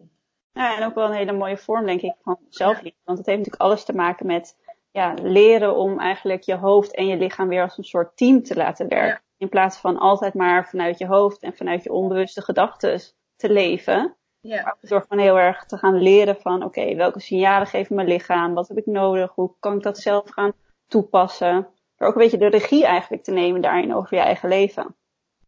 Ja, 0.54 0.78
en 0.78 0.86
ook 0.86 0.96
wel 0.96 1.06
een 1.06 1.16
hele 1.16 1.32
mooie 1.32 1.58
vorm, 1.58 1.86
denk 1.86 2.02
ik, 2.02 2.16
van 2.22 2.40
zelfliefde. 2.50 3.00
Want 3.04 3.18
het 3.18 3.28
heeft 3.28 3.40
natuurlijk 3.40 3.64
alles 3.64 3.86
te 3.86 3.96
maken 3.96 4.26
met 4.26 4.58
ja, 4.92 5.14
leren 5.14 5.76
om 5.76 6.00
eigenlijk 6.00 6.44
je 6.44 6.56
hoofd 6.56 6.96
en 6.96 7.08
je 7.08 7.18
lichaam 7.18 7.48
weer 7.48 7.62
als 7.62 7.78
een 7.78 7.84
soort 7.84 8.18
team 8.18 8.44
te 8.44 8.56
laten 8.56 8.88
werken. 8.88 9.24
In 9.38 9.50
plaats 9.50 9.78
van 9.78 9.98
altijd 9.98 10.34
maar 10.34 10.68
vanuit 10.68 10.98
je 10.98 11.08
hoofd 11.08 11.42
en 11.42 11.56
vanuit 11.56 11.84
je 11.84 11.92
onbewuste 11.92 12.42
gedachten 12.42 13.02
te 13.36 13.50
leven. 13.50 14.16
Ja. 14.42 14.78
Door 14.82 15.02
gewoon 15.02 15.24
heel 15.24 15.40
erg 15.40 15.66
te 15.66 15.78
gaan 15.78 16.02
leren 16.02 16.36
van, 16.36 16.64
oké, 16.64 16.96
welke 16.96 17.20
signalen 17.20 17.68
geeft 17.68 17.90
mijn 17.90 18.08
lichaam? 18.08 18.54
Wat 18.54 18.68
heb 18.68 18.78
ik 18.78 18.86
nodig? 18.86 19.32
Hoe 19.36 19.54
kan 19.60 19.76
ik 19.76 19.84
dat 19.84 19.98
zelf 19.98 20.30
gaan 20.30 20.54
toepassen? 20.88 21.68
Maar 21.98 22.08
ook 22.08 22.16
een 22.16 22.22
beetje 22.22 22.38
de 22.38 22.50
regie 22.50 22.86
eigenlijk 22.86 23.24
te 23.24 23.32
nemen 23.32 23.62
daarin 23.62 23.94
over 23.96 24.18
je 24.18 24.24
eigen 24.24 24.50
leven. 24.50 24.96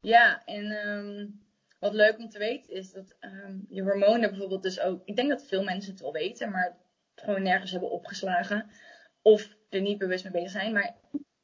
Ja, 0.02 0.46
en 0.46 0.88
um, 0.88 1.42
wat 1.80 1.94
leuk 1.94 2.18
om 2.18 2.30
te 2.30 2.40
weten 2.40 2.74
is 2.74 2.92
dat 2.92 3.16
um, 3.20 3.66
je 3.70 3.82
hormonen 3.82 4.30
bijvoorbeeld 4.30 4.64
dus 4.64 4.80
ook... 4.80 5.02
Ik 5.06 5.16
denk 5.16 5.30
dat 5.30 5.46
veel 5.46 5.64
mensen 5.64 5.92
het 5.92 6.02
wel 6.02 6.12
weten, 6.12 6.52
maar 6.52 6.64
het 7.16 7.26
gewoon 7.26 7.44
nergens 7.44 7.72
hebben 7.72 7.92
opgeslagen. 7.92 8.70
Of 9.22 9.56
er 9.70 9.82
niet 9.82 9.98
bewust 9.98 10.24
mee 10.24 10.34
bezig 10.34 10.52
zijn. 10.52 10.74
Maar 10.74 10.96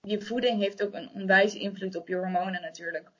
je 0.02 0.22
voeding 0.22 0.62
heeft 0.62 0.84
ook 0.84 0.94
een 0.94 1.10
onwijze 1.14 1.60
invloed 1.60 1.96
op 1.96 2.08
je 2.08 2.16
hormonen 2.16 2.62
natuurlijk. 2.62 3.12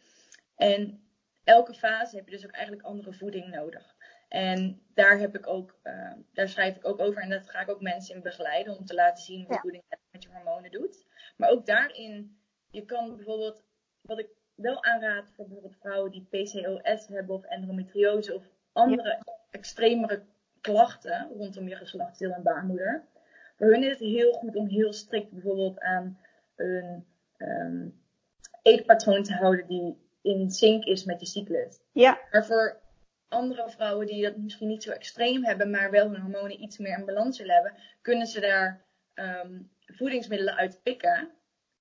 En 0.56 1.04
elke 1.44 1.74
fase 1.74 2.16
heb 2.16 2.26
je 2.26 2.36
dus 2.36 2.46
ook 2.46 2.52
eigenlijk 2.52 2.86
andere 2.86 3.14
voeding 3.14 3.48
nodig. 3.48 3.96
En 4.30 4.82
daar 4.94 5.20
heb 5.20 5.36
ik 5.36 5.48
ook, 5.48 5.80
uh, 5.84 6.12
daar 6.34 6.50
schrijf 6.50 6.76
ik 6.76 6.88
ook 6.88 7.00
over 7.00 7.22
en 7.22 7.30
dat 7.30 7.50
ga 7.50 7.60
ik 7.60 7.70
ook 7.70 7.82
mensen 7.82 8.16
in 8.16 8.22
begeleiden 8.22 8.78
om 8.78 8.86
te 8.86 8.94
laten 8.94 9.24
zien 9.24 9.48
wat 9.48 9.60
voeding 9.60 9.84
met 10.12 10.24
je 10.24 10.30
hormonen 10.34 10.72
doet. 10.72 11.06
Maar 11.38 11.50
ook 11.50 11.66
daarin, 11.66 12.38
je 12.70 12.86
kan 12.86 13.16
bijvoorbeeld, 13.16 13.64
wat 14.02 14.20
ik 14.20 14.30
wel 14.56 14.84
aanraad 14.84 15.32
voor 15.36 15.46
bijvoorbeeld 15.46 15.80
vrouwen 15.80 16.12
die 16.12 16.28
PCOS 16.30 17.08
hebben 17.08 17.36
of 17.36 17.44
endometriose 17.44 18.36
of 18.36 18.44
andere 18.72 19.10
ja. 19.10 19.38
extremere 19.52 20.24
klachten 20.62 21.30
rondom 21.38 21.68
je 21.68 21.76
geslachtsdeel 21.76 22.32
en 22.32 22.44
baarmoeder. 22.44 23.08
Voor 23.56 23.68
hun 23.68 23.84
is 23.84 23.90
het 23.90 24.00
heel 24.00 24.32
goed 24.32 24.56
om 24.56 24.68
heel 24.68 24.94
strikt 24.94 25.32
bijvoorbeeld 25.32 25.80
aan 25.80 26.20
een 26.56 27.06
um, 27.38 28.02
eetpatroon 28.62 29.24
te 29.24 29.34
houden 29.34 29.68
die 29.68 29.98
in 30.22 30.50
sync 30.50 30.84
is 30.84 31.04
met 31.04 31.20
je 31.20 31.26
cyclus. 31.26 31.80
Ja. 31.92 32.20
Maar 32.32 32.46
voor 32.46 32.80
andere 33.30 33.70
vrouwen 33.70 34.08
die 34.08 34.24
dat 34.24 34.38
misschien 34.38 34.68
niet 34.68 34.84
zo 34.84 34.92
extreem 34.92 35.46
hebben, 35.46 35.70
maar 35.70 35.92
wel 35.92 36.12
hun 36.12 36.22
hormonen 36.22 36.62
iets 36.62 36.78
meer 36.78 36.98
in 36.98 37.06
balans 37.06 37.38
willen 37.38 37.54
hebben, 37.54 37.74
kunnen 38.02 38.28
ze 38.28 38.40
daar 38.40 38.86
um, 39.16 39.72
voedingsmiddelen 39.86 40.56
uit 40.56 40.80
pikken. 40.84 41.30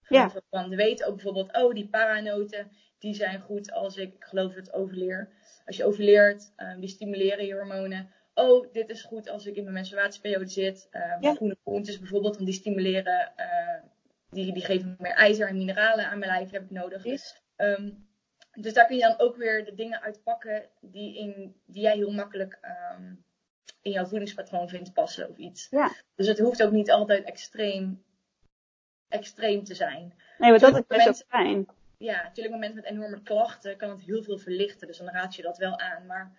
Ja. 0.08 0.30
Van, 0.50 0.68
weten 0.68 1.06
ook 1.06 1.14
bijvoorbeeld, 1.14 1.56
oh, 1.56 1.74
die 1.74 1.88
paranoten, 1.88 2.70
die 2.98 3.14
zijn 3.14 3.40
goed 3.40 3.72
als 3.72 3.96
ik, 3.96 4.14
ik 4.14 4.24
geloof 4.24 4.54
het 4.54 4.72
overleer. 4.72 5.28
Als 5.66 5.76
je 5.76 5.84
overleert, 5.84 6.52
um, 6.56 6.80
die 6.80 6.88
stimuleren 6.88 7.46
je 7.46 7.54
hormonen. 7.54 8.10
Oh, 8.34 8.72
dit 8.72 8.90
is 8.90 9.02
goed 9.02 9.28
als 9.28 9.46
ik 9.46 9.56
in 9.56 9.62
mijn 9.62 9.74
menstruatieperiode 9.74 10.48
zit. 10.48 10.88
Um, 10.92 11.22
ja. 11.22 11.34
Groene 11.34 11.56
groentes 11.64 11.98
bijvoorbeeld, 11.98 12.34
want 12.34 12.46
die 12.46 12.54
stimuleren, 12.54 13.32
uh, 13.36 13.90
die, 14.30 14.52
die 14.52 14.64
geven 14.64 14.96
meer 14.98 15.14
ijzer 15.14 15.48
en 15.48 15.56
mineralen 15.56 16.06
aan 16.06 16.18
mijn 16.18 16.30
lijf, 16.30 16.50
heb 16.50 16.62
ik 16.62 16.70
nodig. 16.70 17.04
Yes. 17.04 17.42
Um, 17.56 18.07
dus 18.62 18.72
daar 18.72 18.86
kun 18.86 18.96
je 18.96 19.02
dan 19.02 19.18
ook 19.18 19.36
weer 19.36 19.64
de 19.64 19.74
dingen 19.74 20.00
uitpakken 20.00 20.64
die, 20.80 21.18
in, 21.18 21.54
die 21.66 21.82
jij 21.82 21.96
heel 21.96 22.12
makkelijk 22.12 22.58
um, 22.96 23.24
in 23.82 23.90
jouw 23.90 24.06
voedingspatroon 24.06 24.68
vindt 24.68 24.92
passen 24.92 25.28
of 25.28 25.36
iets. 25.36 25.66
Ja. 25.70 25.92
Dus 26.14 26.26
het 26.26 26.38
hoeft 26.38 26.62
ook 26.62 26.72
niet 26.72 26.90
altijd 26.90 27.24
extreem, 27.24 28.04
extreem 29.08 29.64
te 29.64 29.74
zijn. 29.74 30.14
Nee, 30.38 30.50
maar 30.50 30.58
dat 30.58 30.74
is 30.74 30.86
best 30.86 31.08
ook 31.08 31.28
fijn. 31.28 31.66
Ja, 31.98 32.22
natuurlijk 32.22 32.54
op 32.54 32.60
mensen 32.60 32.80
met 32.80 32.90
enorme 32.90 33.22
klachten 33.22 33.76
kan 33.76 33.90
het 33.90 34.00
heel 34.00 34.22
veel 34.22 34.38
verlichten. 34.38 34.86
Dus 34.86 34.98
dan 34.98 35.08
raad 35.08 35.34
je 35.34 35.42
dat 35.42 35.58
wel 35.58 35.78
aan. 35.78 36.06
Maar 36.06 36.32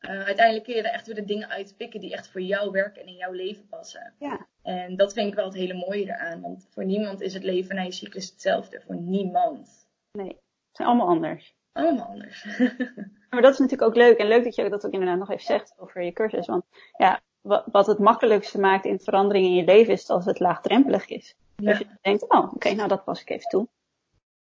uh, 0.00 0.10
uiteindelijk 0.10 0.64
kun 0.64 0.74
je 0.74 0.82
er 0.82 0.92
echt 0.92 1.06
weer 1.06 1.14
de 1.14 1.24
dingen 1.24 1.48
uitpikken 1.48 2.00
die 2.00 2.12
echt 2.12 2.28
voor 2.28 2.40
jou 2.40 2.70
werken 2.70 3.02
en 3.02 3.08
in 3.08 3.16
jouw 3.16 3.32
leven 3.32 3.66
passen. 3.68 4.14
Ja. 4.18 4.46
En 4.62 4.96
dat 4.96 5.12
vind 5.12 5.28
ik 5.28 5.34
wel 5.34 5.44
het 5.44 5.54
hele 5.54 5.74
mooie 5.74 6.04
eraan. 6.04 6.40
Want 6.40 6.66
voor 6.70 6.84
niemand 6.84 7.20
is 7.20 7.34
het 7.34 7.44
leven 7.44 7.74
na 7.74 7.82
je 7.82 7.92
cyclus 7.92 8.30
hetzelfde. 8.30 8.80
Voor 8.80 8.96
niemand. 8.96 9.88
Nee 10.12 10.39
zijn 10.72 10.88
allemaal 10.88 11.08
anders. 11.08 11.54
Allemaal 11.72 12.06
anders. 12.06 12.44
maar 13.30 13.42
dat 13.42 13.52
is 13.52 13.58
natuurlijk 13.58 13.88
ook 13.88 13.96
leuk. 13.96 14.18
En 14.18 14.26
leuk 14.26 14.44
dat 14.44 14.54
je 14.54 14.68
dat 14.68 14.86
ook 14.86 14.92
inderdaad 14.92 15.18
nog 15.18 15.30
even 15.30 15.44
zegt 15.44 15.74
over 15.76 16.02
je 16.02 16.12
cursus. 16.12 16.46
Want 16.46 16.64
ja, 16.96 17.20
wat, 17.42 17.86
het 17.86 17.98
makkelijkste 17.98 18.60
maakt 18.60 18.84
in 18.84 19.00
verandering 19.00 19.46
in 19.46 19.54
je 19.54 19.64
leven 19.64 19.92
is 19.92 20.08
als 20.08 20.24
het 20.24 20.40
laagdrempelig 20.40 21.06
is. 21.06 21.34
Ja. 21.56 21.68
Als 21.70 21.78
je 21.78 21.86
denkt, 22.00 22.28
oh 22.28 22.52
oké, 22.54 22.72
nou 22.72 22.88
dat 22.88 23.04
pas 23.04 23.20
ik 23.20 23.30
even 23.30 23.48
toe. 23.48 23.68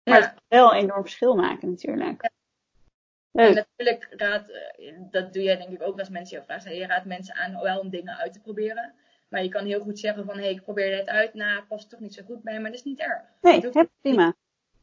Maar 0.04 0.18
ja. 0.18 0.20
het 0.20 0.34
kan 0.34 0.42
wel 0.48 0.72
een 0.72 0.82
enorm 0.82 1.02
verschil 1.02 1.34
maken 1.34 1.70
natuurlijk. 1.70 2.30
Ja. 3.30 3.46
En 3.46 3.54
natuurlijk 3.54 4.06
raad, 4.10 4.48
eh, 4.48 4.94
dat 5.10 5.32
doe 5.32 5.42
jij 5.42 5.56
denk 5.56 5.70
ik 5.70 5.82
ook 5.82 5.98
als 5.98 6.08
mensen 6.08 6.34
jou 6.36 6.44
vragen. 6.48 6.74
Je 6.74 6.86
raadt 6.86 7.04
mensen 7.04 7.34
aan 7.34 7.60
wel 7.60 7.80
om 7.80 7.90
dingen 7.90 8.16
uit 8.16 8.32
te 8.32 8.40
proberen. 8.40 8.94
Maar 9.28 9.42
je 9.42 9.48
kan 9.48 9.64
heel 9.64 9.80
goed 9.80 9.98
zeggen 9.98 10.24
van, 10.24 10.34
hé, 10.34 10.42
hey, 10.42 10.50
ik 10.50 10.62
probeer 10.62 10.96
dit 10.96 11.08
uit. 11.08 11.34
Nou, 11.34 11.62
past 11.62 11.90
toch 11.90 12.00
niet 12.00 12.14
zo 12.14 12.22
goed 12.26 12.42
bij, 12.42 12.60
maar 12.60 12.70
dat 12.70 12.78
is 12.78 12.84
niet 12.84 13.00
erg. 13.00 13.22
Nee, 13.40 13.70
prima. 14.00 14.34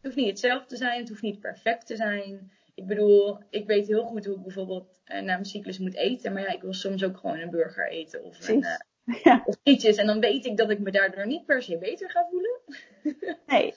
Het 0.02 0.08
hoeft 0.08 0.16
niet 0.16 0.28
hetzelfde 0.28 0.68
te 0.68 0.78
zijn, 0.78 1.00
het 1.00 1.10
hoeft 1.10 1.22
niet 1.22 1.40
perfect 1.40 1.88
te 1.88 1.96
zijn. 1.96 2.52
ik 2.76 2.88
bedoel, 2.88 3.40
ik 3.50 3.68
weet 3.68 3.88
heel 3.88 4.04
goed 4.04 4.26
hoe 4.26 4.36
ik 4.36 4.42
bijvoorbeeld 4.42 5.02
uh, 5.06 5.16
na 5.16 5.22
mijn 5.22 5.46
cyclus 5.46 5.80
moet 5.80 5.96
eten. 5.96 6.34
Maar 6.34 6.42
ja, 6.42 6.52
ik 6.52 6.62
wil 6.62 6.74
soms 6.74 7.04
ook 7.04 7.18
gewoon 7.18 7.40
een 7.40 7.50
burger 7.50 7.90
eten 7.90 8.24
of, 8.24 8.48
een, 8.48 8.66
uh, 9.06 9.24
ja. 9.24 9.44
of 9.46 9.56
frietjes. 9.62 9.98
En 9.98 10.08
dan 10.08 10.20
weet 10.20 10.46
ik 10.46 10.58
dat 10.58 10.70
ik 10.70 10.80
me 10.80 10.92
daardoor 10.92 11.28
niet 11.28 11.46
per 11.46 11.62
se 11.62 11.78
beter 11.78 12.10
ga 12.10 12.28
voelen. 12.30 12.60
nee. 13.48 13.74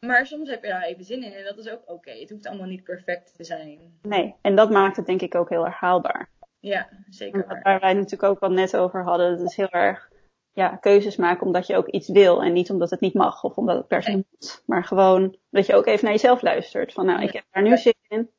Maar 0.00 0.26
soms 0.26 0.50
heb 0.50 0.62
je 0.62 0.68
daar 0.68 0.82
even 0.82 1.04
zin 1.04 1.22
in 1.22 1.32
en 1.32 1.44
dat 1.44 1.58
is 1.58 1.68
ook 1.68 1.82
oké. 1.90 2.10
Het 2.10 2.30
hoeft 2.30 2.46
allemaal 2.46 2.66
niet 2.66 2.84
perfect 2.84 3.36
te 3.36 3.44
zijn. 3.44 3.98
Nee, 4.02 4.34
en 4.42 4.56
dat 4.56 4.70
maakt 4.70 4.96
het 4.96 5.06
denk 5.06 5.22
ik 5.22 5.34
ook 5.34 5.48
heel 5.48 5.64
erg 5.64 5.78
haalbaar. 5.80 6.30
Ja, 6.60 6.88
zeker. 7.10 7.46
Waar. 7.46 7.60
waar 7.62 7.80
wij 7.80 7.92
natuurlijk 7.92 8.22
ook 8.22 8.40
al 8.40 8.50
net 8.50 8.76
over 8.76 9.02
hadden. 9.02 9.38
Dat 9.38 9.46
is 9.46 9.56
heel 9.56 9.70
erg 9.70 10.10
ja, 10.56 10.76
keuzes 10.76 11.16
maken 11.16 11.46
omdat 11.46 11.66
je 11.66 11.76
ook 11.76 11.86
iets 11.86 12.08
wil. 12.08 12.42
En 12.42 12.52
niet 12.52 12.70
omdat 12.70 12.90
het 12.90 13.00
niet 13.00 13.14
mag 13.14 13.44
of 13.44 13.56
omdat 13.56 13.76
het 13.76 13.88
per 13.88 14.02
se 14.02 14.12
moet. 14.12 14.62
Maar 14.66 14.84
gewoon 14.84 15.36
dat 15.50 15.66
je 15.66 15.74
ook 15.74 15.86
even 15.86 16.04
naar 16.04 16.12
jezelf 16.12 16.42
luistert. 16.42 16.92
Van 16.92 17.06
nou, 17.06 17.22
ik 17.22 17.32
heb 17.32 17.44
daar 17.50 17.62
nu 17.62 17.76
zin 17.76 17.94
in. 18.08 18.30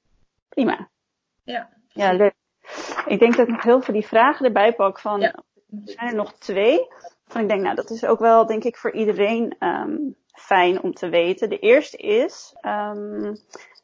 Prima. 0.49 0.89
Ja. 1.43 1.69
Ja, 1.87 2.13
leuk. 2.13 2.33
Ik 3.05 3.19
denk 3.19 3.35
dat 3.35 3.47
ik 3.47 3.53
nog 3.53 3.63
heel 3.63 3.81
veel 3.81 3.93
die 3.93 4.05
vragen 4.05 4.45
erbij 4.45 4.73
pak 4.73 4.99
van, 4.99 5.19
ja. 5.19 5.43
zijn 5.83 6.09
er 6.09 6.15
nog 6.15 6.33
twee? 6.33 6.87
Van 7.27 7.41
ik 7.41 7.47
denk, 7.47 7.61
nou, 7.61 7.75
dat 7.75 7.89
is 7.89 8.05
ook 8.05 8.19
wel, 8.19 8.45
denk 8.45 8.63
ik, 8.63 8.77
voor 8.77 8.91
iedereen 8.91 9.55
um, 9.59 10.15
fijn 10.31 10.81
om 10.81 10.93
te 10.93 11.09
weten. 11.09 11.49
De 11.49 11.59
eerste 11.59 11.97
is, 11.97 12.55
um, 12.61 13.37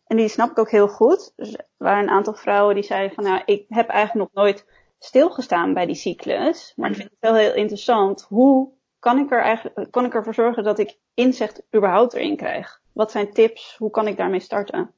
en 0.08 0.18
die 0.18 0.28
snap 0.28 0.52
ik 0.52 0.60
ook 0.60 0.72
heel 0.72 0.88
goed. 0.88 1.34
Dus 1.36 1.54
er 1.54 1.66
waren 1.78 2.04
een 2.04 2.10
aantal 2.10 2.34
vrouwen 2.34 2.76
die 2.76 2.84
zeiden 2.84 3.16
van, 3.16 3.24
nou, 3.24 3.42
ik 3.46 3.66
heb 3.70 3.90
eigenlijk 3.90 4.30
nog 4.34 4.44
nooit 4.44 4.66
stilgestaan 5.04 5.74
bij 5.74 5.86
die 5.86 5.96
cyclus. 5.96 6.74
Maar 6.76 6.90
ik 6.90 6.96
vind 6.96 7.10
het 7.10 7.20
wel 7.20 7.36
heel 7.36 7.54
interessant. 7.54 8.22
Hoe 8.22 8.72
kan 9.00 9.20
ik 9.20 9.32
er 9.32 9.42
eigenlijk, 9.42 9.92
kan 9.92 10.06
ik 10.06 10.14
ervoor 10.14 10.34
zorgen 10.34 10.64
dat 10.64 10.80
ik 10.80 10.98
inzicht 11.14 11.64
überhaupt 11.76 12.14
erin 12.14 12.38
krijg? 12.38 12.82
Wat 12.92 13.12
zijn 13.12 13.34
tips? 13.34 13.76
Hoe 13.78 13.90
kan 13.90 14.08
ik 14.08 14.18
daarmee 14.18 14.40
starten? 14.40 14.94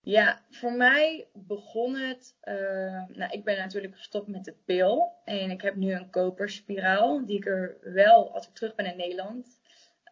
Ja, 0.00 0.40
voor 0.50 0.72
mij 0.72 1.28
begon 1.32 1.94
het. 1.94 2.36
Uh, 2.44 2.54
nou, 3.08 3.30
ik 3.30 3.44
ben 3.44 3.56
natuurlijk 3.56 3.96
gestopt 3.96 4.28
met 4.28 4.44
de 4.44 4.54
pil. 4.64 5.12
En 5.24 5.50
ik 5.50 5.62
heb 5.62 5.74
nu 5.74 5.92
een 5.92 6.10
koperspiraal. 6.10 7.26
Die 7.26 7.36
ik 7.36 7.46
er 7.46 7.76
wel, 7.80 8.34
als 8.34 8.46
ik 8.46 8.54
terug 8.54 8.74
ben 8.74 8.86
in 8.86 8.96
Nederland. 8.96 9.60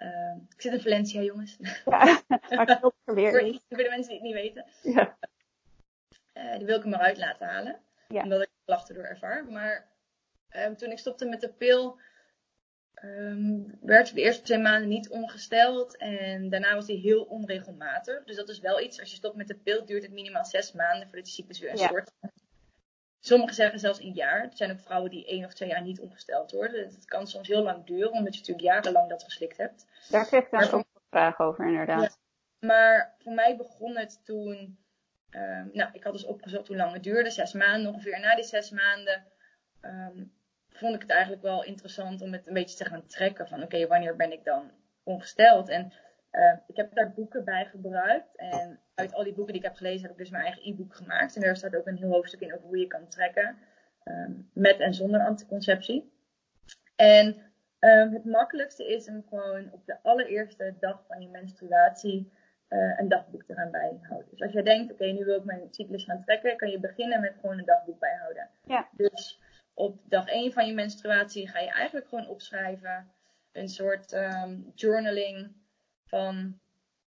Uh, 0.02 0.36
ik 0.54 0.60
zit 0.60 0.72
in 0.72 0.80
Valencia, 0.80 1.20
jongens. 1.20 1.56
Ja, 1.84 2.22
voor, 2.80 2.92
voor 3.04 3.14
de 3.14 3.86
mensen 3.88 4.08
die 4.08 4.14
het 4.14 4.22
niet 4.22 4.32
weten. 4.32 4.64
Ja. 4.82 5.16
Uh, 6.34 6.56
die 6.56 6.66
wil 6.66 6.76
ik 6.76 6.82
er 6.82 6.88
maar 6.88 7.00
uit 7.00 7.18
laten 7.18 7.46
halen. 7.46 7.76
Ja. 8.08 8.22
Omdat 8.22 8.42
ik 8.42 8.48
klachten 8.70 8.94
door 8.94 9.04
ervaar. 9.04 9.44
Maar 9.44 9.88
um, 10.56 10.76
toen 10.76 10.90
ik 10.90 10.98
stopte 10.98 11.24
met 11.28 11.40
de 11.40 11.52
pil. 11.52 11.98
Um, 13.04 13.78
werd 13.80 14.14
de 14.14 14.20
eerste 14.20 14.42
twee 14.42 14.58
maanden 14.58 14.88
niet 14.88 15.08
ongesteld 15.10 15.96
en 15.96 16.48
daarna 16.48 16.74
was 16.74 16.86
hij 16.86 16.96
heel 16.96 17.22
onregelmatig. 17.22 18.24
Dus 18.24 18.36
dat 18.36 18.48
is 18.48 18.60
wel 18.60 18.80
iets, 18.80 19.00
als 19.00 19.10
je 19.10 19.16
stopt 19.16 19.36
met 19.36 19.48
de 19.48 19.56
pil 19.56 19.84
duurt 19.84 20.02
het 20.02 20.12
minimaal 20.12 20.44
zes 20.44 20.72
maanden 20.72 21.06
voordat 21.08 21.24
die 21.24 21.34
cyclus 21.34 21.58
weer 21.60 21.70
een 21.70 21.76
Ja. 21.78 21.86
soort. 21.88 22.10
Sommigen 23.20 23.54
zeggen 23.54 23.78
zelfs 23.78 24.00
een 24.00 24.12
jaar. 24.12 24.42
Er 24.42 24.56
zijn 24.56 24.70
ook 24.70 24.80
vrouwen 24.80 25.10
die 25.10 25.26
één 25.26 25.44
of 25.44 25.52
twee 25.54 25.68
jaar 25.68 25.82
niet 25.82 26.00
ongesteld 26.00 26.50
worden. 26.52 26.84
Het 26.84 27.04
kan 27.04 27.26
soms 27.26 27.48
heel 27.48 27.62
lang 27.62 27.86
duren, 27.86 28.12
omdat 28.12 28.34
je 28.34 28.38
natuurlijk 28.40 28.66
jarenlang 28.66 29.08
dat 29.08 29.22
geslikt 29.22 29.56
hebt. 29.56 29.86
Daar 30.10 30.26
kreeg 30.26 30.44
ik 30.44 30.50
dan 30.50 30.60
Maar- 30.60 30.74
ook 30.74 30.84
een 30.94 31.00
vraag 31.10 31.38
over, 31.40 31.66
inderdaad. 31.66 32.18
Maar 32.58 33.14
voor 33.18 33.32
mij 33.32 33.56
begon 33.56 33.96
het 33.96 34.24
toen. 34.24 34.79
Ehm, 35.30 35.68
nou, 35.72 35.90
ik 35.92 36.04
had 36.04 36.12
dus 36.12 36.24
opgezocht 36.24 36.68
hoe 36.68 36.76
lang 36.76 36.92
het 36.92 37.02
duurde. 37.02 37.30
Zes 37.30 37.52
maanden 37.52 37.92
ongeveer. 37.92 38.20
Na 38.20 38.34
die 38.34 38.44
zes 38.44 38.70
maanden 38.70 39.24
ehm, 39.80 40.24
vond 40.68 40.94
ik 40.94 41.00
het 41.00 41.10
eigenlijk 41.10 41.42
wel 41.42 41.64
interessant 41.64 42.20
om 42.22 42.32
het 42.32 42.46
een 42.46 42.54
beetje 42.54 42.76
te 42.76 42.84
gaan 42.84 43.06
trekken. 43.06 43.48
Van 43.48 43.62
oké, 43.62 43.86
wanneer 43.86 44.16
ben 44.16 44.32
ik 44.32 44.44
dan 44.44 44.70
ongesteld? 45.02 45.68
En 45.68 45.92
eh, 46.30 46.56
ik 46.66 46.76
heb 46.76 46.94
daar 46.94 47.12
boeken 47.12 47.44
bij 47.44 47.66
gebruikt. 47.66 48.36
En 48.36 48.80
uit 48.94 49.14
al 49.14 49.24
die 49.24 49.32
boeken 49.32 49.52
die 49.52 49.62
ik 49.62 49.68
heb 49.68 49.76
gelezen 49.76 50.02
heb 50.02 50.10
ik 50.10 50.18
dus 50.18 50.30
mijn 50.30 50.44
eigen 50.44 50.62
e-book 50.66 50.94
gemaakt. 50.94 51.34
En 51.34 51.40
daar 51.40 51.56
staat 51.56 51.76
ook 51.76 51.86
een 51.86 51.96
heel 51.96 52.10
hoofdstuk 52.10 52.40
in 52.40 52.54
over 52.54 52.66
hoe 52.66 52.78
je 52.78 52.86
kan 52.86 53.08
trekken. 53.08 53.58
ehm, 54.04 54.32
met 54.52 54.78
en 54.80 54.94
zonder 54.94 55.20
anticonceptie. 55.20 56.12
En 56.96 57.36
ehm, 57.78 58.12
het 58.12 58.24
makkelijkste 58.24 58.86
is 58.86 59.08
om 59.08 59.24
gewoon 59.28 59.72
op 59.72 59.86
de 59.86 60.02
allereerste 60.02 60.74
dag 60.80 61.04
van 61.06 61.22
je 61.22 61.28
menstruatie 61.28 62.32
eh, 62.70 62.98
een 62.98 63.08
dagboek 63.08 63.44
te 63.44 63.54
gaan 63.54 63.70
bijhouden. 63.70 64.30
Dus 64.30 64.40
als 64.40 64.52
jij 64.52 64.62
denkt, 64.62 64.92
oké, 64.92 65.04
nu 65.04 65.24
wil 65.24 65.36
ik 65.36 65.44
mijn 65.44 65.68
cyclus 65.70 66.04
gaan 66.04 66.22
trekken, 66.24 66.56
kan 66.56 66.70
je 66.70 66.80
beginnen 66.80 67.20
met 67.20 67.34
gewoon 67.40 67.58
een 67.58 67.64
dagboek 67.64 67.98
bijhouden. 67.98 68.48
Ja. 68.64 68.88
Dus 68.92 69.40
op 69.74 70.00
dag 70.04 70.26
1 70.26 70.52
van 70.52 70.66
je 70.66 70.74
menstruatie 70.74 71.48
ga 71.48 71.58
je 71.58 71.70
eigenlijk 71.70 72.08
gewoon 72.08 72.28
opschrijven 72.28 73.10
een 73.52 73.68
soort 73.68 74.12
ehm, 74.12 74.60
journaling 74.74 75.52
van, 76.04 76.60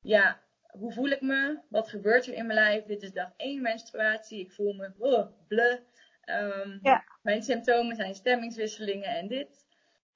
ja, 0.01 0.41
hoe 0.71 0.93
voel 0.93 1.09
ik 1.09 1.21
me? 1.21 1.59
Wat 1.69 1.89
gebeurt 1.89 2.27
er 2.27 2.35
in 2.35 2.47
mijn 2.47 2.59
lijf? 2.59 2.85
Dit 2.85 3.03
is 3.03 3.13
dag 3.13 3.33
1 3.37 3.63
menstruatie. 3.63 4.41
Ik 4.41 4.53
voel 4.53 4.73
me 4.73 4.93
oh, 4.99 5.27
bleh. 5.49 5.79
Ehm, 6.21 6.79
Ja. 6.83 7.05
Mijn 7.23 7.43
symptomen 7.43 7.97
zijn 7.97 8.15
stemmingswisselingen 8.15 9.17
en 9.17 9.29
dit. 9.29 9.67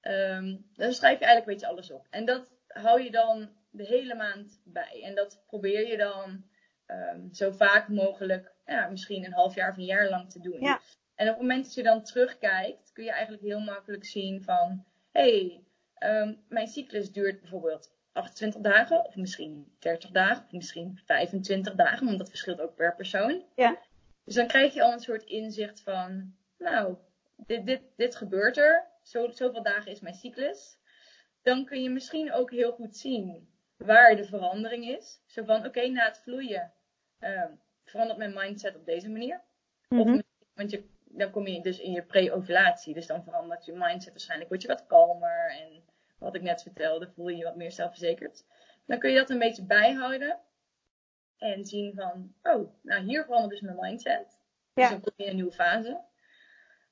Ehm, 0.01 0.57
dan 0.73 0.93
schrijf 0.93 1.19
je 1.19 1.25
eigenlijk 1.25 1.47
een 1.47 1.53
beetje 1.53 1.67
alles 1.67 1.91
op. 1.91 2.07
En 2.09 2.25
dat 2.25 2.51
hou 2.67 3.01
je 3.01 3.11
dan 3.11 3.49
de 3.71 3.85
hele 3.85 4.15
maand 4.15 4.61
bij. 4.63 5.01
En 5.03 5.15
dat 5.15 5.43
probeer 5.47 5.87
je 5.87 5.97
dan 5.97 6.43
ehm, 6.85 7.33
zo 7.33 7.51
vaak 7.51 7.87
mogelijk, 7.87 8.51
ja, 8.65 8.89
misschien 8.89 9.25
een 9.25 9.33
half 9.33 9.55
jaar 9.55 9.71
of 9.71 9.77
een 9.77 9.85
jaar 9.85 10.09
lang 10.09 10.29
te 10.29 10.39
doen. 10.39 10.61
Ja. 10.61 10.81
En 11.15 11.27
op 11.27 11.33
het 11.33 11.41
moment 11.41 11.63
dat 11.63 11.73
je 11.73 11.83
dan 11.83 12.03
terugkijkt, 12.03 12.91
kun 12.93 13.03
je 13.03 13.11
eigenlijk 13.11 13.43
heel 13.43 13.59
makkelijk 13.59 14.05
zien 14.05 14.43
van, 14.43 14.85
hé, 15.11 15.61
hey, 15.99 16.39
mijn 16.47 16.67
cyclus 16.67 17.11
duurt 17.11 17.41
bijvoorbeeld 17.41 17.91
28 18.11 18.61
dagen, 18.61 19.05
of 19.05 19.15
misschien 19.15 19.75
30 19.79 20.09
dagen, 20.09 20.45
of 20.45 20.51
misschien 20.51 20.99
25 21.05 21.75
dagen, 21.75 22.05
want 22.05 22.17
dat 22.17 22.29
verschilt 22.29 22.61
ook 22.61 22.75
per 22.75 22.95
persoon. 22.95 23.43
Ja. 23.55 23.79
Dus 24.23 24.35
dan 24.35 24.47
krijg 24.47 24.73
je 24.73 24.83
al 24.83 24.93
een 24.93 24.99
soort 24.99 25.23
inzicht 25.23 25.81
van, 25.81 26.35
nou, 26.57 26.95
dit, 27.37 27.65
dit, 27.65 27.81
dit 27.95 28.15
gebeurt 28.15 28.57
er, 28.57 28.87
zo, 29.01 29.29
zoveel 29.31 29.63
dagen 29.63 29.91
is 29.91 29.99
mijn 29.99 30.15
cyclus. 30.15 30.77
Dan 31.41 31.65
kun 31.65 31.83
je 31.83 31.89
misschien 31.89 32.33
ook 32.33 32.51
heel 32.51 32.71
goed 32.71 32.97
zien 32.97 33.49
waar 33.85 34.15
de 34.15 34.25
verandering 34.25 34.87
is. 34.87 35.21
Zo 35.25 35.43
van, 35.43 35.65
oké, 35.65 35.87
na 35.87 36.05
het 36.05 36.17
vloeien 36.17 36.73
ehm, 37.19 37.51
verandert 37.83 38.17
mijn 38.17 38.33
mindset 38.33 38.75
op 38.75 38.85
deze 38.85 39.09
manier. 39.09 39.41
Of 39.89 40.05
Mhm. 40.05 40.21
want 40.53 40.71
je, 40.71 40.83
dan 41.03 41.31
kom 41.31 41.47
je 41.47 41.61
dus 41.61 41.79
in 41.79 41.91
je 41.91 42.03
pre-ovulatie. 42.03 42.93
Dus 42.93 43.07
dan 43.07 43.23
verandert 43.23 43.65
je 43.65 43.73
mindset 43.73 44.11
waarschijnlijk. 44.11 44.49
Word 44.49 44.61
je 44.61 44.67
wat 44.67 44.87
kalmer. 44.87 45.49
En 45.59 45.83
wat 46.17 46.35
ik 46.35 46.41
net 46.41 46.61
vertelde, 46.61 47.09
voel 47.09 47.27
je 47.27 47.37
je 47.37 47.43
wat 47.43 47.55
meer 47.55 47.71
zelfverzekerd. 47.71 48.45
Dan 48.85 48.99
kun 48.99 49.09
je 49.11 49.17
dat 49.17 49.29
een 49.29 49.39
beetje 49.39 49.63
bijhouden. 49.65 50.39
En 51.37 51.65
zien 51.65 51.93
van, 51.95 52.33
oh, 52.43 52.73
nou 52.81 53.03
hier 53.03 53.23
verandert 53.23 53.51
dus 53.51 53.61
mijn 53.61 53.77
mindset. 53.79 54.39
Ja. 54.73 54.81
Dus 54.81 54.89
dan 54.89 55.01
kom 55.01 55.13
je 55.15 55.23
in 55.23 55.29
een 55.29 55.35
nieuwe 55.35 55.51
fase. 55.51 55.99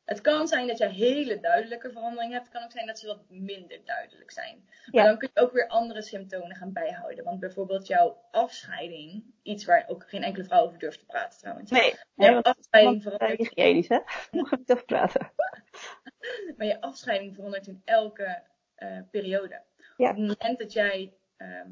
Het 0.10 0.22
kan 0.22 0.48
zijn 0.48 0.68
dat 0.68 0.78
je 0.78 0.88
hele 0.88 1.40
duidelijke 1.40 1.92
veranderingen 1.92 2.34
hebt. 2.34 2.46
Het 2.46 2.54
kan 2.54 2.64
ook 2.64 2.72
zijn 2.72 2.86
dat 2.86 3.00
ze 3.00 3.08
wat 3.08 3.20
minder 3.28 3.82
duidelijk 3.86 4.32
zijn. 4.32 4.70
Ja. 4.86 4.92
Maar 4.92 5.04
dan 5.04 5.18
kun 5.18 5.30
je 5.34 5.42
ook 5.42 5.52
weer 5.52 5.68
andere 5.68 6.02
symptomen 6.02 6.56
gaan 6.56 6.74
bijhouden. 6.74 7.24
Want 7.24 7.40
bijvoorbeeld 7.40 7.88
jouw 7.88 8.22
afscheiding, 8.32 9.24
iets 9.44 9.66
waar 9.66 9.86
ook 9.88 10.10
geen 10.10 10.24
enkele 10.24 10.44
vrouw 10.44 10.66
over 10.66 10.80
durft 10.80 11.00
te 11.00 11.06
praten 11.06 11.40
trouwens. 11.40 11.72
Nee, 11.72 11.94
nee 12.16 12.34
want 12.34 12.46
afscheiding 12.46 13.04
want, 13.04 13.16
verandert 13.16 13.40
hygiënisch, 13.40 13.88
hè? 13.88 14.00
Nog 14.32 14.58
niet 14.58 14.72
over 14.72 14.86
praten. 14.86 15.32
Maar 16.58 16.68
je 16.68 16.82
afscheiding 16.82 17.36
verandert 17.36 17.68
in 17.68 17.82
elke 17.86 18.44
eh, 18.76 18.98
periode. 19.12 19.62
Ja. 19.98 20.10
Op 20.10 20.16
het 20.16 20.28
moment 20.28 20.60
dat 20.60 20.74
jij 20.74 21.14
ehm, 21.38 21.72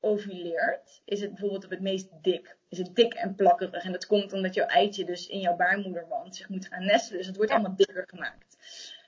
ovuleert, 0.00 1.02
is 1.04 1.20
het 1.20 1.30
bijvoorbeeld 1.30 1.64
op 1.64 1.70
het 1.70 1.80
meest 1.80 2.08
dik. 2.22 2.56
Is 2.68 2.78
het 2.78 2.94
dik 2.94 3.14
en 3.14 3.34
plakkerig. 3.34 3.84
En 3.84 3.92
dat 3.92 4.06
komt 4.06 4.32
omdat 4.32 4.54
jouw 4.54 4.66
eitje 4.66 5.04
dus 5.04 5.26
in 5.26 5.38
jouw 5.40 5.56
baarmoederwand 5.56 6.36
zich 6.36 6.48
moet 6.48 6.66
gaan 6.66 6.84
nestelen. 6.84 7.18
Dus 7.18 7.26
het 7.26 7.36
wordt 7.36 7.50
allemaal 7.52 7.76
dikker 7.76 8.04
gemaakt. 8.06 8.56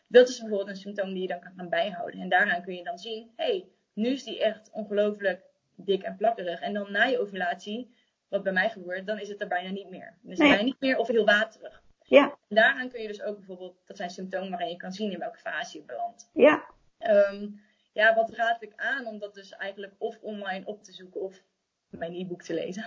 Dat 0.08 0.28
is 0.28 0.38
bijvoorbeeld 0.40 0.68
een 0.68 0.76
symptoom 0.76 1.12
die 1.12 1.22
je 1.22 1.28
dan 1.28 1.40
kan 1.40 1.52
gaan 1.56 1.68
bijhouden. 1.68 2.20
En 2.20 2.28
daaraan 2.28 2.62
kun 2.62 2.74
je 2.74 2.84
dan 2.84 2.98
zien, 2.98 3.30
hé, 3.36 3.44
hey, 3.44 3.66
nu 3.92 4.08
is 4.08 4.24
die 4.24 4.40
echt 4.42 4.70
ongelooflijk 4.72 5.42
dik 5.74 6.02
en 6.02 6.16
plakkerig. 6.16 6.60
En 6.60 6.72
dan 6.72 6.92
na 6.92 7.04
je 7.04 7.20
ovulatie, 7.20 7.94
wat 8.28 8.42
bij 8.42 8.52
mij 8.52 8.70
gebeurt, 8.70 9.06
dan 9.06 9.18
is 9.20 9.28
het 9.28 9.40
er 9.40 9.48
bijna 9.48 9.70
niet 9.70 9.90
meer. 9.90 10.14
Dan 10.22 10.32
is 10.32 10.38
het 10.38 10.46
Nee. 10.46 10.48
bijna 10.48 10.64
niet 10.64 10.80
meer 10.80 10.96
of 10.98 11.08
heel 11.08 11.24
waterig. 11.24 11.82
Ja, 12.02 12.24
En 12.48 12.56
daaraan 12.56 12.88
kun 12.90 13.00
je 13.02 13.08
dus 13.08 13.22
ook 13.22 13.36
bijvoorbeeld, 13.36 13.76
dat 13.86 13.96
zijn 13.96 14.10
symptomen 14.10 14.50
waarin 14.50 14.68
je 14.68 14.76
kan 14.76 14.92
zien 14.92 15.12
in 15.12 15.18
welke 15.18 15.38
fase 15.38 15.78
je 15.78 15.84
belandt. 15.84 16.30
ja, 16.32 16.64
Ehm, 16.98 17.48
ja, 17.98 18.14
wat 18.14 18.30
raad 18.30 18.62
ik 18.62 18.72
aan 18.76 19.06
om 19.06 19.18
dat 19.18 19.34
dus 19.34 19.52
eigenlijk 19.52 19.94
of 19.98 20.18
online 20.20 20.66
op 20.66 20.82
te 20.82 20.92
zoeken 20.92 21.20
of 21.20 21.42
mijn 21.88 22.14
e-book 22.14 22.42
te 22.42 22.54
lezen. 22.54 22.84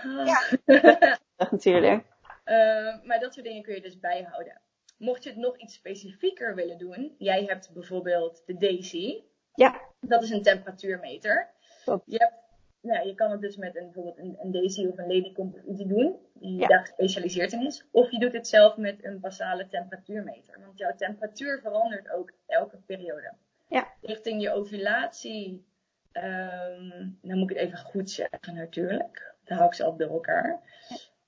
dat 1.36 1.50
natuurlijk. 1.50 2.04
Ehm, 2.44 3.06
maar 3.06 3.20
dat 3.20 3.34
soort 3.34 3.46
dingen 3.46 3.62
kun 3.62 3.74
je 3.74 3.80
dus 3.80 3.98
bijhouden. 3.98 4.60
Mocht 4.98 5.22
je 5.24 5.30
het 5.30 5.38
nog 5.38 5.58
iets 5.58 5.74
specifieker 5.74 6.54
willen 6.54 6.78
doen, 6.78 7.14
jij 7.18 7.44
hebt 7.44 7.72
bijvoorbeeld 7.72 8.42
de 8.46 8.56
Daisy. 8.56 9.22
Ja. 9.54 9.80
Dat 10.00 10.22
is 10.22 10.30
een 10.30 10.42
temperatuurmeter. 10.42 11.50
Klopt. 11.84 12.10
Je, 12.10 12.16
hebt, 12.18 12.34
nou, 12.80 13.06
je 13.06 13.14
kan 13.14 13.30
het 13.30 13.40
dus 13.40 13.56
met 13.56 13.76
een, 13.76 13.84
bijvoorbeeld 13.84 14.18
een, 14.18 14.36
een 14.40 14.50
Daisy 14.52 14.86
of 14.86 14.98
een 14.98 15.14
Ladycomp 15.14 15.56
iets 15.66 15.84
doen, 15.84 16.16
die 16.34 16.58
Ja. 16.60 16.66
daar 16.66 16.80
gespecialiseerd 16.80 17.52
in 17.52 17.66
is. 17.66 17.84
Of 17.90 18.10
je 18.10 18.18
doet 18.18 18.32
het 18.32 18.48
zelf 18.48 18.76
met 18.76 19.04
een 19.04 19.20
basale 19.20 19.66
temperatuurmeter. 19.68 20.60
Want 20.64 20.78
jouw 20.78 20.94
temperatuur 20.96 21.60
verandert 21.60 22.10
ook 22.10 22.32
elke 22.46 22.76
periode. 22.76 23.32
Ja. 23.72 23.92
Richting 24.00 24.42
je 24.42 24.52
ovulatie, 24.52 25.66
ehm, 26.12 27.08
dan 27.22 27.38
moet 27.38 27.50
ik 27.50 27.56
het 27.56 27.66
even 27.66 27.78
goed 27.78 28.10
zeggen 28.10 28.54
natuurlijk. 28.54 29.34
Dan 29.44 29.56
hou 29.56 29.68
ik 29.68 29.74
ze 29.74 29.84
al 29.84 29.96
door 29.96 30.10
elkaar. 30.10 30.62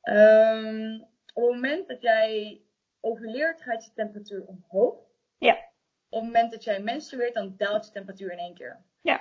Ehm, 0.02 1.00
op 1.32 1.42
het 1.42 1.52
moment 1.52 1.88
dat 1.88 2.02
jij 2.02 2.60
overleert, 3.00 3.62
gaat 3.62 3.84
je 3.84 3.92
temperatuur 3.94 4.44
omhoog. 4.46 4.96
Ja. 5.38 5.54
Op 6.08 6.20
het 6.20 6.22
moment 6.22 6.52
dat 6.52 6.64
jij 6.64 6.80
menstrueert, 6.80 7.34
dan 7.34 7.54
daalt 7.56 7.86
je 7.86 7.92
temperatuur 7.92 8.32
in 8.32 8.38
één 8.38 8.54
keer. 8.54 8.84
Ja. 9.00 9.20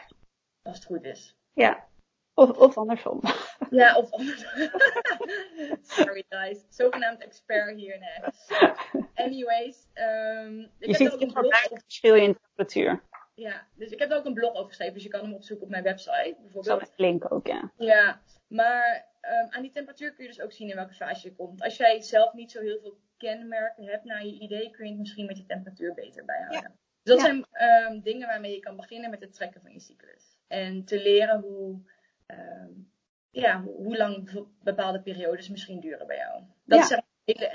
Als 0.61 0.75
het 0.75 0.85
goed 0.85 1.03
is. 1.03 1.37
Ja. 1.53 1.87
Of, 2.33 2.49
of 2.49 2.77
andersom. 2.77 3.21
Ja, 3.69 3.97
of 3.97 4.11
andersom. 4.11 4.49
Sorry 5.81 6.25
guys. 6.29 6.65
Zogenaamd 6.69 7.21
expert 7.21 7.75
hier. 7.75 7.99
Nee. 7.99 9.02
Anyways. 9.13 9.87
Um, 9.93 10.59
ik 10.79 10.87
je 10.87 10.95
ziet 10.95 11.21
een 11.21 11.31
verschil 11.69 12.15
in 12.15 12.37
temperatuur. 12.41 13.03
Ja, 13.35 13.67
dus 13.75 13.91
ik 13.91 13.99
heb 13.99 14.11
er 14.11 14.17
ook 14.17 14.25
een 14.25 14.33
blog 14.33 14.53
over 14.53 14.67
geschreven, 14.67 14.93
dus 14.93 15.03
je 15.03 15.09
kan 15.09 15.21
hem 15.21 15.33
opzoeken 15.33 15.65
op 15.65 15.71
mijn 15.71 15.83
website 15.83 16.35
bijvoorbeeld. 16.39 16.65
Zal 16.65 16.81
ik 16.81 16.91
linken 16.95 17.31
ook, 17.31 17.47
ja. 17.47 17.71
Ja, 17.77 18.21
maar 18.47 19.05
um, 19.21 19.47
aan 19.49 19.61
die 19.61 19.71
temperatuur 19.71 20.13
kun 20.13 20.23
je 20.23 20.29
dus 20.29 20.41
ook 20.41 20.51
zien 20.51 20.69
in 20.69 20.75
welke 20.75 20.93
fase 20.93 21.27
je 21.27 21.35
komt. 21.35 21.61
Als 21.61 21.77
jij 21.77 22.01
zelf 22.01 22.33
niet 22.33 22.51
zo 22.51 22.61
heel 22.61 22.79
veel 22.79 22.97
kenmerken 23.17 23.85
hebt 23.85 24.03
naar 24.03 24.25
je 24.25 24.39
idee, 24.39 24.69
kun 24.69 24.85
je 24.85 24.91
het 24.91 24.99
misschien 24.99 25.25
met 25.25 25.37
je 25.37 25.45
temperatuur 25.45 25.93
beter 25.93 26.25
bijhouden. 26.25 26.61
Ja. 26.61 26.71
Dus 27.03 27.13
dat 27.13 27.19
zijn 27.19 27.45
um, 27.91 28.01
dingen 28.01 28.27
waarmee 28.27 28.53
je 28.53 28.59
kan 28.59 28.75
beginnen 28.75 29.09
met 29.09 29.21
het 29.21 29.33
trekken 29.33 29.61
van 29.61 29.71
je 29.71 29.79
cyclus. 29.79 30.37
En 30.47 30.85
te 30.85 31.01
leren 31.01 31.39
hoe, 31.39 31.79
um, 32.27 32.91
ja, 33.31 33.61
hoe 33.61 33.97
lang 33.97 34.45
bepaalde 34.63 35.01
periodes 35.01 35.49
misschien 35.49 35.79
duren 35.79 36.07
bij 36.07 36.17
jou. 36.17 36.43
Dat 36.65 36.89
ja. 36.89 36.95
is 36.95 37.02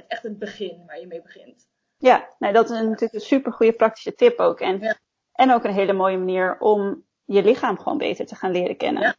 echt 0.08 0.22
het 0.22 0.38
begin 0.38 0.82
waar 0.86 1.00
je 1.00 1.06
mee 1.06 1.22
begint. 1.22 1.68
Ja, 1.98 2.28
nee, 2.38 2.52
dat 2.52 2.70
is 2.70 2.80
natuurlijk 2.80 3.12
een 3.12 3.20
super 3.20 3.52
goede 3.52 3.72
praktische 3.72 4.14
tip 4.14 4.38
ook. 4.38 4.60
En, 4.60 4.80
ja. 4.80 4.96
en 5.32 5.52
ook 5.52 5.64
een 5.64 5.72
hele 5.72 5.92
mooie 5.92 6.18
manier 6.18 6.58
om 6.58 7.04
je 7.24 7.42
lichaam 7.42 7.78
gewoon 7.78 7.98
beter 7.98 8.26
te 8.26 8.34
gaan 8.34 8.50
leren 8.50 8.76
kennen. 8.76 9.02
Ja. 9.02 9.14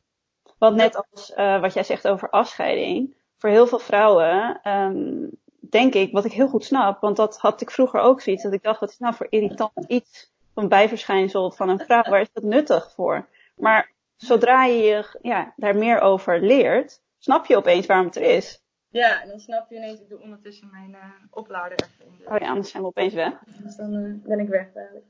Want 0.58 0.76
net 0.76 1.06
als 1.10 1.32
uh, 1.36 1.62
wat 1.62 1.74
jij 1.74 1.84
zegt 1.84 2.08
over 2.08 2.30
afscheiding, 2.30 3.16
voor 3.38 3.50
heel 3.50 3.68
veel 3.68 3.80
vrouwen 3.80 4.60
um, 4.64 5.30
denk 5.70 5.94
ik, 5.94 6.12
wat 6.12 6.26
ik 6.26 6.32
heel 6.32 6.48
goed 6.48 6.66
snap, 6.66 7.02
want 7.02 7.16
dat 7.16 7.38
had 7.38 7.62
ik 7.62 7.72
vroeger 7.72 8.00
ook 8.00 8.22
zoiets, 8.22 8.44
dat 8.44 8.54
ik 8.54 8.64
dacht, 8.64 8.80
wat 8.80 8.90
is 8.90 8.98
nou 8.98 9.14
voor 9.14 9.28
irritant 9.30 9.86
iets 9.88 10.32
van 10.54 10.68
bijverschijnsel 10.68 11.52
van 11.52 11.70
een 11.70 11.80
vrouw, 11.80 12.04
waar 12.04 12.22
is 12.22 12.32
dat 12.34 12.44
nuttig 12.44 12.92
voor? 12.96 13.28
Maar 13.56 13.92
zodra 14.16 14.66
je 14.66 15.18
ja, 15.22 15.54
daar 15.56 15.76
meer 15.76 16.00
over 16.00 16.42
leert, 16.42 17.02
snap 17.18 17.46
je 17.46 17.58
opeens 17.58 17.86
waarom 17.86 18.06
het 18.06 18.16
er 18.16 18.22
is. 18.22 18.64
Ja, 18.92 19.22
en 19.22 19.30
dan 19.30 19.40
snap 19.40 19.70
je 19.70 19.76
ineens, 19.76 20.00
ik 20.00 20.10
doe 20.10 20.22
ondertussen 20.22 20.70
mijn 20.72 20.90
uh, 20.90 21.14
oplader 21.30 21.78
even 21.84 22.06
in. 22.06 22.32
Oh 22.34 22.38
ja, 22.38 22.48
anders 22.48 22.72
zijn 22.72 22.84
we 22.84 22.90
opeens 22.90 23.14
weg. 23.14 23.34
Dus 23.64 23.76
dan 23.76 23.94
uh, 23.94 24.28
ben 24.28 24.40
ik 24.40 24.48
weg 24.48 24.76
eigenlijk. 24.76 25.06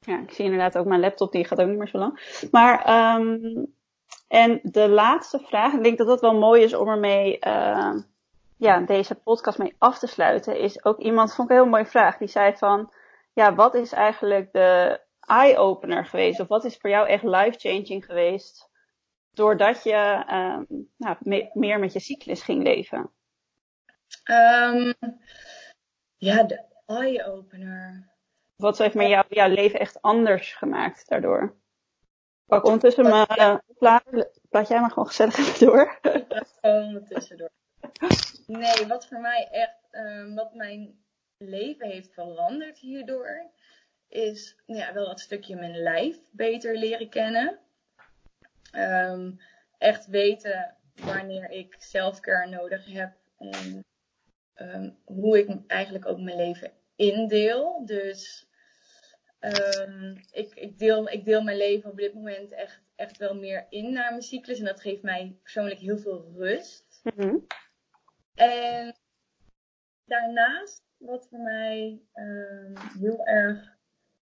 Ja, 0.00 0.20
ik 0.20 0.30
zie 0.30 0.44
inderdaad 0.44 0.78
ook 0.78 0.86
mijn 0.86 1.00
laptop, 1.00 1.32
die 1.32 1.44
gaat 1.44 1.60
ook 1.60 1.68
niet 1.68 1.78
meer 1.78 1.88
zo 1.88 1.98
lang. 1.98 2.46
Maar, 2.50 3.14
um, 3.16 3.74
en 4.28 4.60
de 4.62 4.88
laatste 4.88 5.38
vraag, 5.38 5.72
ik 5.72 5.82
denk 5.82 5.98
dat 5.98 6.06
dat 6.06 6.20
wel 6.20 6.38
mooi 6.38 6.62
is 6.62 6.74
om 6.74 6.88
ermee, 6.88 7.38
uh, 7.46 7.94
ja, 8.56 8.80
deze 8.80 9.14
podcast 9.14 9.58
mee 9.58 9.74
af 9.78 9.98
te 9.98 10.06
sluiten, 10.06 10.58
is 10.58 10.84
ook 10.84 10.98
iemand, 10.98 11.34
vond 11.34 11.50
ik 11.50 11.56
een 11.56 11.62
heel 11.62 11.72
mooie 11.72 11.86
vraag, 11.86 12.16
die 12.16 12.28
zei 12.28 12.56
van, 12.56 12.92
ja, 13.32 13.54
wat 13.54 13.74
is 13.74 13.92
eigenlijk 13.92 14.52
de 14.52 15.00
eye-opener 15.20 16.06
geweest? 16.06 16.40
Of 16.40 16.48
wat 16.48 16.64
is 16.64 16.76
voor 16.76 16.90
jou 16.90 17.08
echt 17.08 17.22
life-changing 17.22 18.04
geweest? 18.04 18.69
Doordat 19.32 19.82
je 19.82 20.24
um, 20.30 20.88
nou, 20.96 21.16
me 21.20 21.50
meer 21.52 21.78
met 21.78 21.92
je 21.92 22.00
cyclus 22.00 22.42
ging 22.42 22.62
leven? 22.62 23.10
Um, 24.30 24.94
ja, 26.16 26.42
de 26.42 26.64
eye-opener. 26.86 28.08
Wat 28.56 28.78
heeft 28.78 28.94
met 28.94 29.08
jou, 29.08 29.24
jouw 29.28 29.48
leven 29.48 29.80
echt 29.80 30.02
anders 30.02 30.52
gemaakt 30.52 31.08
daardoor? 31.08 31.58
Pak 32.46 32.64
ondertussen 32.64 33.08
mijn 33.08 33.26
uh, 33.38 33.56
plaat. 33.78 34.04
Laat 34.50 34.68
jij 34.68 34.80
maar 34.80 34.90
gewoon 34.90 35.06
gezellig 35.06 35.38
even 35.38 35.66
door. 35.66 35.98
Gewoon 36.60 37.06
door. 37.36 37.50
Nee, 38.46 38.86
wat 38.86 39.06
voor 39.06 39.20
mij 39.20 39.48
echt, 39.50 39.88
um, 39.90 40.34
wat 40.34 40.54
mijn 40.54 41.04
leven 41.36 41.88
heeft 41.88 42.14
veranderd 42.14 42.78
hierdoor, 42.78 43.50
is 44.08 44.56
ja, 44.66 44.92
wel 44.92 45.06
dat 45.06 45.20
stukje 45.20 45.56
mijn 45.56 45.76
lijf 45.76 46.18
beter 46.30 46.76
leren 46.76 47.08
kennen. 47.08 47.58
Um, 48.72 49.40
echt 49.78 50.06
weten 50.06 50.76
wanneer 50.94 51.50
ik 51.50 51.76
zelfcare 51.78 52.48
nodig 52.48 52.92
heb 52.92 53.12
en 53.38 53.84
um, 54.54 54.98
hoe 55.04 55.38
ik 55.38 55.60
eigenlijk 55.66 56.06
ook 56.06 56.20
mijn 56.20 56.36
leven 56.36 56.72
indeel. 56.96 57.84
Dus 57.84 58.48
um, 59.40 60.20
ik, 60.30 60.54
ik, 60.54 60.78
deel, 60.78 61.08
ik 61.08 61.24
deel 61.24 61.42
mijn 61.42 61.56
leven 61.56 61.90
op 61.90 61.96
dit 61.96 62.14
moment 62.14 62.52
echt, 62.52 62.82
echt 62.96 63.16
wel 63.16 63.34
meer 63.34 63.66
in 63.68 63.92
naar 63.92 64.10
mijn 64.10 64.22
cyclus. 64.22 64.58
En 64.58 64.64
dat 64.64 64.80
geeft 64.80 65.02
mij 65.02 65.38
persoonlijk 65.42 65.80
heel 65.80 65.98
veel 65.98 66.32
rust. 66.36 67.00
Mm 67.02 67.12
-hmm. 67.16 67.46
En 68.34 68.96
daarnaast, 70.04 70.84
wat 70.96 71.28
voor 71.28 71.38
mij 71.38 72.02
heel 72.98 73.26
erg 73.26 73.78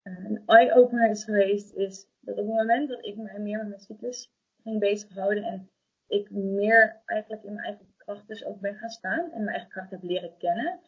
een 0.05 0.43
eye-opener 0.45 1.09
is 1.09 1.23
geweest, 1.23 1.73
is 1.73 2.07
dat 2.19 2.37
op 2.37 2.47
het 2.47 2.55
moment 2.55 2.89
dat 2.89 3.05
ik 3.05 3.15
mij 3.17 3.39
meer 3.39 3.57
met 3.57 3.67
mijn 3.67 3.79
cyclus 3.79 4.31
ging 4.63 4.79
bezighouden 4.79 5.43
en 5.43 5.69
ik 6.07 6.31
meer 6.31 7.01
eigenlijk 7.05 7.43
in 7.43 7.53
mijn 7.53 7.65
eigen 7.65 7.93
kracht 7.97 8.27
dus 8.27 8.45
ook 8.45 8.59
ben 8.59 8.75
gaan 8.75 8.89
staan 8.89 9.31
en 9.31 9.43
mijn 9.43 9.55
eigen 9.55 9.69
kracht 9.69 9.91
heb 9.91 10.03
leren 10.03 10.37
kennen, 10.37 10.79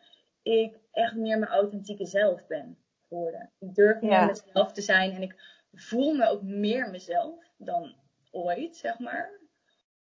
ik 0.41 0.79
echt 0.91 1.15
meer 1.15 1.39
mijn 1.39 1.51
authentieke 1.51 2.05
zelf 2.05 2.47
ben 2.47 2.77
geworden. 3.07 3.51
Ik 3.59 3.75
durf 3.75 4.01
meer 4.01 4.11
ja. 4.11 4.25
mezelf 4.25 4.71
te 4.71 4.81
zijn 4.81 5.11
en 5.11 5.21
ik 5.21 5.35
voel 5.71 6.13
me 6.13 6.27
ook 6.27 6.41
meer 6.41 6.89
mezelf 6.89 7.51
dan 7.57 7.95
ooit, 8.31 8.77
zeg 8.77 8.99
maar. 8.99 9.29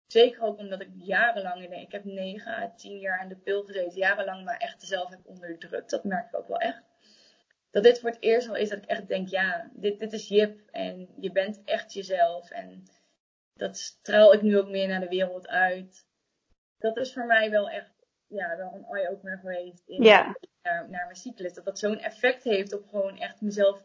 Zeker 0.06 0.42
ook 0.42 0.58
omdat 0.58 0.80
ik 0.80 0.90
jarenlang, 0.94 1.72
ik 1.80 1.92
heb 1.92 2.04
9 2.04 2.52
à 2.52 2.74
10 2.76 2.98
jaar 2.98 3.20
aan 3.20 3.28
de 3.28 3.36
pil 3.36 3.62
gezeten, 3.62 3.98
jarenlang 3.98 4.44
maar 4.44 4.56
echt 4.56 4.82
zelf 4.82 5.10
heb 5.10 5.20
onderdrukt. 5.24 5.90
Dat 5.90 6.04
merk 6.04 6.26
ik 6.26 6.38
ook 6.38 6.48
wel 6.48 6.58
echt 6.58 6.83
dat 7.74 7.82
dit 7.82 8.00
voor 8.00 8.10
het 8.10 8.22
eerst 8.22 8.48
al 8.48 8.56
is 8.56 8.68
dat 8.68 8.78
ik 8.78 8.84
echt 8.84 9.08
denk, 9.08 9.28
ja, 9.28 9.70
dit, 9.72 9.98
dit 9.98 10.12
is 10.12 10.28
Jip 10.28 10.60
en 10.70 11.08
je 11.20 11.32
bent 11.32 11.62
echt 11.64 11.92
jezelf. 11.92 12.50
En 12.50 12.82
dat 13.54 13.76
straal 13.76 14.32
ik 14.32 14.42
nu 14.42 14.58
ook 14.58 14.68
meer 14.68 14.88
naar 14.88 15.00
de 15.00 15.08
wereld 15.08 15.48
uit. 15.48 16.06
Dat 16.78 16.96
is 16.96 17.12
voor 17.12 17.26
mij 17.26 17.50
wel 17.50 17.70
echt, 17.70 18.06
ja, 18.26 18.56
wel 18.56 18.72
een 18.74 18.84
eye-opener 18.84 19.38
geweest 19.38 19.82
in, 19.86 20.02
ja. 20.02 20.36
naar, 20.62 20.88
naar 20.90 21.04
mijn 21.04 21.16
cyclus. 21.16 21.54
Dat 21.54 21.64
dat 21.64 21.78
zo'n 21.78 21.98
effect 21.98 22.42
heeft 22.44 22.74
op 22.74 22.88
gewoon 22.88 23.18
echt 23.18 23.40
mezelf 23.40 23.82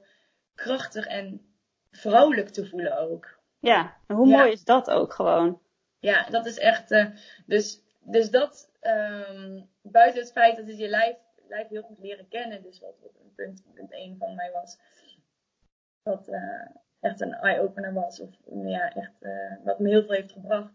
krachtig 0.56 1.06
en 1.08 1.56
vrouwelijk 1.92 2.50
te 2.50 2.66
voelen 2.66 2.98
ook. 2.98 3.40
Ja, 3.60 3.98
en 4.08 4.16
hoe 4.16 4.28
mooi 4.28 4.52
is 4.52 4.64
dat 4.64 4.90
ook 4.90 5.14
gewoon? 5.14 5.62
Ja, 6.00 6.30
dat 6.30 6.46
is 6.46 6.58
echt, 6.58 6.92
uh, 6.92 7.06
dus, 7.46 7.82
dus 8.00 8.30
dat, 8.30 8.72
um, 8.82 9.70
buiten 9.82 10.22
het 10.22 10.32
feit 10.32 10.56
dat 10.56 10.68
het 10.68 10.78
je 10.78 10.88
lijf 10.88 11.18
lijf 11.50 11.68
heel 11.68 11.82
goed 11.82 12.00
leren 12.00 12.28
kennen. 12.28 12.64
Dus 12.64 12.80
wat, 12.80 12.96
wat 13.02 13.12
een 13.24 13.34
punt, 13.36 13.64
punt 13.74 13.92
1 13.92 14.18
van 14.18 14.36
mij 14.36 14.52
was. 14.52 14.78
Wat 16.04 16.28
uh, 16.28 16.66
echt 17.00 17.22
een 17.22 17.34
eye-opener 17.34 17.94
was. 17.94 18.20
Of 18.20 18.30
ja, 18.66 18.94
echt 18.94 19.14
uh, 19.20 19.54
wat 19.64 19.80
me 19.80 19.90
heel 19.90 20.04
veel 20.04 20.16
heeft 20.16 20.32
gebracht. 20.32 20.74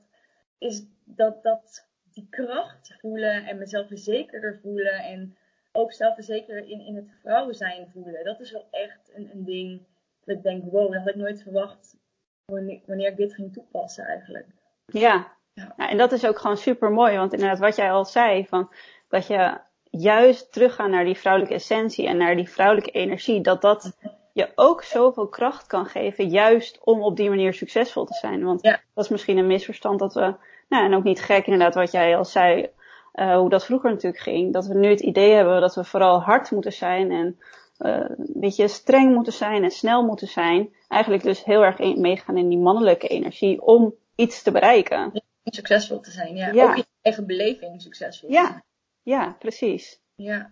Is 0.59 0.85
dat, 1.05 1.43
dat 1.43 1.89
die 2.13 2.27
kracht 2.31 2.97
voelen 2.99 3.47
en 3.47 3.59
mezelf 3.59 3.87
verzekerder 3.87 4.59
voelen. 4.63 5.03
En 5.03 5.37
ook 5.73 5.93
zelfverzekerder 5.93 6.69
in, 6.69 6.81
in 6.81 6.97
het 6.97 7.11
vrouwen 7.21 7.55
zijn 7.55 7.91
voelen. 7.93 8.25
Dat 8.25 8.41
is 8.41 8.53
wel 8.53 8.67
echt 8.71 9.11
een, 9.15 9.31
een 9.33 9.45
ding 9.45 9.87
dat 10.25 10.37
ik 10.37 10.43
denk, 10.43 10.71
wow, 10.71 10.93
dat 10.93 11.01
had 11.01 11.09
ik 11.09 11.15
nooit 11.15 11.43
verwacht 11.43 11.97
wanneer, 12.45 12.81
wanneer 12.87 13.11
ik 13.11 13.17
dit 13.17 13.35
ging 13.35 13.53
toepassen 13.53 14.05
eigenlijk. 14.05 14.47
Ja. 14.87 15.37
ja. 15.53 15.75
ja. 15.77 15.91
en 15.91 15.97
dat 15.97 16.13
is 16.13 16.27
ook 16.27 16.39
gewoon 16.39 16.57
super 16.57 16.91
mooi. 16.91 17.17
Want 17.17 17.33
inderdaad, 17.33 17.59
wat 17.59 17.77
jij 17.77 17.93
al 17.93 18.05
zei, 18.05 18.47
van 18.47 18.73
dat 19.09 19.27
je 19.27 19.61
juist 19.99 20.53
teruggaan 20.53 20.91
naar 20.91 21.05
die 21.05 21.19
vrouwelijke 21.19 21.55
essentie 21.55 22.07
en 22.07 22.17
naar 22.17 22.37
die 22.37 22.49
vrouwelijke 22.49 22.91
energie, 22.91 23.41
dat 23.41 23.61
dat 23.63 23.97
je 24.33 24.53
ook 24.55 24.83
zoveel 24.83 25.29
kracht 25.29 25.67
kan 25.67 25.87
geven, 25.87 26.29
juist 26.29 26.81
om 26.85 27.03
op 27.03 27.17
die 27.17 27.29
manier 27.29 27.55
succesvol 27.55 28.05
te 28.05 28.15
zijn. 28.15 28.45
Want 28.45 28.63
ja. 28.63 28.81
dat 28.95 29.05
is 29.05 29.11
misschien 29.11 29.39
een 29.39 29.47
misverstand 29.47 29.99
dat 29.99 30.15
we, 30.15 30.35
nou, 30.69 30.85
en 30.85 30.95
ook 30.95 31.05
niet 31.05 31.23
gek 31.23 31.45
inderdaad 31.45 31.75
wat 31.75 31.93
jij 31.93 32.17
al 32.17 32.25
zei, 32.25 32.69
uh, 33.15 33.37
hoe 33.37 33.51
dat 33.51 33.65
vroeger 33.65 33.91
natuurlijk 33.91 34.23
ging, 34.23 34.53
dat 34.53 34.67
we 34.67 34.75
nu 34.75 34.89
het 34.89 35.01
idee 35.01 35.33
hebben 35.33 35.61
dat 35.61 35.75
we 35.75 35.85
vooral 35.85 36.21
hard 36.21 36.51
moeten 36.51 36.73
zijn 36.73 37.11
en 37.11 37.39
uh, 37.79 38.05
een 38.17 38.41
beetje 38.41 38.69
streng 38.69 39.15
moeten 39.15 39.33
zijn 39.33 39.65
en 39.65 39.71
snel 39.71 40.05
moeten 40.05 40.29
zijn. 40.29 40.75
Eigenlijk 40.89 41.23
dus 41.23 41.45
heel 41.45 41.65
erg 41.65 41.79
meegaan 41.79 42.37
in 42.37 42.49
die 42.49 42.59
mannelijke 42.59 43.09
energie 43.09 43.63
om 43.63 43.95
iets 44.15 44.43
te 44.43 44.53
bereiken. 44.53 45.23
Succesvol 45.45 46.01
te 46.01 46.11
zijn, 46.11 46.37
ja. 46.37 46.51
ja. 46.53 46.65
Ook 46.65 46.71
in 46.71 46.77
je 46.77 46.85
eigen 47.03 47.27
beleving 47.27 47.83
succesvol. 47.83 48.31
Ja, 48.31 48.63
ja, 49.05 49.37
precies. 49.39 50.01
Ja. 50.15 50.51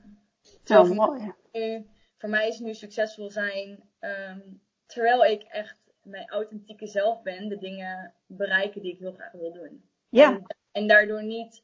Nou, 0.64 0.86
voor 0.86 0.96
mooi. 0.96 1.32
Nu, 1.52 1.86
voor 2.16 2.28
mij 2.28 2.48
is 2.48 2.58
nu 2.58 2.74
succesvol 2.74 3.30
zijn, 3.30 3.82
um, 4.00 4.60
terwijl 4.86 5.24
ik 5.24 5.42
echt 5.42 5.76
mijn 6.02 6.28
authentieke 6.28 6.86
zelf 6.86 7.22
ben, 7.22 7.48
de 7.48 7.58
dingen 7.58 8.14
bereiken 8.26 8.82
die 8.82 8.92
ik 8.92 8.98
heel 8.98 9.12
graag 9.12 9.32
wil 9.32 9.52
doen. 9.52 9.84
Ja. 10.08 10.30
En, 10.30 10.44
en 10.72 10.86
daardoor 10.86 11.22
niet 11.22 11.62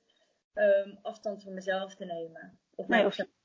um, 0.55 0.99
afstand 1.03 1.43
van 1.43 1.55
mezelf 1.55 1.95
te 1.95 2.05
nemen. 2.05 2.59
Of 2.74 2.86
mijn 2.86 3.01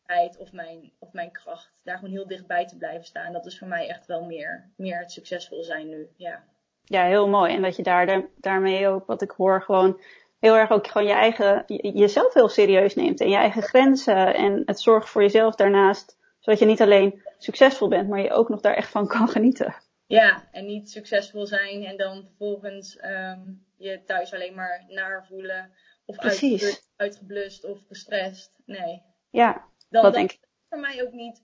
nee, 0.08 0.30
of... 0.30 0.38
of 0.38 0.52
mijn, 0.52 0.92
of 1.00 1.14
mijn 1.14 1.32
kracht. 1.32 1.82
Daar 1.84 1.98
gewoon 1.98 2.14
heel 2.14 2.28
dichtbij 2.28 2.66
te 2.66 2.78
blijven 2.78 3.06
staan. 3.06 3.34
Dat 3.34 3.46
is 3.46 3.60
voor 3.60 3.68
mij 3.68 3.88
echt 3.88 4.06
wel 4.06 4.26
meer, 4.26 4.72
meer 4.76 5.00
het 5.00 5.12
succesvol 5.12 5.64
zijn 5.64 5.90
nu. 5.90 6.10
Ja. 6.16 6.44
Ja, 6.86 7.06
heel 7.06 7.30
mooi. 7.30 7.54
En 7.56 7.62
dat 7.62 7.76
je 7.76 7.84
daar, 7.84 8.26
daarmee 8.36 8.88
ook, 8.88 9.06
wat 9.06 9.22
ik 9.22 9.32
hoor, 9.32 9.62
gewoon 9.62 10.02
heel 10.44 10.58
erg 10.58 10.72
ook 10.72 10.88
gewoon 10.88 11.08
je 11.08 11.14
eigen, 11.14 11.64
jezelf 11.94 12.34
heel 12.34 12.50
serieus 12.50 12.96
neemt 12.96 13.22
en 13.22 13.30
je 13.30 13.36
eigen 13.36 13.62
grenzen 13.62 14.36
en 14.36 14.64
het 14.66 14.80
zorgt 14.80 15.10
voor 15.10 15.22
jezelf 15.22 15.56
daarnaast, 15.56 16.18
zodat 16.40 16.60
je 16.60 16.66
niet 16.66 16.82
alleen 16.82 17.22
succesvol 17.38 17.88
bent, 17.88 18.10
maar 18.10 18.22
je 18.22 18.32
ook 18.32 18.50
nog 18.50 18.62
daar 18.62 18.74
echt 18.74 18.90
van 18.90 19.08
kan 19.08 19.28
genieten. 19.28 19.76
Ja, 20.06 20.48
en 20.52 20.66
niet 20.66 20.90
succesvol 20.90 21.46
zijn 21.46 21.84
en 21.84 21.98
dan 21.98 22.24
vervolgens 22.24 22.98
ehm, 22.98 23.42
je 23.78 24.04
thuis 24.06 24.34
alleen 24.34 24.54
maar 24.54 24.86
naar 24.88 25.26
voelen 25.28 25.72
of 26.06 26.20
uitgeblust, 26.20 26.90
uitgeblust 26.96 27.64
of 27.64 27.80
gestrest. 27.88 28.60
Nee. 28.66 29.02
Ja, 29.30 29.68
dan, 29.90 30.04
dat 30.04 30.14
denk 30.14 30.32
ik. 30.32 30.48
Voor 30.70 30.80
mij 30.80 31.04
ook 31.04 31.14
niet. 31.14 31.42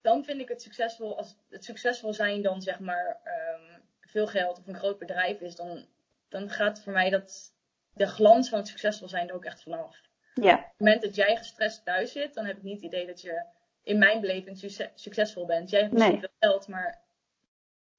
Dan 0.00 0.24
vind 0.24 0.40
ik 0.40 0.48
het 0.48 0.62
succesvol 0.62 1.16
als 1.16 1.36
het 1.48 1.64
succesvol 1.64 2.12
zijn 2.12 2.42
dan 2.42 2.62
zeg 2.62 2.78
maar 2.78 3.20
ehm, 3.24 3.80
veel 4.00 4.26
geld 4.26 4.58
of 4.58 4.66
een 4.66 4.78
groot 4.78 4.98
bedrijf 4.98 5.40
is, 5.40 5.56
dan, 5.56 5.86
dan 6.28 6.50
gaat 6.50 6.82
voor 6.82 6.92
mij 6.92 7.10
dat 7.10 7.53
de 7.94 8.06
glans 8.06 8.48
van 8.48 8.58
het 8.58 8.68
succesvol 8.68 9.08
zijn 9.08 9.28
er 9.28 9.34
ook 9.34 9.44
echt 9.44 9.62
vanaf. 9.62 10.00
Ja. 10.34 10.54
Op 10.54 10.60
het 10.60 10.78
moment 10.78 11.02
dat 11.02 11.14
jij 11.14 11.36
gestrest 11.36 11.84
thuis 11.84 12.12
zit, 12.12 12.34
dan 12.34 12.44
heb 12.44 12.56
ik 12.56 12.62
niet 12.62 12.74
het 12.74 12.84
idee 12.84 13.06
dat 13.06 13.20
je 13.20 13.44
in 13.82 13.98
mijn 13.98 14.20
beleving 14.20 14.58
succesvol 14.94 15.46
bent. 15.46 15.70
Jij 15.70 15.80
hebt 15.80 15.92
misschien 15.92 16.20
veel 16.20 16.28
geld, 16.38 16.68
maar... 16.68 17.02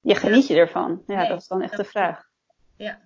Je 0.02 0.16
geniet 0.16 0.48
je 0.48 0.56
ervan. 0.56 1.04
Ja, 1.08 1.28
dat 1.28 1.42
is 1.42 1.48
dan 1.48 1.62
echt 1.62 1.78
de 1.78 1.84
vraag. 1.84 2.30
Ja. 2.78 3.00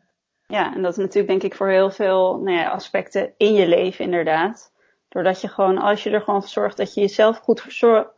Ja, 0.48 0.76
en 0.76 0.82
dat 0.82 0.92
is 0.92 0.98
natuurlijk 0.98 1.28
denk 1.28 1.44
ik 1.44 1.56
voor 1.56 1.70
heel 1.70 1.92
veel 1.92 2.38
nou 2.38 2.58
ja, 2.58 2.70
aspecten 2.70 3.34
in 3.38 3.54
je 3.54 3.68
leven 3.68 4.06
inderdaad. 4.06 4.72
Doordat 5.10 5.42
je 5.42 5.48
gewoon, 5.48 5.78
als 5.78 6.04
je 6.04 6.10
er 6.10 6.22
gewoon 6.22 6.42
voor 6.42 6.50
zorgt 6.50 6.78
dat 6.78 6.94
je 6.94 7.02
jezelf 7.02 7.38
goed 7.38 7.62
verzorgt, 7.62 8.10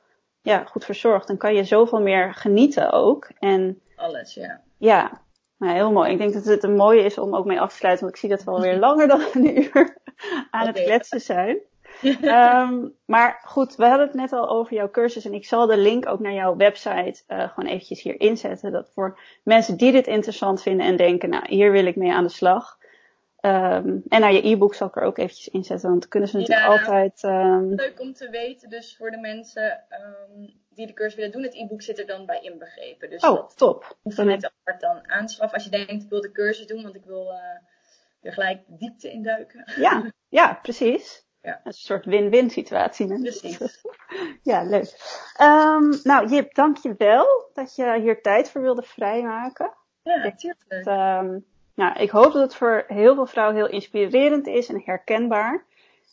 ja, 0.42 0.64
goed 0.64 0.86
verzorgt, 0.86 1.28
dan 1.28 1.38
kan 1.38 1.54
je 1.54 1.64
zoveel 1.64 2.02
meer 2.02 2.34
genieten 2.34 2.92
ook. 2.92 3.30
En, 3.40 3.82
Alles, 3.96 4.34
ja. 4.34 4.62
Ja, 4.78 5.22
nou, 5.62 5.74
heel 5.74 5.92
mooi. 5.92 6.12
Ik 6.12 6.18
denk 6.18 6.34
dat 6.34 6.46
het 6.46 6.64
een 6.64 6.76
mooie 6.76 7.04
is 7.04 7.18
om 7.18 7.36
ook 7.36 7.46
mee 7.46 7.60
af 7.60 7.72
te 7.72 7.78
sluiten, 7.78 8.04
want 8.04 8.16
ik 8.16 8.22
zie 8.22 8.30
dat 8.30 8.44
we 8.44 8.52
alweer 8.52 8.78
langer 8.88 9.08
dan 9.08 9.22
een 9.34 9.58
uur 9.58 9.98
aan 10.52 10.68
het 10.68 10.84
kletsen 10.84 11.22
zijn. 11.22 11.58
um, 12.22 12.94
maar 13.14 13.42
goed, 13.44 13.76
we 13.76 13.86
hadden 13.86 14.08
het 14.08 14.16
net 14.16 14.34
al 14.34 14.50
over 14.50 14.74
jouw 14.74 14.90
cursus 14.90 15.26
en 15.26 15.34
ik 15.34 15.46
zal 15.46 15.68
de 15.68 15.78
link 15.78 16.08
ook 16.08 16.20
naar 16.20 16.34
jouw 16.34 16.56
website 16.56 17.24
uh, 17.28 17.50
gewoon 17.50 17.70
eventjes 17.70 18.02
hier 18.02 18.20
inzetten. 18.20 18.72
Dat 18.72 18.92
voor 18.94 19.20
mensen 19.44 19.78
die 19.78 19.92
dit 19.92 20.08
interessant 20.08 20.62
vinden 20.62 20.86
en 20.86 20.96
denken, 20.96 21.30
nou 21.30 21.44
hier 21.48 21.72
wil 21.72 21.86
ik 21.86 21.96
mee 21.96 22.12
aan 22.12 22.24
de 22.24 22.30
slag. 22.30 22.80
Um, 23.42 24.04
en 24.08 24.22
naar 24.22 24.34
je 24.34 24.48
e-book 24.48 24.74
zal 24.74 24.88
ik 24.88 24.96
er 24.96 25.04
ook 25.04 25.18
eventjes 25.18 25.48
inzetten, 25.48 25.90
want 25.90 26.02
dan 26.02 26.10
kunnen 26.10 26.30
ze 26.30 26.38
natuurlijk 26.38 26.68
ja, 26.68 26.72
altijd... 26.72 27.24
Um... 27.24 27.74
Leuk 27.74 28.00
om 28.00 28.14
te 28.14 28.30
weten, 28.30 28.70
dus 28.70 28.98
voor 28.98 29.12
de 29.12 29.18
mensen 29.18 29.84
die 30.74 30.88
de 30.88 30.94
cursus 30.94 31.16
willen 31.16 31.32
doen, 31.32 31.44
het 31.44 31.56
e-book 31.56 31.82
zit 31.82 32.00
er 32.00 32.06
dan 32.06 32.26
bij 32.26 32.42
inbegrepen. 32.42 33.10
Dus 33.10 33.24
oh, 33.24 33.48
top. 33.48 33.98
Hoef 34.02 34.16
je 34.16 34.24
niet 34.24 34.46
apart 34.46 34.82
dan 34.82 35.10
aanschaffen 35.10 35.58
als 35.58 35.64
je 35.64 35.70
denkt, 35.70 36.04
ik 36.04 36.10
wil 36.10 36.22
de 36.22 36.32
cursus 36.32 36.68
doen, 36.68 36.84
want 36.84 36.96
ik 36.96 37.06
wil 37.06 37.32
uh, 37.32 37.38
er 38.22 38.34
gelijk 38.34 38.62
diepte 38.68 39.12
in 39.12 39.24
duiken. 39.24 39.72
Ja, 39.76 40.12
ja 40.40 40.60
precies. 40.62 41.26
Ja. 41.42 41.62
Een 41.64 41.74
soort 41.74 42.06
win-win 42.06 42.50
situatie. 42.50 43.20
Precies. 43.22 43.58
ja, 44.52 44.64
leuk. 44.64 44.96
Um, 45.42 46.00
nou, 46.04 46.28
Jip, 46.28 46.54
dank 46.54 46.78
je 46.78 46.96
wel 46.98 47.50
dat 47.54 47.76
je 47.76 48.00
hier 48.00 48.22
tijd 48.22 48.50
voor 48.50 48.62
wilde 48.62 48.84
vrijmaken. 48.84 49.74
Ja, 50.04 50.16
natuurlijk. 50.16 50.86
Um, 50.86 51.46
nou, 51.76 52.00
ik 52.00 52.10
hoop 52.10 52.34
dat 52.34 52.42
het 52.42 52.56
voor 52.56 52.84
heel 52.88 53.16
veel 53.16 53.26
vrouwen 53.26 53.56
heel 53.56 53.70
inspirerend 53.70 54.48
is 54.48 54.70
en 54.70 54.82
herkenbaar. 54.86 55.66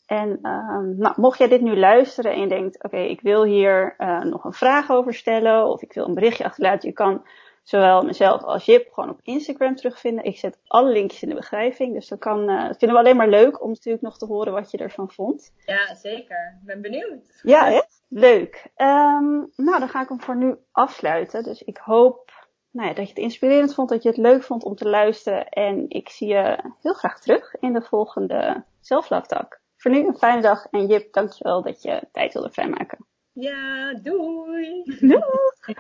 En 0.09 0.29
um, 0.29 0.99
nou, 0.99 1.15
mocht 1.17 1.39
jij 1.39 1.49
dit 1.49 1.61
nu 1.61 1.77
luisteren 1.77 2.33
en 2.33 2.41
je 2.41 2.49
denkt, 2.49 2.83
oké, 2.83 2.97
ik 2.97 3.21
wil 3.21 3.45
hier 3.45 3.95
uh, 3.99 4.21
nog 4.21 4.45
een 4.45 4.53
vraag 4.53 4.91
over 4.91 5.15
stellen 5.15 5.67
of 5.67 5.83
ik 5.83 5.93
wil 5.93 6.07
een 6.07 6.15
berichtje 6.15 6.45
achterlaten, 6.45 6.89
je 6.89 6.95
kan 6.95 7.23
zowel 7.63 8.03
mezelf 8.03 8.43
als 8.43 8.65
Jip 8.65 8.93
gewoon 8.93 9.11
op 9.11 9.21
Instagram 9.23 9.77
terugvinden. 9.77 10.25
Ik 10.25 10.39
zet 10.39 10.59
alle 10.67 10.91
linkjes 10.91 11.23
in 11.23 11.29
de 11.29 11.35
beschrijving, 11.35 11.95
dus 11.95 12.09
dat, 12.09 12.19
kan, 12.19 12.51
uh, 12.51 12.67
dat 12.67 12.79
vinden 12.79 12.97
we 12.97 13.03
alleen 13.05 13.17
maar 13.17 13.29
leuk 13.29 13.63
om 13.63 13.69
natuurlijk 13.69 14.03
nog 14.03 14.19
te 14.19 14.27
horen 14.27 14.53
wat 14.53 14.71
je 14.71 14.79
ervan 14.79 15.11
vond. 15.11 15.53
Ja, 15.67 15.95
zeker. 15.95 16.59
Ik 16.61 16.67
ben 16.67 16.81
benieuwd. 16.81 17.41
Ja, 17.43 17.73
echt? 17.73 18.03
Leuk. 18.09 18.67
Um, 18.77 19.53
nou, 19.57 19.79
dan 19.79 19.89
ga 19.89 20.03
ik 20.03 20.09
hem 20.09 20.21
voor 20.21 20.37
nu 20.37 20.57
afsluiten. 20.73 21.43
Dus 21.43 21.63
ik 21.63 21.77
hoop 21.77 22.31
nou 22.71 22.89
ja, 22.89 22.95
dat 22.95 23.05
je 23.05 23.13
het 23.15 23.23
inspirerend 23.23 23.75
vond, 23.75 23.89
dat 23.89 24.03
je 24.03 24.09
het 24.09 24.19
leuk 24.19 24.43
vond 24.43 24.65
om 24.65 24.75
te 24.75 24.89
luisteren. 24.89 25.49
En 25.49 25.85
ik 25.89 26.09
zie 26.09 26.29
je 26.29 26.59
heel 26.83 26.93
graag 26.93 27.21
terug 27.21 27.55
in 27.61 27.73
de 27.73 27.83
volgende 27.83 28.65
zelflaftak. 28.81 29.58
Voor 29.79 29.91
nu 29.91 30.07
een 30.07 30.19
fijne 30.19 30.43
dag 30.43 30.67
en 30.71 30.87
Jip, 30.87 31.13
dankjewel 31.13 31.63
dat 31.63 31.83
je 31.83 32.09
tijd 32.13 32.33
wilde 32.33 32.51
vrijmaken. 32.51 33.07
Ja, 33.33 33.95
doei! 33.95 34.83
Doei! 35.01 35.77